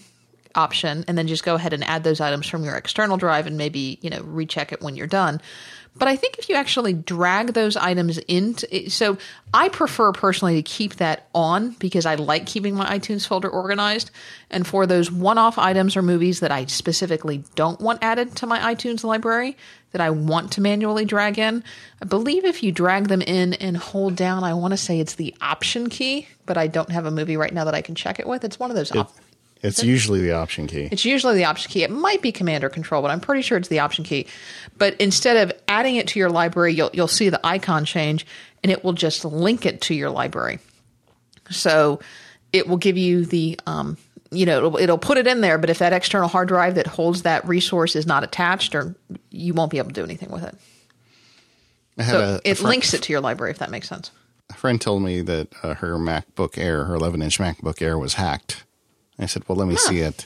option, 0.56 1.04
and 1.08 1.18
then 1.18 1.28
just 1.28 1.44
go 1.44 1.56
ahead 1.56 1.74
and 1.74 1.84
add 1.86 2.04
those 2.04 2.22
items 2.22 2.48
from 2.48 2.64
your 2.64 2.76
external 2.76 3.18
drive 3.18 3.48
and 3.48 3.58
maybe 3.58 3.98
you 4.02 4.10
know 4.10 4.22
recheck 4.24 4.74
it 4.74 4.82
when 4.82 4.96
you're 4.98 5.08
done. 5.08 5.42
But 5.96 6.08
I 6.08 6.16
think 6.16 6.40
if 6.40 6.50
you 6.50 6.56
actually 6.56 6.94
drag 6.94 7.54
those 7.54 7.78
items 7.78 8.18
into, 8.18 8.90
so 8.90 9.18
I 9.54 9.70
prefer 9.70 10.12
personally 10.12 10.56
to 10.56 10.64
keep 10.64 10.96
that 10.96 11.28
on 11.36 11.72
because 11.72 12.08
I 12.08 12.16
like 12.16 12.48
keeping 12.48 12.74
my 12.74 12.98
iTunes 12.98 13.28
folder 13.28 13.50
organized. 13.50 14.10
And 14.50 14.66
for 14.66 14.88
those 14.88 15.12
one 15.12 15.38
off 15.38 15.60
items 15.60 15.96
or 15.96 16.02
movies 16.02 16.40
that 16.40 16.52
I 16.52 16.66
specifically 16.66 17.44
don't 17.56 17.80
want 17.80 18.04
added 18.04 18.36
to 18.38 18.48
my 18.48 18.74
iTunes 18.74 19.04
library 19.04 19.56
that 19.92 20.02
I 20.02 20.10
want 20.10 20.54
to 20.54 20.62
manually 20.62 21.06
drag 21.06 21.38
in, 21.38 21.64
I 22.02 22.06
believe 22.06 22.44
if 22.44 22.64
you 22.64 22.72
drag 22.72 23.08
them 23.08 23.22
in 23.22 23.54
and 23.54 23.78
hold 23.78 24.16
down, 24.16 24.44
I 24.44 24.56
want 24.56 24.72
to 24.72 24.78
say 24.78 25.00
it's 25.00 25.14
the 25.16 25.36
option 25.42 25.90
key, 25.90 26.28
but 26.48 26.58
I 26.58 26.66
don't 26.66 26.90
have 26.90 27.06
a 27.06 27.12
movie 27.12 27.38
right 27.38 27.54
now 27.54 27.66
that 27.66 27.76
I 27.76 27.84
can 27.84 27.94
check 27.94 28.20
it 28.20 28.26
with. 28.26 28.44
It's 28.44 28.60
one 28.60 28.72
of 28.72 28.76
those. 28.76 28.92
Op- 28.96 29.16
it's 29.64 29.82
usually 29.82 30.20
the 30.20 30.34
option 30.34 30.68
key. 30.68 30.90
It's 30.92 31.06
usually 31.06 31.36
the 31.36 31.46
option 31.46 31.72
key. 31.72 31.84
It 31.84 31.90
might 31.90 32.22
be 32.22 32.32
command 32.32 32.64
or 32.66 32.70
control, 32.70 33.02
but 33.02 33.12
I'm 33.12 33.22
pretty 33.22 33.42
sure 33.42 33.58
it's 33.58 33.70
the 33.70 33.80
option 33.80 34.04
key. 34.04 34.28
But 34.78 35.00
instead 35.00 35.38
of 35.38 35.58
adding 35.70 35.96
it 35.96 36.08
to 36.10 36.20
your 36.20 36.30
library, 36.30 36.74
you'll 36.74 36.90
you'll 36.94 37.08
see 37.08 37.30
the 37.30 37.40
icon 37.46 37.86
change 37.86 38.26
and 38.62 38.72
it 38.72 38.84
will 38.84 38.94
just 38.94 39.24
link 39.24 39.66
it 39.66 39.82
to 39.82 39.96
your 39.96 40.10
library. 40.10 40.60
So 41.50 42.02
it 42.52 42.68
will 42.68 42.78
give 42.78 42.98
you 42.98 43.26
the 43.26 43.58
um, 43.66 43.98
you 44.32 44.46
know 44.46 44.58
it'll, 44.58 44.78
it'll 44.78 44.98
put 44.98 45.18
it 45.18 45.28
in 45.28 45.40
there, 45.40 45.58
but 45.58 45.70
if 45.70 45.80
that 45.80 45.94
external 45.94 46.28
hard 46.28 46.50
drive 46.50 46.76
that 46.76 46.88
holds 46.88 47.22
that 47.22 47.48
resource 47.48 47.96
is 47.96 48.06
not 48.06 48.24
attached, 48.24 48.76
or 48.76 48.96
you 49.30 49.54
won't 49.54 49.72
be 49.72 49.78
able 49.78 49.90
to 49.90 49.94
do 49.94 50.04
anything 50.04 50.30
with 50.30 50.44
it. 50.44 50.56
So 52.06 52.20
a, 52.20 52.36
it 52.44 52.56
friend, 52.56 52.70
links 52.70 52.94
it 52.94 53.04
to 53.04 53.14
your 53.14 53.22
library 53.22 53.52
if 53.52 53.60
that 53.60 53.72
makes 53.72 53.88
sense. 53.88 54.12
A 54.50 54.56
friend 54.56 54.82
told 54.82 55.04
me 55.04 55.22
that 55.22 55.54
uh, 55.64 55.76
her 55.76 55.96
MacBook 55.96 56.58
Air, 56.58 56.86
her 56.86 56.96
11 56.96 57.22
inch 57.22 57.40
MacBook 57.40 57.82
Air, 57.82 57.98
was 57.98 58.16
hacked 58.16 58.64
I 59.20 59.28
said, 59.28 59.44
well, 59.48 59.58
let 59.58 59.68
me 59.68 59.76
huh. 59.76 59.90
see 59.90 60.00
it. 60.00 60.26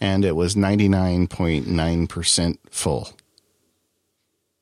And 0.00 0.24
it 0.24 0.36
was 0.36 0.54
99.9% 0.54 2.58
full. 2.70 3.10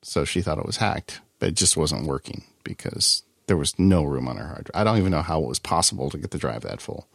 So 0.03 0.25
she 0.25 0.41
thought 0.41 0.59
it 0.59 0.67
was 0.67 0.79
hacked, 0.79 1.21
but 1.39 1.51
it 1.51 1.55
just 1.55 1.77
wasn't 1.77 2.07
working 2.07 2.45
because 2.65 3.23
there 3.47 3.57
was 3.57 3.79
no 3.79 4.05
room 4.05 4.29
on 4.29 4.37
her 4.37 4.47
hard 4.47 4.65
drive. 4.65 4.81
I 4.81 4.85
don't 4.85 4.99
even 4.99 5.11
know 5.11 5.23
how 5.23 5.43
it 5.43 5.49
was 5.49 5.59
possible 5.59 6.11
to 6.11 6.19
get 6.19 6.31
the 6.31 6.39
drive 6.39 6.63
that 6.63 6.81
full. 6.81 7.09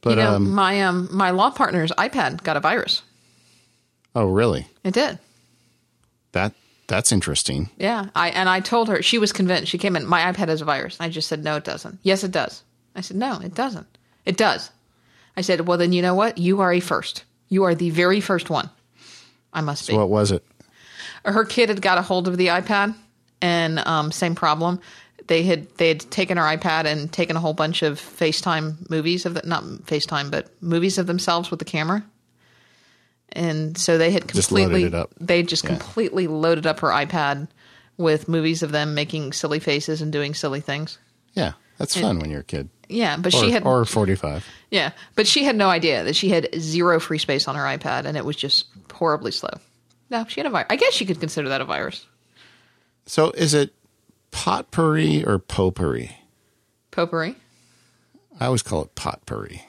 But 0.00 0.10
you 0.10 0.16
know, 0.16 0.34
um, 0.34 0.50
my 0.50 0.82
um 0.82 1.08
my 1.10 1.30
law 1.30 1.50
partner's 1.50 1.90
iPad 1.92 2.42
got 2.42 2.56
a 2.56 2.60
virus. 2.60 3.02
Oh, 4.14 4.26
really? 4.26 4.68
It 4.84 4.94
did. 4.94 5.18
That 6.32 6.52
that's 6.86 7.12
interesting. 7.12 7.70
Yeah, 7.76 8.08
I 8.14 8.30
and 8.30 8.48
I 8.48 8.60
told 8.60 8.88
her 8.88 9.02
she 9.02 9.18
was 9.18 9.32
convinced. 9.32 9.70
She 9.70 9.78
came 9.78 9.96
in. 9.96 10.06
My 10.06 10.32
iPad 10.32 10.48
has 10.48 10.60
a 10.60 10.64
virus. 10.64 10.96
I 11.00 11.08
just 11.08 11.28
said 11.28 11.42
no, 11.42 11.56
it 11.56 11.64
doesn't. 11.64 11.98
Yes, 12.02 12.24
it 12.24 12.30
does. 12.30 12.62
I 12.94 13.00
said 13.00 13.16
no, 13.16 13.40
it 13.40 13.54
doesn't. 13.54 13.86
It 14.24 14.36
does. 14.36 14.70
I 15.36 15.42
said, 15.42 15.66
well, 15.66 15.78
then 15.78 15.92
you 15.92 16.02
know 16.02 16.14
what? 16.14 16.38
You 16.38 16.60
are 16.60 16.72
a 16.72 16.80
first. 16.80 17.24
You 17.48 17.64
are 17.64 17.74
the 17.74 17.90
very 17.90 18.20
first 18.20 18.50
one. 18.50 18.70
I 19.52 19.60
must 19.60 19.86
so 19.86 19.92
be. 19.92 19.96
What 19.98 20.08
was 20.08 20.32
it? 20.32 20.44
Her 21.24 21.44
kid 21.44 21.68
had 21.68 21.82
got 21.82 21.98
a 21.98 22.02
hold 22.02 22.28
of 22.28 22.36
the 22.36 22.48
iPad, 22.48 22.94
and 23.40 23.78
um, 23.80 24.12
same 24.12 24.34
problem. 24.34 24.80
They 25.26 25.42
had 25.42 25.68
they 25.76 25.88
had 25.88 26.00
taken 26.10 26.36
her 26.36 26.44
iPad 26.44 26.84
and 26.84 27.12
taken 27.12 27.36
a 27.36 27.40
whole 27.40 27.52
bunch 27.52 27.82
of 27.82 28.00
FaceTime 28.00 28.88
movies 28.88 29.26
of 29.26 29.34
the, 29.34 29.42
not 29.44 29.64
FaceTime, 29.64 30.30
but 30.30 30.50
movies 30.62 30.98
of 30.98 31.06
themselves 31.06 31.50
with 31.50 31.58
the 31.58 31.64
camera. 31.64 32.04
And 33.32 33.76
so 33.76 33.98
they 33.98 34.12
had 34.12 34.28
completely 34.28 34.88
just 34.88 35.08
they 35.20 35.42
just 35.42 35.64
yeah. 35.64 35.70
completely 35.70 36.26
loaded 36.28 36.66
up 36.66 36.80
her 36.80 36.88
iPad 36.88 37.48
with 37.96 38.28
movies 38.28 38.62
of 38.62 38.72
them 38.72 38.94
making 38.94 39.32
silly 39.32 39.58
faces 39.58 40.00
and 40.00 40.12
doing 40.12 40.32
silly 40.32 40.60
things. 40.60 40.98
Yeah, 41.34 41.52
that's 41.78 41.96
and, 41.96 42.04
fun 42.04 42.18
when 42.20 42.30
you're 42.30 42.40
a 42.40 42.44
kid. 42.44 42.68
Yeah, 42.88 43.16
but 43.16 43.34
or, 43.34 43.40
she 43.40 43.50
had 43.50 43.64
or 43.64 43.84
45. 43.84 44.46
Yeah, 44.70 44.92
but 45.14 45.26
she 45.26 45.44
had 45.44 45.56
no 45.56 45.68
idea 45.68 46.04
that 46.04 46.16
she 46.16 46.28
had 46.28 46.48
zero 46.58 47.00
free 47.00 47.18
space 47.18 47.48
on 47.48 47.56
her 47.56 47.64
iPad 47.64 48.04
and 48.04 48.16
it 48.16 48.24
was 48.24 48.36
just 48.36 48.66
horribly 48.92 49.32
slow. 49.32 49.50
No, 50.10 50.24
she 50.28 50.40
had 50.40 50.46
a 50.46 50.50
virus. 50.50 50.66
I 50.70 50.76
guess 50.76 51.00
you 51.00 51.06
could 51.06 51.20
consider 51.20 51.48
that 51.48 51.60
a 51.60 51.64
virus. 51.64 52.06
So 53.06 53.30
is 53.32 53.54
it 53.54 53.74
potpourri 54.30 55.24
or 55.24 55.38
potpourri? 55.38 56.16
Potpourri. 56.90 57.36
I 58.38 58.46
always 58.46 58.62
call 58.62 58.82
it 58.82 58.94
potpourri. 58.94 59.62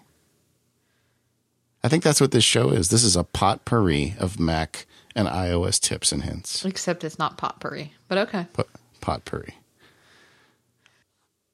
I 1.83 1.89
think 1.89 2.03
that's 2.03 2.19
what 2.19 2.31
this 2.31 2.43
show 2.43 2.69
is. 2.69 2.89
This 2.89 3.03
is 3.03 3.15
a 3.15 3.23
potpourri 3.23 4.15
of 4.19 4.39
Mac 4.39 4.85
and 5.15 5.27
iOS 5.27 5.79
tips 5.79 6.11
and 6.11 6.23
hints. 6.23 6.65
Except 6.65 7.03
it's 7.03 7.17
not 7.17 7.37
potpourri, 7.37 7.93
but 8.07 8.17
okay. 8.17 8.47
Pot, 8.53 8.67
potpourri. 9.01 9.55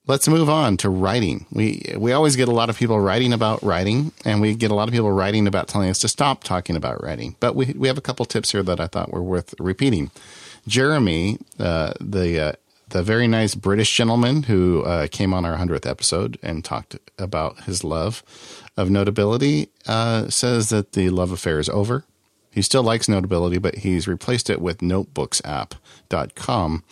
Let's 0.06 0.28
move 0.28 0.50
on 0.50 0.76
to 0.78 0.90
writing. 0.90 1.46
We 1.50 1.94
we 1.98 2.12
always 2.12 2.36
get 2.36 2.50
a 2.50 2.54
lot 2.54 2.70
of 2.70 2.78
people 2.78 3.00
writing 3.00 3.32
about 3.32 3.64
writing, 3.64 4.12
and 4.26 4.42
we 4.42 4.54
get 4.54 4.70
a 4.70 4.76
lot 4.76 4.90
of 4.90 4.94
people 4.94 5.14
writing 5.14 5.48
about 5.48 5.70
telling 5.70 5.90
us 5.90 6.00
to 6.00 6.10
stop 6.10 6.44
talking 6.44 6.76
about 6.76 7.02
writing. 7.02 7.38
But 7.40 7.56
we 7.56 7.68
we 7.78 7.88
have 7.88 7.98
a 7.98 8.02
couple 8.02 8.26
tips 8.26 8.52
here 8.52 8.64
that 8.64 8.82
I 8.82 8.88
thought 8.88 9.14
were 9.14 9.24
worth 9.24 9.56
repeating. 9.60 10.12
Jeremy, 10.68 11.38
uh, 11.58 11.94
the 12.02 12.40
uh, 12.40 12.52
the 12.90 13.02
very 13.02 13.28
nice 13.28 13.56
British 13.56 13.96
gentleman 13.96 14.44
who 14.44 14.84
uh, 14.84 15.08
came 15.08 15.34
on 15.34 15.46
our 15.46 15.56
hundredth 15.56 15.86
episode 15.86 16.38
and 16.44 16.66
talked 16.66 16.98
about 17.18 17.64
his 17.64 17.86
love 17.86 18.24
of 18.76 18.90
Notability, 18.90 19.70
uh, 19.88 20.30
says 20.30 20.68
that 20.68 20.92
the 20.92 21.12
love 21.12 21.32
affair 21.32 21.60
is 21.60 21.70
over. 21.70 22.04
He 22.52 22.62
still 22.62 22.84
likes 22.84 23.08
Notability, 23.08 23.58
but 23.58 23.78
he's 23.78 24.06
replaced 24.06 24.50
it 24.50 24.60
with 24.62 24.80
NotebooksApp.com 24.80 26.84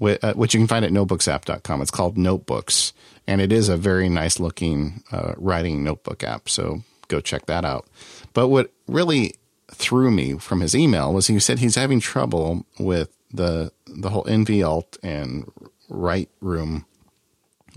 which 0.00 0.54
you 0.54 0.60
can 0.60 0.66
find 0.66 0.84
at 0.84 0.90
notebooksapp.com. 0.90 1.82
It's 1.82 1.90
called 1.90 2.18
Notebooks, 2.18 2.92
and 3.26 3.40
it 3.40 3.52
is 3.52 3.68
a 3.68 3.76
very 3.76 4.08
nice 4.08 4.40
looking 4.40 5.02
uh, 5.12 5.34
writing 5.36 5.84
notebook 5.84 6.24
app. 6.24 6.48
So 6.48 6.82
go 7.08 7.20
check 7.20 7.46
that 7.46 7.64
out. 7.64 7.86
But 8.32 8.48
what 8.48 8.72
really 8.88 9.34
threw 9.72 10.10
me 10.10 10.38
from 10.38 10.60
his 10.60 10.74
email 10.74 11.12
was 11.12 11.26
he 11.26 11.38
said 11.38 11.58
he's 11.58 11.76
having 11.76 12.00
trouble 12.00 12.66
with 12.78 13.10
the 13.32 13.72
the 13.86 14.10
whole 14.10 14.24
nvALT 14.24 14.98
and 15.02 15.50
Write 15.88 16.30
Room 16.40 16.86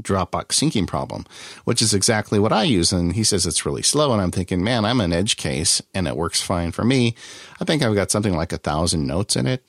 Dropbox 0.02 0.48
syncing 0.48 0.88
problem, 0.88 1.26
which 1.66 1.82
is 1.82 1.94
exactly 1.94 2.40
what 2.40 2.54
I 2.54 2.64
use. 2.64 2.92
And 2.92 3.14
he 3.14 3.24
says 3.24 3.46
it's 3.46 3.66
really 3.66 3.84
slow. 3.84 4.12
And 4.12 4.22
I'm 4.22 4.32
thinking, 4.32 4.64
man, 4.64 4.86
I'm 4.86 5.02
an 5.02 5.14
edge 5.14 5.38
case 5.38 5.82
and 5.94 6.08
it 6.08 6.18
works 6.18 6.42
fine 6.42 6.72
for 6.72 6.84
me. 6.84 7.16
I 7.60 7.66
think 7.66 7.84
I've 7.84 7.96
got 7.96 8.12
something 8.12 8.36
like 8.36 8.52
a 8.52 8.58
thousand 8.58 9.06
notes 9.06 9.36
in 9.36 9.46
it. 9.46 9.64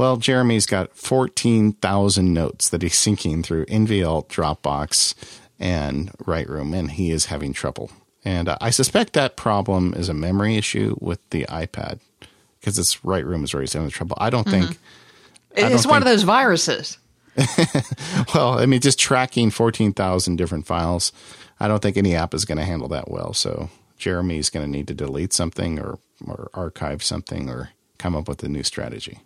Well, 0.00 0.16
Jeremy's 0.16 0.64
got 0.64 0.96
14,000 0.96 2.32
notes 2.32 2.70
that 2.70 2.80
he's 2.80 2.94
syncing 2.94 3.44
through 3.44 3.66
nvALT, 3.66 4.28
Dropbox, 4.28 5.14
and 5.58 6.10
WriteRoom, 6.12 6.74
and 6.74 6.92
he 6.92 7.10
is 7.10 7.26
having 7.26 7.52
trouble. 7.52 7.90
And 8.24 8.48
uh, 8.48 8.56
I 8.62 8.70
suspect 8.70 9.12
that 9.12 9.36
problem 9.36 9.92
is 9.92 10.08
a 10.08 10.14
memory 10.14 10.56
issue 10.56 10.96
with 11.00 11.20
the 11.28 11.44
iPad 11.50 12.00
because 12.58 12.78
its 12.78 12.96
WriteRoom 13.00 13.44
is 13.44 13.52
already 13.52 13.70
having 13.70 13.90
trouble. 13.90 14.16
I 14.18 14.30
don't 14.30 14.46
mm-hmm. 14.46 14.68
think. 14.68 14.78
It's 15.50 15.84
one 15.84 15.96
think, 15.96 16.06
of 16.06 16.12
those 16.12 16.22
viruses. 16.22 16.96
well, 18.34 18.58
I 18.58 18.64
mean, 18.64 18.80
just 18.80 18.98
tracking 18.98 19.50
14,000 19.50 20.36
different 20.36 20.66
files, 20.66 21.12
I 21.60 21.68
don't 21.68 21.82
think 21.82 21.98
any 21.98 22.14
app 22.14 22.32
is 22.32 22.46
going 22.46 22.56
to 22.56 22.64
handle 22.64 22.88
that 22.88 23.10
well. 23.10 23.34
So 23.34 23.68
Jeremy's 23.98 24.48
going 24.48 24.64
to 24.64 24.72
need 24.72 24.88
to 24.88 24.94
delete 24.94 25.34
something 25.34 25.78
or, 25.78 25.98
or 26.26 26.48
archive 26.54 27.02
something 27.02 27.50
or 27.50 27.72
come 27.98 28.16
up 28.16 28.28
with 28.28 28.42
a 28.42 28.48
new 28.48 28.62
strategy. 28.62 29.20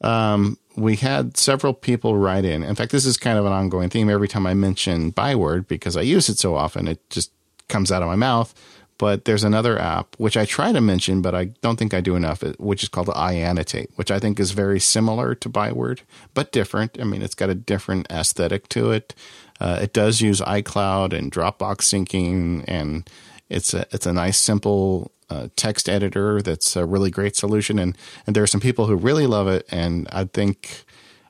Um, 0.00 0.58
we 0.76 0.96
had 0.96 1.36
several 1.36 1.74
people 1.74 2.16
write 2.16 2.44
in. 2.44 2.62
In 2.62 2.74
fact, 2.74 2.92
this 2.92 3.04
is 3.04 3.16
kind 3.16 3.38
of 3.38 3.46
an 3.46 3.52
ongoing 3.52 3.90
theme. 3.90 4.08
Every 4.08 4.28
time 4.28 4.46
I 4.46 4.54
mention 4.54 5.10
Byword, 5.10 5.66
because 5.66 5.96
I 5.96 6.02
use 6.02 6.28
it 6.28 6.38
so 6.38 6.54
often, 6.54 6.86
it 6.86 7.08
just 7.10 7.32
comes 7.68 7.90
out 7.90 8.02
of 8.02 8.08
my 8.08 8.16
mouth. 8.16 8.54
But 8.98 9.26
there's 9.26 9.44
another 9.44 9.78
app 9.78 10.16
which 10.18 10.36
I 10.36 10.44
try 10.44 10.72
to 10.72 10.80
mention, 10.80 11.22
but 11.22 11.32
I 11.32 11.46
don't 11.62 11.78
think 11.78 11.94
I 11.94 12.00
do 12.00 12.16
enough, 12.16 12.42
which 12.58 12.82
is 12.82 12.88
called 12.88 13.06
iAnnotate, 13.06 13.90
which 13.94 14.10
I 14.10 14.18
think 14.18 14.40
is 14.40 14.50
very 14.50 14.80
similar 14.80 15.36
to 15.36 15.48
Byword, 15.48 16.00
but 16.34 16.50
different. 16.50 16.98
I 17.00 17.04
mean, 17.04 17.22
it's 17.22 17.36
got 17.36 17.48
a 17.48 17.54
different 17.54 18.10
aesthetic 18.10 18.68
to 18.70 18.90
it. 18.90 19.14
Uh, 19.60 19.78
it 19.82 19.92
does 19.92 20.20
use 20.20 20.40
iCloud 20.40 21.16
and 21.16 21.30
Dropbox 21.30 21.82
syncing, 21.82 22.64
and 22.66 23.08
it's 23.48 23.74
a 23.74 23.86
it's 23.90 24.06
a 24.06 24.12
nice, 24.12 24.38
simple 24.38 25.12
uh, 25.30 25.48
text 25.56 25.88
editor 25.88 26.40
that's 26.42 26.76
a 26.76 26.86
really 26.86 27.10
great 27.10 27.36
solution. 27.36 27.78
And, 27.78 27.96
and 28.26 28.34
there 28.34 28.42
are 28.42 28.48
some 28.48 28.60
people 28.60 28.86
who 28.86 28.96
really 28.96 29.26
love 29.26 29.48
it 29.48 29.66
and 29.70 30.08
I 30.10 30.24
think 30.24 30.84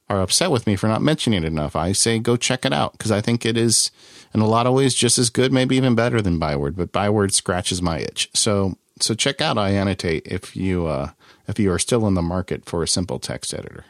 are 0.08 0.20
upset 0.20 0.50
with 0.50 0.66
me 0.66 0.76
for 0.76 0.88
not 0.88 1.02
mentioning 1.02 1.42
it 1.42 1.46
enough. 1.46 1.76
I 1.76 1.92
say 1.92 2.18
go 2.18 2.36
check 2.36 2.64
it 2.64 2.72
out 2.72 2.92
because 2.92 3.10
I 3.10 3.20
think 3.20 3.44
it 3.44 3.56
is 3.56 3.90
in 4.32 4.40
a 4.40 4.46
lot 4.46 4.66
of 4.66 4.72
ways 4.74 4.94
just 4.94 5.18
as 5.18 5.30
good, 5.30 5.52
maybe 5.52 5.76
even 5.76 5.94
better 5.94 6.22
than 6.22 6.38
Byword, 6.38 6.76
but 6.76 6.92
Byword 6.92 7.34
scratches 7.34 7.82
my 7.82 7.98
itch. 7.98 8.30
So, 8.34 8.76
so 9.00 9.14
check 9.14 9.40
out 9.40 9.56
iAnnotate 9.56 10.22
if 10.26 10.56
you, 10.56 10.86
uh, 10.86 11.10
if 11.46 11.58
you 11.58 11.70
are 11.72 11.78
still 11.78 12.06
in 12.06 12.14
the 12.14 12.22
market 12.22 12.64
for 12.64 12.82
a 12.82 12.88
simple 12.88 13.18
text 13.18 13.52
editor. 13.52 13.84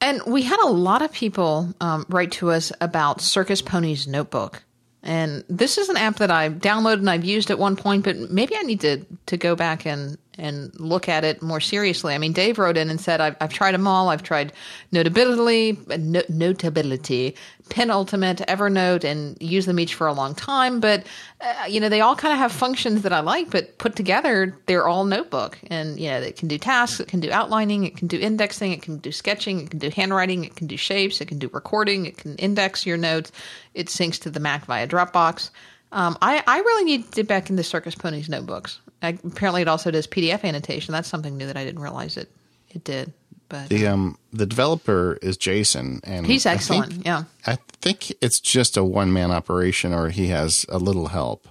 And 0.00 0.22
we 0.26 0.42
had 0.42 0.58
a 0.60 0.68
lot 0.68 1.02
of 1.02 1.12
people 1.12 1.74
um, 1.80 2.06
write 2.08 2.32
to 2.32 2.50
us 2.50 2.72
about 2.80 3.20
Circus 3.20 3.60
Ponies 3.60 4.08
Notebook. 4.08 4.62
And 5.02 5.44
this 5.48 5.78
is 5.78 5.88
an 5.88 5.96
app 5.96 6.16
that 6.16 6.30
I've 6.30 6.54
downloaded 6.54 6.98
and 6.98 7.10
I've 7.10 7.24
used 7.24 7.50
at 7.50 7.58
one 7.58 7.76
point, 7.76 8.04
but 8.04 8.16
maybe 8.30 8.54
I 8.56 8.62
need 8.62 8.80
to 8.80 9.04
to 9.26 9.36
go 9.36 9.56
back 9.56 9.86
and 9.86 10.18
and 10.40 10.72
look 10.80 11.08
at 11.08 11.24
it 11.24 11.42
more 11.42 11.60
seriously. 11.60 12.14
I 12.14 12.18
mean, 12.18 12.32
Dave 12.32 12.58
wrote 12.58 12.76
in 12.76 12.90
and 12.90 13.00
said, 13.00 13.20
I've, 13.20 13.36
I've 13.40 13.52
tried 13.52 13.72
them 13.72 13.86
all. 13.86 14.08
I've 14.08 14.22
tried 14.22 14.52
Notability, 14.90 15.78
no, 15.98 16.22
Notability, 16.28 17.36
Penultimate, 17.68 18.38
Evernote, 18.48 19.04
and 19.04 19.36
use 19.40 19.66
them 19.66 19.78
each 19.78 19.94
for 19.94 20.06
a 20.06 20.12
long 20.12 20.34
time. 20.34 20.80
But, 20.80 21.06
uh, 21.40 21.66
you 21.68 21.78
know, 21.78 21.88
they 21.88 22.00
all 22.00 22.16
kind 22.16 22.32
of 22.32 22.38
have 22.38 22.52
functions 22.52 23.02
that 23.02 23.12
I 23.12 23.20
like, 23.20 23.50
but 23.50 23.78
put 23.78 23.94
together, 23.94 24.58
they're 24.66 24.88
all 24.88 25.04
notebook. 25.04 25.58
And, 25.68 26.00
you 26.00 26.10
know, 26.10 26.20
it 26.20 26.36
can 26.36 26.48
do 26.48 26.58
tasks, 26.58 27.00
it 27.00 27.08
can 27.08 27.20
do 27.20 27.30
outlining, 27.30 27.84
it 27.84 27.96
can 27.96 28.08
do 28.08 28.18
indexing, 28.18 28.72
it 28.72 28.82
can 28.82 28.96
do 28.98 29.12
sketching, 29.12 29.60
it 29.60 29.70
can 29.70 29.78
do 29.78 29.90
handwriting, 29.90 30.44
it 30.44 30.56
can 30.56 30.66
do 30.66 30.76
shapes, 30.76 31.20
it 31.20 31.28
can 31.28 31.38
do 31.38 31.50
recording, 31.52 32.06
it 32.06 32.16
can 32.16 32.34
index 32.36 32.86
your 32.86 32.96
notes. 32.96 33.30
It 33.74 33.86
syncs 33.86 34.18
to 34.22 34.30
the 34.30 34.40
Mac 34.40 34.64
via 34.64 34.88
Dropbox. 34.88 35.50
Um, 35.92 36.16
I, 36.22 36.42
I 36.46 36.58
really 36.58 36.84
need 36.84 37.04
to 37.04 37.10
get 37.10 37.28
back 37.28 37.50
into 37.50 37.62
Circus 37.62 37.94
Ponies 37.94 38.28
notebooks. 38.28 38.80
I, 39.02 39.18
apparently, 39.24 39.62
it 39.62 39.68
also 39.68 39.90
does 39.90 40.06
PDF 40.06 40.44
annotation. 40.44 40.92
That's 40.92 41.08
something 41.08 41.36
new 41.36 41.46
that 41.46 41.56
I 41.56 41.64
didn't 41.64 41.80
realize 41.80 42.16
it 42.16 42.30
it 42.70 42.84
did. 42.84 43.12
But 43.48 43.68
the 43.68 43.86
um 43.88 44.16
the 44.32 44.46
developer 44.46 45.18
is 45.20 45.36
Jason, 45.36 46.00
and 46.04 46.26
he's 46.26 46.46
excellent. 46.46 46.84
I 46.84 46.88
think, 46.88 47.06
yeah, 47.06 47.24
I 47.46 47.58
think 47.80 48.12
it's 48.22 48.40
just 48.40 48.76
a 48.76 48.84
one 48.84 49.12
man 49.12 49.30
operation, 49.32 49.92
or 49.92 50.10
he 50.10 50.28
has 50.28 50.64
a 50.68 50.78
little 50.78 51.08
help. 51.08 51.48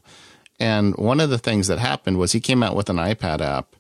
And 0.60 0.96
one 0.96 1.20
of 1.20 1.30
the 1.30 1.38
things 1.38 1.68
that 1.68 1.80
happened 1.80 2.18
was 2.18 2.32
he 2.32 2.40
came 2.40 2.64
out 2.64 2.76
with 2.76 2.90
an 2.90 2.98
iPad 2.98 3.42
app, 3.42 3.76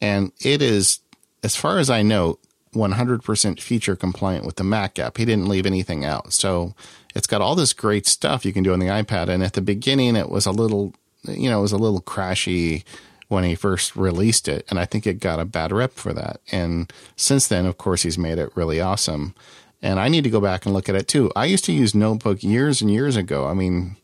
and 0.00 0.32
it 0.40 0.60
is, 0.62 1.00
as 1.42 1.56
far 1.56 1.78
as 1.78 1.90
I 1.90 2.02
know, 2.02 2.38
100% 2.74 3.60
feature 3.60 3.96
compliant 3.96 4.46
with 4.46 4.56
the 4.56 4.64
Mac 4.64 4.98
app. 4.98 5.18
He 5.18 5.26
didn't 5.26 5.48
leave 5.48 5.66
anything 5.66 6.06
out. 6.06 6.32
So 6.32 6.74
it's 7.14 7.26
got 7.26 7.42
all 7.42 7.54
this 7.54 7.74
great 7.74 8.06
stuff 8.06 8.46
you 8.46 8.52
can 8.54 8.62
do 8.62 8.72
on 8.72 8.78
the 8.78 8.86
iPad. 8.86 9.28
And 9.28 9.42
at 9.42 9.52
the 9.52 9.60
beginning, 9.60 10.16
it 10.16 10.30
was 10.30 10.46
a 10.46 10.52
little, 10.52 10.94
you 11.24 11.50
know, 11.50 11.58
it 11.58 11.62
was 11.62 11.72
a 11.72 11.78
little 11.78 12.00
crashy 12.00 12.84
when 13.32 13.44
he 13.44 13.54
first 13.54 13.96
released 13.96 14.46
it. 14.46 14.66
And 14.68 14.78
I 14.78 14.84
think 14.84 15.06
it 15.06 15.18
got 15.18 15.40
a 15.40 15.46
bad 15.46 15.72
rep 15.72 15.94
for 15.94 16.12
that. 16.12 16.40
And 16.52 16.92
since 17.16 17.48
then, 17.48 17.64
of 17.64 17.78
course, 17.78 18.02
he's 18.02 18.18
made 18.18 18.38
it 18.38 18.54
really 18.54 18.78
awesome. 18.78 19.34
And 19.80 19.98
I 19.98 20.08
need 20.08 20.24
to 20.24 20.30
go 20.30 20.40
back 20.40 20.66
and 20.66 20.74
look 20.74 20.88
at 20.88 20.94
it 20.94 21.08
too. 21.08 21.32
I 21.34 21.46
used 21.46 21.64
to 21.64 21.72
use 21.72 21.94
Notebook 21.94 22.42
years 22.42 22.82
and 22.82 22.90
years 22.90 23.16
ago. 23.16 23.46
I 23.46 23.54
mean, 23.54 23.96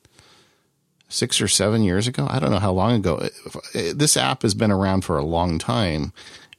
six 1.11 1.41
or 1.43 1.49
seven 1.49 1.83
years 1.83 2.09
ago. 2.09 2.27
I 2.29 2.39
don't 2.39 2.51
know 2.51 2.59
how 2.59 2.73
long 2.73 2.95
ago. 2.95 3.29
This 3.75 4.17
app 4.17 4.43
has 4.43 4.55
been 4.55 4.71
around 4.71 5.03
for 5.03 5.19
a 5.19 5.25
long 5.25 5.59
time. 5.59 6.15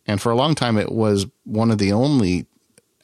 And 0.06 0.22
for 0.22 0.32
a 0.32 0.36
long 0.36 0.54
time, 0.54 0.78
it 0.78 0.92
was 0.92 1.26
one 1.46 1.72
of 1.72 1.80
the 1.80 1.92
only 1.92 2.46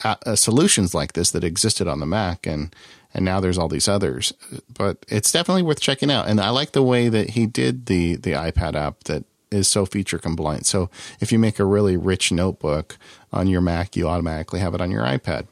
uh, 0.03 0.35
solutions 0.35 0.93
like 0.93 1.13
this 1.13 1.31
that 1.31 1.43
existed 1.43 1.87
on 1.87 1.99
the 1.99 2.05
Mac. 2.05 2.45
And 2.45 2.73
and 3.15 3.25
now 3.25 3.39
there's 3.39 3.57
all 3.57 3.69
these 3.69 3.87
others. 3.87 4.31
But 4.71 5.05
it's 5.07 5.31
definitely 5.31 5.63
worth 5.63 5.79
checking 5.79 6.11
out. 6.11 6.27
And 6.27 6.39
I 6.39 6.49
like 6.49 6.73
the 6.73 6.83
way 6.83 7.09
that 7.09 7.31
he 7.31 7.47
did 7.47 7.87
the 7.87 8.15
the 8.15 8.33
iPad 8.33 8.75
app 8.75 9.05
that 9.05 9.25
is 9.51 9.67
so 9.67 9.85
feature 9.85 10.17
compliant. 10.17 10.65
So 10.65 10.89
if 11.19 11.31
you 11.31 11.39
make 11.39 11.59
a 11.59 11.65
really 11.65 11.97
rich 11.97 12.31
notebook 12.31 12.97
on 13.31 13.47
your 13.47 13.61
Mac, 13.61 13.95
you 13.95 14.07
automatically 14.07 14.59
have 14.59 14.73
it 14.73 14.81
on 14.81 14.91
your 14.91 15.03
iPad. 15.03 15.47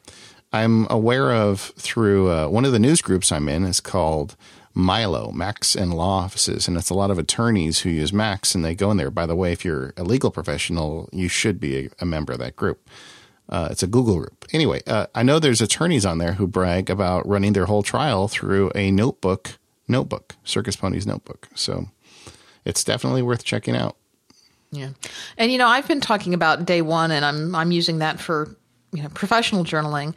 I'm 0.52 0.86
aware 0.88 1.32
of 1.32 1.60
through 1.60 2.30
uh, 2.30 2.48
one 2.48 2.64
of 2.64 2.72
the 2.72 2.78
news 2.78 3.02
groups 3.02 3.32
I'm 3.32 3.48
in 3.48 3.64
is 3.64 3.80
called 3.80 4.36
Milo, 4.72 5.30
Macs 5.32 5.74
and 5.74 5.94
Law 5.94 6.18
Offices, 6.18 6.66
and 6.66 6.76
it's 6.76 6.90
a 6.90 6.94
lot 6.94 7.10
of 7.10 7.18
attorneys 7.18 7.80
who 7.80 7.90
use 7.90 8.12
Macs 8.12 8.54
and 8.54 8.64
they 8.64 8.74
go 8.74 8.90
in 8.90 8.96
there. 8.96 9.10
By 9.10 9.26
the 9.26 9.36
way, 9.36 9.52
if 9.52 9.64
you're 9.64 9.92
a 9.96 10.02
legal 10.04 10.30
professional, 10.30 11.08
you 11.12 11.28
should 11.28 11.60
be 11.60 11.86
a, 11.86 11.90
a 12.00 12.06
member 12.06 12.32
of 12.32 12.40
that 12.40 12.56
group. 12.56 12.88
Uh, 13.48 13.68
it's 13.70 13.82
a 13.82 13.86
Google 13.86 14.18
group. 14.18 14.44
Anyway, 14.52 14.80
uh, 14.86 15.06
I 15.14 15.22
know 15.22 15.38
there's 15.38 15.60
attorneys 15.60 16.06
on 16.06 16.18
there 16.18 16.34
who 16.34 16.46
brag 16.46 16.88
about 16.88 17.26
running 17.28 17.52
their 17.52 17.66
whole 17.66 17.82
trial 17.82 18.26
through 18.26 18.72
a 18.74 18.90
notebook, 18.90 19.58
notebook, 19.86 20.34
Circus 20.44 20.76
Ponies 20.76 21.06
notebook. 21.06 21.48
So 21.54 21.88
it's 22.64 22.84
definitely 22.84 23.22
worth 23.22 23.44
checking 23.44 23.76
out. 23.76 23.96
Yeah, 24.70 24.90
and 25.38 25.52
you 25.52 25.58
know 25.58 25.68
I've 25.68 25.86
been 25.86 26.00
talking 26.00 26.34
about 26.34 26.66
day 26.66 26.82
one, 26.82 27.10
and 27.10 27.24
I'm 27.24 27.54
I'm 27.54 27.70
using 27.70 27.98
that 27.98 28.18
for 28.20 28.56
you 28.92 29.02
know 29.02 29.08
professional 29.10 29.64
journaling. 29.64 30.14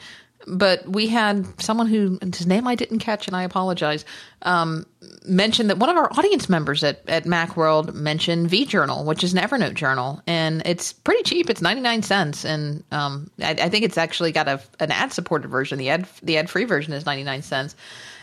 but 0.47 0.87
we 0.87 1.07
had 1.07 1.45
someone 1.61 1.87
who 1.87 2.17
his 2.21 2.47
name 2.47 2.67
I 2.67 2.75
didn't 2.75 2.99
catch, 2.99 3.27
and 3.27 3.35
I 3.35 3.43
apologize. 3.43 4.05
Um, 4.43 4.85
mentioned 5.25 5.69
that 5.69 5.77
one 5.77 5.89
of 5.89 5.97
our 5.97 6.11
audience 6.13 6.49
members 6.49 6.83
at 6.83 7.07
at 7.07 7.25
MacWorld 7.25 7.93
mentioned 7.93 8.49
vJournal, 8.49 9.05
which 9.05 9.23
is 9.23 9.33
an 9.33 9.39
Evernote 9.39 9.73
journal, 9.73 10.21
and 10.25 10.61
it's 10.65 10.93
pretty 10.93 11.23
cheap. 11.23 11.49
It's 11.49 11.61
ninety 11.61 11.81
nine 11.81 12.01
cents, 12.01 12.45
and 12.45 12.83
um, 12.91 13.29
I, 13.39 13.51
I, 13.51 13.69
think 13.69 13.83
it's 13.83 13.97
actually 13.97 14.31
got 14.31 14.47
a 14.47 14.61
an 14.79 14.91
ad 14.91 15.13
supported 15.13 15.49
version. 15.49 15.77
The 15.77 15.89
ad 15.89 16.07
the 16.23 16.37
ad 16.37 16.49
free 16.49 16.65
version 16.65 16.93
is 16.93 17.05
ninety 17.05 17.23
nine 17.23 17.41
cents, 17.41 17.75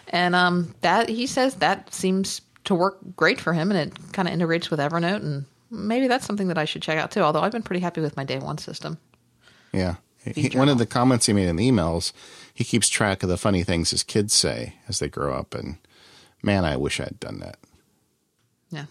and 0.08 0.34
um, 0.34 0.74
that 0.80 1.08
he 1.08 1.26
says 1.26 1.56
that 1.56 1.92
seems 1.92 2.40
to 2.64 2.74
work 2.74 2.98
great 3.16 3.40
for 3.40 3.52
him, 3.52 3.70
and 3.70 3.78
it 3.78 4.12
kind 4.12 4.28
of 4.28 4.34
integrates 4.34 4.70
with 4.70 4.80
Evernote, 4.80 5.22
and 5.22 5.44
maybe 5.70 6.08
that's 6.08 6.26
something 6.26 6.48
that 6.48 6.58
I 6.58 6.64
should 6.64 6.82
check 6.82 6.98
out 6.98 7.10
too. 7.10 7.20
Although 7.20 7.40
I've 7.40 7.52
been 7.52 7.62
pretty 7.62 7.80
happy 7.80 8.00
with 8.00 8.16
my 8.16 8.24
day 8.24 8.38
one 8.38 8.58
system. 8.58 8.98
Yeah. 9.72 9.96
He, 10.24 10.48
one 10.56 10.70
of 10.70 10.78
the 10.78 10.86
comments 10.86 11.26
he 11.26 11.34
made 11.34 11.48
in 11.48 11.56
the 11.56 11.70
emails, 11.70 12.12
he 12.54 12.64
keeps 12.64 12.88
track 12.88 13.22
of 13.22 13.28
the 13.28 13.36
funny 13.36 13.62
things 13.62 13.90
his 13.90 14.02
kids 14.02 14.32
say 14.32 14.76
as 14.88 14.98
they 14.98 15.08
grow 15.08 15.34
up, 15.34 15.54
and 15.54 15.76
man, 16.42 16.64
I 16.64 16.76
wish 16.78 16.98
I'd 16.98 17.20
done 17.20 17.40
that. 17.40 17.58
Yeah. 18.70 18.86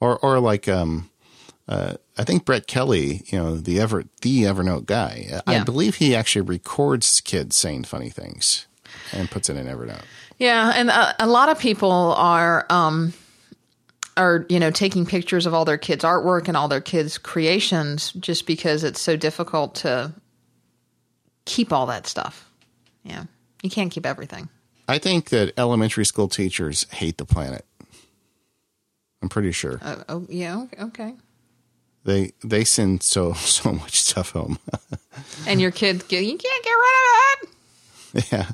Or, 0.00 0.18
or 0.18 0.40
like, 0.40 0.68
um, 0.68 1.10
uh, 1.68 1.94
I 2.16 2.24
think 2.24 2.44
Brett 2.44 2.66
Kelly, 2.66 3.22
you 3.26 3.38
know, 3.38 3.56
the 3.56 3.78
ever 3.78 4.04
the 4.22 4.42
Evernote 4.42 4.86
guy. 4.86 5.26
Yeah. 5.28 5.40
I 5.46 5.62
believe 5.62 5.96
he 5.96 6.16
actually 6.16 6.42
records 6.42 7.20
kids 7.20 7.56
saying 7.56 7.84
funny 7.84 8.10
things 8.10 8.66
and 9.12 9.30
puts 9.30 9.48
it 9.48 9.56
in 9.56 9.66
Evernote. 9.66 10.04
Yeah, 10.38 10.72
and 10.74 10.88
a, 10.88 11.24
a 11.24 11.26
lot 11.26 11.48
of 11.48 11.58
people 11.58 11.90
are. 12.16 12.66
Um, 12.70 13.12
are 14.16 14.44
you 14.48 14.58
know 14.58 14.72
taking 14.72 15.06
pictures 15.06 15.46
of 15.46 15.54
all 15.54 15.64
their 15.64 15.78
kids' 15.78 16.02
artwork 16.02 16.48
and 16.48 16.56
all 16.56 16.66
their 16.66 16.80
kids' 16.80 17.18
creations 17.18 18.10
just 18.14 18.48
because 18.48 18.82
it's 18.82 19.00
so 19.00 19.14
difficult 19.14 19.76
to 19.76 20.12
keep 21.48 21.72
all 21.72 21.86
that 21.86 22.06
stuff. 22.06 22.50
Yeah. 23.02 23.24
You 23.62 23.70
can't 23.70 23.90
keep 23.90 24.06
everything. 24.06 24.48
I 24.86 24.98
think 24.98 25.30
that 25.30 25.52
elementary 25.58 26.04
school 26.04 26.28
teachers 26.28 26.86
hate 26.90 27.18
the 27.18 27.24
planet. 27.24 27.64
I'm 29.20 29.28
pretty 29.28 29.52
sure. 29.52 29.80
Uh, 29.82 30.04
oh, 30.08 30.26
yeah. 30.28 30.66
Okay. 30.80 31.14
They 32.04 32.32
they 32.44 32.64
send 32.64 33.02
so 33.02 33.32
so 33.34 33.72
much 33.72 33.98
stuff 33.98 34.30
home. 34.30 34.58
and 35.46 35.60
your 35.60 35.70
kids, 35.70 36.04
get, 36.04 36.24
you 36.24 36.36
can't 36.38 36.64
get 36.64 36.70
rid 36.70 36.78
of 36.78 37.42
it. 37.42 37.57
Yeah. 38.32 38.50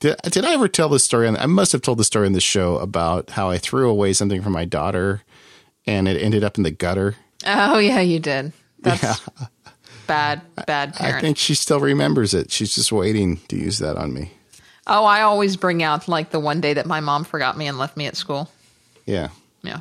Did, 0.00 0.16
did 0.22 0.44
I 0.44 0.54
ever 0.54 0.68
tell 0.68 0.88
the 0.88 0.98
story? 0.98 1.26
On, 1.26 1.36
I 1.36 1.46
must 1.46 1.72
have 1.72 1.82
told 1.82 1.98
the 1.98 2.04
story 2.04 2.26
in 2.26 2.32
the 2.32 2.40
show 2.40 2.76
about 2.76 3.30
how 3.30 3.50
I 3.50 3.58
threw 3.58 3.90
away 3.90 4.12
something 4.12 4.40
for 4.40 4.50
my 4.50 4.64
daughter 4.64 5.22
and 5.86 6.08
it 6.08 6.20
ended 6.20 6.44
up 6.44 6.56
in 6.56 6.62
the 6.62 6.70
gutter. 6.70 7.16
Oh, 7.46 7.78
yeah, 7.78 8.00
you 8.00 8.20
did. 8.20 8.52
That's, 8.78 9.02
yeah 9.02 9.46
bad, 10.06 10.42
bad 10.66 10.94
parent. 10.94 11.16
I 11.16 11.20
think 11.20 11.38
she 11.38 11.54
still 11.54 11.80
remembers 11.80 12.34
it. 12.34 12.50
She's 12.50 12.74
just 12.74 12.92
waiting 12.92 13.38
to 13.48 13.56
use 13.56 13.78
that 13.78 13.96
on 13.96 14.12
me. 14.12 14.32
Oh, 14.86 15.04
I 15.04 15.22
always 15.22 15.56
bring 15.56 15.82
out 15.82 16.08
like 16.08 16.30
the 16.30 16.40
one 16.40 16.60
day 16.60 16.74
that 16.74 16.86
my 16.86 17.00
mom 17.00 17.24
forgot 17.24 17.56
me 17.56 17.66
and 17.66 17.78
left 17.78 17.96
me 17.96 18.06
at 18.06 18.16
school. 18.16 18.50
Yeah. 19.06 19.28
Yeah. 19.62 19.80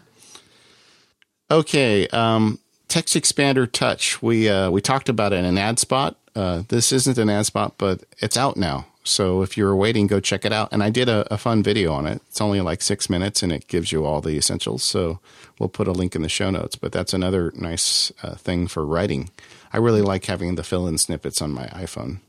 Okay. 1.52 2.08
Um, 2.08 2.60
TextExpander 2.88 3.72
touch. 3.72 4.22
We 4.22 4.50
uh, 4.50 4.70
we 4.72 4.82
talked 4.82 5.10
about 5.10 5.34
it 5.34 5.38
in 5.38 5.46
an 5.46 5.58
ad 5.58 5.80
spot. 5.80 6.18
Uh, 6.36 6.64
this 6.68 6.92
isn't 6.92 7.18
an 7.18 7.30
ad 7.30 7.46
spot, 7.46 7.76
but 7.78 8.04
it's 8.20 8.38
out 8.38 8.56
now. 8.56 8.86
So 9.04 9.42
if 9.42 9.58
you're 9.58 9.76
waiting, 9.76 10.08
go 10.08 10.20
check 10.20 10.46
it 10.46 10.54
out. 10.54 10.70
And 10.72 10.82
I 10.82 10.90
did 10.90 11.10
a, 11.10 11.32
a, 11.34 11.38
fun 11.38 11.62
video 11.62 11.92
on 11.92 12.06
it. 12.08 12.22
It's 12.30 12.40
only 12.40 12.62
like 12.62 12.82
six 12.82 13.10
minutes 13.10 13.44
and 13.44 13.52
it 13.52 13.68
gives 13.68 13.92
you 13.92 14.06
all 14.06 14.22
the 14.22 14.38
essentials. 14.38 14.82
So 14.84 15.20
we'll 15.60 15.70
put 15.70 15.90
a 15.90 15.92
link 15.92 16.16
in 16.16 16.22
the 16.22 16.30
show 16.30 16.50
notes. 16.50 16.78
But 16.78 16.94
that's 16.94 17.14
another 17.14 17.52
nice 17.56 18.14
uh, 18.24 18.36
thing 18.36 18.68
for 18.68 18.86
writing. 18.86 19.30
I 19.74 19.78
really 19.78 20.02
like 20.02 20.26
having 20.26 20.56
the 20.56 20.64
fill 20.64 20.88
in 20.88 20.98
snippets 20.98 21.42
on 21.42 21.52
my 21.52 21.68
iPhone. 21.68 22.20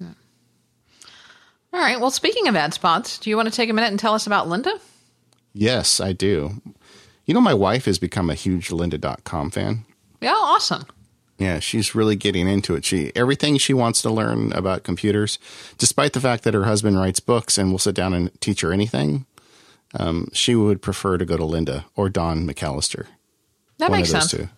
Yeah. 0.00 0.14
All 1.74 1.80
right. 1.80 2.00
Well, 2.00 2.10
speaking 2.10 2.48
of 2.48 2.56
ad 2.56 2.72
spots, 2.72 3.18
do 3.18 3.28
you 3.28 3.36
want 3.36 3.48
to 3.48 3.54
take 3.54 3.68
a 3.68 3.74
minute 3.74 3.90
and 3.90 4.00
tell 4.00 4.14
us 4.14 4.26
about 4.26 4.46
Lynda? 4.46 4.80
Yes, 5.52 6.00
I 6.00 6.12
do. 6.12 6.62
You 7.26 7.34
know, 7.34 7.40
my 7.42 7.54
wife 7.54 7.84
has 7.84 7.98
become 7.98 8.30
a 8.30 8.34
huge 8.34 8.70
lynda.com 8.70 9.50
fan. 9.50 9.84
Yeah, 10.22 10.32
awesome. 10.34 10.86
Yeah, 11.42 11.58
she's 11.58 11.94
really 11.94 12.14
getting 12.14 12.46
into 12.46 12.76
it. 12.76 12.84
She 12.84 13.10
everything 13.16 13.58
she 13.58 13.74
wants 13.74 14.00
to 14.02 14.10
learn 14.10 14.52
about 14.52 14.84
computers, 14.84 15.40
despite 15.76 16.12
the 16.12 16.20
fact 16.20 16.44
that 16.44 16.54
her 16.54 16.64
husband 16.64 16.98
writes 16.98 17.18
books 17.18 17.58
and 17.58 17.72
will 17.72 17.80
sit 17.80 17.96
down 17.96 18.14
and 18.14 18.30
teach 18.40 18.60
her 18.60 18.72
anything. 18.72 19.26
Um, 19.94 20.28
she 20.32 20.54
would 20.54 20.80
prefer 20.80 21.18
to 21.18 21.24
go 21.24 21.36
to 21.36 21.42
Lynda 21.42 21.84
or 21.96 22.08
Don 22.08 22.46
McAllister. 22.46 23.06
That 23.78 23.90
makes 23.90 24.10
sense. 24.10 24.30
Two. 24.30 24.48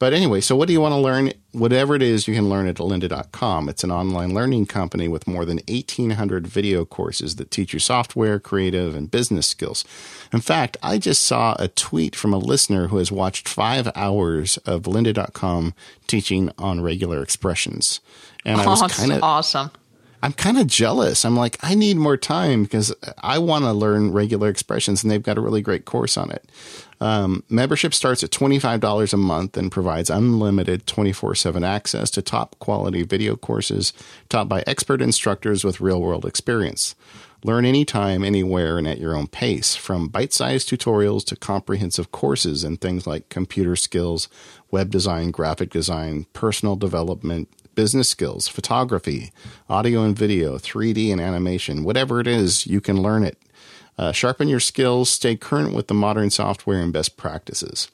But 0.00 0.14
anyway, 0.14 0.40
so 0.40 0.56
what 0.56 0.66
do 0.66 0.72
you 0.72 0.80
want 0.80 0.92
to 0.92 0.98
learn? 0.98 1.30
Whatever 1.52 1.94
it 1.94 2.00
is, 2.00 2.26
you 2.26 2.34
can 2.34 2.48
learn 2.48 2.66
at 2.66 2.76
lynda.com. 2.76 3.68
It's 3.68 3.84
an 3.84 3.90
online 3.90 4.32
learning 4.32 4.64
company 4.64 5.08
with 5.08 5.26
more 5.26 5.44
than 5.44 5.60
1,800 5.68 6.46
video 6.46 6.86
courses 6.86 7.36
that 7.36 7.50
teach 7.50 7.74
you 7.74 7.78
software, 7.78 8.40
creative, 8.40 8.94
and 8.94 9.10
business 9.10 9.46
skills. 9.46 9.84
In 10.32 10.40
fact, 10.40 10.78
I 10.82 10.96
just 10.96 11.22
saw 11.22 11.54
a 11.58 11.68
tweet 11.68 12.16
from 12.16 12.32
a 12.32 12.38
listener 12.38 12.88
who 12.88 12.96
has 12.96 13.12
watched 13.12 13.46
five 13.46 13.92
hours 13.94 14.56
of 14.58 14.84
lynda.com 14.84 15.74
teaching 16.06 16.50
on 16.56 16.80
regular 16.80 17.22
expressions. 17.22 18.00
And 18.46 18.58
I 18.58 18.66
was 18.66 18.80
kind 18.90 19.12
of 19.12 19.22
awesome. 19.22 19.70
I'm 20.22 20.32
kind 20.32 20.58
of 20.58 20.66
jealous. 20.66 21.26
I'm 21.26 21.36
like, 21.36 21.58
I 21.62 21.74
need 21.74 21.98
more 21.98 22.16
time 22.16 22.62
because 22.62 22.94
I 23.18 23.38
want 23.38 23.64
to 23.64 23.72
learn 23.72 24.12
regular 24.12 24.48
expressions, 24.48 25.02
and 25.02 25.10
they've 25.10 25.22
got 25.22 25.36
a 25.36 25.42
really 25.42 25.62
great 25.62 25.84
course 25.84 26.16
on 26.16 26.30
it. 26.30 26.44
Um, 27.00 27.44
membership 27.48 27.94
starts 27.94 28.22
at 28.22 28.30
$25 28.30 29.12
a 29.12 29.16
month 29.16 29.56
and 29.56 29.72
provides 29.72 30.10
unlimited 30.10 30.86
24 30.86 31.34
7 31.34 31.64
access 31.64 32.10
to 32.10 32.22
top 32.22 32.58
quality 32.58 33.02
video 33.02 33.36
courses 33.36 33.92
taught 34.28 34.48
by 34.48 34.62
expert 34.66 35.00
instructors 35.00 35.64
with 35.64 35.80
real 35.80 36.00
world 36.00 36.26
experience. 36.26 36.94
Learn 37.42 37.64
anytime, 37.64 38.22
anywhere, 38.22 38.76
and 38.76 38.86
at 38.86 38.98
your 39.00 39.16
own 39.16 39.26
pace, 39.26 39.74
from 39.74 40.08
bite 40.08 40.34
sized 40.34 40.68
tutorials 40.68 41.24
to 41.24 41.36
comprehensive 41.36 42.12
courses 42.12 42.64
in 42.64 42.76
things 42.76 43.06
like 43.06 43.30
computer 43.30 43.76
skills, 43.76 44.28
web 44.70 44.90
design, 44.90 45.30
graphic 45.30 45.70
design, 45.70 46.26
personal 46.34 46.76
development, 46.76 47.48
business 47.74 48.10
skills, 48.10 48.46
photography, 48.46 49.32
audio 49.70 50.02
and 50.02 50.18
video, 50.18 50.58
3D 50.58 51.10
and 51.10 51.20
animation, 51.20 51.82
whatever 51.82 52.20
it 52.20 52.26
is, 52.26 52.66
you 52.66 52.78
can 52.78 53.00
learn 53.00 53.22
it. 53.22 53.38
Uh, 54.00 54.12
sharpen 54.12 54.48
your 54.48 54.60
skills, 54.60 55.10
stay 55.10 55.36
current 55.36 55.74
with 55.74 55.88
the 55.88 55.92
modern 55.92 56.30
software 56.30 56.80
and 56.80 56.90
best 56.90 57.18
practices. 57.18 57.90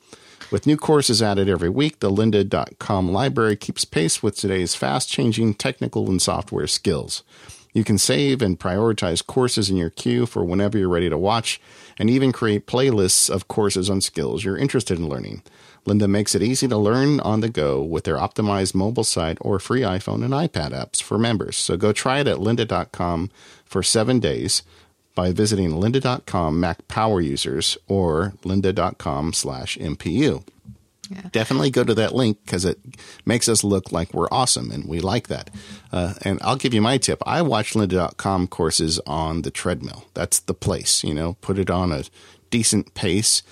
With 0.53 0.65
new 0.65 0.77
courses 0.77 1.21
added 1.21 1.49
every 1.49 1.69
week, 1.69 1.99
the 1.99 2.13
lynda.com 2.13 3.11
library 3.11 3.57
keeps 3.57 3.85
pace 3.85 4.23
with 4.23 4.37
today's 4.37 4.77
fast 4.77 5.09
changing 5.11 5.55
technical 5.55 6.09
and 6.09 6.23
software 6.23 6.69
skills. 6.69 7.25
You 7.73 7.83
can 7.83 7.99
save 7.99 8.41
and 8.41 8.57
prioritize 8.57 9.27
courses 9.27 9.69
in 9.69 9.77
your 9.77 9.91
queue 9.91 10.27
for 10.27 10.45
whenever 10.45 10.79
you're 10.79 10.89
ready 10.89 11.11
to 11.11 11.19
watch, 11.19 11.61
and 11.99 12.09
even 12.09 12.31
create 12.31 12.69
playlists 12.69 13.29
of 13.29 13.49
courses 13.49 13.91
on 13.91 14.01
skills 14.01 14.45
you're 14.45 14.57
interested 14.57 15.01
in 15.01 15.09
learning. 15.09 15.43
Lynda 15.87 16.09
makes 16.09 16.37
it 16.37 16.43
easy 16.43 16.69
to 16.69 16.77
learn 16.77 17.19
on 17.21 17.41
the 17.41 17.49
go 17.49 17.83
with 17.83 18.05
their 18.05 18.17
optimized 18.17 18.77
mobile 18.77 19.05
site 19.05 19.39
or 19.41 19.59
free 19.59 19.81
iPhone 19.81 20.25
and 20.25 20.33
iPad 20.33 20.71
apps 20.71 21.03
for 21.03 21.19
members. 21.19 21.57
So 21.57 21.77
go 21.77 21.93
try 21.93 22.21
it 22.21 22.29
at 22.29 22.39
lynda.com 22.39 23.31
for 23.65 23.83
seven 23.83 24.21
days 24.21 24.63
by 25.17 25.33
visiting 25.33 25.73
lynda.com 25.73 26.61
Mac 26.61 26.87
Power 26.87 27.21
users 27.21 27.77
or 27.89 28.35
lynda.com 28.45 29.33
slash 29.33 29.77
MPU. 29.79 30.45
Yeah. 31.11 31.23
Definitely 31.33 31.71
go 31.71 31.83
to 31.83 31.95
that 31.95 32.15
link 32.15 32.39
because 32.45 32.65
it 32.65 32.79
makes 33.25 33.49
us 33.49 33.65
look 33.65 33.91
like 33.91 34.15
we're 34.15 34.29
awesome 34.31 34.71
and 34.71 34.89
we 34.89 35.01
like 35.01 35.27
that. 35.27 35.51
Uh, 35.93 36.15
and 36.23 36.39
I'll 36.43 36.57
give 36.57 36.75
you 36.75 36.83
my 36.83 36.99
tip. 36.99 37.21
I 37.27 37.43
watch 37.43 37.73
lynda.com 37.73 38.47
courses 38.47 39.01
on 39.07 39.43
the 39.43 39.51
treadmill. 39.51 40.05
That's 40.15 40.39
the 40.39 40.55
place, 40.55 41.03
you 41.03 41.15
know, 41.15 41.35
put 41.41 41.59
it 41.59 41.71
on 41.71 41.91
a 41.91 42.05
decent 42.51 42.95
pace 42.95 43.43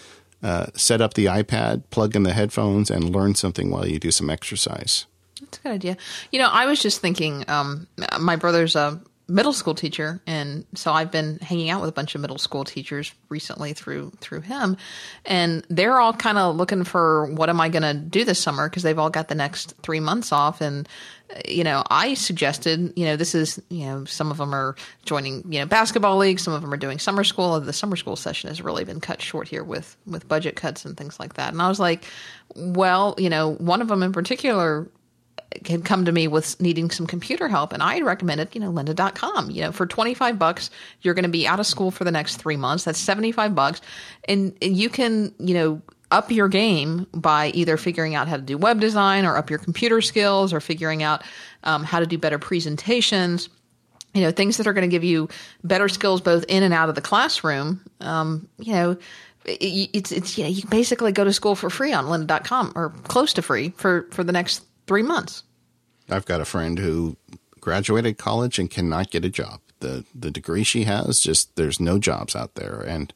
uh, 0.44 0.66
set 0.74 1.00
up 1.00 1.14
the 1.14 1.24
iPad, 1.24 1.82
plug 1.88 2.14
in 2.14 2.22
the 2.22 2.34
headphones, 2.34 2.90
and 2.90 3.08
learn 3.08 3.34
something 3.34 3.70
while 3.70 3.88
you 3.88 3.98
do 3.98 4.10
some 4.10 4.28
exercise. 4.28 5.06
That's 5.40 5.58
a 5.58 5.62
good 5.62 5.72
idea. 5.72 5.96
You 6.30 6.38
know, 6.38 6.50
I 6.52 6.66
was 6.66 6.80
just 6.80 7.00
thinking, 7.00 7.46
um, 7.48 7.86
my 8.20 8.36
brother's 8.36 8.76
a 8.76 9.00
middle 9.26 9.52
school 9.52 9.74
teacher, 9.74 10.20
and 10.26 10.66
so 10.74 10.92
I've 10.92 11.10
been 11.10 11.38
hanging 11.38 11.70
out 11.70 11.80
with 11.80 11.88
a 11.88 11.92
bunch 11.92 12.14
of 12.14 12.20
middle 12.20 12.38
school 12.38 12.64
teachers 12.64 13.12
recently 13.28 13.72
through 13.72 14.12
through 14.20 14.40
him, 14.40 14.76
and 15.24 15.64
they're 15.70 15.98
all 15.98 16.12
kind 16.12 16.38
of 16.38 16.56
looking 16.56 16.84
for 16.84 17.26
what 17.26 17.48
am 17.48 17.60
I 17.60 17.68
going 17.68 17.82
to 17.82 17.94
do 17.94 18.24
this 18.24 18.38
summer 18.38 18.68
because 18.68 18.82
they've 18.82 18.98
all 18.98 19.10
got 19.10 19.28
the 19.28 19.34
next 19.34 19.74
three 19.82 20.00
months 20.00 20.32
off, 20.32 20.60
and 20.60 20.88
you 21.48 21.64
know, 21.64 21.82
I 21.90 22.14
suggested, 22.14 22.92
you 22.96 23.06
know, 23.06 23.16
this 23.16 23.34
is, 23.34 23.60
you 23.68 23.86
know, 23.86 24.04
some 24.04 24.30
of 24.30 24.36
them 24.36 24.54
are 24.54 24.76
joining, 25.04 25.50
you 25.50 25.58
know, 25.58 25.66
basketball 25.66 26.16
leagues, 26.18 26.42
some 26.42 26.52
of 26.52 26.60
them 26.60 26.72
are 26.72 26.76
doing 26.76 26.98
summer 26.98 27.24
school. 27.24 27.58
The 27.60 27.72
summer 27.72 27.96
school 27.96 28.16
session 28.16 28.48
has 28.48 28.60
really 28.60 28.84
been 28.84 29.00
cut 29.00 29.20
short 29.22 29.48
here 29.48 29.64
with 29.64 29.96
with 30.06 30.28
budget 30.28 30.56
cuts 30.56 30.84
and 30.84 30.96
things 30.96 31.18
like 31.18 31.34
that. 31.34 31.52
And 31.52 31.62
I 31.62 31.68
was 31.68 31.80
like, 31.80 32.04
well, 32.54 33.14
you 33.18 33.30
know, 33.30 33.54
one 33.54 33.80
of 33.80 33.88
them 33.88 34.02
in 34.02 34.12
particular 34.12 34.88
had 35.66 35.84
come 35.84 36.04
to 36.04 36.12
me 36.12 36.28
with 36.28 36.60
needing 36.60 36.90
some 36.90 37.06
computer 37.06 37.48
help 37.48 37.72
and 37.72 37.82
I 37.82 38.00
recommended, 38.00 38.54
you 38.54 38.60
know, 38.60 38.72
lynda.com. 38.72 39.50
You 39.50 39.62
know, 39.62 39.72
for 39.72 39.86
25 39.86 40.38
bucks, 40.38 40.70
you're 41.02 41.14
going 41.14 41.24
to 41.24 41.28
be 41.28 41.46
out 41.46 41.60
of 41.60 41.66
school 41.66 41.90
for 41.90 42.04
the 42.04 42.10
next 42.10 42.36
3 42.36 42.56
months. 42.56 42.84
That's 42.84 42.98
75 42.98 43.54
bucks 43.54 43.80
and, 44.28 44.56
and 44.60 44.76
you 44.76 44.88
can, 44.88 45.34
you 45.38 45.54
know, 45.54 45.82
up 46.10 46.30
your 46.30 46.48
game 46.48 47.06
by 47.12 47.48
either 47.48 47.76
figuring 47.76 48.14
out 48.14 48.28
how 48.28 48.36
to 48.36 48.42
do 48.42 48.56
web 48.56 48.78
design 48.80 49.24
or 49.24 49.36
up 49.36 49.50
your 49.50 49.58
computer 49.58 50.00
skills 50.00 50.52
or 50.52 50.60
figuring 50.60 51.02
out 51.02 51.22
um, 51.64 51.82
how 51.82 51.98
to 51.98 52.06
do 52.06 52.18
better 52.18 52.38
presentations 52.38 53.48
you 54.14 54.22
know 54.22 54.30
things 54.30 54.56
that 54.56 54.66
are 54.66 54.72
going 54.72 54.88
to 54.88 54.94
give 54.94 55.02
you 55.02 55.28
better 55.64 55.88
skills 55.88 56.20
both 56.20 56.44
in 56.44 56.62
and 56.62 56.72
out 56.72 56.88
of 56.88 56.94
the 56.94 57.00
classroom 57.00 57.80
um, 58.00 58.48
you 58.58 58.72
know 58.72 58.96
it's 59.44 60.10
it's 60.10 60.38
you, 60.38 60.44
know, 60.44 60.50
you 60.50 60.62
basically 60.68 61.12
go 61.12 61.24
to 61.24 61.32
school 61.32 61.54
for 61.54 61.68
free 61.68 61.92
on 61.92 62.06
lynda.com 62.06 62.72
or 62.74 62.90
close 63.04 63.32
to 63.34 63.42
free 63.42 63.70
for 63.76 64.08
for 64.10 64.24
the 64.24 64.32
next 64.32 64.64
three 64.86 65.02
months. 65.02 65.42
I've 66.10 66.26
got 66.26 66.40
a 66.40 66.44
friend 66.44 66.78
who 66.78 67.16
graduated 67.60 68.18
college 68.18 68.58
and 68.58 68.70
cannot 68.70 69.10
get 69.10 69.24
a 69.24 69.30
job. 69.30 69.60
The 69.80 70.04
the 70.14 70.30
degree 70.30 70.64
she 70.64 70.84
has 70.84 71.20
just 71.20 71.56
there's 71.56 71.80
no 71.80 71.98
jobs 71.98 72.36
out 72.36 72.54
there. 72.54 72.84
And 72.86 73.12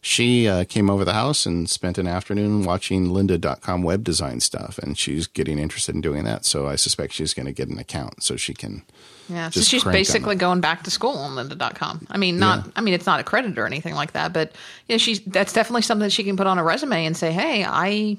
she 0.00 0.46
uh, 0.46 0.64
came 0.64 0.88
over 0.88 1.04
the 1.04 1.14
house 1.14 1.46
and 1.46 1.68
spent 1.68 1.98
an 1.98 2.06
afternoon 2.06 2.64
watching 2.64 3.08
lynda.com 3.08 3.82
web 3.82 4.04
design 4.04 4.40
stuff. 4.40 4.78
And 4.78 4.96
she's 4.96 5.26
getting 5.26 5.58
interested 5.58 5.94
in 5.94 6.00
doing 6.00 6.24
that. 6.24 6.44
So 6.44 6.68
i 6.68 6.76
suspect 6.76 7.14
she's 7.14 7.34
going 7.34 7.46
to 7.46 7.52
get 7.52 7.68
an 7.68 7.78
account 7.78 8.22
so 8.22 8.36
she 8.36 8.54
can 8.54 8.82
yeah 9.28 9.50
so 9.50 9.60
she's 9.60 9.84
basically 9.84 10.36
going 10.36 10.60
back 10.60 10.84
to 10.84 10.90
school 10.90 11.16
on 11.16 11.32
lynda.com 11.32 12.06
i 12.10 12.18
mean 12.18 12.38
not 12.38 12.64
yeah. 12.64 12.72
i 12.76 12.80
mean 12.80 12.94
it's 12.94 13.06
not 13.06 13.20
accredited 13.20 13.58
or 13.58 13.66
anything 13.66 13.94
like 13.94 14.12
that 14.12 14.32
but 14.32 14.52
yeah 14.86 14.96
she's 14.96 15.20
that's 15.22 15.52
definitely 15.52 15.82
something 15.82 16.04
that 16.04 16.12
she 16.12 16.24
can 16.24 16.36
put 16.36 16.46
on 16.46 16.58
a 16.58 16.64
resume 16.64 17.06
and 17.06 17.16
say 17.16 17.32
hey 17.32 17.64
i 17.66 18.16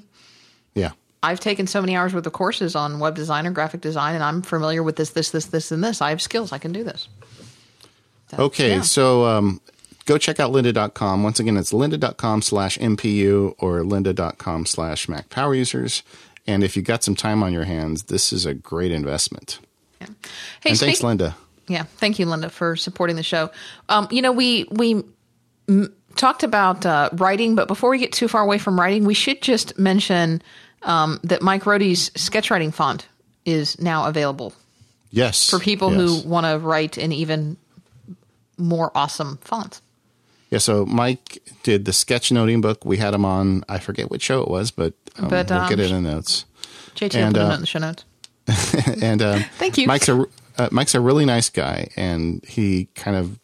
I've 1.22 1.40
taken 1.40 1.66
so 1.66 1.80
many 1.80 1.96
hours 1.96 2.14
worth 2.14 2.26
of 2.26 2.32
courses 2.32 2.76
on 2.76 3.00
web 3.00 3.14
design 3.14 3.46
or 3.46 3.50
graphic 3.50 3.80
design, 3.80 4.14
and 4.14 4.22
I'm 4.22 4.42
familiar 4.42 4.82
with 4.82 4.96
this, 4.96 5.10
this, 5.10 5.30
this, 5.30 5.46
this, 5.46 5.72
and 5.72 5.82
this. 5.82 6.00
I 6.00 6.10
have 6.10 6.22
skills. 6.22 6.52
I 6.52 6.58
can 6.58 6.72
do 6.72 6.84
this. 6.84 7.08
So, 8.30 8.36
okay, 8.44 8.76
yeah. 8.76 8.80
so 8.82 9.24
um, 9.24 9.60
go 10.04 10.18
check 10.18 10.38
out 10.38 10.52
lynda.com. 10.52 11.22
Once 11.22 11.40
again, 11.40 11.56
it's 11.56 11.72
lynda.com 11.72 12.42
slash 12.42 12.78
MPU 12.78 13.54
or 13.58 13.80
lynda.com 13.80 14.66
slash 14.66 15.08
Mac 15.08 15.28
Power 15.30 15.54
Users. 15.54 16.02
And 16.46 16.62
if 16.62 16.76
you 16.76 16.82
got 16.82 17.02
some 17.02 17.14
time 17.14 17.42
on 17.42 17.52
your 17.52 17.64
hands, 17.64 18.04
this 18.04 18.32
is 18.32 18.46
a 18.46 18.54
great 18.54 18.92
investment. 18.92 19.58
Yeah. 20.00 20.06
Hey, 20.62 20.70
and 20.70 20.78
thanks, 20.78 21.00
Lynda. 21.00 21.34
Yeah, 21.66 21.82
thank 21.82 22.18
you, 22.18 22.26
Lynda, 22.26 22.50
for 22.50 22.76
supporting 22.76 23.16
the 23.16 23.22
show. 23.22 23.50
Um, 23.88 24.08
you 24.10 24.22
know, 24.22 24.32
we 24.32 24.64
we 24.70 25.02
m- 25.68 25.92
talked 26.16 26.42
about 26.42 26.86
uh, 26.86 27.10
writing, 27.12 27.54
but 27.54 27.68
before 27.68 27.90
we 27.90 27.98
get 27.98 28.12
too 28.12 28.28
far 28.28 28.42
away 28.42 28.58
from 28.58 28.80
writing, 28.80 29.04
we 29.04 29.14
should 29.14 29.42
just 29.42 29.78
mention 29.78 30.42
um, 30.82 31.20
that 31.24 31.42
Mike 31.42 31.62
Rohde's 31.64 32.10
sketchwriting 32.10 32.72
font 32.72 33.06
is 33.44 33.80
now 33.80 34.06
available. 34.06 34.52
Yes, 35.10 35.48
for 35.48 35.58
people 35.58 35.90
yes. 35.92 36.22
who 36.22 36.28
want 36.28 36.46
to 36.46 36.58
write 36.58 36.98
in 36.98 37.12
even 37.12 37.56
more 38.58 38.92
awesome 38.94 39.38
fonts. 39.38 39.80
Yeah, 40.50 40.58
so 40.58 40.86
Mike 40.86 41.42
did 41.62 41.84
the 41.84 41.92
sketchnoting 41.92 42.62
book. 42.62 42.84
We 42.84 42.98
had 42.98 43.14
him 43.14 43.24
on. 43.24 43.64
I 43.68 43.78
forget 43.78 44.10
which 44.10 44.22
show 44.22 44.42
it 44.42 44.48
was, 44.48 44.70
but, 44.70 44.94
um, 45.18 45.28
but 45.28 45.50
um, 45.50 45.60
we'll 45.60 45.68
get 45.68 45.80
it 45.80 45.90
in 45.90 46.04
the 46.04 46.10
notes. 46.10 46.44
JT 46.94 47.14
and, 47.14 47.36
will 47.36 47.44
put 47.44 47.48
uh, 47.48 47.52
it 47.52 47.54
in 47.54 47.60
the 47.60 47.66
show 47.66 47.78
notes. 47.78 48.04
and 49.02 49.22
um, 49.22 49.44
thank 49.58 49.78
you. 49.78 49.86
Mike's 49.86 50.08
a 50.08 50.26
uh, 50.56 50.68
Mike's 50.72 50.94
a 50.94 51.00
really 51.00 51.24
nice 51.24 51.50
guy, 51.50 51.90
and 51.96 52.44
he 52.44 52.88
kind 52.94 53.16
of 53.16 53.38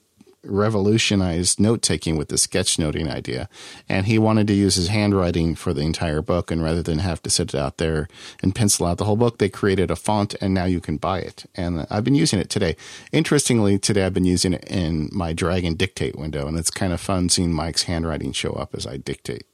revolutionized 0.45 1.61
note 1.61 1.83
taking 1.83 2.17
with 2.17 2.29
the 2.29 2.37
sketchnoting 2.37 3.11
idea. 3.11 3.49
And 3.89 4.07
he 4.07 4.19
wanted 4.19 4.47
to 4.49 4.55
use 4.55 4.77
his 4.77 4.89
handwriting 4.89 5.55
for 5.55 5.73
the 5.73 5.83
entire 5.83 6.23
book. 6.23 6.51
And 6.51 6.63
rather 6.63 6.83
than 6.83 6.99
have 6.99 7.23
to 7.23 7.31
sit 7.31 7.55
out 7.55 7.79
there 7.79 8.09
and 8.43 8.55
pencil 8.55 8.87
out 8.87 8.99
the 8.99 9.05
whole 9.05 9.17
book, 9.17 9.39
they 9.39 9.49
created 9.49 9.91
a 9.91 9.97
font 9.97 10.35
and 10.41 10.55
now 10.55 10.65
you 10.65 10.81
can 10.81 10.97
buy 10.97 11.21
it. 11.21 11.45
And 11.55 11.87
I've 11.91 12.05
been 12.05 12.15
using 12.15 12.39
it 12.39 12.51
today. 12.51 12.77
Interestingly, 13.13 13.79
today 13.79 14.05
I've 14.05 14.15
been 14.15 14.25
using 14.25 14.53
it 14.53 14.65
in 14.65 15.09
my 15.13 15.33
Dragon 15.33 15.75
Dictate 15.75 16.17
window. 16.17 16.47
And 16.47 16.59
it's 16.59 16.71
kind 16.71 16.93
of 16.93 17.01
fun 17.01 17.29
seeing 17.29 17.53
Mike's 17.53 17.85
handwriting 17.85 18.33
show 18.33 18.53
up 18.53 18.75
as 18.75 18.87
I 18.87 18.97
dictate. 18.97 19.45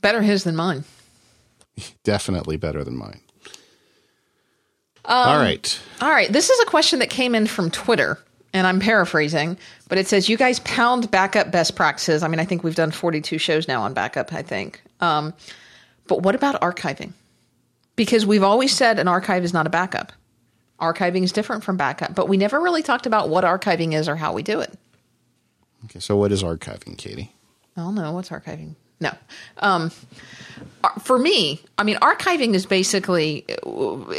Better 0.00 0.22
his 0.22 0.44
than 0.44 0.56
mine. 0.56 0.84
Definitely 2.04 2.56
better 2.56 2.84
than 2.84 2.96
mine. 2.96 3.20
Um, 5.04 5.28
all 5.28 5.38
right. 5.38 5.80
All 6.02 6.10
right. 6.10 6.30
This 6.30 6.50
is 6.50 6.60
a 6.60 6.66
question 6.66 6.98
that 6.98 7.08
came 7.08 7.34
in 7.34 7.46
from 7.46 7.70
Twitter 7.70 8.18
and 8.52 8.66
I'm 8.66 8.80
paraphrasing, 8.80 9.58
but 9.88 9.98
it 9.98 10.06
says 10.06 10.28
you 10.28 10.36
guys 10.36 10.60
pound 10.60 11.10
backup 11.10 11.50
best 11.50 11.76
practices. 11.76 12.22
I 12.22 12.28
mean, 12.28 12.40
I 12.40 12.44
think 12.44 12.64
we've 12.64 12.74
done 12.74 12.90
42 12.90 13.38
shows 13.38 13.68
now 13.68 13.82
on 13.82 13.94
backup, 13.94 14.32
I 14.32 14.42
think. 14.42 14.80
Um, 15.00 15.34
but 16.06 16.22
what 16.22 16.34
about 16.34 16.60
archiving? 16.60 17.12
Because 17.96 18.24
we've 18.24 18.42
always 18.42 18.74
said 18.74 18.98
an 18.98 19.08
archive 19.08 19.44
is 19.44 19.52
not 19.52 19.66
a 19.66 19.70
backup. 19.70 20.12
Archiving 20.80 21.24
is 21.24 21.32
different 21.32 21.64
from 21.64 21.76
backup, 21.76 22.14
but 22.14 22.28
we 22.28 22.36
never 22.36 22.60
really 22.60 22.82
talked 22.82 23.06
about 23.06 23.28
what 23.28 23.44
archiving 23.44 23.94
is 23.94 24.08
or 24.08 24.16
how 24.16 24.32
we 24.32 24.42
do 24.42 24.60
it. 24.60 24.72
Okay, 25.86 25.98
so 25.98 26.16
what 26.16 26.32
is 26.32 26.42
archiving, 26.42 26.96
Katie? 26.96 27.32
I 27.76 27.82
don't 27.82 27.94
know. 27.94 28.12
What's 28.12 28.30
archiving? 28.30 28.76
No. 29.00 29.10
Um, 29.58 29.90
for 31.02 31.18
me, 31.18 31.60
I 31.76 31.82
mean, 31.82 31.96
archiving 31.96 32.54
is 32.54 32.66
basically, 32.66 33.44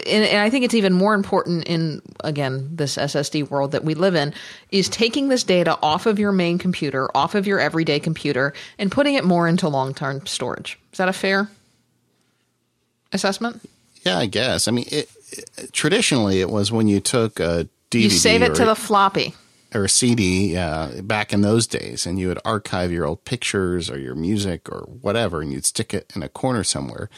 and, 0.07 0.37
I 0.37 0.49
think 0.49 0.65
it's 0.65 0.73
even 0.73 0.93
more 0.93 1.13
important 1.13 1.65
in, 1.65 2.01
again, 2.23 2.69
this 2.75 2.97
SSD 2.97 3.49
world 3.49 3.71
that 3.71 3.83
we 3.83 3.93
live 3.93 4.15
in, 4.15 4.33
is 4.71 4.89
taking 4.89 5.29
this 5.29 5.43
data 5.43 5.77
off 5.81 6.05
of 6.05 6.19
your 6.19 6.31
main 6.31 6.57
computer, 6.57 7.09
off 7.15 7.35
of 7.35 7.47
your 7.47 7.59
everyday 7.59 7.99
computer, 7.99 8.53
and 8.77 8.91
putting 8.91 9.15
it 9.15 9.23
more 9.23 9.47
into 9.47 9.67
long 9.67 9.93
term 9.93 10.25
storage. 10.25 10.77
Is 10.91 10.97
that 10.97 11.09
a 11.09 11.13
fair 11.13 11.49
assessment? 13.13 13.61
Yeah, 14.05 14.17
I 14.17 14.25
guess. 14.25 14.67
I 14.67 14.71
mean, 14.71 14.85
it, 14.91 15.09
it, 15.31 15.73
traditionally, 15.73 16.41
it 16.41 16.49
was 16.49 16.71
when 16.71 16.87
you 16.87 16.99
took 16.99 17.39
a 17.39 17.67
DVD. 17.91 18.03
You 18.03 18.09
save 18.09 18.41
it 18.41 18.55
to 18.55 18.65
the 18.65 18.75
floppy 18.75 19.33
or 19.73 19.87
CD 19.87 20.57
uh, 20.57 21.01
back 21.03 21.31
in 21.31 21.41
those 21.41 21.67
days, 21.67 22.05
and 22.05 22.19
you 22.19 22.27
would 22.27 22.39
archive 22.43 22.91
your 22.91 23.05
old 23.05 23.23
pictures 23.23 23.89
or 23.89 23.99
your 23.99 24.15
music 24.15 24.67
or 24.69 24.87
whatever, 25.01 25.41
and 25.41 25.51
you'd 25.51 25.65
stick 25.65 25.93
it 25.93 26.11
in 26.15 26.23
a 26.23 26.29
corner 26.29 26.63
somewhere. 26.63 27.09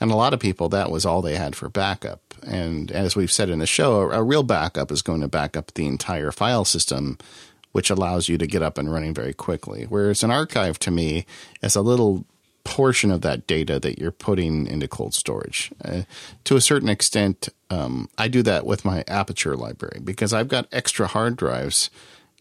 And 0.00 0.10
a 0.10 0.16
lot 0.16 0.34
of 0.34 0.40
people, 0.40 0.68
that 0.70 0.90
was 0.90 1.06
all 1.06 1.22
they 1.22 1.36
had 1.36 1.54
for 1.54 1.68
backup. 1.68 2.34
And 2.44 2.90
as 2.90 3.14
we've 3.14 3.30
said 3.30 3.48
in 3.48 3.60
the 3.60 3.66
show, 3.66 4.00
a, 4.00 4.20
a 4.20 4.22
real 4.22 4.42
backup 4.42 4.90
is 4.90 5.02
going 5.02 5.20
to 5.20 5.28
back 5.28 5.56
up 5.56 5.72
the 5.74 5.86
entire 5.86 6.32
file 6.32 6.64
system, 6.64 7.18
which 7.72 7.90
allows 7.90 8.28
you 8.28 8.38
to 8.38 8.46
get 8.46 8.62
up 8.62 8.78
and 8.78 8.92
running 8.92 9.14
very 9.14 9.32
quickly. 9.32 9.84
Whereas 9.88 10.24
an 10.24 10.32
archive 10.32 10.78
to 10.80 10.90
me 10.90 11.26
is 11.62 11.76
a 11.76 11.82
little 11.82 12.24
portion 12.64 13.10
of 13.10 13.22
that 13.22 13.46
data 13.46 13.80
that 13.80 13.98
you're 13.98 14.10
putting 14.10 14.66
into 14.66 14.86
cold 14.88 15.14
storage. 15.14 15.70
Uh, 15.84 16.02
to 16.44 16.56
a 16.56 16.60
certain 16.60 16.88
extent, 16.88 17.48
um, 17.70 18.08
I 18.18 18.28
do 18.28 18.42
that 18.42 18.66
with 18.66 18.84
my 18.84 19.04
Aperture 19.08 19.56
library 19.56 20.00
because 20.02 20.32
I've 20.32 20.48
got 20.48 20.68
extra 20.72 21.06
hard 21.06 21.36
drives. 21.36 21.90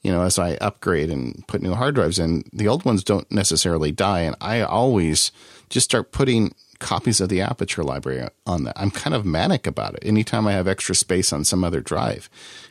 You 0.01 0.11
know, 0.13 0.21
as 0.21 0.39
I 0.39 0.53
upgrade 0.55 1.09
and 1.09 1.45
put 1.47 1.61
new 1.61 1.73
hard 1.73 1.95
drives 1.95 2.19
in, 2.19 2.43
the 2.53 2.67
old 2.69 2.85
ones 2.85 3.03
don't 3.03 3.29
necessarily 3.31 3.91
die, 3.91 4.21
and 4.21 4.35
I 4.39 4.61
always 4.61 5.31
just 5.69 5.83
start 5.85 6.11
putting 6.13 6.53
copies 6.79 7.19
of 7.19 7.27
the 7.27 7.41
Aperture 7.41 7.83
library 7.83 8.25
on 8.47 8.63
that. 8.63 8.79
I'm 8.79 8.91
kind 8.91 9.13
of 9.13 9.25
manic 9.25 9.67
about 9.67 9.95
it. 9.95 10.03
Anytime 10.05 10.47
I 10.47 10.53
have 10.53 10.69
extra 10.69 10.95
space 10.95 11.33
on 11.33 11.43
some 11.43 11.65
other 11.65 11.81
drive, 11.81 12.29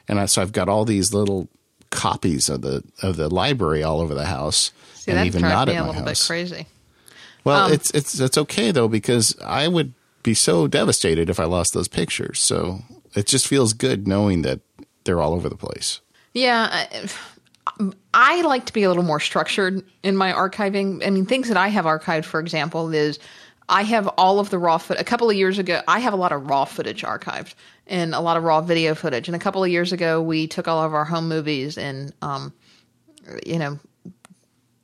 and 0.09 0.19
I, 0.19 0.25
so 0.25 0.41
I've 0.41 0.53
got 0.53 0.70
all 0.70 0.87
these 0.87 1.12
little 1.12 1.49
copies 1.91 2.49
of 2.49 2.62
the 2.62 2.83
of 3.03 3.16
the 3.16 3.29
library 3.29 3.83
all 3.83 4.01
over 4.01 4.15
the 4.15 4.27
house, 4.27 4.73
See, 4.95 5.11
and 5.12 5.27
even 5.27 5.43
not 5.43 5.69
at 5.69 5.75
my 5.75 5.81
a 5.81 5.87
little 5.87 6.05
house. 6.05 6.23
bit 6.23 6.27
crazy. 6.27 6.66
Well, 7.49 7.66
um, 7.66 7.73
it's 7.73 7.91
it's 7.93 8.20
it's 8.20 8.39
okay 8.39 8.70
though 8.70 8.89
because 8.89 9.37
I 9.45 9.69
would 9.69 9.95
be 10.23 10.35
so 10.35 10.66
devastated 10.66 11.31
if 11.31 11.41
I 11.41 11.45
lost 11.45 11.73
those 11.73 11.89
pictures. 11.89 12.41
So 12.41 12.81
it 13.15 13.27
just 13.27 13.47
feels 13.47 13.73
good 13.73 14.07
knowing 14.07 14.43
that 14.43 14.61
they're 15.05 15.20
all 15.20 15.33
over 15.33 15.49
the 15.49 15.57
place. 15.57 16.01
Yeah. 16.35 16.87
I 18.15 18.43
like 18.43 18.66
to 18.66 18.73
be 18.73 18.83
a 18.83 18.89
little 18.89 19.05
more 19.05 19.20
structured 19.20 19.85
in 20.03 20.16
my 20.16 20.33
archiving. 20.33 21.07
I 21.07 21.11
mean, 21.11 21.27
things 21.27 21.49
that 21.49 21.57
I 21.57 21.69
have 21.69 21.85
archived, 21.85 22.25
for 22.25 22.41
example, 22.41 22.93
is 22.93 23.19
I 23.69 23.83
have 23.83 24.09
all 24.19 24.41
of 24.41 24.51
the 24.51 24.59
raw 24.59 24.79
footage. 24.79 25.01
A 25.01 25.05
couple 25.05 25.29
of 25.31 25.37
years 25.37 25.59
ago, 25.59 25.83
I 25.87 26.01
have 26.01 26.12
a 26.12 26.16
lot 26.16 26.33
of 26.33 26.49
raw 26.49 26.65
footage 26.65 27.03
archived 27.03 27.55
and 27.87 28.15
a 28.15 28.20
lot 28.20 28.37
of 28.37 28.43
raw 28.43 28.61
video 28.61 28.95
footage. 28.95 29.29
And 29.29 29.37
a 29.37 29.39
couple 29.39 29.62
of 29.62 29.70
years 29.70 29.93
ago, 29.93 30.20
we 30.20 30.47
took 30.47 30.66
all 30.66 30.83
of 30.83 30.95
our 30.95 31.05
home 31.05 31.29
movies 31.29 31.79
and, 31.79 32.12
um, 32.23 32.53
you 33.47 33.59
know, 33.59 33.79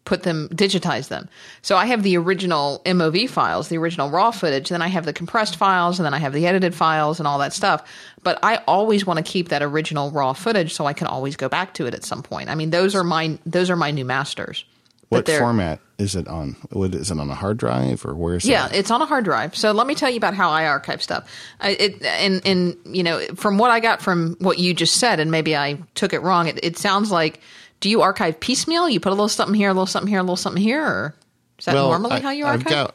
put 0.05 0.23
them 0.23 0.49
digitize 0.51 1.09
them. 1.09 1.29
So 1.63 1.77
I 1.77 1.87
have 1.87 2.03
the 2.03 2.17
original 2.17 2.83
MOV 2.85 3.29
files, 3.29 3.69
the 3.69 3.79
original 3.79 4.11
raw 4.11 4.31
footage, 4.31 4.69
then 4.69 4.83
I 4.83 4.89
have 4.89 5.05
the 5.05 5.13
compressed 5.13 5.57
files 5.57 5.99
and 5.99 6.05
then 6.05 6.15
I 6.15 6.19
have 6.19 6.33
the 6.33 6.47
edited 6.47 6.75
files 6.75 7.19
and 7.19 7.27
all 7.27 7.39
that 7.39 7.53
stuff. 7.53 7.89
But 8.23 8.39
I 8.43 8.57
always 8.67 9.07
want 9.07 9.19
to 9.19 9.23
keep 9.23 9.49
that 9.49 9.63
original 9.63 10.11
raw 10.11 10.33
footage 10.33 10.75
so 10.75 10.87
I 10.87 10.93
can 10.93 11.07
always 11.07 11.37
go 11.37 11.49
back 11.49 11.75
to 11.75 11.87
it 11.87 11.95
at 11.95 12.05
some 12.05 12.23
point. 12.23 12.49
I 12.51 12.55
mean, 12.55 12.71
those 12.71 12.95
are 12.95 13.05
my 13.05 13.39
those 13.47 13.71
are 13.71 13.77
my 13.77 13.91
new 13.91 14.05
masters. 14.05 14.65
What 15.09 15.29
format 15.29 15.81
is 15.99 16.17
it 16.17 16.27
on? 16.27 16.57
Is 16.73 17.11
it 17.11 17.19
on 17.19 17.31
a 17.31 17.35
hard 17.35 17.57
drive 17.57 18.05
or 18.05 18.15
where 18.15 18.35
is 18.35 18.45
it? 18.45 18.51
Yeah, 18.51 18.69
it's 18.73 18.91
on 18.91 19.01
a 19.01 19.07
hard 19.07 19.25
drive. 19.25 19.55
So 19.55 19.73
let 19.73 19.87
me 19.87 19.95
tell 19.95 20.11
you 20.11 20.17
about 20.17 20.35
how 20.35 20.51
I 20.51 20.67
archive 20.67 21.03
stuff. 21.03 21.31
I, 21.61 21.71
it 21.71 22.03
and 22.03 22.43
and 22.45 22.77
you 22.85 23.03
know 23.03 23.21
from 23.37 23.59
what 23.59 23.71
I 23.71 23.81
got 23.81 24.03
from 24.03 24.37
what 24.41 24.59
you 24.59 24.75
just 24.75 24.97
said, 24.97 25.21
and 25.21 25.31
maybe 25.31 25.57
I 25.57 25.79
took 25.95 26.13
it 26.13 26.21
wrong. 26.21 26.49
It, 26.49 26.59
it 26.63 26.79
sounds 26.79 27.11
like 27.11 27.41
do 27.85 27.91
you 27.91 28.01
archive 28.01 28.41
piecemeal? 28.41 28.89
You 28.89 28.99
put 28.99 29.11
a 29.11 29.15
little 29.15 29.29
something 29.29 29.55
here, 29.55 29.69
a 29.69 29.75
little 29.75 29.85
something 29.85 30.09
here, 30.09 30.21
a 30.21 30.23
little 30.23 30.39
something 30.39 30.63
here, 30.63 30.83
or 30.83 31.15
is 31.59 31.67
that 31.67 31.75
well, 31.75 31.91
normally 31.91 32.13
I, 32.13 32.21
how 32.21 32.31
you 32.31 32.47
archive? 32.47 32.67
I've 32.67 32.73
got, 32.73 32.95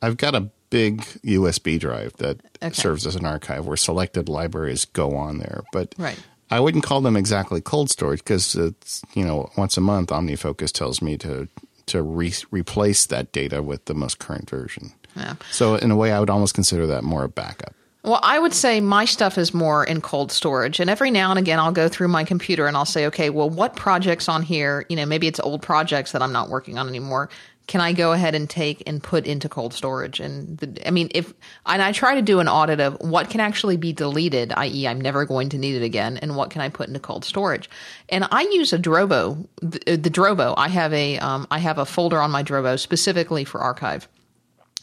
I've 0.00 0.16
got 0.16 0.34
a 0.36 0.48
big 0.70 1.00
USB 1.24 1.76
drive 1.80 2.12
that 2.18 2.38
okay. 2.62 2.72
serves 2.72 3.04
as 3.04 3.16
an 3.16 3.26
archive 3.26 3.66
where 3.66 3.76
selected 3.76 4.28
libraries 4.28 4.84
go 4.84 5.16
on 5.16 5.38
there, 5.38 5.64
but 5.72 5.92
right. 5.98 6.16
I 6.52 6.60
wouldn't 6.60 6.84
call 6.84 7.00
them 7.00 7.16
exactly 7.16 7.60
cold 7.60 7.90
storage 7.90 8.20
because 8.20 8.54
it's 8.54 9.02
you 9.14 9.24
know 9.24 9.50
once 9.56 9.76
a 9.76 9.80
month 9.80 10.10
OmniFocus 10.10 10.70
tells 10.70 11.02
me 11.02 11.16
to 11.16 11.48
to 11.86 12.00
re- 12.00 12.32
replace 12.52 13.06
that 13.06 13.32
data 13.32 13.60
with 13.60 13.86
the 13.86 13.94
most 13.94 14.20
current 14.20 14.48
version. 14.48 14.92
Yeah. 15.16 15.34
So 15.50 15.74
in 15.74 15.90
a 15.90 15.96
way, 15.96 16.12
I 16.12 16.20
would 16.20 16.30
almost 16.30 16.54
consider 16.54 16.86
that 16.86 17.02
more 17.02 17.24
a 17.24 17.28
backup. 17.28 17.74
Well, 18.06 18.20
I 18.22 18.38
would 18.38 18.54
say 18.54 18.80
my 18.80 19.04
stuff 19.04 19.36
is 19.36 19.52
more 19.52 19.84
in 19.84 20.00
cold 20.00 20.30
storage. 20.30 20.78
And 20.78 20.88
every 20.88 21.10
now 21.10 21.30
and 21.30 21.40
again, 21.40 21.58
I'll 21.58 21.72
go 21.72 21.88
through 21.88 22.06
my 22.06 22.22
computer 22.22 22.68
and 22.68 22.76
I'll 22.76 22.84
say, 22.84 23.04
okay, 23.06 23.30
well, 23.30 23.50
what 23.50 23.74
projects 23.74 24.28
on 24.28 24.42
here, 24.42 24.86
you 24.88 24.94
know, 24.94 25.04
maybe 25.04 25.26
it's 25.26 25.40
old 25.40 25.60
projects 25.60 26.12
that 26.12 26.22
I'm 26.22 26.32
not 26.32 26.48
working 26.48 26.78
on 26.78 26.88
anymore. 26.88 27.28
Can 27.66 27.80
I 27.80 27.92
go 27.92 28.12
ahead 28.12 28.36
and 28.36 28.48
take 28.48 28.80
and 28.86 29.02
put 29.02 29.26
into 29.26 29.48
cold 29.48 29.74
storage? 29.74 30.20
And 30.20 30.56
the, 30.58 30.86
I 30.86 30.92
mean, 30.92 31.08
if, 31.16 31.34
and 31.66 31.82
I 31.82 31.90
try 31.90 32.14
to 32.14 32.22
do 32.22 32.38
an 32.38 32.46
audit 32.46 32.78
of 32.78 32.96
what 33.00 33.28
can 33.28 33.40
actually 33.40 33.76
be 33.76 33.92
deleted, 33.92 34.52
i.e., 34.56 34.86
I'm 34.86 35.00
never 35.00 35.24
going 35.24 35.48
to 35.48 35.58
need 35.58 35.74
it 35.74 35.82
again, 35.82 36.16
and 36.18 36.36
what 36.36 36.50
can 36.50 36.60
I 36.60 36.68
put 36.68 36.86
into 36.86 37.00
cold 37.00 37.24
storage. 37.24 37.68
And 38.08 38.28
I 38.30 38.42
use 38.52 38.72
a 38.72 38.78
Drobo, 38.78 39.48
the, 39.60 39.96
the 39.96 40.10
Drobo. 40.10 40.54
I 40.56 40.68
have 40.68 40.92
a, 40.92 41.18
um, 41.18 41.48
I 41.50 41.58
have 41.58 41.78
a 41.78 41.84
folder 41.84 42.20
on 42.20 42.30
my 42.30 42.44
Drobo 42.44 42.78
specifically 42.78 43.44
for 43.44 43.60
archive. 43.60 44.06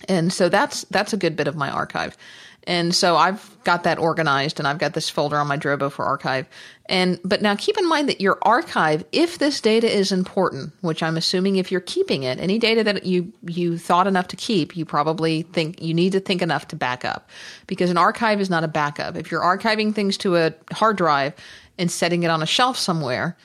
And 0.09 0.33
so 0.33 0.49
that's, 0.49 0.83
that's 0.89 1.13
a 1.13 1.17
good 1.17 1.37
bit 1.37 1.47
of 1.47 1.55
my 1.55 1.69
archive. 1.69 2.17
And 2.65 2.95
so 2.95 3.17
I've 3.17 3.57
got 3.63 3.83
that 3.83 3.99
organized 3.99 4.59
and 4.59 4.67
I've 4.67 4.77
got 4.77 4.93
this 4.93 5.09
folder 5.09 5.37
on 5.37 5.47
my 5.47 5.57
Drobo 5.57 5.91
for 5.91 6.05
archive. 6.05 6.47
And 6.87 7.19
but 7.23 7.41
now 7.41 7.55
keep 7.55 7.77
in 7.77 7.87
mind 7.87 8.09
that 8.09 8.21
your 8.21 8.37
archive, 8.41 9.05
if 9.11 9.37
this 9.37 9.61
data 9.61 9.91
is 9.91 10.11
important, 10.11 10.73
which 10.81 11.01
I'm 11.01 11.17
assuming 11.17 11.55
if 11.55 11.71
you're 11.71 11.81
keeping 11.81 12.23
it, 12.23 12.39
any 12.39 12.59
data 12.59 12.83
that 12.83 13.05
you 13.05 13.31
you 13.43 13.77
thought 13.77 14.07
enough 14.07 14.27
to 14.29 14.35
keep, 14.35 14.75
you 14.75 14.85
probably 14.85 15.43
think 15.43 15.81
you 15.81 15.93
need 15.93 16.11
to 16.13 16.19
think 16.19 16.41
enough 16.41 16.67
to 16.69 16.75
back 16.75 17.05
up. 17.05 17.29
Because 17.67 17.89
an 17.89 17.97
archive 17.97 18.41
is 18.41 18.49
not 18.49 18.63
a 18.63 18.67
backup. 18.67 19.15
If 19.15 19.31
you're 19.31 19.41
archiving 19.41 19.93
things 19.93 20.17
to 20.19 20.37
a 20.37 20.53
hard 20.71 20.97
drive 20.97 21.33
and 21.77 21.91
setting 21.91 22.23
it 22.23 22.29
on 22.29 22.43
a 22.43 22.45
shelf 22.45 22.77
somewhere, 22.77 23.37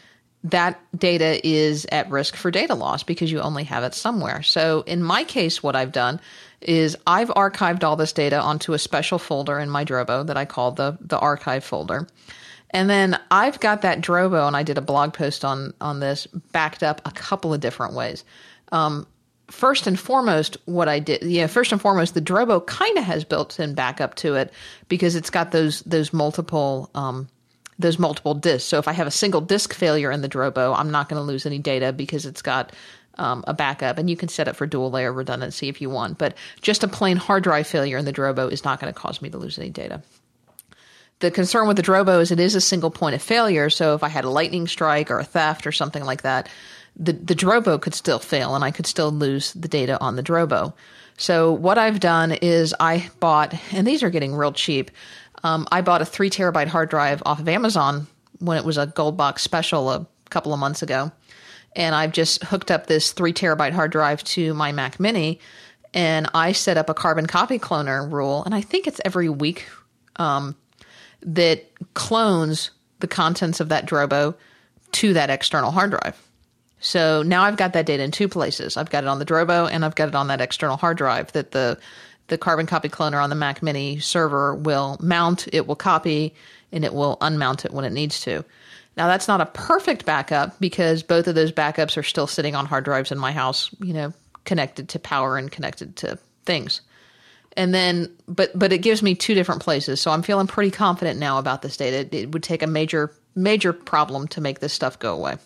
that 0.45 0.81
data 0.97 1.45
is 1.47 1.87
at 1.91 2.11
risk 2.11 2.37
for 2.37 2.51
data 2.51 2.75
loss 2.75 3.03
because 3.03 3.31
you 3.31 3.41
only 3.41 3.65
have 3.65 3.83
it 3.83 3.95
somewhere. 3.95 4.43
So 4.43 4.83
in 4.83 5.03
my 5.03 5.25
case, 5.25 5.63
what 5.63 5.75
I've 5.75 5.93
done 5.93 6.21
is 6.61 6.97
I've 7.07 7.29
archived 7.31 7.85
all 7.85 7.97
this 7.97 8.13
data 8.13 8.41
onto 8.41 8.73
a 8.73 8.79
special 8.79 9.19
folder 9.19 9.59
in 9.59 9.71
my 9.71 9.85
Drobo 9.85 10.27
that 10.27 10.37
I 10.37 10.45
call 10.45 10.73
the 10.73 10.99
the 11.01 11.19
archive 11.19 11.65
folder. 11.65 12.07
And 12.71 12.91
then 12.91 13.19
I've 13.31 13.61
got 13.61 13.83
that 13.83 14.01
Drobo, 14.01 14.47
and 14.47 14.55
I 14.55 14.63
did 14.63 14.77
a 14.77 14.83
blog 14.83 15.15
post 15.15 15.45
on 15.45 15.73
on 15.81 16.01
this, 16.01 16.27
backed 16.53 16.83
up 16.83 17.01
a 17.05 17.11
couple 17.11 17.55
of 17.55 17.61
different 17.61 17.95
ways. 17.95 18.25
Um, 18.73 19.07
first 19.51 19.87
and 19.87 19.99
foremost, 19.99 20.57
what 20.67 20.89
I 20.89 20.99
did, 20.99 21.23
yeah, 21.23 21.47
first 21.47 21.73
and 21.73 21.81
foremost, 21.81 22.15
the 22.15 22.21
Drobo 22.21 22.67
kind 22.67 22.99
of 22.99 23.05
has 23.05 23.25
built-in 23.25 23.75
backup 23.75 24.15
to 24.17 24.35
it 24.35 24.53
because 24.89 25.17
it's 25.17 25.31
got 25.31 25.53
those 25.53 25.81
those 25.83 26.13
multiple 26.13 26.91
um, 26.95 27.29
those 27.79 27.99
multiple 27.99 28.35
disks. 28.35 28.69
So 28.69 28.79
if 28.79 28.89
I 28.89 28.93
have 28.93 29.07
a 29.07 29.13
single 29.13 29.41
disk 29.41 29.73
failure 29.73 30.11
in 30.11 30.21
the 30.21 30.29
Drobo, 30.29 30.77
I'm 30.77 30.91
not 30.91 31.09
going 31.09 31.21
to 31.21 31.27
lose 31.27 31.47
any 31.47 31.59
data 31.59 31.93
because 31.93 32.27
it's 32.27 32.43
got 32.43 32.73
um, 33.19 33.45
a 33.47 33.55
backup, 33.55 33.99
and 33.99 34.09
you 34.09 34.17
can 34.17 34.29
set 34.29 34.49
it 34.49 34.57
for 34.57 34.67
dual 34.67 34.91
layer 34.91 35.13
redundancy 35.13 35.69
if 35.69 35.81
you 35.81 35.91
want. 35.91 36.19
But 36.19 36.35
just 36.61 36.85
a 36.85 36.89
plain 36.89 37.17
hard 37.17 37.43
drive 37.43 37.67
failure 37.67 37.99
in 37.99 38.05
the 38.05 38.13
Drobo 38.13 38.51
is 38.51 38.65
not 38.65 38.81
going 38.81 38.93
to 38.93 38.99
cause 38.99 39.21
me 39.21 39.31
to 39.31 39.39
lose 39.39 39.59
any 39.59 39.71
data. 39.71 40.03
The 41.21 41.31
concern 41.31 41.67
with 41.67 41.77
the 41.77 41.83
Drobo 41.83 42.21
is 42.21 42.31
it 42.31 42.39
is 42.39 42.55
a 42.55 42.61
single 42.61 42.91
point 42.91 43.15
of 43.15 43.23
failure. 43.23 43.71
So 43.71 43.95
if 43.95 44.05
I 44.05 44.09
had 44.09 44.25
a 44.25 44.31
lightning 44.31 44.69
strike 44.69 45.11
or 45.11 45.19
a 45.19 45.25
theft 45.25 45.67
or 45.67 45.73
something 45.73 46.05
like 46.05 46.23
that, 46.23 46.49
the, 46.97 47.13
the 47.13 47.35
Drobo 47.35 47.81
could 47.81 47.95
still 47.95 48.19
fail 48.19 48.55
and 48.55 48.65
I 48.65 48.71
could 48.71 48.87
still 48.87 49.11
lose 49.11 49.53
the 49.53 49.69
data 49.69 50.01
on 50.01 50.17
the 50.17 50.23
Drobo. 50.23 50.75
So 51.17 51.53
what 51.53 51.79
I've 51.79 51.99
done 51.99 52.31
is 52.31 52.75
I 52.79 53.11
bought, 53.19 53.55
and 53.73 53.85
these 53.85 54.05
are 54.05 54.11
getting 54.11 54.35
real 54.35 54.53
cheap. 54.53 54.93
Um, 55.43 55.67
I 55.73 55.81
bought 55.81 56.03
a 56.03 56.05
three 56.05 56.31
terabyte 56.31 56.69
hard 56.69 56.91
drive 56.91 57.23
off 57.27 57.41
of 57.41 57.49
Amazon 57.49 58.07
when 58.39 58.57
it 58.57 58.65
was 58.65 58.79
a 58.79 58.87
gold 58.87 59.17
box 59.17 59.43
special 59.43 59.91
a 59.91 60.07
couple 60.31 60.53
of 60.53 60.61
months 60.61 60.83
ago 60.83 61.11
and 61.79 61.95
I've 61.95 62.13
just 62.13 62.43
hooked 62.43 62.71
up 62.71 62.89
this 62.89 63.13
three 63.13 63.33
terabyte 63.33 63.73
hard 63.73 63.93
drive 63.93 64.23
to 64.25 64.53
my 64.53 64.73
Mac 64.73 64.99
Mini, 64.99 65.39
and 65.95 66.29
I 66.35 66.53
set 66.53 66.77
up 66.77 66.91
a 66.91 66.95
carbon 66.95 67.27
copy 67.27 67.59
cloner 67.59 68.11
rule, 68.11 68.43
and 68.45 68.55
I 68.55 68.61
think 68.61 68.87
it's 68.87 69.01
every 69.05 69.29
week 69.29 69.67
um, 70.17 70.57
that 71.23 71.71
clones 71.95 72.73
the 72.99 73.07
contents 73.07 73.61
of 73.61 73.69
that 73.69 73.87
Drobo 73.87 74.35
to 74.91 75.15
that 75.15 75.31
external 75.31 75.71
hard 75.71 75.93
drive. 75.93 76.21
So 76.81 77.23
now 77.23 77.45
I've 77.45 77.57
got 77.57 77.73
that 77.75 77.87
data 77.87 78.03
in 78.03 78.11
two 78.11 78.29
places. 78.29 78.77
I've 78.77 78.91
got 78.91 79.05
it 79.05 79.09
on 79.09 79.19
the 79.19 79.25
Drobo 79.25 79.69
and 79.71 79.85
I've 79.85 79.95
got 79.95 80.09
it 80.09 80.15
on 80.15 80.29
that 80.29 80.41
external 80.41 80.77
hard 80.77 80.97
drive 80.97 81.33
that 81.33 81.51
the 81.51 81.79
the 82.29 82.39
carbon 82.39 82.67
copy 82.67 82.89
cloner 82.89 83.23
on 83.23 83.31
the 83.31 83.37
Mac 83.37 83.63
Mini 83.63 83.99
server 83.99 84.55
will 84.55 84.99
mount, 85.01 85.49
it 85.51 85.67
will 85.67 85.75
copy, 85.75 86.35
and 86.71 86.85
it 86.85 86.93
will 86.93 87.17
unmount 87.23 87.65
it 87.65 87.73
when 87.73 87.87
it 87.87 87.93
needs 87.93 88.21
to. 88.21 88.45
Now 88.99 89.07
that's 89.07 89.29
not 89.29 89.41
a 89.41 89.47
perfect 89.47 90.05
backup 90.05 90.59
because 90.59 91.05
both 91.05 91.29
of 91.29 91.37
those 91.37 91.53
backups 91.53 91.97
are 91.97 92.03
still 92.03 92.27
sitting 92.27 92.57
on 92.57 92.67
hard 92.67 92.85
drives 92.85 93.13
in 93.13 93.19
my 93.19 93.31
house, 93.31 93.71
you 93.81 93.95
know, 93.95 94.13
connected 94.45 94.89
to 94.91 94.99
power 94.99 95.39
and 95.39 95.53
connected 95.53 95.95
to 95.99 96.19
things. 96.45 96.81
And 97.57 97.73
then 97.73 98.13
but 98.27 98.51
but 98.59 98.73
it 98.73 98.79
gives 98.79 99.01
me 99.01 99.15
two 99.15 99.35
different 99.35 99.63
places. 99.63 100.01
So 100.01 100.11
I'm 100.11 100.23
feeling 100.23 100.49
pretty 100.49 100.73
confident 100.73 101.21
now 101.21 101.39
about 101.39 101.63
this 101.63 101.77
data. 101.77 101.99
It, 101.99 102.13
it 102.13 102.33
would 102.33 102.43
take 102.43 102.61
a 102.61 102.67
major 102.67 103.15
major 103.37 103.73
problem 103.73 104.27
to 104.29 104.41
make 104.41 104.59
this 104.59 104.73
stuff 104.73 104.99
go 104.99 105.15
away. 105.15 105.37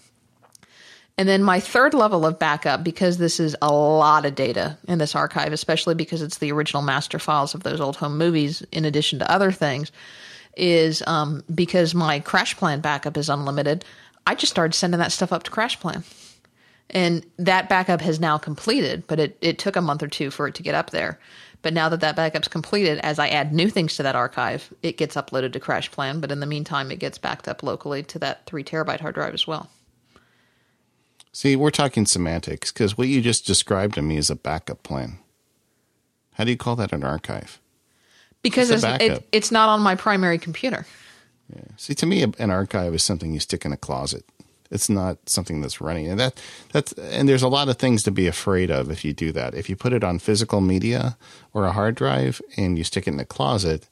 And 1.18 1.28
then 1.28 1.42
my 1.42 1.60
third 1.60 1.92
level 1.92 2.24
of 2.24 2.38
backup, 2.38 2.82
because 2.82 3.18
this 3.18 3.38
is 3.38 3.54
a 3.60 3.70
lot 3.70 4.24
of 4.24 4.34
data 4.34 4.78
in 4.88 4.98
this 4.98 5.14
archive, 5.14 5.52
especially 5.52 5.94
because 5.94 6.22
it's 6.22 6.38
the 6.38 6.52
original 6.52 6.82
master 6.82 7.18
files 7.18 7.54
of 7.54 7.64
those 7.64 7.82
old 7.82 7.96
home 7.96 8.16
movies, 8.16 8.62
in 8.72 8.86
addition 8.86 9.18
to 9.18 9.30
other 9.30 9.52
things, 9.52 9.92
is 10.56 11.02
um, 11.06 11.42
because 11.54 11.94
my 11.94 12.20
CrashPlan 12.20 12.82
backup 12.82 13.16
is 13.16 13.28
unlimited. 13.28 13.84
I 14.26 14.34
just 14.34 14.52
started 14.52 14.74
sending 14.74 14.98
that 14.98 15.12
stuff 15.12 15.32
up 15.32 15.42
to 15.44 15.50
CrashPlan. 15.50 16.04
And 16.90 17.24
that 17.38 17.68
backup 17.68 18.02
has 18.02 18.20
now 18.20 18.36
completed, 18.36 19.04
but 19.06 19.18
it, 19.18 19.38
it 19.40 19.58
took 19.58 19.76
a 19.76 19.80
month 19.80 20.02
or 20.02 20.08
two 20.08 20.30
for 20.30 20.46
it 20.46 20.54
to 20.56 20.62
get 20.62 20.74
up 20.74 20.90
there. 20.90 21.18
But 21.62 21.72
now 21.72 21.88
that 21.88 22.00
that 22.00 22.16
backup's 22.16 22.48
completed, 22.48 22.98
as 22.98 23.18
I 23.18 23.28
add 23.28 23.54
new 23.54 23.70
things 23.70 23.96
to 23.96 24.02
that 24.02 24.16
archive, 24.16 24.72
it 24.82 24.98
gets 24.98 25.14
uploaded 25.14 25.52
to 25.52 25.60
CrashPlan. 25.60 26.20
But 26.20 26.32
in 26.32 26.40
the 26.40 26.46
meantime, 26.46 26.90
it 26.90 26.98
gets 26.98 27.18
backed 27.18 27.48
up 27.48 27.62
locally 27.62 28.02
to 28.04 28.18
that 28.18 28.46
three 28.46 28.64
terabyte 28.64 29.00
hard 29.00 29.14
drive 29.14 29.32
as 29.32 29.46
well. 29.46 29.70
See, 31.32 31.56
we're 31.56 31.70
talking 31.70 32.04
semantics 32.04 32.72
because 32.72 32.98
what 32.98 33.08
you 33.08 33.22
just 33.22 33.46
described 33.46 33.94
to 33.94 34.02
me 34.02 34.18
is 34.18 34.28
a 34.28 34.36
backup 34.36 34.82
plan. 34.82 35.18
How 36.34 36.44
do 36.44 36.50
you 36.50 36.58
call 36.58 36.76
that 36.76 36.92
an 36.92 37.04
archive? 37.04 37.58
Because 38.42 38.70
it's, 38.70 38.84
it, 38.84 39.26
it's 39.32 39.50
not 39.50 39.68
on 39.68 39.80
my 39.80 39.94
primary 39.94 40.38
computer. 40.38 40.86
Yeah. 41.54 41.62
See, 41.76 41.94
to 41.94 42.06
me, 42.06 42.22
an 42.22 42.50
archive 42.50 42.94
is 42.94 43.02
something 43.02 43.32
you 43.32 43.40
stick 43.40 43.64
in 43.64 43.72
a 43.72 43.76
closet. 43.76 44.24
It's 44.70 44.88
not 44.88 45.18
something 45.28 45.60
that's 45.60 45.82
running, 45.82 46.08
and 46.08 46.18
that 46.18 46.40
that's 46.72 46.92
and 46.94 47.28
there's 47.28 47.42
a 47.42 47.48
lot 47.48 47.68
of 47.68 47.76
things 47.76 48.02
to 48.04 48.10
be 48.10 48.26
afraid 48.26 48.70
of 48.70 48.90
if 48.90 49.04
you 49.04 49.12
do 49.12 49.30
that. 49.32 49.54
If 49.54 49.68
you 49.68 49.76
put 49.76 49.92
it 49.92 50.02
on 50.02 50.18
physical 50.18 50.62
media 50.62 51.18
or 51.52 51.66
a 51.66 51.72
hard 51.72 51.94
drive 51.94 52.40
and 52.56 52.78
you 52.78 52.84
stick 52.84 53.06
it 53.06 53.12
in 53.12 53.20
a 53.20 53.26
closet, 53.26 53.86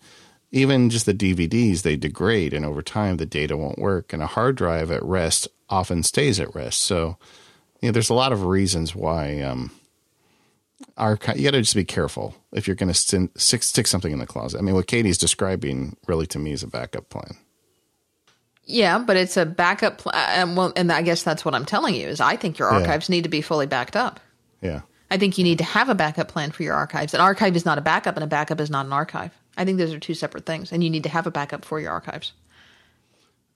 even 0.50 0.88
just 0.88 1.04
the 1.04 1.12
DVDs 1.12 1.82
they 1.82 1.96
degrade, 1.96 2.54
and 2.54 2.64
over 2.64 2.80
time 2.80 3.18
the 3.18 3.26
data 3.26 3.58
won't 3.58 3.78
work. 3.78 4.14
And 4.14 4.22
a 4.22 4.26
hard 4.26 4.56
drive 4.56 4.90
at 4.90 5.02
rest 5.02 5.48
often 5.68 6.02
stays 6.02 6.40
at 6.40 6.54
rest. 6.54 6.80
So, 6.80 7.18
you 7.82 7.88
know, 7.88 7.92
there's 7.92 8.10
a 8.10 8.14
lot 8.14 8.32
of 8.32 8.46
reasons 8.46 8.94
why 8.94 9.42
um, 9.42 9.70
archive. 10.96 11.36
You 11.38 11.44
got 11.44 11.52
to 11.52 11.60
just 11.60 11.74
be 11.74 11.84
careful 11.84 12.34
if 12.52 12.66
you're 12.66 12.76
going 12.76 12.92
to 12.92 12.94
stick, 12.94 13.62
stick 13.62 13.86
something 13.86 14.12
in 14.12 14.18
the 14.18 14.26
closet. 14.26 14.58
I 14.58 14.62
mean, 14.62 14.74
what 14.74 14.86
Katie's 14.86 15.18
describing 15.18 15.96
really 16.06 16.26
to 16.28 16.38
me 16.38 16.52
is 16.52 16.62
a 16.62 16.66
backup 16.66 17.08
plan. 17.08 17.36
Yeah, 18.64 18.98
but 18.98 19.16
it's 19.16 19.36
a 19.36 19.44
backup 19.44 19.98
plan. 19.98 20.48
Uh, 20.48 20.54
well, 20.54 20.72
and 20.76 20.92
I 20.92 21.02
guess 21.02 21.22
that's 21.22 21.44
what 21.44 21.54
I'm 21.54 21.64
telling 21.64 21.94
you 21.94 22.06
is 22.06 22.20
I 22.20 22.36
think 22.36 22.58
your 22.58 22.68
archives 22.68 23.08
yeah. 23.08 23.16
need 23.16 23.22
to 23.24 23.28
be 23.28 23.40
fully 23.40 23.66
backed 23.66 23.96
up. 23.96 24.20
Yeah. 24.60 24.82
I 25.10 25.18
think 25.18 25.38
you 25.38 25.44
need 25.44 25.58
to 25.58 25.64
have 25.64 25.88
a 25.88 25.94
backup 25.94 26.28
plan 26.28 26.52
for 26.52 26.62
your 26.62 26.74
archives. 26.74 27.14
An 27.14 27.20
archive 27.20 27.56
is 27.56 27.64
not 27.64 27.78
a 27.78 27.80
backup, 27.80 28.16
and 28.16 28.22
a 28.22 28.28
backup 28.28 28.60
is 28.60 28.70
not 28.70 28.86
an 28.86 28.92
archive. 28.92 29.32
I 29.56 29.64
think 29.64 29.78
those 29.78 29.92
are 29.92 29.98
two 29.98 30.14
separate 30.14 30.46
things, 30.46 30.70
and 30.70 30.84
you 30.84 30.90
need 30.90 31.02
to 31.02 31.08
have 31.08 31.26
a 31.26 31.32
backup 31.32 31.64
for 31.64 31.80
your 31.80 31.90
archives. 31.90 32.32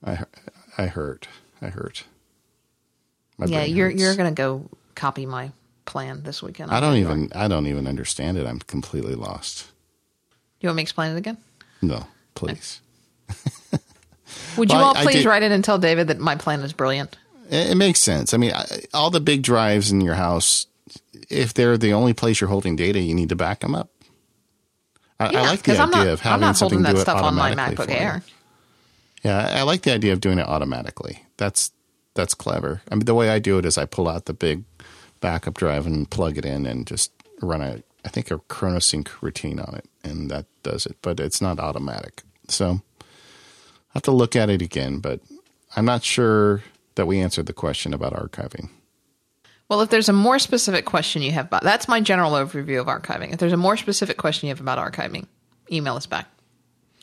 I 0.03 0.19
I 0.77 0.87
hurt. 0.87 1.29
I 1.61 1.67
hurt. 1.69 2.03
My 3.37 3.45
yeah, 3.45 3.63
you're 3.63 3.89
hurts. 3.89 4.01
you're 4.01 4.15
gonna 4.15 4.31
go 4.31 4.69
copy 4.95 5.25
my 5.25 5.51
plan 5.85 6.23
this 6.23 6.41
weekend. 6.41 6.71
I 6.71 6.79
don't 6.79 6.97
even 6.97 7.31
I 7.33 7.47
don't 7.47 7.67
even 7.67 7.87
understand 7.87 8.37
it. 8.37 8.45
I'm 8.45 8.59
completely 8.59 9.15
lost. 9.15 9.71
You 10.59 10.69
want 10.69 10.77
me 10.77 10.81
to 10.81 10.83
explain 10.83 11.11
it 11.13 11.17
again? 11.17 11.37
No, 11.81 12.05
please. 12.33 12.81
Would 14.57 14.71
you 14.71 14.77
well, 14.77 14.87
all 14.87 14.95
please 14.95 15.25
write 15.25 15.43
in 15.43 15.51
and 15.51 15.63
tell 15.63 15.77
David 15.77 16.07
that 16.07 16.19
my 16.19 16.35
plan 16.35 16.61
is 16.61 16.73
brilliant? 16.73 17.17
It, 17.49 17.71
it 17.71 17.75
makes 17.75 18.01
sense. 18.01 18.33
I 18.33 18.37
mean, 18.37 18.53
I, 18.53 18.65
all 18.93 19.09
the 19.09 19.19
big 19.19 19.43
drives 19.43 19.91
in 19.91 20.01
your 20.01 20.15
house, 20.15 20.67
if 21.29 21.53
they're 21.53 21.77
the 21.77 21.93
only 21.93 22.13
place 22.13 22.41
you're 22.41 22.49
holding 22.49 22.75
data, 22.75 22.99
you 22.99 23.13
need 23.13 23.29
to 23.29 23.35
back 23.35 23.59
them 23.59 23.75
up. 23.75 23.89
I, 25.19 25.31
yeah, 25.31 25.41
I 25.41 25.45
like 25.45 25.63
the 25.63 25.71
idea 25.73 25.85
not, 25.85 26.07
of 26.07 26.19
having 26.21 26.53
something 26.53 26.81
that 26.81 26.95
do 26.95 27.01
stuff 27.01 27.21
on 27.21 27.35
my 27.35 27.53
MacBook 27.53 27.89
Air. 27.89 28.23
Yeah, 29.23 29.49
I 29.53 29.63
like 29.63 29.83
the 29.83 29.93
idea 29.93 30.13
of 30.13 30.19
doing 30.19 30.39
it 30.39 30.47
automatically. 30.47 31.23
That's 31.37 31.71
that's 32.15 32.33
clever. 32.33 32.81
I 32.91 32.95
mean, 32.95 33.05
the 33.05 33.15
way 33.15 33.29
I 33.29 33.39
do 33.39 33.57
it 33.57 33.65
is 33.65 33.77
I 33.77 33.85
pull 33.85 34.07
out 34.07 34.25
the 34.25 34.33
big 34.33 34.63
backup 35.25 35.55
drive 35.55 35.87
and 35.87 36.07
plug 36.07 36.37
it 36.37 36.45
in 36.45 36.67
and 36.67 36.85
just 36.85 37.11
run 37.41 37.59
a 37.59 37.81
I 38.05 38.09
think 38.09 38.29
a 38.29 38.37
chronosync 38.37 39.09
routine 39.23 39.59
on 39.59 39.73
it, 39.73 39.89
and 40.03 40.29
that 40.29 40.45
does 40.61 40.85
it. 40.85 40.97
But 41.01 41.19
it's 41.19 41.41
not 41.41 41.59
automatic, 41.59 42.21
so 42.47 42.81
I 43.01 43.93
have 43.95 44.03
to 44.03 44.11
look 44.11 44.35
at 44.35 44.51
it 44.51 44.61
again. 44.61 44.99
But 44.99 45.21
I'm 45.75 45.85
not 45.85 46.03
sure 46.03 46.61
that 46.93 47.07
we 47.07 47.19
answered 47.19 47.47
the 47.47 47.53
question 47.53 47.91
about 47.91 48.13
archiving. 48.13 48.69
Well, 49.67 49.81
if 49.81 49.89
there's 49.89 50.09
a 50.09 50.13
more 50.13 50.37
specific 50.37 50.85
question 50.85 51.23
you 51.23 51.31
have 51.31 51.47
about 51.47 51.63
that's 51.63 51.87
my 51.87 51.99
general 52.01 52.33
overview 52.33 52.79
of 52.79 52.85
archiving. 52.85 53.33
If 53.33 53.39
there's 53.39 53.51
a 53.51 53.57
more 53.57 53.77
specific 53.77 54.17
question 54.17 54.45
you 54.45 54.51
have 54.51 54.61
about 54.61 54.77
archiving, 54.77 55.25
email 55.71 55.95
us 55.95 56.05
back. 56.05 56.27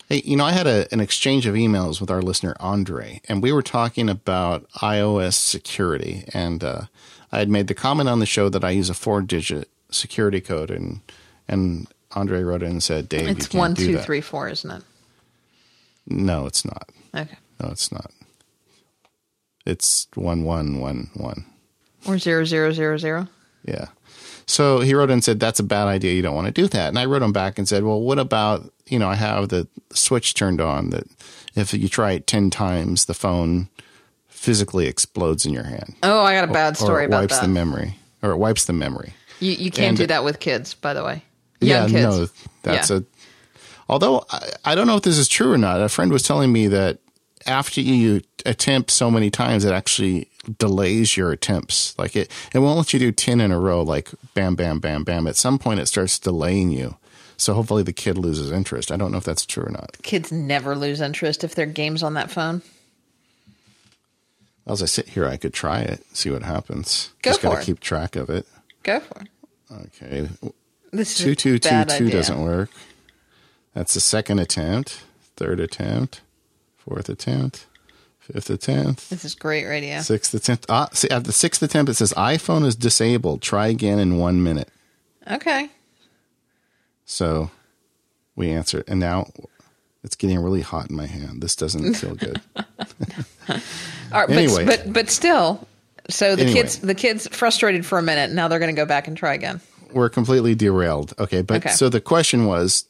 Hey, 0.09 0.23
you 0.24 0.36
know, 0.36 0.44
I 0.44 0.53
had 0.53 0.69
a, 0.69 0.86
an 0.93 1.01
exchange 1.01 1.47
of 1.47 1.57
emails 1.57 2.01
with 2.01 2.11
our 2.12 2.23
listener 2.23 2.55
Andre, 2.61 3.20
and 3.28 3.43
we 3.43 3.51
were 3.51 3.62
talking 3.62 4.09
about 4.09 4.70
iOS 4.74 5.35
security. 5.35 6.23
And 6.32 6.62
uh, 6.62 6.82
I 7.32 7.38
had 7.38 7.48
made 7.48 7.66
the 7.66 7.74
comment 7.74 8.09
on 8.09 8.18
the 8.20 8.26
show 8.26 8.48
that 8.48 8.64
I 8.64 8.70
use 8.70 8.90
a 8.90 8.94
four-digit 8.94 9.68
security 9.90 10.40
code, 10.40 10.70
and 10.70 11.00
and 11.48 11.88
Andre 12.12 12.42
wrote 12.42 12.62
in 12.62 12.72
and 12.72 12.82
said, 12.82 13.09
"Dave, 13.09 13.28
it's 13.28 13.52
one, 13.54 13.74
two, 13.74 13.98
three, 13.98 14.20
four, 14.20 14.48
isn't 14.48 14.70
it?" 14.70 14.82
No, 16.06 16.46
it's 16.46 16.64
not. 16.64 16.90
Okay. 17.14 17.36
No, 17.60 17.70
it's 17.70 17.92
not. 17.92 18.10
It's 19.64 20.09
one, 20.14 20.42
one, 20.44 20.80
one, 20.80 21.10
one. 21.14 21.44
Or 22.06 22.18
zero 22.18 22.44
zero 22.44 22.72
zero 22.72 22.96
zero. 22.98 23.28
Yeah. 23.64 23.86
So 24.46 24.80
he 24.80 24.94
wrote 24.94 25.10
and 25.10 25.22
said, 25.22 25.40
That's 25.40 25.60
a 25.60 25.64
bad 25.64 25.86
idea. 25.88 26.14
You 26.14 26.22
don't 26.22 26.34
want 26.34 26.46
to 26.48 26.52
do 26.52 26.66
that. 26.68 26.88
And 26.88 26.98
I 26.98 27.04
wrote 27.04 27.22
him 27.22 27.32
back 27.32 27.59
and 27.59 27.68
said, 27.68 27.84
Well, 27.84 28.00
what 28.00 28.18
about, 28.18 28.72
you 28.86 28.98
know, 28.98 29.09
I 29.09 29.14
have 29.14 29.48
the 29.48 29.68
switch 29.92 30.34
turned 30.34 30.60
on 30.60 30.90
that 30.90 31.04
if 31.54 31.72
you 31.72 31.88
try 31.88 32.12
it 32.12 32.26
10 32.26 32.50
times, 32.50 33.04
the 33.04 33.14
phone 33.14 33.68
physically 34.43 34.86
explodes 34.89 35.47
in 35.47 35.52
your 35.52 35.62
hand. 35.64 35.94
Oh, 36.02 36.20
I 36.20 36.35
got 36.35 36.48
a 36.48 36.52
bad 36.52 36.77
story 36.77 37.02
or, 37.02 37.05
or 37.05 37.06
about 37.06 37.20
wipes 37.20 37.39
that. 37.39 37.47
the 37.47 37.52
memory. 37.52 37.94
Or 38.23 38.32
it 38.32 38.36
wipes 38.39 38.64
the 38.64 38.73
memory. 38.73 39.14
You, 39.40 39.52
you 39.52 39.70
can't 39.70 39.90
And- 39.90 39.97
do 39.98 40.06
that 40.09 40.24
with 40.24 40.40
kids, 40.40 40.74
by 40.74 40.94
the 40.94 41.05
way. 41.05 41.23
yeah, 41.60 41.82
Young 41.86 41.90
kids. 41.90 42.02
no, 42.05 42.27
that's 42.62 42.90
Yeah. 42.90 42.97
a. 42.98 43.02
Although 43.89 44.24
I, 44.31 44.51
I 44.64 44.74
don't 44.74 44.86
know 44.86 44.97
if 44.97 45.02
this 45.02 45.19
is 45.19 45.28
true 45.28 45.52
or 45.52 45.59
not. 45.59 45.81
A 45.81 45.89
friend 45.89 46.10
was 46.12 46.23
telling 46.23 46.52
me 46.52 46.66
that 46.69 46.98
after 47.47 47.81
you 47.81 48.23
attempt 48.47 48.90
so 48.90 49.10
many 49.10 49.31
times, 49.31 49.64
it 49.64 49.73
actually 49.73 50.28
delays 50.59 51.16
your 51.16 51.31
attempts. 51.31 51.97
Like 51.98 52.16
it, 52.16 52.31
it 52.52 52.59
won't 52.60 52.78
let 52.78 52.93
you 52.93 52.98
do 52.98 53.12
ten 53.12 53.40
in 53.40 53.52
a 53.52 53.59
row. 53.60 53.82
Like 53.82 54.10
bam, 54.35 54.55
bam, 54.56 54.78
bam, 54.81 55.05
bam. 55.05 55.27
At 55.28 55.36
some 55.36 55.59
point, 55.59 55.78
it 55.81 55.86
starts 55.86 56.19
delaying 56.19 56.70
you. 56.70 56.97
So 57.36 57.55
hopefully, 57.55 57.82
the 57.82 57.93
kid 57.93 58.19
loses 58.19 58.51
interest. 58.52 58.90
I 58.93 58.97
don't 58.97 59.10
know 59.12 59.19
if 59.19 59.24
that's 59.24 59.44
true 59.47 59.64
or 59.64 59.70
not. 59.70 59.97
Kids 60.02 60.31
never 60.32 60.74
lose 60.77 61.01
interest 61.01 61.43
if 61.44 61.55
their 61.56 61.66
games 61.66 62.02
on 62.05 62.14
that 62.14 62.31
phone. 62.31 62.62
As 64.66 64.82
I 64.82 64.86
sit 64.86 65.09
here, 65.10 65.26
I 65.26 65.36
could 65.36 65.52
try 65.52 65.80
it, 65.80 66.05
see 66.16 66.30
what 66.30 66.43
happens. 66.43 67.10
Go 67.22 67.30
Just 67.30 67.43
gotta 67.43 67.60
it. 67.60 67.64
keep 67.64 67.80
track 67.80 68.14
of 68.16 68.30
it. 68.30 68.47
Go 68.82 69.01
for 69.01 69.22
it. 69.22 69.28
Okay, 69.72 70.28
This 70.93 71.18
is 71.18 71.24
two 71.24 71.32
a 71.32 71.34
two 71.34 71.59
two 71.59 71.84
two 71.84 72.10
doesn't 72.10 72.40
work. 72.43 72.70
That's 73.74 73.94
the 73.94 74.01
second 74.01 74.39
attempt, 74.39 75.02
third 75.36 75.59
attempt, 75.60 76.20
fourth 76.76 77.09
attempt, 77.09 77.66
fifth 78.20 78.51
attempt, 78.51 79.09
This 79.10 79.24
is 79.24 79.34
great 79.34 79.64
radio. 79.64 80.01
sixth 80.01 80.34
attempt. 80.34 80.66
Ah, 80.68 80.89
see, 80.93 81.09
at 81.10 81.24
the 81.24 81.32
sixth 81.32 81.62
attempt, 81.62 81.90
it 81.90 81.94
says 81.94 82.12
iPhone 82.16 82.64
is 82.66 82.76
disabled. 82.76 83.40
Try 83.43 83.68
again 83.68 83.98
in 83.98 84.18
one 84.18 84.43
minute. 84.43 84.68
Okay. 85.30 85.70
So 87.05 87.51
we 88.36 88.51
answer, 88.51 88.84
and 88.86 89.01
now 89.01 89.30
it's 90.04 90.16
getting 90.16 90.38
really 90.38 90.60
hot 90.62 90.90
in 90.90 90.96
my 90.96 91.06
hand. 91.06 91.42
This 91.42 91.56
doesn't 91.56 91.94
feel 92.02 92.14
good. 92.14 92.40
All 93.48 93.56
right, 94.12 94.30
Anyway. 94.30 94.64
but, 94.64 94.84
but 94.84 94.92
but 94.92 95.10
still, 95.10 95.66
so 96.08 96.36
the 96.36 96.42
Anyway. 96.42 96.60
kids 96.62 96.78
the 96.78 96.94
kids 96.94 97.28
frustrated 97.32 97.84
for 97.86 97.98
a 97.98 98.02
minute. 98.02 98.30
Now 98.30 98.48
they're 98.48 98.58
going 98.58 98.74
to 98.74 98.80
go 98.80 98.86
back 98.86 99.08
and 99.08 99.16
try 99.16 99.34
again. 99.34 99.60
We're 99.92 100.08
completely 100.08 100.54
derailed. 100.54 101.12
Okay, 101.18 101.42
but 101.42 101.58
Okay. 101.58 101.70
so 101.74 101.88
the 101.88 102.00
question 102.00 102.46
was, 102.46 102.84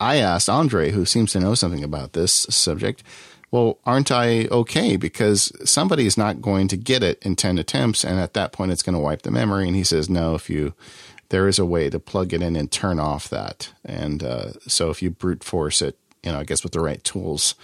I 0.00 0.16
asked 0.16 0.48
Andre, 0.48 0.90
who 0.90 1.04
seems 1.04 1.32
to 1.32 1.40
know 1.40 1.54
something 1.54 1.84
about 1.84 2.12
this 2.14 2.32
subject. 2.50 3.02
Well, 3.50 3.78
aren't 3.86 4.10
I 4.10 4.46
okay? 4.46 4.96
Because 4.96 5.52
somebody 5.68 6.04
is 6.06 6.16
not 6.18 6.42
going 6.42 6.66
to 6.68 6.76
get 6.76 7.02
it 7.02 7.18
in 7.22 7.36
ten 7.36 7.58
attempts, 7.58 8.04
and 8.04 8.18
at 8.18 8.34
that 8.34 8.52
point, 8.52 8.72
it's 8.72 8.82
going 8.82 8.94
to 8.94 8.98
wipe 8.98 9.22
the 9.22 9.30
memory. 9.30 9.66
And 9.66 9.76
he 9.76 9.84
says, 9.84 10.10
no, 10.10 10.34
if 10.34 10.50
you 10.50 10.74
there 11.28 11.48
is 11.48 11.58
a 11.58 11.64
way 11.66 11.90
to 11.90 11.98
plug 11.98 12.32
it 12.32 12.40
in 12.42 12.54
and 12.56 12.70
turn 12.70 12.98
off 13.00 13.28
that, 13.30 13.72
and 13.84 14.22
uh, 14.22 14.52
so 14.66 14.90
if 14.90 15.00
you 15.02 15.10
brute 15.10 15.42
force 15.44 15.80
it, 15.82 15.96
you 16.26 16.32
know, 16.32 16.40
I 16.40 16.44
guess 16.44 16.64
with 16.64 16.72
the 16.72 16.80
right 16.80 17.02
tools, 17.04 17.54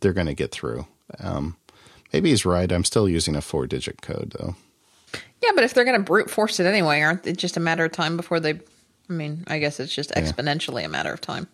they're 0.00 0.12
going 0.12 0.28
to 0.28 0.34
get 0.34 0.52
through. 0.52 0.86
Um, 1.18 1.56
maybe 2.12 2.30
he's 2.30 2.46
right. 2.46 2.70
I'm 2.70 2.84
still 2.84 3.08
using 3.08 3.34
a 3.34 3.40
four 3.40 3.66
digit 3.66 4.00
code 4.00 4.34
though. 4.38 4.54
Yeah, 5.42 5.50
but 5.56 5.64
if 5.64 5.74
they're 5.74 5.84
going 5.84 5.98
to 5.98 6.04
brute 6.04 6.30
force 6.30 6.60
it 6.60 6.66
anyway, 6.66 7.00
aren't 7.00 7.26
it 7.26 7.36
just 7.36 7.56
a 7.56 7.60
matter 7.60 7.84
of 7.84 7.92
time 7.92 8.16
before 8.16 8.38
they? 8.38 8.60
I 9.10 9.12
mean, 9.12 9.42
I 9.48 9.58
guess 9.58 9.80
it's 9.80 9.92
just 9.92 10.12
exponentially 10.12 10.84
a 10.84 10.88
matter 10.88 11.12
of 11.12 11.20
time. 11.20 11.48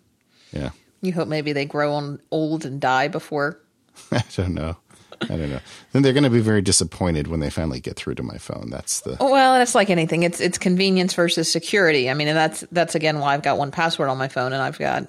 Yeah. 0.53 0.71
You 1.01 1.13
hope 1.13 1.27
maybe 1.27 1.55
they 1.55 1.65
grow 1.65 1.95
on 1.95 2.21
old 2.31 2.67
and 2.67 2.81
die 2.81 3.09
before. 3.09 3.59
I 4.13 4.23
don't 4.37 4.55
know. 4.55 4.77
I 5.23 5.27
don't 5.27 5.51
know. 5.51 5.61
Then 5.93 6.03
they're 6.03 6.13
going 6.13 6.25
to 6.25 6.31
be 6.31 6.41
very 6.41 6.63
disappointed 6.63 7.27
when 7.29 7.41
they 7.41 7.51
finally 7.51 7.81
get 7.81 7.97
through 7.97 8.17
to 8.17 8.23
my 8.23 8.37
phone. 8.37 8.69
That's 8.71 9.01
the 9.01 9.17
Well, 9.19 9.61
it's 9.61 9.75
like 9.75 9.91
anything. 9.91 10.23
It's 10.23 10.41
it's 10.41 10.59
convenience 10.59 11.15
versus 11.15 11.51
security. 11.51 12.11
I 12.11 12.15
mean, 12.15 12.29
and 12.29 12.37
that's 12.37 12.61
that's 12.71 12.95
again 12.95 13.19
why 13.19 13.35
I've 13.35 13.43
got 13.43 13.59
1Password 13.59 14.11
on 14.11 14.19
my 14.19 14.29
phone, 14.29 14.53
and 14.53 14.63
I've 14.63 14.79
got, 14.79 15.07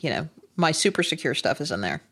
you 0.00 0.10
know, 0.10 0.28
my 0.56 0.72
super 0.72 1.02
secure 1.02 1.34
stuff 1.34 1.60
is 1.60 1.70
in 1.70 1.80
there. 1.80 2.02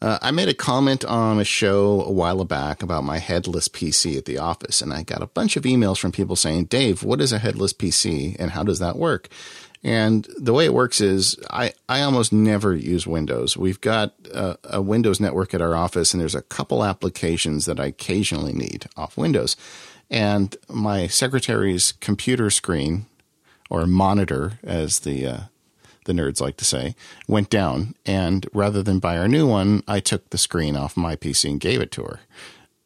Uh, 0.00 0.18
I 0.22 0.30
made 0.30 0.48
a 0.48 0.54
comment 0.54 1.04
on 1.04 1.40
a 1.40 1.44
show 1.44 2.02
a 2.02 2.12
while 2.12 2.44
back 2.44 2.82
about 2.82 3.02
my 3.02 3.18
headless 3.18 3.66
PC 3.66 4.16
at 4.16 4.26
the 4.26 4.38
office, 4.38 4.80
and 4.80 4.92
I 4.92 5.02
got 5.02 5.22
a 5.22 5.26
bunch 5.26 5.56
of 5.56 5.64
emails 5.64 5.98
from 5.98 6.12
people 6.12 6.36
saying, 6.36 6.66
Dave, 6.66 7.02
what 7.02 7.20
is 7.20 7.32
a 7.32 7.40
headless 7.40 7.72
PC 7.72 8.36
and 8.38 8.52
how 8.52 8.62
does 8.62 8.78
that 8.78 8.96
work? 8.96 9.28
And 9.82 10.28
the 10.36 10.52
way 10.52 10.64
it 10.64 10.74
works 10.74 11.00
is 11.00 11.36
I, 11.50 11.72
I 11.88 12.02
almost 12.02 12.32
never 12.32 12.74
use 12.74 13.06
Windows. 13.06 13.56
We've 13.56 13.80
got 13.80 14.14
a, 14.32 14.56
a 14.64 14.82
Windows 14.82 15.20
network 15.20 15.54
at 15.54 15.62
our 15.62 15.74
office, 15.74 16.12
and 16.12 16.20
there's 16.20 16.34
a 16.34 16.42
couple 16.42 16.84
applications 16.84 17.66
that 17.66 17.80
I 17.80 17.86
occasionally 17.86 18.52
need 18.52 18.86
off 18.96 19.16
Windows. 19.16 19.56
And 20.10 20.56
my 20.68 21.06
secretary's 21.06 21.92
computer 21.92 22.50
screen, 22.50 23.06
or 23.68 23.86
monitor, 23.86 24.58
as 24.62 25.00
the 25.00 25.26
uh, 25.26 25.40
the 26.08 26.12
nerds 26.14 26.40
like 26.40 26.56
to 26.56 26.64
say, 26.64 26.96
went 27.28 27.50
down. 27.50 27.94
And 28.04 28.48
rather 28.52 28.82
than 28.82 28.98
buy 28.98 29.14
her 29.14 29.28
new 29.28 29.46
one, 29.46 29.84
I 29.86 30.00
took 30.00 30.30
the 30.30 30.38
screen 30.38 30.74
off 30.74 30.96
my 30.96 31.14
PC 31.14 31.50
and 31.50 31.60
gave 31.60 31.80
it 31.80 31.92
to 31.92 32.02
her. 32.02 32.20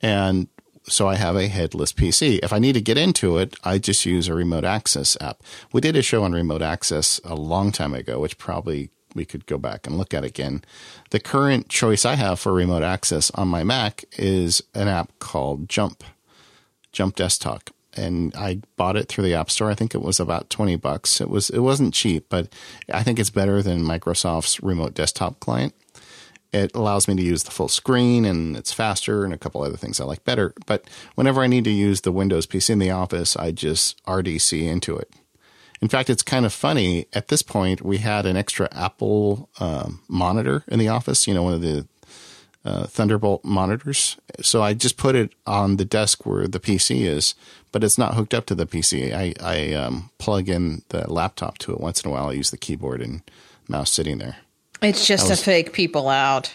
And 0.03 0.49
so 0.82 1.09
I 1.09 1.15
have 1.15 1.36
a 1.36 1.47
headless 1.47 1.93
PC. 1.93 2.40
If 2.43 2.53
I 2.53 2.59
need 2.59 2.73
to 2.74 2.81
get 2.81 2.99
into 2.99 3.39
it, 3.39 3.57
I 3.65 3.78
just 3.78 4.05
use 4.05 4.28
a 4.28 4.35
remote 4.35 4.65
access 4.65 5.16
app. 5.20 5.43
We 5.73 5.81
did 5.81 5.97
a 5.97 6.03
show 6.03 6.24
on 6.24 6.32
remote 6.32 6.61
access 6.61 7.20
a 7.24 7.36
long 7.36 7.73
time 7.73 7.94
ago, 7.94 8.19
which 8.20 8.36
probably 8.36 8.90
we 9.15 9.24
could 9.24 9.47
go 9.47 9.59
back 9.59 9.86
and 9.86 9.97
look 9.97 10.12
at 10.12 10.24
again. 10.24 10.65
The 11.11 11.20
current 11.20 11.69
choice 11.69 12.05
I 12.05 12.16
have 12.16 12.40
for 12.40 12.53
remote 12.53 12.82
access 12.82 13.31
on 13.32 13.49
my 13.49 13.62
Mac 13.62 14.05
is 14.19 14.62
an 14.74 14.89
app 14.89 15.12
called 15.20 15.69
Jump. 15.69 16.03
Jump 16.90 17.15
Desktop, 17.16 17.70
and 17.97 18.35
I 18.35 18.60
bought 18.77 18.97
it 18.97 19.09
through 19.09 19.24
the 19.24 19.35
App 19.35 19.51
Store. 19.51 19.70
I 19.70 19.74
think 19.74 19.94
it 19.94 20.02
was 20.02 20.20
about 20.20 20.51
twenty 20.51 20.77
bucks. 20.77 21.20
It 21.20 21.28
was 21.28 21.51
it 21.51 21.60
wasn't 21.60 21.94
cheap, 21.94 22.27
but 22.28 22.52
I 22.93 23.02
think 23.02 23.19
it's 23.19 23.31
better 23.31 23.62
than 23.62 23.82
Microsoft's 23.82 24.62
remote 24.62 24.94
desktop 24.94 25.40
client. 25.40 25.74
It 26.52 26.74
allows 26.74 27.09
me 27.09 27.16
to 27.16 27.23
use 27.23 27.44
the 27.44 27.51
full 27.51 27.69
screen, 27.69 28.24
and 28.24 28.56
it's 28.56 28.73
faster, 28.73 29.24
and 29.24 29.32
a 29.32 29.39
couple 29.39 29.62
other 29.62 29.77
things 29.77 30.01
I 30.01 30.05
like 30.05 30.24
better. 30.24 30.52
But 30.66 30.85
whenever 31.14 31.40
I 31.40 31.47
need 31.47 31.64
to 31.64 31.70
use 31.70 32.02
the 32.02 32.12
Windows 32.12 32.47
PC 32.47 32.70
in 32.70 32.78
the 32.78 32.90
office, 32.90 33.36
I 33.36 33.52
just 33.52 34.05
RDC 34.05 34.62
into 34.62 34.97
it. 34.97 35.10
In 35.81 35.89
fact, 35.89 36.10
it's 36.10 36.23
kind 36.23 36.47
of 36.47 36.52
funny. 36.52 37.06
At 37.12 37.28
this 37.28 37.43
point, 37.43 37.82
we 37.82 37.98
had 37.98 38.24
an 38.27 38.36
extra 38.36 38.69
Apple 38.70 39.48
um, 39.59 40.01
monitor 40.09 40.62
in 40.69 40.78
the 40.78 40.89
office. 40.89 41.27
You 41.27 41.35
know, 41.35 41.43
one 41.43 41.55
of 41.55 41.62
the 41.62 41.89
uh, 42.64 42.86
Thunderbolt 42.86 43.44
monitors. 43.44 44.16
So 44.40 44.62
I 44.62 44.74
just 44.74 44.97
put 44.97 45.16
it 45.16 45.32
on 45.47 45.76
the 45.76 45.84
desk 45.84 46.24
where 46.24 46.47
the 46.47 46.60
PC 46.60 47.02
is, 47.02 47.34
but 47.72 47.82
it's 47.82 47.98
not 47.98 48.14
hooked 48.14 48.34
up 48.34 48.47
to 48.47 48.55
the 48.55 48.66
PC. 48.66 49.12
I, 49.12 49.34
I 49.40 49.72
um, 49.74 50.10
plug 50.18 50.48
in 50.48 50.82
the 50.90 51.10
laptop 51.12 51.59
to 51.59 51.72
it 51.72 51.80
once 51.80 52.02
in 52.02 52.10
a 52.10 52.12
while. 52.12 52.28
I 52.28 52.32
use 52.32 52.51
the 52.51 52.56
keyboard 52.56 53.01
and 53.01 53.22
mouse 53.68 53.90
sitting 53.90 54.18
there. 54.18 54.36
It's 54.80 55.06
just 55.06 55.28
was- 55.28 55.39
to 55.39 55.44
fake 55.44 55.72
people 55.72 56.09
out. 56.09 56.55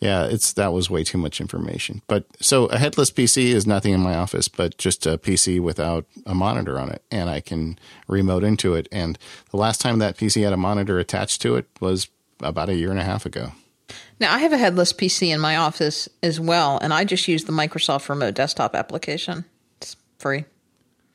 Yeah, 0.00 0.26
it's 0.26 0.52
that 0.52 0.74
was 0.74 0.90
way 0.90 1.04
too 1.04 1.16
much 1.16 1.40
information. 1.40 2.02
But 2.06 2.26
so 2.38 2.66
a 2.66 2.76
headless 2.76 3.10
PC 3.10 3.44
is 3.46 3.66
nothing 3.66 3.94
in 3.94 4.00
my 4.00 4.14
office, 4.14 4.46
but 4.46 4.76
just 4.76 5.06
a 5.06 5.16
PC 5.16 5.58
without 5.58 6.04
a 6.26 6.34
monitor 6.34 6.78
on 6.78 6.90
it, 6.90 7.02
and 7.10 7.30
I 7.30 7.40
can 7.40 7.78
remote 8.06 8.44
into 8.44 8.74
it. 8.74 8.88
And 8.92 9.18
the 9.50 9.56
last 9.56 9.80
time 9.80 9.98
that 10.00 10.18
PC 10.18 10.44
had 10.44 10.52
a 10.52 10.58
monitor 10.58 10.98
attached 10.98 11.40
to 11.42 11.56
it 11.56 11.66
was 11.80 12.08
about 12.40 12.68
a 12.68 12.74
year 12.74 12.90
and 12.90 13.00
a 13.00 13.04
half 13.04 13.24
ago. 13.24 13.52
Now 14.18 14.34
I 14.34 14.38
have 14.38 14.52
a 14.52 14.58
headless 14.58 14.92
PC 14.92 15.28
in 15.28 15.40
my 15.40 15.56
office 15.56 16.08
as 16.22 16.40
well, 16.40 16.78
and 16.78 16.92
I 16.92 17.04
just 17.04 17.28
use 17.28 17.44
the 17.44 17.52
Microsoft 17.52 18.08
Remote 18.08 18.34
Desktop 18.34 18.74
application. 18.74 19.44
It's 19.78 19.96
free. 20.18 20.44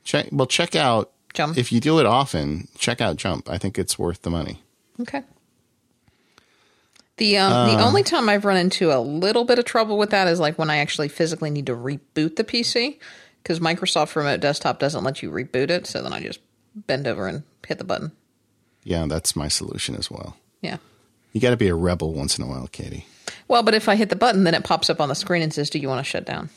Check 0.03 0.27
well, 0.31 0.47
check 0.47 0.75
out 0.75 1.11
Jump. 1.33 1.57
if 1.57 1.71
you 1.71 1.79
do 1.79 1.99
it 1.99 2.05
often. 2.05 2.67
Check 2.77 3.01
out 3.01 3.17
Jump. 3.17 3.49
I 3.49 3.57
think 3.57 3.77
it's 3.77 3.97
worth 3.99 4.21
the 4.21 4.29
money. 4.29 4.63
Okay. 4.99 5.23
The 7.17 7.37
um, 7.37 7.75
the 7.75 7.83
only 7.83 8.03
time 8.03 8.29
I've 8.29 8.45
run 8.45 8.57
into 8.57 8.91
a 8.91 8.99
little 8.99 9.43
bit 9.43 9.59
of 9.59 9.65
trouble 9.65 9.97
with 9.97 10.09
that 10.11 10.27
is 10.27 10.39
like 10.39 10.57
when 10.57 10.69
I 10.69 10.77
actually 10.77 11.07
physically 11.07 11.49
need 11.49 11.67
to 11.67 11.75
reboot 11.75 12.35
the 12.35 12.43
PC 12.43 12.99
because 13.43 13.59
Microsoft 13.59 14.15
Remote 14.15 14.39
Desktop 14.39 14.79
doesn't 14.79 15.03
let 15.03 15.21
you 15.21 15.29
reboot 15.29 15.69
it. 15.69 15.85
So 15.85 16.01
then 16.01 16.13
I 16.13 16.21
just 16.21 16.39
bend 16.75 17.07
over 17.07 17.27
and 17.27 17.43
hit 17.67 17.77
the 17.77 17.83
button. 17.83 18.11
Yeah, 18.83 19.05
that's 19.07 19.35
my 19.35 19.47
solution 19.47 19.95
as 19.95 20.09
well. 20.09 20.35
Yeah. 20.61 20.77
You 21.31 21.41
got 21.41 21.51
to 21.51 21.57
be 21.57 21.67
a 21.67 21.75
rebel 21.75 22.13
once 22.13 22.37
in 22.37 22.43
a 22.43 22.47
while, 22.47 22.67
Katie. 22.67 23.05
Well, 23.47 23.63
but 23.63 23.73
if 23.73 23.87
I 23.89 23.95
hit 23.95 24.09
the 24.09 24.15
button, 24.15 24.43
then 24.43 24.53
it 24.53 24.63
pops 24.63 24.89
up 24.89 24.99
on 24.99 25.09
the 25.09 25.15
screen 25.15 25.41
and 25.41 25.53
says, 25.53 25.69
"Do 25.69 25.79
you 25.79 25.87
want 25.87 25.99
to 26.05 26.09
shut 26.09 26.25
down?" 26.25 26.49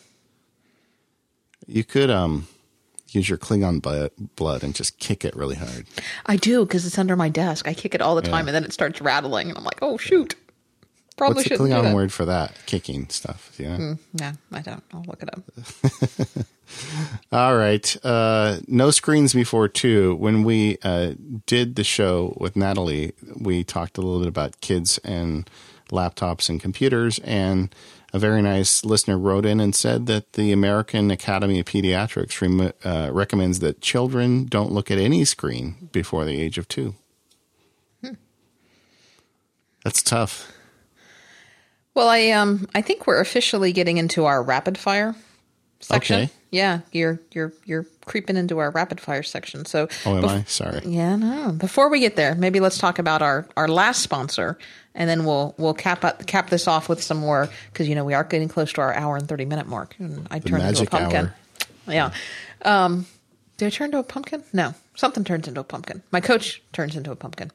You 1.67 1.85
could 1.85 2.11
um 2.11 2.49
use 3.11 3.29
your 3.29 3.39
Klingon 3.39 3.81
blood 4.37 4.63
and 4.63 4.75
just 4.75 4.99
kick 4.99 5.25
it 5.25 5.37
really 5.37 5.55
hard. 5.57 5.87
I 6.27 6.37
do 6.37 6.65
because 6.65 6.85
it's 6.87 6.99
under 6.99 7.17
my 7.17 7.29
desk. 7.29 7.69
I 7.69 7.75
kick 7.75 7.95
it 7.95 8.01
all 8.01 8.15
the 8.15 8.23
time, 8.23 8.47
yeah. 8.47 8.51
and 8.51 8.55
then 8.55 8.65
it 8.65 8.73
starts 8.73 9.01
rattling, 9.01 9.49
and 9.49 9.59
I'm 9.59 9.65
like, 9.65 9.79
"Oh 9.83 9.97
shoot!" 9.97 10.35
Probably 11.17 11.45
What's 11.45 11.49
the 11.49 11.57
Klingon 11.57 11.95
word 11.95 12.13
for 12.13 12.25
that? 12.25 12.57
Kicking 12.67 13.09
stuff. 13.09 13.55
Yeah. 13.57 13.77
Mm, 13.77 13.99
yeah, 14.15 14.33
I 14.51 14.61
don't. 14.63 14.83
I'll 14.93 15.05
look 15.05 15.23
it 15.23 15.31
up. 15.33 16.47
All 17.33 17.57
right. 17.57 17.97
Uh, 18.05 18.59
no 18.67 18.91
screens 18.91 19.33
before 19.33 19.69
two. 19.69 20.17
When 20.17 20.43
we 20.43 20.79
uh, 20.83 21.15
did 21.47 21.77
the 21.77 21.85
show 21.85 22.37
with 22.41 22.57
Natalie, 22.57 23.13
we 23.37 23.63
talked 23.63 23.97
a 23.97 24.01
little 24.01 24.19
bit 24.19 24.29
about 24.29 24.61
kids 24.61 24.99
and 25.05 25.49
laptops 25.91 26.49
and 26.49 26.61
computers, 26.61 27.21
and 27.21 27.73
a 28.13 28.19
very 28.19 28.43
nice 28.43 28.85
listener 28.85 29.19
wrote 29.19 29.45
in 29.45 29.61
and 29.61 29.75
said 29.75 30.07
that 30.07 30.33
the 30.35 30.53
American 30.53 31.11
Academy 31.11 31.61
of 31.61 31.67
Pediatrics 31.67 32.41
rem- 32.41 32.73
uh, 32.85 33.11
recommends 33.13 33.61
that 33.61 33.81
children 33.81 34.47
don't 34.47 34.73
look 34.73 34.91
at 34.91 34.99
any 34.99 35.25
screen 35.25 35.89
before 35.93 36.25
the 36.25 36.41
age 36.41 36.59
of 36.59 36.67
two. 36.69 36.95
Hmm. 38.03 38.15
That's 39.85 40.03
tough. 40.03 40.51
Well, 41.95 42.09
I 42.09 42.31
um 42.31 42.69
I 42.75 42.83
think 42.83 43.07
we're 43.07 43.21
officially 43.21 43.73
getting 43.73 43.99
into 43.99 44.25
our 44.25 44.43
rapid 44.43 44.77
fire 44.79 45.15
section. 45.81 46.23
Okay. 46.23 46.31
Yeah, 46.51 46.81
you're 46.93 47.21
you're 47.33 47.53
you're 47.65 47.87
creeping 48.05 48.37
into 48.37 48.59
our 48.59 48.71
rapid 48.71 49.01
fire 49.01 49.23
section. 49.23 49.65
So 49.65 49.89
Oh, 50.07 50.17
am 50.19 50.23
bef- 50.23 50.29
I? 50.29 50.43
Sorry. 50.45 50.81
Yeah, 50.85 51.17
no. 51.17 51.53
Before 51.53 51.89
we 51.89 52.01
get 52.01 52.17
there, 52.17 52.35
maybe 52.35 52.61
let's 52.61 52.79
talk 52.79 52.99
about 52.99 53.23
our 53.23 53.47
our 53.57 53.69
last 53.69 54.03
sponsor 54.03 54.59
and 54.95 55.09
then 55.11 55.25
we'll 55.25 55.55
we'll 55.59 55.75
cap 55.75 56.05
up, 56.05 56.27
cap 56.27 56.51
this 56.51 56.67
off 56.69 56.89
with 56.89 57.03
some 57.03 57.19
more 57.19 57.49
cuz 57.75 57.89
you 57.89 57.95
know, 57.95 58.05
we 58.05 58.15
are 58.15 58.25
getting 58.25 58.49
close 58.49 58.73
to 58.75 58.81
our 58.81 58.93
hour 58.95 59.17
and 59.17 59.29
30 59.29 59.45
minute 59.47 59.67
mark 59.67 59.95
and 59.99 60.27
I 60.31 60.39
turned 60.39 60.63
into 60.63 60.83
a 60.83 60.87
pumpkin. 60.87 61.27
Hour. 61.27 61.35
Yeah. 61.93 62.11
Um 62.63 63.07
did 63.57 63.67
I 63.67 63.71
turn 63.71 63.87
into 63.87 63.99
a 63.99 64.03
pumpkin? 64.03 64.43
No. 64.53 64.75
Something 64.97 65.23
turns 65.25 65.47
into 65.49 65.61
a 65.61 65.65
pumpkin. 65.65 66.03
My 66.13 66.21
coach 66.21 66.61
turns 66.73 66.97
into 66.97 67.11
a 67.13 67.17
pumpkin. 67.17 67.51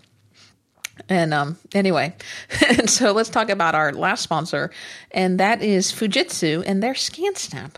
And 1.08 1.34
um, 1.34 1.58
anyway, 1.74 2.16
and 2.68 2.90
so 2.90 3.12
let's 3.12 3.30
talk 3.30 3.50
about 3.50 3.76
our 3.76 3.94
last 3.94 4.22
sponsor, 4.22 4.72
and 5.12 5.40
that 5.40 5.62
is 5.62 5.92
Fujitsu 5.92 6.64
and 6.66 6.84
their 6.84 6.94
ScanSnap 6.94 7.76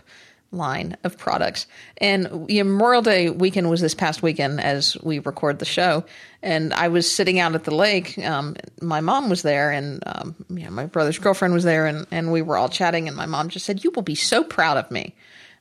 line 0.52 0.96
of 1.02 1.16
products. 1.16 1.66
And 1.98 2.46
Memorial 2.48 3.02
Day 3.02 3.30
weekend 3.30 3.70
was 3.70 3.80
this 3.80 3.94
past 3.94 4.22
weekend 4.22 4.60
as 4.60 4.96
we 5.02 5.18
record 5.18 5.58
the 5.58 5.64
show, 5.64 6.04
and 6.42 6.72
I 6.74 6.88
was 6.88 7.10
sitting 7.10 7.38
out 7.38 7.54
at 7.54 7.64
the 7.64 7.74
lake. 7.74 8.18
Um, 8.18 8.56
my 8.80 9.00
mom 9.00 9.30
was 9.30 9.42
there, 9.42 9.70
and 9.70 10.02
um, 10.06 10.34
you 10.50 10.64
know, 10.64 10.70
my 10.70 10.86
brother's 10.86 11.18
girlfriend 11.18 11.54
was 11.54 11.64
there, 11.64 11.86
and, 11.86 12.06
and 12.10 12.32
we 12.32 12.42
were 12.42 12.56
all 12.56 12.68
chatting. 12.68 13.08
And 13.08 13.16
my 13.16 13.26
mom 13.26 13.48
just 13.48 13.66
said, 13.66 13.82
"You 13.82 13.90
will 13.92 14.02
be 14.02 14.14
so 14.14 14.44
proud 14.44 14.76
of 14.76 14.90
me." 14.90 15.14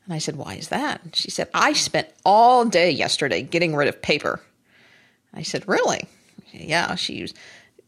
And 0.05 0.13
I 0.13 0.17
said, 0.17 0.35
"Why 0.35 0.55
is 0.55 0.69
that?" 0.69 1.03
And 1.03 1.15
she 1.15 1.31
said, 1.31 1.47
"I 1.53 1.73
spent 1.73 2.09
all 2.25 2.65
day 2.65 2.91
yesterday 2.91 3.41
getting 3.41 3.75
rid 3.75 3.88
of 3.88 4.01
paper." 4.01 4.41
I 5.33 5.43
said, 5.43 5.67
"Really?" 5.67 6.07
Yeah, 6.52 6.95
she 6.95 7.28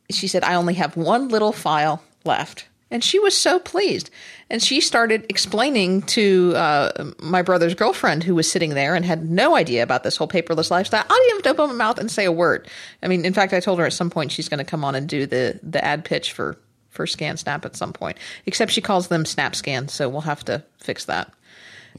she 0.09 0.27
said, 0.27 0.43
I 0.43 0.55
only 0.55 0.75
have 0.75 0.97
one 0.97 1.29
little 1.29 1.51
file 1.51 2.03
left. 2.25 2.67
And 2.91 3.03
she 3.03 3.17
was 3.17 3.35
so 3.35 3.57
pleased. 3.57 4.11
And 4.51 4.61
she 4.61 4.79
started 4.79 5.25
explaining 5.27 6.03
to 6.03 6.53
uh, 6.55 7.11
my 7.17 7.41
brother's 7.41 7.73
girlfriend, 7.73 8.23
who 8.23 8.35
was 8.35 8.51
sitting 8.51 8.75
there 8.75 8.93
and 8.93 9.03
had 9.03 9.27
no 9.27 9.55
idea 9.55 9.81
about 9.81 10.03
this 10.03 10.15
whole 10.15 10.27
paperless 10.27 10.69
lifestyle. 10.69 11.03
I 11.09 11.23
didn't 11.23 11.37
have 11.37 11.55
to 11.55 11.61
open 11.63 11.75
my 11.75 11.85
mouth 11.85 11.97
and 11.97 12.11
say 12.11 12.25
a 12.25 12.31
word. 12.31 12.67
I 13.01 13.07
mean, 13.07 13.25
in 13.25 13.33
fact, 13.33 13.51
I 13.51 13.59
told 13.59 13.79
her 13.79 13.85
at 13.87 13.93
some 13.93 14.11
point 14.11 14.31
she's 14.31 14.47
going 14.47 14.59
to 14.59 14.63
come 14.63 14.85
on 14.85 14.93
and 14.93 15.09
do 15.09 15.25
the, 15.25 15.59
the 15.63 15.83
ad 15.83 16.05
pitch 16.05 16.33
for, 16.33 16.59
for 16.91 17.07
ScanSnap 17.07 17.65
at 17.65 17.75
some 17.75 17.93
point. 17.93 18.19
Except 18.45 18.71
she 18.71 18.81
calls 18.81 19.07
them 19.07 19.25
Snap 19.25 19.55
Scan, 19.55 19.87
so 19.87 20.07
we'll 20.07 20.21
have 20.21 20.45
to 20.45 20.63
fix 20.77 21.05
that. 21.05 21.33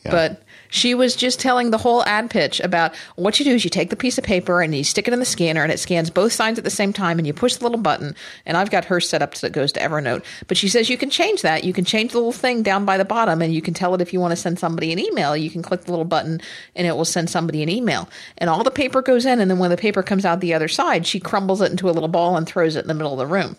Yeah. 0.04 0.12
But 0.12 0.42
she 0.74 0.92
was 0.92 1.14
just 1.14 1.38
telling 1.38 1.70
the 1.70 1.78
whole 1.78 2.02
ad 2.04 2.28
pitch 2.30 2.58
about 2.58 2.96
what 3.14 3.38
you 3.38 3.44
do 3.44 3.54
is 3.54 3.62
you 3.62 3.70
take 3.70 3.90
the 3.90 3.96
piece 3.96 4.18
of 4.18 4.24
paper 4.24 4.60
and 4.60 4.74
you 4.74 4.82
stick 4.82 5.06
it 5.06 5.14
in 5.14 5.20
the 5.20 5.24
scanner 5.24 5.62
and 5.62 5.70
it 5.70 5.78
scans 5.78 6.10
both 6.10 6.32
sides 6.32 6.58
at 6.58 6.64
the 6.64 6.70
same 6.70 6.92
time 6.92 7.16
and 7.16 7.28
you 7.28 7.32
push 7.32 7.54
the 7.54 7.62
little 7.62 7.78
button. 7.78 8.16
And 8.44 8.56
I've 8.56 8.72
got 8.72 8.86
her 8.86 8.98
set 8.98 9.22
up 9.22 9.36
so 9.36 9.46
it 9.46 9.52
goes 9.52 9.70
to 9.72 9.80
Evernote. 9.80 10.24
But 10.48 10.56
she 10.56 10.68
says 10.68 10.90
you 10.90 10.98
can 10.98 11.10
change 11.10 11.42
that. 11.42 11.62
You 11.62 11.72
can 11.72 11.84
change 11.84 12.10
the 12.10 12.18
little 12.18 12.32
thing 12.32 12.64
down 12.64 12.84
by 12.84 12.98
the 12.98 13.04
bottom 13.04 13.40
and 13.40 13.54
you 13.54 13.62
can 13.62 13.72
tell 13.72 13.94
it 13.94 14.00
if 14.00 14.12
you 14.12 14.18
want 14.18 14.32
to 14.32 14.36
send 14.36 14.58
somebody 14.58 14.92
an 14.92 14.98
email. 14.98 15.36
You 15.36 15.48
can 15.48 15.62
click 15.62 15.82
the 15.82 15.92
little 15.92 16.04
button 16.04 16.40
and 16.74 16.88
it 16.88 16.96
will 16.96 17.04
send 17.04 17.30
somebody 17.30 17.62
an 17.62 17.68
email. 17.68 18.08
And 18.38 18.50
all 18.50 18.64
the 18.64 18.72
paper 18.72 19.00
goes 19.00 19.24
in. 19.24 19.38
And 19.38 19.48
then 19.48 19.60
when 19.60 19.70
the 19.70 19.76
paper 19.76 20.02
comes 20.02 20.24
out 20.24 20.40
the 20.40 20.54
other 20.54 20.68
side, 20.68 21.06
she 21.06 21.20
crumbles 21.20 21.60
it 21.60 21.70
into 21.70 21.88
a 21.88 21.92
little 21.92 22.08
ball 22.08 22.36
and 22.36 22.48
throws 22.48 22.74
it 22.74 22.80
in 22.80 22.88
the 22.88 22.94
middle 22.94 23.12
of 23.12 23.18
the 23.18 23.32
room 23.32 23.56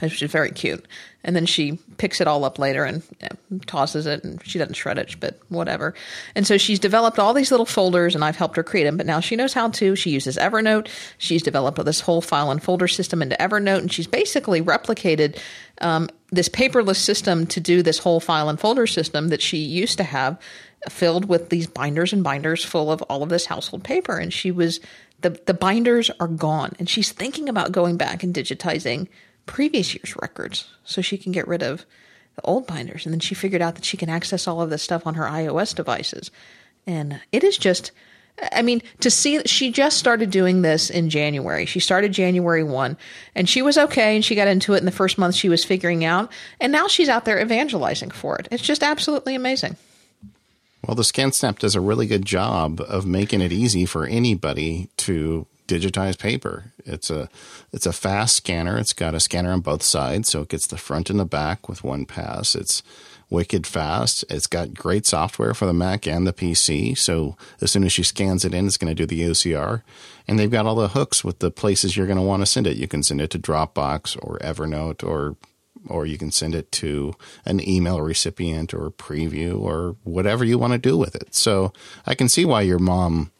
which 0.00 0.22
is 0.22 0.30
very 0.30 0.50
cute. 0.50 0.86
And 1.22 1.36
then 1.36 1.44
she 1.44 1.78
picks 1.98 2.20
it 2.20 2.26
all 2.26 2.44
up 2.44 2.58
later 2.58 2.84
and 2.84 3.02
tosses 3.66 4.06
it, 4.06 4.24
and 4.24 4.42
she 4.44 4.58
doesn't 4.58 4.74
shred 4.74 4.98
it, 4.98 5.16
but 5.20 5.38
whatever. 5.50 5.94
And 6.34 6.46
so 6.46 6.56
she's 6.56 6.78
developed 6.78 7.18
all 7.18 7.34
these 7.34 7.50
little 7.50 7.66
folders, 7.66 8.14
and 8.14 8.24
I've 8.24 8.36
helped 8.36 8.56
her 8.56 8.62
create 8.62 8.84
them. 8.84 8.96
But 8.96 9.06
now 9.06 9.20
she 9.20 9.36
knows 9.36 9.52
how 9.52 9.68
to. 9.68 9.94
She 9.94 10.10
uses 10.10 10.38
Evernote. 10.38 10.88
She's 11.18 11.42
developed 11.42 11.84
this 11.84 12.00
whole 12.00 12.22
file 12.22 12.50
and 12.50 12.62
folder 12.62 12.88
system 12.88 13.20
into 13.20 13.36
Evernote, 13.38 13.80
and 13.80 13.92
she's 13.92 14.06
basically 14.06 14.62
replicated 14.62 15.38
um, 15.82 16.08
this 16.30 16.48
paperless 16.48 16.96
system 16.96 17.46
to 17.48 17.60
do 17.60 17.82
this 17.82 17.98
whole 17.98 18.20
file 18.20 18.48
and 18.48 18.58
folder 18.58 18.86
system 18.86 19.28
that 19.28 19.42
she 19.42 19.58
used 19.58 19.98
to 19.98 20.04
have, 20.04 20.40
filled 20.88 21.26
with 21.26 21.50
these 21.50 21.66
binders 21.66 22.14
and 22.14 22.24
binders 22.24 22.64
full 22.64 22.90
of 22.90 23.02
all 23.02 23.22
of 23.22 23.28
this 23.28 23.44
household 23.44 23.84
paper. 23.84 24.16
And 24.16 24.32
she 24.32 24.50
was 24.50 24.80
the 25.20 25.30
the 25.44 25.52
binders 25.52 26.10
are 26.18 26.28
gone, 26.28 26.72
and 26.78 26.88
she's 26.88 27.12
thinking 27.12 27.50
about 27.50 27.72
going 27.72 27.98
back 27.98 28.22
and 28.22 28.34
digitizing 28.34 29.08
previous 29.50 29.94
year's 29.94 30.14
records 30.22 30.68
so 30.84 31.02
she 31.02 31.18
can 31.18 31.32
get 31.32 31.48
rid 31.48 31.60
of 31.60 31.84
the 32.36 32.42
old 32.42 32.68
binders. 32.68 33.04
And 33.04 33.12
then 33.12 33.18
she 33.18 33.34
figured 33.34 33.60
out 33.60 33.74
that 33.74 33.84
she 33.84 33.96
can 33.96 34.08
access 34.08 34.46
all 34.46 34.62
of 34.62 34.70
this 34.70 34.80
stuff 34.80 35.08
on 35.08 35.14
her 35.14 35.24
iOS 35.24 35.74
devices. 35.74 36.30
And 36.86 37.20
it 37.32 37.42
is 37.42 37.58
just, 37.58 37.90
I 38.52 38.62
mean, 38.62 38.80
to 39.00 39.10
see 39.10 39.42
she 39.46 39.72
just 39.72 39.98
started 39.98 40.30
doing 40.30 40.62
this 40.62 40.88
in 40.88 41.10
January. 41.10 41.66
She 41.66 41.80
started 41.80 42.12
January 42.12 42.62
1 42.62 42.96
and 43.34 43.48
she 43.48 43.60
was 43.60 43.76
okay 43.76 44.14
and 44.14 44.24
she 44.24 44.36
got 44.36 44.46
into 44.46 44.74
it 44.74 44.78
in 44.78 44.84
the 44.84 44.92
first 44.92 45.18
month 45.18 45.34
she 45.34 45.48
was 45.48 45.64
figuring 45.64 46.04
out. 46.04 46.30
And 46.60 46.70
now 46.70 46.86
she's 46.86 47.08
out 47.08 47.24
there 47.24 47.42
evangelizing 47.42 48.12
for 48.12 48.38
it. 48.38 48.46
It's 48.52 48.62
just 48.62 48.84
absolutely 48.84 49.34
amazing. 49.34 49.76
Well, 50.86 50.94
the 50.94 51.02
ScanSnap 51.02 51.58
does 51.58 51.74
a 51.74 51.80
really 51.80 52.06
good 52.06 52.24
job 52.24 52.80
of 52.80 53.04
making 53.04 53.40
it 53.40 53.50
easy 53.50 53.84
for 53.84 54.06
anybody 54.06 54.90
to 54.98 55.48
digitized 55.70 56.18
paper. 56.18 56.72
It's 56.84 57.10
a 57.10 57.28
it's 57.72 57.86
a 57.86 57.92
fast 57.92 58.36
scanner. 58.36 58.76
It's 58.76 58.92
got 58.92 59.14
a 59.14 59.20
scanner 59.20 59.52
on 59.52 59.60
both 59.60 59.82
sides, 59.82 60.28
so 60.28 60.42
it 60.42 60.48
gets 60.48 60.66
the 60.66 60.76
front 60.76 61.10
and 61.10 61.20
the 61.20 61.24
back 61.24 61.68
with 61.68 61.84
one 61.84 62.04
pass. 62.04 62.54
It's 62.54 62.82
wicked 63.30 63.64
fast. 63.64 64.24
It's 64.28 64.48
got 64.48 64.74
great 64.74 65.06
software 65.06 65.54
for 65.54 65.66
the 65.66 65.72
Mac 65.72 66.06
and 66.06 66.26
the 66.26 66.32
PC. 66.32 66.98
So 66.98 67.36
as 67.60 67.70
soon 67.70 67.84
as 67.84 67.92
she 67.92 68.02
scans 68.02 68.44
it 68.44 68.52
in, 68.52 68.66
it's 68.66 68.76
going 68.76 68.94
to 68.94 68.94
do 68.94 69.06
the 69.06 69.22
OCR. 69.22 69.82
And 70.26 70.36
they've 70.36 70.50
got 70.50 70.66
all 70.66 70.74
the 70.74 70.88
hooks 70.88 71.22
with 71.22 71.38
the 71.38 71.52
places 71.52 71.96
you're 71.96 72.08
going 72.08 72.18
to 72.18 72.22
want 72.22 72.42
to 72.42 72.46
send 72.46 72.66
it. 72.66 72.76
You 72.76 72.88
can 72.88 73.04
send 73.04 73.20
it 73.20 73.30
to 73.30 73.38
Dropbox 73.38 74.18
or 74.20 74.38
Evernote 74.38 75.04
or 75.04 75.36
or 75.88 76.04
you 76.04 76.18
can 76.18 76.30
send 76.30 76.54
it 76.54 76.70
to 76.70 77.14
an 77.46 77.66
email 77.66 78.02
recipient 78.02 78.74
or 78.74 78.90
preview 78.90 79.58
or 79.58 79.96
whatever 80.04 80.44
you 80.44 80.58
want 80.58 80.74
to 80.74 80.78
do 80.78 80.98
with 80.98 81.14
it. 81.14 81.34
So 81.34 81.72
I 82.06 82.14
can 82.14 82.28
see 82.28 82.44
why 82.44 82.62
your 82.62 82.78
mom 82.78 83.30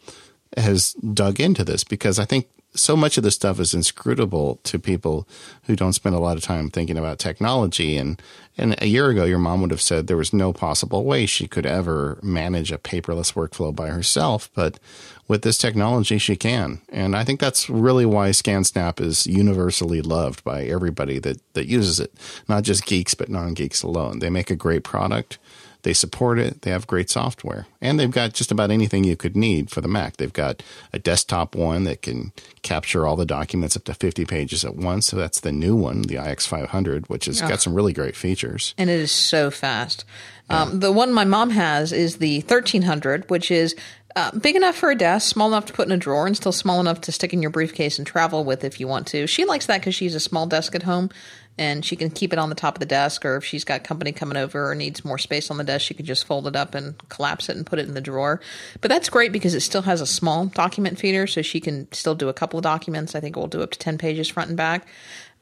has 0.57 0.93
dug 0.95 1.41
into 1.41 1.65
this 1.65 1.85
because 1.85 2.19
I 2.19 2.25
think 2.25 2.49
so 2.75 2.97
much 2.97 3.17
of 3.19 3.25
this 3.25 3.35
stuff 3.35 3.59
is 3.59 3.75
inscrutable 3.75 4.61
to 4.63 4.79
people 4.79 5.27
who 5.65 5.75
don't 5.75 5.93
spend 5.93 6.15
a 6.15 6.21
lot 6.21 6.37
of 6.37 6.43
time 6.43 6.71
thinking 6.71 6.97
about 6.97 7.19
technology. 7.19 7.97
And, 7.97 8.21
and 8.57 8.81
a 8.81 8.87
year 8.87 9.09
ago, 9.09 9.25
your 9.25 9.39
mom 9.39 9.61
would 9.61 9.73
have 9.73 9.81
said 9.81 10.07
there 10.07 10.17
was 10.17 10.33
no 10.33 10.53
possible 10.53 11.05
way 11.05 11.27
she 11.27 11.49
could 11.49 11.67
ever 11.67 12.19
manage 12.23 12.71
a 12.71 12.79
paperless 12.79 13.33
workflow 13.33 13.75
by 13.75 13.89
herself. 13.89 14.51
But 14.55 14.79
with 15.27 15.43
this 15.43 15.59
technology, 15.59 16.19
she 16.19 16.37
can. 16.37 16.81
And 16.91 17.17
I 17.17 17.25
think 17.25 17.41
that's 17.41 17.69
really 17.69 18.07
why 18.07 18.31
ScanSnap 18.31 19.01
is 19.01 19.27
universally 19.27 20.01
loved 20.01 20.45
by 20.45 20.65
everybody 20.65 21.19
that, 21.21 21.41
that 21.55 21.67
uses 21.67 21.99
it, 21.99 22.13
not 22.49 22.63
just 22.63 22.87
geeks, 22.87 23.15
but 23.15 23.29
non 23.29 23.55
geeks 23.55 23.83
alone. 23.83 24.21
They 24.21 24.31
make 24.31 24.51
a 24.51 24.57
great 24.57 24.85
product. 24.85 25.39
They 25.83 25.93
support 25.93 26.39
it. 26.39 26.63
They 26.63 26.71
have 26.71 26.87
great 26.87 27.11
software. 27.11 27.67
And 27.81 27.99
they've 27.99 28.11
got 28.11 28.33
just 28.33 28.51
about 28.51 28.71
anything 28.71 29.05
you 29.05 29.17
could 29.17 29.37
need 29.37 29.71
for 29.71 29.81
the 29.81 29.89
Mac. 29.89 30.17
They've 30.17 30.33
got 30.33 30.63
a 30.93 30.99
desktop 30.99 31.55
one 31.55 31.85
that 31.85 32.03
can 32.03 32.33
capture 32.63 33.07
all 33.07 33.17
the 33.17 33.27
documents 33.27 33.77
up 33.77 33.85
to 33.85 33.95
50 33.95 34.25
pages 34.27 34.65
at 34.65 34.77
once. 34.77 35.07
So 35.07 35.17
that's 35.17 35.41
the 35.41 35.53
new 35.53 35.75
one, 35.75 36.03
the 36.03 36.17
iX500, 36.17 37.09
which 37.09 37.27
has 37.27 37.43
oh. 37.43 37.49
got 37.49 37.61
some 37.61 37.75
really 37.75 37.93
great 37.93 38.17
features. 38.17 38.75
And 38.77 38.91
it 38.91 39.01
is 39.01 39.13
so 39.13 39.51
fast. 39.51 40.05
Yeah. 40.51 40.63
Um, 40.63 40.81
the 40.81 40.93
one 40.93 41.13
my 41.13 41.25
mom 41.25 41.51
has 41.51 41.93
is 41.93 42.17
the 42.17 42.41
1300, 42.41 43.31
which 43.31 43.51
is 43.51 43.75
uh, 44.17 44.33
big 44.39 44.57
enough 44.57 44.77
for 44.77 44.91
a 44.91 44.97
desk, 44.97 45.31
small 45.31 45.49
enough 45.49 45.67
to 45.67 45.73
put 45.73 45.87
in 45.87 45.93
a 45.93 45.97
drawer, 45.97 46.27
and 46.27 46.37
still 46.37 46.53
small 46.53 46.81
enough 46.81 47.01
to 47.03 47.13
stick 47.13 47.33
in 47.33 47.43
your 47.43 47.51
briefcase 47.51 47.99
and 47.99 48.07
travel 48.07 48.45
with 48.45 48.65
if 48.65 48.81
you 48.81 48.89
want 48.89 49.07
to. 49.09 49.27
She 49.27 49.45
likes 49.45 49.67
that 49.67 49.81
because 49.81 49.95
she's 49.95 50.15
a 50.15 50.21
small 50.21 50.47
desk 50.47 50.75
at 50.75 50.83
home 50.83 51.11
and 51.59 51.85
she 51.85 51.97
can 51.97 52.11
keep 52.11 52.33
it 52.33 52.39
on 52.39 52.49
the 52.49 52.55
top 52.55 52.77
of 52.77 52.81
the 52.81 52.87
desk, 52.87 53.25
or 53.25 53.37
if 53.37 53.45
she's 53.45 53.65
got 53.65 53.85
company 53.85 54.13
coming 54.13 54.37
over 54.37 54.71
or 54.71 54.75
needs 54.75 55.05
more 55.05 55.19
space 55.19 55.51
on 55.51 55.59
the 55.59 55.65
desk, 55.65 55.85
she 55.85 55.95
can 55.95 56.07
just 56.07 56.27
fold 56.27 56.47
it 56.47 56.57
up 56.57 56.75
and 56.75 56.97
collapse 57.09 57.49
it 57.49 57.57
and 57.57 57.67
put 57.67 57.79
it 57.79 57.87
in 57.87 57.95
the 57.95 58.01
drawer. 58.01 58.41
But 58.81 58.89
that's 58.89 59.11
great 59.11 59.33
because 59.33 59.55
it 59.55 59.61
still 59.61 59.83
has 59.83 60.01
a 60.01 60.07
small 60.07 60.47
document 60.47 60.99
feeder, 60.99 61.27
so 61.27 61.43
she 61.43 61.61
can 61.61 61.91
still 61.93 62.15
do 62.15 62.29
a 62.29 62.35
couple 62.35 62.59
of 62.59 62.63
documents. 62.63 63.15
I 63.15 63.21
think 63.21 63.37
we'll 63.37 63.47
do 63.47 63.63
up 63.63 63.73
to 63.73 63.79
10 63.79 63.99
pages 63.99 64.29
front 64.29 64.49
and 64.49 64.57
back. 64.57 64.87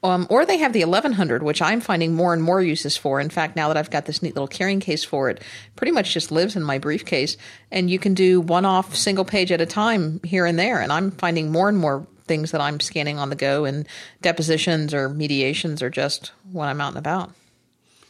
Um, 0.01 0.27
or 0.29 0.45
they 0.45 0.57
have 0.57 0.71
the 0.71 0.83
1100, 0.85 1.43
which 1.43 1.61
I'm 1.61 1.81
finding 1.81 2.15
more 2.15 2.33
and 2.33 2.41
more 2.41 2.61
uses 2.61 2.95
for. 2.95 3.19
In 3.19 3.29
fact, 3.29 3.57
now 3.57 3.67
that 3.67 3.75
I've 3.75 3.89
got 3.89 4.05
this 4.05 4.21
neat 4.21 4.33
little 4.33 4.47
carrying 4.47 4.79
case 4.79 5.03
for 5.03 5.29
it, 5.29 5.41
pretty 5.75 5.91
much 5.91 6.13
just 6.13 6.31
lives 6.31 6.55
in 6.55 6.63
my 6.63 6.77
briefcase. 6.77 7.35
And 7.69 7.89
you 7.89 7.99
can 7.99 8.13
do 8.13 8.39
one 8.39 8.63
off 8.63 8.95
single 8.95 9.25
page 9.25 9.51
at 9.51 9.59
a 9.59 9.65
time 9.65 10.21
here 10.23 10.45
and 10.45 10.57
there. 10.57 10.79
And 10.79 10.93
I'm 10.93 11.11
finding 11.11 11.51
more 11.51 11.67
and 11.67 11.77
more 11.77 12.07
things 12.29 12.51
that 12.51 12.61
I'm 12.61 12.79
scanning 12.79 13.19
on 13.19 13.29
the 13.29 13.35
go, 13.35 13.65
and 13.65 13.85
depositions 14.21 14.93
or 14.93 15.09
mediations 15.09 15.83
or 15.83 15.89
just 15.89 16.31
when 16.53 16.69
I'm 16.69 16.79
out 16.79 16.89
and 16.89 16.97
about. 16.97 17.31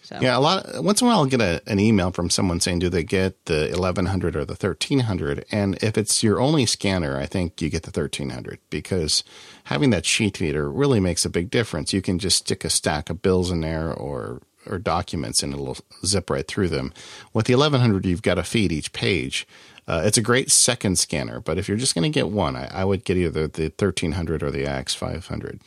So. 0.10 0.18
Yeah, 0.20 0.38
a 0.38 0.40
lot. 0.40 0.84
Once 0.84 1.02
in 1.02 1.08
a 1.08 1.10
while, 1.12 1.20
I'll 1.20 1.26
get 1.28 1.40
a, 1.40 1.62
an 1.68 1.80
email 1.80 2.10
from 2.10 2.32
someone 2.32 2.60
saying, 2.60 2.80
"Do 2.80 2.90
they 2.90 3.04
get 3.04 3.46
the 3.46 3.70
1100 3.72 4.36
or 4.36 4.44
the 4.44 4.56
1300?" 4.56 5.46
And 5.52 5.78
if 5.84 6.00
it's 6.00 6.24
your 6.24 6.42
only 6.42 6.66
scanner, 6.66 7.20
I 7.20 7.28
think 7.28 7.62
you 7.62 7.70
get 7.70 7.84
the 7.84 7.92
1300 7.92 8.58
because 8.72 9.24
having 9.66 9.92
that 9.92 10.08
sheet 10.08 10.38
feeder 10.38 10.68
really 10.68 11.00
makes 11.00 11.26
a 11.26 11.30
big 11.30 11.52
difference. 11.52 11.94
You 11.94 12.02
can 12.02 12.18
just 12.18 12.38
stick 12.38 12.66
a 12.66 12.72
stack 12.72 13.12
of 13.12 13.22
bills 13.22 13.52
in 13.52 13.62
there 13.62 13.94
or 13.94 14.42
or 14.66 14.80
documents, 14.80 15.44
and 15.44 15.54
it'll 15.54 15.78
zip 16.04 16.30
right 16.30 16.48
through 16.48 16.70
them. 16.70 16.92
With 17.32 17.46
the 17.46 17.54
1100, 17.54 18.06
you've 18.06 18.22
got 18.22 18.36
to 18.36 18.44
feed 18.44 18.72
each 18.72 18.94
page. 18.94 19.48
Uh, 19.90 20.04
it's 20.06 20.20
a 20.20 20.22
great 20.22 20.52
second 20.52 21.00
scanner, 21.00 21.40
but 21.40 21.58
if 21.58 21.68
you're 21.68 21.76
just 21.76 21.96
going 21.96 22.04
to 22.04 22.14
get 22.14 22.30
one, 22.30 22.56
I, 22.56 22.68
I, 22.72 22.86
would 22.86 23.04
get 23.04 23.18
either 23.18 23.48
the 23.48 23.74
1300 23.76 24.44
or 24.44 24.52
the 24.52 24.64
iX500. 24.66 25.62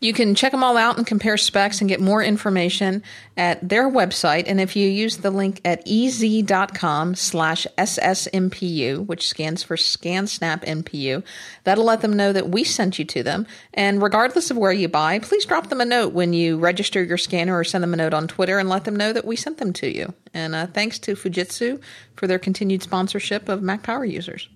You 0.00 0.12
can 0.12 0.34
check 0.34 0.52
them 0.52 0.62
all 0.62 0.76
out 0.76 0.98
and 0.98 1.06
compare 1.06 1.36
specs 1.36 1.80
and 1.80 1.88
get 1.88 2.00
more 2.00 2.22
information 2.22 3.02
at 3.36 3.66
their 3.66 3.88
website. 3.88 4.44
And 4.46 4.60
if 4.60 4.76
you 4.76 4.88
use 4.88 5.18
the 5.18 5.30
link 5.30 5.60
at 5.64 5.82
ez.com 5.88 7.14
slash 7.14 7.66
SSMPU, 7.78 9.06
which 9.06 9.28
stands 9.28 9.62
for 9.62 9.76
ScanSnap 9.76 10.64
MPU, 10.64 11.22
that'll 11.64 11.84
let 11.84 12.02
them 12.02 12.14
know 12.14 12.32
that 12.32 12.50
we 12.50 12.64
sent 12.64 12.98
you 12.98 13.04
to 13.06 13.22
them. 13.22 13.46
And 13.72 14.02
regardless 14.02 14.50
of 14.50 14.56
where 14.56 14.72
you 14.72 14.88
buy, 14.88 15.18
please 15.18 15.46
drop 15.46 15.68
them 15.68 15.80
a 15.80 15.86
note 15.86 16.12
when 16.12 16.32
you 16.32 16.58
register 16.58 17.02
your 17.02 17.18
scanner 17.18 17.58
or 17.58 17.64
send 17.64 17.82
them 17.82 17.94
a 17.94 17.96
note 17.96 18.14
on 18.14 18.28
Twitter 18.28 18.58
and 18.58 18.68
let 18.68 18.84
them 18.84 18.96
know 18.96 19.12
that 19.12 19.24
we 19.24 19.36
sent 19.36 19.58
them 19.58 19.72
to 19.74 19.94
you. 19.94 20.12
And 20.34 20.54
uh, 20.54 20.66
thanks 20.66 20.98
to 21.00 21.14
Fujitsu 21.14 21.80
for 22.14 22.26
their 22.26 22.38
continued 22.38 22.82
sponsorship 22.82 23.48
of 23.48 23.62
Mac 23.62 23.82
Power 23.82 24.04
users. 24.04 24.48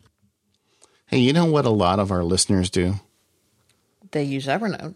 Hey, 1.06 1.18
you 1.18 1.32
know 1.32 1.46
what 1.46 1.64
a 1.64 1.70
lot 1.70 1.98
of 1.98 2.12
our 2.12 2.22
listeners 2.22 2.70
do? 2.70 3.00
They 4.12 4.24
use 4.24 4.46
Evernote. 4.46 4.94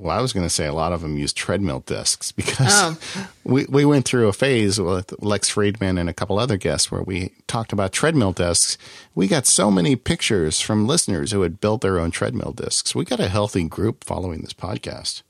Well, 0.00 0.16
I 0.16 0.22
was 0.22 0.32
going 0.32 0.46
to 0.46 0.50
say 0.50 0.66
a 0.66 0.72
lot 0.72 0.94
of 0.94 1.02
them 1.02 1.18
use 1.18 1.32
treadmill 1.32 1.80
discs 1.80 2.32
because 2.40 2.72
oh. 2.72 3.28
we, 3.44 3.66
we 3.66 3.84
went 3.84 4.06
through 4.06 4.28
a 4.28 4.32
phase 4.32 4.80
with 4.80 5.14
Lex 5.22 5.50
Friedman 5.50 5.98
and 5.98 6.08
a 6.08 6.14
couple 6.14 6.38
other 6.38 6.56
guests 6.56 6.90
where 6.90 7.02
we 7.02 7.32
talked 7.46 7.72
about 7.72 7.92
treadmill 7.92 8.32
discs. 8.32 8.78
We 9.14 9.28
got 9.28 9.46
so 9.46 9.70
many 9.70 9.96
pictures 9.96 10.60
from 10.60 10.86
listeners 10.86 11.32
who 11.32 11.42
had 11.42 11.60
built 11.60 11.82
their 11.82 11.98
own 11.98 12.10
treadmill 12.10 12.52
discs. 12.52 12.94
We 12.94 13.04
got 13.04 13.20
a 13.20 13.28
healthy 13.28 13.64
group 13.64 14.04
following 14.04 14.40
this 14.40 14.54
podcast. 14.54 15.22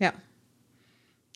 Yeah. 0.00 0.12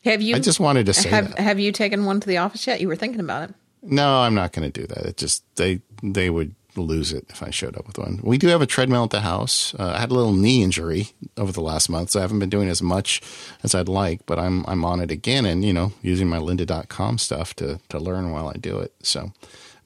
Have 0.05 0.21
you? 0.21 0.35
I 0.35 0.41
just 0.41 0.59
wanted 0.59 0.87
to 0.87 0.95
say 0.95 1.11
have, 1.11 1.29
that. 1.29 1.39
Have 1.39 1.61
you 1.61 1.71
taken 1.71 2.07
one 2.07 2.19
to 2.21 2.27
the 2.27 2.39
office 2.39 2.67
yet? 2.67 2.81
You 2.81 2.89
were 2.89 2.97
thinking 2.97 3.21
about 3.21 3.51
it. 3.51 3.55
No, 3.83 4.21
I'm 4.21 4.35
not 4.35 4.53
going 4.53 4.71
to 4.71 4.81
do 4.81 4.87
that. 4.89 5.07
It 5.07 5.17
just 5.17 5.45
they 5.57 5.81
they 6.03 6.29
would 6.29 6.55
lose 6.77 7.13
it 7.13 7.27
if 7.29 7.43
I 7.43 7.51
showed 7.51 7.77
up 7.77 7.87
with 7.87 7.99
one. 7.99 8.21
We 8.23 8.39
do 8.39 8.49
have 8.49 8.63
a 8.63 8.67
treadmill 8.67 9.05
at 9.05 9.11
the 9.11 9.21
house. 9.21 9.75
Uh, 9.79 9.93
I 9.97 10.01
had 10.01 10.11
a 10.11 10.15
little 10.15 10.33
knee 10.33 10.63
injury 10.63 11.09
over 11.37 11.53
the 11.53 11.61
last 11.61 11.89
month, 11.89 12.11
so 12.11 12.21
I 12.21 12.23
haven't 12.23 12.39
been 12.39 12.51
doing 12.51 12.69
as 12.69 12.83
much 12.83 13.21
as 13.63 13.75
I'd 13.75 13.89
like, 13.89 14.25
but 14.27 14.39
I'm 14.39 14.65
I'm 14.67 14.85
on 14.85 15.01
it 15.01 15.11
again 15.11 15.47
and, 15.47 15.65
you 15.65 15.73
know, 15.73 15.93
using 16.03 16.29
my 16.29 16.39
lynda.com 16.39 17.19
stuff 17.19 17.55
to 17.57 17.81
to 17.89 17.99
learn 17.99 18.31
while 18.31 18.49
I 18.49 18.55
do 18.55 18.79
it. 18.79 18.95
So 19.03 19.33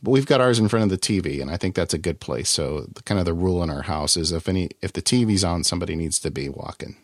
but 0.04 0.10
we've 0.10 0.26
got 0.26 0.42
ours 0.42 0.58
in 0.58 0.68
front 0.68 0.84
of 0.84 0.90
the 0.90 0.98
TV 0.98 1.40
and 1.40 1.50
I 1.50 1.56
think 1.56 1.74
that's 1.74 1.94
a 1.94 1.98
good 1.98 2.20
place. 2.20 2.50
So 2.50 2.82
the, 2.94 3.02
kind 3.02 3.18
of 3.18 3.24
the 3.24 3.32
rule 3.32 3.62
in 3.62 3.70
our 3.70 3.82
house 3.82 4.18
is 4.18 4.32
if 4.32 4.48
any 4.48 4.68
if 4.82 4.92
the 4.92 5.00
TV's 5.00 5.44
on, 5.44 5.64
somebody 5.64 5.96
needs 5.96 6.18
to 6.20 6.30
be 6.30 6.50
walking. 6.50 6.96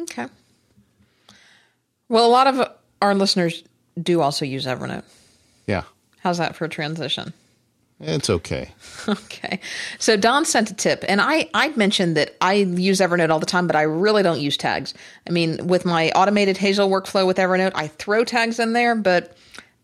Okay. 0.00 0.26
Well, 2.08 2.26
a 2.26 2.32
lot 2.32 2.46
of 2.46 2.66
our 3.02 3.14
listeners 3.14 3.62
do 4.00 4.22
also 4.22 4.46
use 4.46 4.64
Evernote. 4.64 5.04
Yeah. 5.66 5.82
How's 6.20 6.38
that 6.38 6.56
for 6.56 6.64
a 6.64 6.68
transition? 6.68 7.34
It's 8.02 8.28
okay. 8.28 8.70
Okay. 9.08 9.58
So 9.98 10.16
Don 10.16 10.44
sent 10.44 10.70
a 10.70 10.74
tip, 10.74 11.04
and 11.08 11.20
I, 11.20 11.50
I 11.54 11.70
mentioned 11.70 12.16
that 12.16 12.36
I 12.40 12.52
use 12.52 13.00
Evernote 13.00 13.30
all 13.30 13.40
the 13.40 13.46
time, 13.46 13.66
but 13.66 13.74
I 13.74 13.82
really 13.82 14.22
don't 14.22 14.38
use 14.38 14.56
tags. 14.56 14.94
I 15.28 15.32
mean, 15.32 15.66
with 15.66 15.84
my 15.84 16.12
automated 16.12 16.56
Hazel 16.56 16.88
workflow 16.88 17.26
with 17.26 17.36
Evernote, 17.36 17.72
I 17.74 17.88
throw 17.88 18.22
tags 18.22 18.60
in 18.60 18.74
there, 18.74 18.94
but 18.94 19.36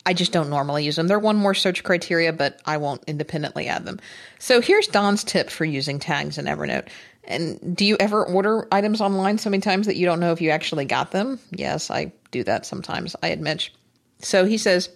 I 0.07 0.15
just 0.15 0.31
don't 0.31 0.51
normally 0.51 0.85
use 0.85 0.95
them. 0.95 1.09
They're 1.09 1.19
one 1.19 1.36
more 1.36 1.53
search 1.53 1.82
criteria, 1.82 2.32
but 2.32 2.61
I 2.65 2.77
won't 2.77 3.03
independently 3.09 3.66
add 3.66 3.85
them. 3.85 3.99
So 4.39 4.61
here's 4.61 4.86
Don's 4.86 5.24
tip 5.24 5.51
for 5.51 5.65
using 5.65 5.99
tags 5.99 6.39
in 6.39 6.45
Evernote. 6.45 6.89
And 7.24 7.77
do 7.77 7.85
you 7.85 7.97
ever 7.99 8.24
order 8.24 8.69
items 8.70 9.01
online 9.01 9.39
so 9.39 9.51
many 9.51 9.61
times 9.61 9.86
that 9.86 9.97
you 9.97 10.07
don't 10.07 10.20
know 10.20 10.31
if 10.31 10.40
you 10.40 10.51
actually 10.51 10.85
got 10.85 11.11
them? 11.11 11.40
Yes, 11.51 11.90
I 11.90 12.12
do 12.31 12.45
that 12.45 12.66
sometimes, 12.66 13.16
I 13.23 13.28
admit. 13.28 13.69
So 14.20 14.45
he 14.45 14.59
says, 14.59 14.89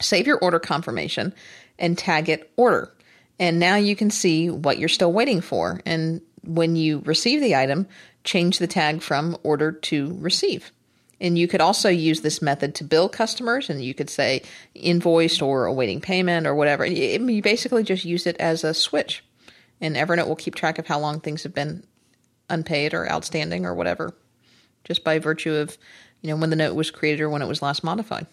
save 0.00 0.26
your 0.26 0.38
order 0.38 0.58
confirmation 0.58 1.32
and 1.80 1.98
tag 1.98 2.28
it 2.28 2.52
order. 2.56 2.94
And 3.38 3.58
now 3.58 3.76
you 3.76 3.96
can 3.96 4.10
see 4.10 4.50
what 4.50 4.78
you're 4.78 4.88
still 4.88 5.12
waiting 5.12 5.40
for. 5.40 5.80
And 5.86 6.20
when 6.44 6.76
you 6.76 7.00
receive 7.00 7.40
the 7.40 7.56
item, 7.56 7.88
change 8.22 8.58
the 8.58 8.66
tag 8.66 9.02
from 9.02 9.36
order 9.42 9.72
to 9.72 10.16
receive. 10.20 10.70
And 11.20 11.38
you 11.38 11.48
could 11.48 11.60
also 11.60 11.88
use 11.88 12.22
this 12.22 12.40
method 12.40 12.74
to 12.76 12.84
bill 12.84 13.08
customers, 13.08 13.68
and 13.68 13.84
you 13.84 13.92
could 13.92 14.08
say 14.08 14.42
invoiced 14.74 15.42
or 15.42 15.66
awaiting 15.66 16.00
payment 16.00 16.46
or 16.46 16.54
whatever. 16.54 16.86
You 16.86 17.42
basically 17.42 17.82
just 17.82 18.04
use 18.04 18.26
it 18.26 18.36
as 18.38 18.64
a 18.64 18.72
switch. 18.72 19.22
And 19.82 19.96
Evernote 19.96 20.28
will 20.28 20.36
keep 20.36 20.54
track 20.54 20.78
of 20.78 20.86
how 20.86 20.98
long 20.98 21.20
things 21.20 21.42
have 21.42 21.54
been 21.54 21.84
unpaid 22.48 22.94
or 22.94 23.10
outstanding 23.10 23.66
or 23.66 23.74
whatever, 23.74 24.14
just 24.84 25.04
by 25.04 25.18
virtue 25.18 25.54
of 25.54 25.76
you 26.22 26.28
know 26.28 26.36
when 26.36 26.50
the 26.50 26.56
note 26.56 26.74
was 26.74 26.90
created 26.90 27.22
or 27.22 27.30
when 27.30 27.42
it 27.42 27.48
was 27.48 27.62
last 27.62 27.84
modified. 27.84 28.26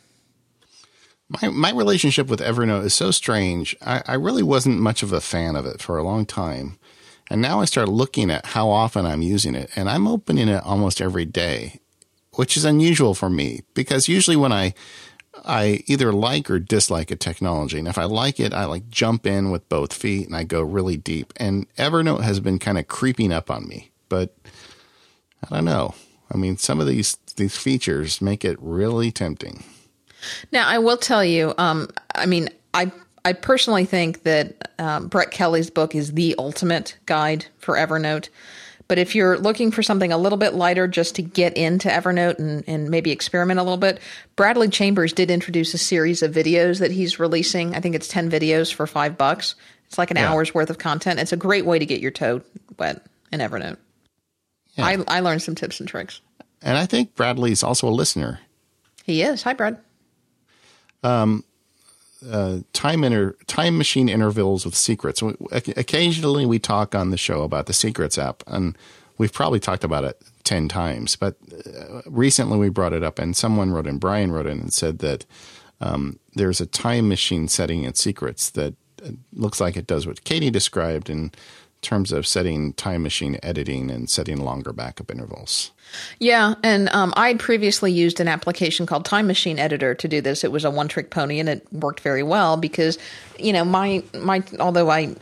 My 1.30 1.49
my 1.49 1.72
relationship 1.72 2.28
with 2.28 2.40
Evernote 2.40 2.86
is 2.86 2.94
so 2.94 3.12
strange. 3.12 3.76
I, 3.82 4.02
I 4.08 4.14
really 4.14 4.44
wasn't 4.44 4.80
much 4.80 5.04
of 5.04 5.12
a 5.12 5.22
fan 5.22 5.56
of 5.56 5.66
it 5.66 5.82
for 5.82 5.98
a 5.98 6.04
long 6.04 6.26
time. 6.26 6.78
And 7.30 7.41
now 7.41 7.60
I 7.60 7.66
start 7.66 7.90
looking 7.90 8.32
at 8.32 8.45
how 8.48 8.70
often 8.70 9.06
I'm 9.06 9.22
using 9.22 9.54
it, 9.54 9.70
and 9.76 9.90
I'm 9.90 10.08
opening 10.08 10.48
it 10.48 10.64
almost 10.64 11.02
every 11.02 11.26
day, 11.26 11.82
which 12.36 12.56
is 12.56 12.64
unusual 12.64 13.14
for 13.14 13.30
me 13.30 13.64
because 13.74 14.08
usually 14.08 14.38
when 14.38 14.54
I 14.54 14.74
I 15.45 15.84
either 15.88 16.14
like 16.14 16.49
or 16.49 16.60
dislike 16.60 17.12
a 17.12 17.16
technology, 17.16 17.78
and 17.78 17.88
if 17.88 17.98
I 17.98 18.06
like 18.06 18.40
it, 18.40 18.54
I 18.54 18.66
like 18.66 18.90
jump 18.90 19.26
in 19.28 19.52
with 19.52 19.68
both 19.70 19.94
feet 19.94 20.28
and 20.28 20.36
I 20.36 20.44
go 20.44 20.62
really 20.62 20.98
deep. 20.98 21.34
And 21.36 21.68
Evernote 21.76 22.22
has 22.22 22.40
been 22.40 22.60
kind 22.60 22.78
of 22.78 22.88
creeping 22.88 23.34
up 23.34 23.52
on 23.52 23.68
me, 23.68 23.91
but 24.08 24.36
I 25.44 25.56
don't 25.56 25.66
know. 25.66 25.94
I 26.32 26.38
mean, 26.38 26.58
some 26.58 26.80
of 26.80 26.88
these 26.88 27.18
these 27.36 27.58
features 27.58 28.22
make 28.22 28.45
it 28.45 28.58
really 28.62 29.12
tempting. 29.12 29.64
Now, 30.52 30.68
I 30.68 30.80
will 30.80 30.98
tell 30.98 31.23
you, 31.23 31.53
um, 31.57 31.89
I 32.15 32.26
mean, 32.26 32.49
I 32.73 32.91
I 33.27 33.34
personally 33.34 33.84
think 33.84 34.23
that 34.23 34.72
um, 34.80 35.07
Brett 35.10 35.31
Kelly's 35.31 35.69
book 35.69 35.95
is 35.95 36.14
the 36.14 36.35
ultimate 36.38 36.98
guide 37.06 37.45
for 37.57 37.76
Evernote. 37.76 38.30
But 38.88 38.99
if 38.99 39.15
you're 39.15 39.38
looking 39.38 39.69
for 39.69 39.84
something 39.84 40.14
a 40.14 40.18
little 40.18 40.38
bit 40.38 40.53
lighter 40.53 40.88
just 40.88 41.15
to 41.15 41.22
get 41.22 41.57
into 41.57 41.89
Evernote 41.89 42.39
and, 42.39 42.64
and 42.68 42.89
maybe 42.89 43.11
experiment 43.11 43.60
a 43.60 43.64
little 43.64 43.77
bit, 43.77 43.99
Bradley 44.38 44.69
Chambers 44.69 45.11
did 45.11 45.30
introduce 45.30 45.73
a 45.73 45.77
series 45.77 46.23
of 46.23 46.31
videos 46.31 46.80
that 46.80 46.91
he's 46.91 47.19
releasing. 47.19 47.76
I 47.76 47.81
think 47.81 47.95
it's 47.95 48.07
10 48.07 48.31
videos 48.31 48.73
for 48.73 48.88
five 48.88 49.18
bucks. 49.18 49.56
It's 49.88 49.98
like 49.98 50.10
an 50.10 50.15
yeah. 50.15 50.31
hour's 50.31 50.53
worth 50.53 50.69
of 50.69 50.77
content. 50.77 51.19
It's 51.19 51.34
a 51.34 51.38
great 51.38 51.65
way 51.65 51.80
to 51.80 51.85
get 51.85 51.99
your 51.99 52.11
toe 52.11 52.41
wet 52.80 53.06
in 53.34 53.41
Evernote. 53.41 53.77
Yeah. 54.76 54.85
I, 54.85 54.98
I 55.07 55.19
learned 55.19 55.41
some 55.41 55.56
tips 55.56 55.81
and 55.81 55.89
tricks. 55.89 56.22
And 56.61 56.77
I 56.77 56.85
think 56.85 57.14
Bradley's 57.14 57.61
also 57.61 57.89
a 57.89 57.91
listener. 57.91 58.39
He 59.03 59.22
is. 59.22 59.44
Hi, 59.44 59.53
Brad 59.53 59.81
um, 61.03 61.44
uh, 62.30 62.60
time 62.74 63.03
inter- 63.03 63.36
time 63.48 63.78
machine 63.78 64.10
intervals 64.10 64.65
with 64.65 64.76
secrets. 64.76 65.22
Occasionally, 65.52 66.45
we 66.45 66.60
talk 66.60 66.95
on 66.95 67.11
the 67.11 67.18
show 67.18 67.44
about 67.44 67.68
the 67.68 67.74
Secrets 67.74 68.18
app, 68.18 68.44
and 68.48 68.78
we've 69.18 69.34
probably 69.34 69.60
talked 69.60 69.84
about 69.84 70.03
it 70.03 70.22
ten 70.44 70.68
times. 70.68 71.15
But 71.15 71.36
uh, 71.53 72.02
recently, 72.06 72.57
we 72.57 72.69
brought 72.69 72.94
it 72.94 73.03
up, 73.03 73.19
and 73.19 73.36
someone 73.36 73.72
wrote 73.72 73.88
in, 73.88 73.98
Brian 73.98 74.32
wrote 74.32 74.48
in, 74.48 74.60
and 74.60 74.74
said 74.74 74.99
that 74.99 75.26
um, 75.80 76.19
there's 76.34 76.60
a 76.60 76.65
time 76.65 77.07
machine 77.07 77.48
setting 77.48 77.84
in 77.84 77.94
Secrets 77.94 78.49
that 78.52 78.74
uh, 79.06 79.11
looks 79.34 79.61
like 79.61 79.78
it 79.78 79.88
does 79.88 80.07
what 80.07 80.24
Katie 80.24 80.49
described 80.49 81.10
in 81.10 81.32
terms 81.82 82.12
of 82.12 82.26
setting 82.26 82.74
time 82.74 83.04
machine 83.04 83.38
editing 83.44 83.91
and 83.91 84.10
setting 84.10 84.38
longer 84.38 84.74
backup 84.74 85.12
intervals. 85.12 85.72
Yeah, 86.20 86.56
and 86.64 86.90
um, 86.90 87.14
I'd 87.16 87.40
previously 87.40 87.91
used 87.91 88.20
an 88.20 88.28
application 88.28 88.86
called 88.86 89.06
Time 89.06 89.26
Machine 89.26 89.58
Editor 89.58 89.95
to 89.95 90.08
do 90.08 90.20
this. 90.20 90.44
It 90.44 90.52
was 90.52 90.66
a 90.66 90.72
one-trick 90.72 91.12
pony, 91.12 91.40
and 91.40 91.48
it 91.48 91.66
worked 91.72 92.02
very 92.02 92.24
well 92.24 92.58
because, 92.58 92.98
you 93.40 93.54
know, 93.54 93.64
my 93.64 94.04
my 94.14 94.44
although 94.60 94.90
I 94.90 95.16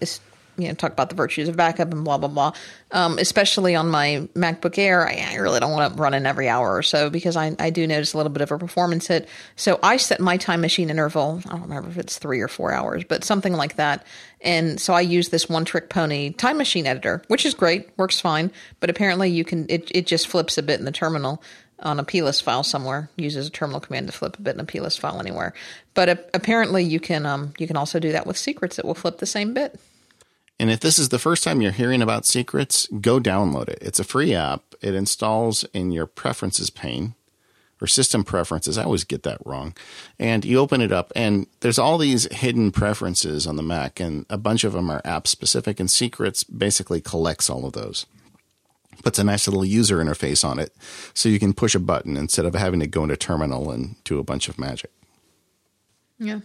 you 0.57 0.67
know 0.67 0.73
talk 0.73 0.91
about 0.91 1.09
the 1.09 1.15
virtues 1.15 1.47
of 1.47 1.55
backup 1.55 1.91
and 1.91 2.03
blah 2.03 2.17
blah 2.17 2.29
blah. 2.29 2.53
Um, 2.91 3.17
especially 3.17 3.75
on 3.75 3.89
my 3.89 4.27
MacBook 4.35 4.77
Air, 4.77 5.07
I, 5.07 5.31
I 5.31 5.35
really 5.35 5.59
don't 5.59 5.71
want 5.71 5.93
to 5.93 6.01
run 6.01 6.13
in 6.13 6.25
every 6.25 6.47
hour 6.47 6.75
or 6.75 6.83
so 6.83 7.09
because 7.09 7.35
I, 7.35 7.55
I 7.59 7.69
do 7.69 7.85
notice 7.87 8.13
a 8.13 8.17
little 8.17 8.31
bit 8.31 8.41
of 8.41 8.51
a 8.51 8.57
performance 8.57 9.07
hit. 9.07 9.27
So 9.55 9.79
I 9.83 9.97
set 9.97 10.19
my 10.19 10.37
time 10.37 10.61
machine 10.61 10.89
interval. 10.89 11.41
I 11.45 11.49
don't 11.49 11.63
remember 11.63 11.89
if 11.89 11.97
it's 11.97 12.17
three 12.17 12.41
or 12.41 12.47
four 12.47 12.71
hours, 12.71 13.03
but 13.03 13.23
something 13.23 13.53
like 13.53 13.75
that. 13.75 14.05
And 14.41 14.79
so 14.79 14.93
I 14.93 15.01
use 15.01 15.29
this 15.29 15.49
one 15.49 15.65
trick 15.65 15.89
pony 15.89 16.31
time 16.31 16.57
machine 16.57 16.87
editor, 16.87 17.23
which 17.27 17.45
is 17.45 17.53
great, 17.53 17.89
works 17.97 18.19
fine. 18.19 18.51
But 18.79 18.89
apparently 18.89 19.29
you 19.29 19.43
can 19.43 19.65
it 19.69 19.91
it 19.93 20.05
just 20.05 20.27
flips 20.27 20.57
a 20.57 20.63
bit 20.63 20.79
in 20.79 20.85
the 20.85 20.91
terminal 20.91 21.41
on 21.79 21.99
a 21.99 22.03
plist 22.03 22.43
file 22.43 22.63
somewhere. 22.63 23.09
Uses 23.17 23.47
a 23.47 23.51
terminal 23.51 23.79
command 23.79 24.07
to 24.07 24.13
flip 24.13 24.37
a 24.37 24.41
bit 24.41 24.55
in 24.55 24.61
a 24.61 24.65
plist 24.65 24.99
file 24.99 25.19
anywhere. 25.19 25.53
But 25.93 26.29
apparently 26.33 26.83
you 26.83 26.99
can 26.99 27.25
um, 27.25 27.53
you 27.57 27.67
can 27.67 27.77
also 27.77 27.99
do 27.99 28.11
that 28.11 28.27
with 28.27 28.37
secrets. 28.37 28.79
It 28.79 28.85
will 28.85 28.93
flip 28.93 29.17
the 29.17 29.25
same 29.25 29.53
bit. 29.53 29.79
And 30.59 30.71
if 30.71 30.79
this 30.79 30.97
is 30.97 31.09
the 31.09 31.19
first 31.19 31.43
time 31.43 31.61
you're 31.61 31.71
hearing 31.71 32.01
about 32.01 32.25
secrets, 32.25 32.87
go 33.01 33.19
download 33.19 33.67
it. 33.67 33.79
It's 33.81 33.99
a 33.99 34.05
free 34.05 34.33
app. 34.33 34.63
It 34.81 34.95
installs 34.95 35.63
in 35.73 35.91
your 35.91 36.05
preferences 36.05 36.69
pane 36.69 37.15
or 37.81 37.87
system 37.87 38.23
preferences. 38.23 38.77
I 38.77 38.83
always 38.83 39.03
get 39.03 39.23
that 39.23 39.45
wrong. 39.45 39.75
And 40.17 40.45
you 40.45 40.59
open 40.59 40.79
it 40.79 40.93
up, 40.93 41.11
and 41.13 41.47
there's 41.59 41.77
all 41.77 41.97
these 41.97 42.31
hidden 42.33 42.71
preferences 42.71 43.45
on 43.45 43.57
the 43.57 43.63
Mac, 43.63 43.99
and 43.99 44.25
a 44.29 44.37
bunch 44.37 44.63
of 44.63 44.71
them 44.71 44.89
are 44.89 45.01
app 45.03 45.27
specific, 45.27 45.79
and 45.79 45.91
Secrets 45.91 46.45
basically 46.45 47.01
collects 47.01 47.49
all 47.49 47.65
of 47.65 47.73
those 47.73 48.05
puts 49.03 49.19
a 49.19 49.23
nice 49.23 49.47
little 49.47 49.65
user 49.65 49.97
interface 49.97 50.47
on 50.47 50.57
it 50.57 50.73
so 51.13 51.29
you 51.29 51.39
can 51.39 51.53
push 51.53 51.75
a 51.75 51.79
button 51.79 52.17
instead 52.17 52.45
of 52.45 52.55
having 52.55 52.79
to 52.79 52.87
go 52.87 53.03
into 53.03 53.17
terminal 53.17 53.71
and 53.71 54.01
do 54.03 54.19
a 54.19 54.23
bunch 54.23 54.47
of 54.49 54.57
magic. 54.57 54.91
Yeah. 56.17 56.39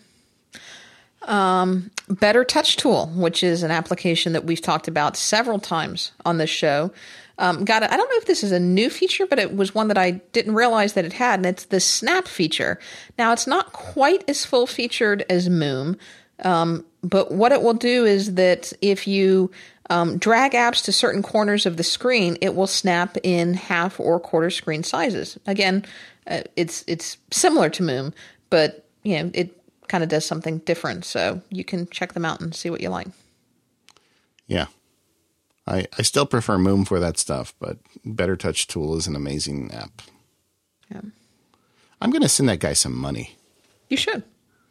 Um, 1.22 1.90
Better 2.08 2.44
Touch 2.44 2.76
Tool, 2.76 3.06
which 3.14 3.42
is 3.42 3.62
an 3.62 3.70
application 3.70 4.32
that 4.32 4.44
we've 4.44 4.60
talked 4.60 4.88
about 4.88 5.16
several 5.16 5.58
times 5.58 6.12
on 6.24 6.38
this 6.38 6.50
show. 6.50 6.92
Um, 7.38 7.64
got 7.64 7.82
it. 7.82 7.90
I 7.90 7.96
don't 7.96 8.08
know 8.08 8.18
if 8.18 8.26
this 8.26 8.44
is 8.44 8.52
a 8.52 8.60
new 8.60 8.90
feature, 8.90 9.26
but 9.26 9.38
it 9.38 9.56
was 9.56 9.74
one 9.74 9.88
that 9.88 9.96
I 9.96 10.12
didn't 10.32 10.54
realize 10.54 10.92
that 10.92 11.04
it 11.04 11.14
had, 11.14 11.40
and 11.40 11.46
it's 11.46 11.64
the 11.64 11.80
Snap 11.80 12.28
feature. 12.28 12.78
Now, 13.18 13.32
it's 13.32 13.46
not 13.46 13.72
quite 13.72 14.28
as 14.28 14.44
full 14.44 14.66
featured 14.66 15.24
as 15.30 15.48
Moom, 15.48 15.98
um, 16.42 16.84
but 17.02 17.32
what 17.32 17.52
it 17.52 17.62
will 17.62 17.74
do 17.74 18.04
is 18.04 18.34
that 18.34 18.72
if 18.82 19.06
you 19.06 19.50
um, 19.90 20.18
drag 20.18 20.52
apps 20.52 20.84
to 20.84 20.92
certain 20.92 21.22
corners 21.22 21.66
of 21.66 21.76
the 21.76 21.82
screen, 21.82 22.38
it 22.40 22.54
will 22.54 22.66
snap 22.66 23.16
in 23.22 23.54
half 23.54 23.98
or 23.98 24.20
quarter 24.20 24.50
screen 24.50 24.82
sizes. 24.82 25.38
Again, 25.46 25.84
uh, 26.26 26.42
it's 26.56 26.84
it's 26.86 27.16
similar 27.30 27.68
to 27.70 27.82
Moom, 27.82 28.12
but 28.50 28.86
you 29.02 29.22
know 29.22 29.30
it 29.34 29.59
kind 29.90 30.02
of 30.02 30.08
does 30.08 30.24
something 30.24 30.58
different. 30.58 31.04
So 31.04 31.42
you 31.50 31.64
can 31.64 31.86
check 31.88 32.14
them 32.14 32.24
out 32.24 32.40
and 32.40 32.54
see 32.54 32.70
what 32.70 32.80
you 32.80 32.88
like. 32.88 33.08
Yeah, 34.46 34.66
I 35.66 35.86
I 35.98 36.02
still 36.02 36.26
prefer 36.26 36.56
Moom 36.56 36.86
for 36.86 36.98
that 37.00 37.18
stuff, 37.18 37.54
but 37.60 37.78
Better 38.04 38.36
Touch 38.36 38.66
Tool 38.66 38.96
is 38.96 39.06
an 39.06 39.16
amazing 39.16 39.70
app. 39.72 40.02
Yeah, 40.90 41.02
I'm 42.00 42.10
going 42.10 42.22
to 42.22 42.28
send 42.28 42.48
that 42.48 42.60
guy 42.60 42.72
some 42.72 42.96
money. 42.96 43.36
You 43.88 43.96
should 43.96 44.22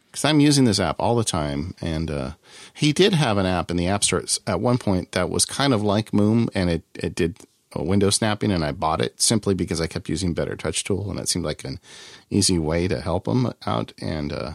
because 0.09 0.25
I'm 0.25 0.39
using 0.39 0.65
this 0.65 0.79
app 0.79 0.95
all 0.99 1.15
the 1.15 1.23
time. 1.23 1.75
And 1.81 2.09
uh, 2.09 2.31
he 2.73 2.93
did 2.93 3.13
have 3.13 3.37
an 3.37 3.45
app 3.45 3.69
in 3.69 3.77
the 3.77 3.87
App 3.87 4.03
Store 4.03 4.23
at 4.47 4.59
one 4.59 4.77
point 4.77 5.11
that 5.11 5.29
was 5.29 5.45
kind 5.45 5.73
of 5.73 5.83
like 5.83 6.11
Moom, 6.11 6.49
and 6.53 6.69
it 6.69 6.83
it 6.95 7.15
did 7.15 7.37
a 7.73 7.83
window 7.83 8.09
snapping, 8.09 8.51
and 8.51 8.65
I 8.65 8.71
bought 8.71 9.01
it 9.01 9.21
simply 9.21 9.53
because 9.53 9.79
I 9.79 9.87
kept 9.87 10.09
using 10.09 10.33
Better 10.33 10.55
Touch 10.55 10.83
Tool, 10.83 11.09
and 11.09 11.19
it 11.19 11.29
seemed 11.29 11.45
like 11.45 11.63
an 11.63 11.79
easy 12.29 12.57
way 12.57 12.87
to 12.87 13.01
help 13.01 13.27
him 13.27 13.53
out. 13.65 13.93
And 14.01 14.33
uh, 14.33 14.51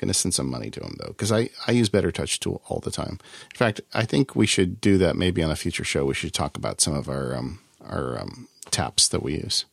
going 0.00 0.08
to 0.08 0.14
send 0.14 0.34
some 0.34 0.50
money 0.50 0.70
to 0.70 0.80
him 0.80 0.96
though, 0.98 1.08
because 1.08 1.30
I 1.30 1.50
I 1.66 1.72
use 1.72 1.88
Better 1.88 2.10
Touch 2.10 2.40
Tool 2.40 2.62
all 2.68 2.80
the 2.80 2.90
time. 2.90 3.18
In 3.52 3.56
fact, 3.56 3.80
I 3.94 4.04
think 4.04 4.34
we 4.34 4.46
should 4.46 4.80
do 4.80 4.98
that 4.98 5.16
maybe 5.16 5.42
on 5.42 5.50
a 5.50 5.56
future 5.56 5.84
show. 5.84 6.06
We 6.06 6.14
should 6.14 6.34
talk 6.34 6.56
about 6.56 6.80
some 6.80 6.94
of 6.94 7.08
our 7.08 7.36
um, 7.36 7.60
our 7.82 8.20
um, 8.20 8.48
taps 8.70 9.08
that 9.08 9.22
we 9.22 9.34
use 9.34 9.66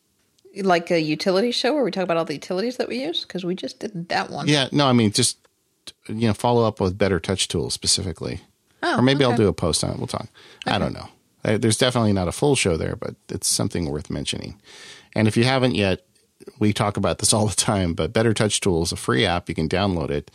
like 0.62 0.90
a 0.90 1.00
utility 1.00 1.50
show 1.50 1.74
where 1.74 1.84
we 1.84 1.90
talk 1.90 2.04
about 2.04 2.16
all 2.16 2.24
the 2.24 2.34
utilities 2.34 2.76
that 2.78 2.88
we 2.88 3.02
use? 3.02 3.22
Because 3.22 3.44
we 3.44 3.54
just 3.54 3.78
did 3.78 4.08
that 4.08 4.30
one. 4.30 4.48
Yeah, 4.48 4.68
no, 4.72 4.86
I 4.86 4.92
mean 4.92 5.12
just 5.12 5.38
you 6.06 6.28
know 6.28 6.34
follow 6.34 6.64
up 6.66 6.80
with 6.80 6.98
better 6.98 7.20
touch 7.20 7.48
tools 7.48 7.74
specifically, 7.74 8.40
oh, 8.82 8.98
or 8.98 9.02
maybe 9.02 9.24
okay. 9.24 9.32
I'll 9.32 9.38
do 9.38 9.48
a 9.48 9.52
post 9.52 9.84
on 9.84 9.90
it. 9.90 9.98
We'll 9.98 10.06
talk. 10.06 10.28
Okay. 10.66 10.74
I 10.74 10.78
don't 10.78 10.92
know. 10.92 11.08
There's 11.42 11.78
definitely 11.78 12.12
not 12.12 12.28
a 12.28 12.32
full 12.32 12.56
show 12.56 12.76
there, 12.76 12.96
but 12.96 13.14
it's 13.28 13.48
something 13.48 13.88
worth 13.88 14.10
mentioning. 14.10 14.60
And 15.14 15.28
if 15.28 15.36
you 15.36 15.44
haven't 15.44 15.76
yet, 15.76 16.04
we 16.58 16.72
talk 16.72 16.96
about 16.96 17.18
this 17.18 17.32
all 17.32 17.46
the 17.46 17.56
time. 17.56 17.94
But 17.94 18.12
Better 18.12 18.34
Touch 18.34 18.60
Tool 18.60 18.82
is 18.82 18.92
a 18.92 18.96
free 18.96 19.24
app. 19.24 19.48
You 19.48 19.54
can 19.54 19.68
download 19.68 20.10
it, 20.10 20.30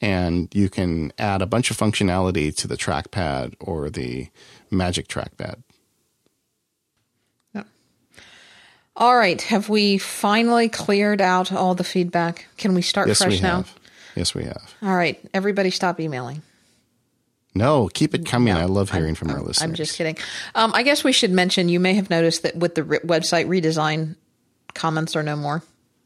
and 0.00 0.54
you 0.54 0.68
can 0.68 1.12
add 1.18 1.42
a 1.42 1.46
bunch 1.46 1.70
of 1.70 1.76
functionality 1.76 2.54
to 2.56 2.68
the 2.68 2.76
trackpad 2.76 3.54
or 3.60 3.90
the 3.90 4.28
Magic 4.70 5.08
Trackpad. 5.08 5.62
All 8.96 9.16
right. 9.16 9.40
Have 9.42 9.68
we 9.68 9.98
finally 9.98 10.68
cleared 10.68 11.20
out 11.20 11.52
all 11.52 11.74
the 11.74 11.84
feedback? 11.84 12.46
Can 12.56 12.74
we 12.74 12.80
start 12.80 13.08
yes, 13.08 13.18
fresh 13.18 13.34
we 13.34 13.40
now? 13.40 13.56
Have. 13.56 13.74
Yes, 14.14 14.34
we 14.34 14.44
have. 14.44 14.74
All 14.82 14.96
right. 14.96 15.20
Everybody 15.34 15.70
stop 15.70 16.00
emailing. 16.00 16.42
No, 17.54 17.88
keep 17.92 18.14
it 18.14 18.26
coming. 18.26 18.54
No, 18.54 18.60
I 18.60 18.64
love 18.64 18.90
hearing 18.90 19.10
I'm, 19.10 19.14
from 19.14 19.30
our 19.30 19.40
listeners. 19.40 19.62
I'm 19.62 19.74
just 19.74 19.96
kidding. 19.96 20.16
Um, 20.54 20.72
I 20.74 20.82
guess 20.82 21.04
we 21.04 21.12
should 21.12 21.30
mention 21.30 21.68
you 21.68 21.80
may 21.80 21.94
have 21.94 22.10
noticed 22.10 22.42
that 22.42 22.56
with 22.56 22.74
the 22.74 22.84
re- 22.84 22.98
website 23.00 23.46
redesign, 23.46 24.16
comments 24.76 25.16
are 25.16 25.22
no 25.22 25.34
more. 25.34 25.62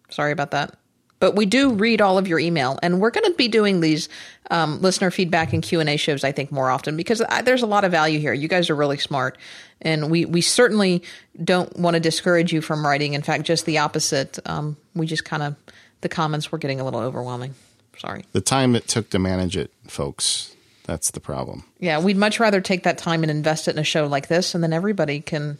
Sorry 0.09 0.32
about 0.32 0.52
that. 0.52 0.74
But 1.20 1.36
we 1.36 1.44
do 1.44 1.74
read 1.74 2.01
all 2.01 2.16
of 2.16 2.26
your 2.26 2.38
email 2.38 2.78
and 2.82 2.98
we're 2.98 3.10
going 3.10 3.30
to 3.30 3.36
be 3.36 3.47
doing 3.47 3.80
these 3.80 4.09
um, 4.51 4.80
listener 4.80 5.10
feedback 5.10 5.52
and 5.52 5.62
q&a 5.62 5.97
shows 5.97 6.24
i 6.24 6.32
think 6.32 6.51
more 6.51 6.70
often 6.70 6.97
because 6.97 7.20
I, 7.20 7.42
there's 7.42 7.62
a 7.62 7.66
lot 7.66 7.84
of 7.84 7.92
value 7.92 8.18
here. 8.18 8.32
You 8.32 8.48
guys 8.48 8.68
are 8.68 8.74
really 8.74 8.98
smart 8.98 9.38
and 9.82 10.10
we, 10.10 10.24
we 10.24 10.40
certainly 10.40 11.05
don't 11.44 11.78
want 11.78 11.94
to 11.94 12.01
discourage 12.01 12.52
you 12.52 12.60
from 12.60 12.84
writing. 12.84 13.12
In 13.14 13.22
fact 13.22 13.44
just 13.44 13.66
the 13.66 13.78
opposite. 13.78 14.38
Um, 14.47 14.76
we 14.94 15.06
just 15.06 15.24
kind 15.24 15.42
of 15.42 15.56
the 16.01 16.09
comments 16.09 16.51
were 16.51 16.59
getting 16.59 16.80
a 16.80 16.84
little 16.84 17.01
overwhelming. 17.01 17.55
Sorry. 17.98 18.24
The 18.32 18.40
time 18.40 18.74
it 18.74 18.88
took 18.88 19.10
to 19.10 19.18
manage 19.18 19.56
it 19.56 19.70
folks 19.86 20.56
that's 20.84 21.10
the 21.10 21.20
problem. 21.20 21.64
Yeah 21.78 22.01
we'd 22.01 22.16
much 22.16 22.40
rather 22.40 22.62
take 22.62 22.84
that 22.84 22.97
time 22.97 23.22
and 23.22 23.30
invest 23.30 23.68
it 23.68 23.72
in 23.72 23.78
a 23.78 23.84
show 23.84 24.06
like 24.06 24.28
this 24.28 24.55
and 24.55 24.64
then 24.64 24.72
everybody 24.72 25.20
can 25.20 25.59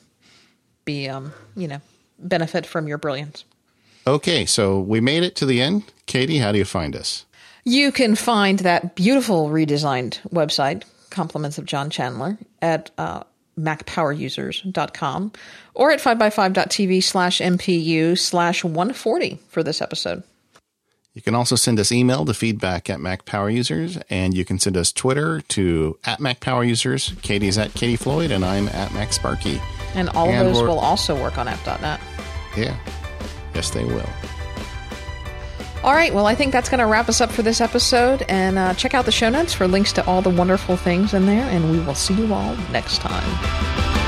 be 0.87 1.07
um, 1.07 1.32
you 1.55 1.69
know 1.69 1.81
benefit 2.21 2.67
from 2.67 2.87
your 2.87 2.99
brilliance 2.99 3.45
Okay, 4.07 4.47
so 4.47 4.81
we 4.81 5.01
made 5.01 5.23
it 5.23 5.37
to 5.37 5.47
the 5.47 5.61
end. 5.61 5.85
Katie, 6.07 6.39
how 6.39 6.53
do 6.53 6.59
you 6.59 6.65
find 6.65 6.97
us? 6.97 7.27
You 7.65 7.93
can 7.93 8.15
find 8.15 8.59
that 8.61 8.95
beautiful 8.95 9.51
redesigned 9.51 10.19
website, 10.31 10.85
Compliments 11.11 11.59
of 11.59 11.67
John 11.67 11.91
Chandler, 11.91 12.39
at 12.63 12.91
uh, 12.97 13.25
macpowerusers.com 13.59 15.33
or 15.75 15.91
at 15.91 16.01
5by5.tv 16.01 17.03
slash 17.03 17.41
MPU 17.41 18.19
slash 18.19 18.65
140 18.65 19.39
for 19.49 19.63
this 19.63 19.83
episode. 19.83 20.23
You 21.13 21.23
can 21.23 21.35
also 21.35 21.57
send 21.57 21.79
us 21.79 21.93
email 21.93 22.25
to 22.25 22.33
feedback 22.33 22.89
at 22.89 23.01
MacPowerUsers, 23.01 24.01
and 24.09 24.33
you 24.33 24.45
can 24.45 24.61
send 24.61 24.77
us 24.77 24.93
Twitter 24.93 25.41
to 25.49 25.99
at 26.05 26.21
MacPowerUsers. 26.21 27.21
Katie's 27.21 27.59
at 27.59 27.75
Katie 27.75 27.97
Floyd, 27.97 28.31
and 28.31 28.45
I'm 28.45 28.69
at 28.69 28.91
MacSparky. 28.91 29.61
And 29.95 30.09
all 30.11 30.29
and 30.29 30.47
of 30.47 30.55
those 30.55 30.62
will 30.62 30.79
also 30.79 31.21
work 31.21 31.39
on 31.39 31.49
app.net. 31.49 32.01
Yeah. 32.57 32.77
Yes, 33.55 33.71
they 33.71 33.85
will. 33.85 34.09
All 35.83 35.95
right, 35.95 36.12
well, 36.12 36.27
I 36.27 36.35
think 36.35 36.53
that's 36.53 36.69
going 36.69 36.81
to 36.81 36.87
wrap 36.87 37.09
us 37.09 37.21
up 37.23 37.31
for 37.33 37.43
this 37.43 37.61
episode. 37.61 38.23
And 38.29 38.59
uh, 38.59 38.75
check 38.75 38.95
out 38.95 39.07
the 39.07 39.12
show 39.12 39.31
notes 39.31 39.55
for 39.55 39.67
links 39.67 39.93
to 39.95 40.07
all 40.07 40.21
the 40.21 40.31
wonderful 40.31 40.77
things 40.77 41.15
in 41.15 41.27
there. 41.27 41.49
And 41.49 41.71
we 41.71 41.79
will 41.81 41.95
see 41.95 42.15
you 42.15 42.33
all 42.35 42.55
next 42.71 42.99
time. 42.99 43.99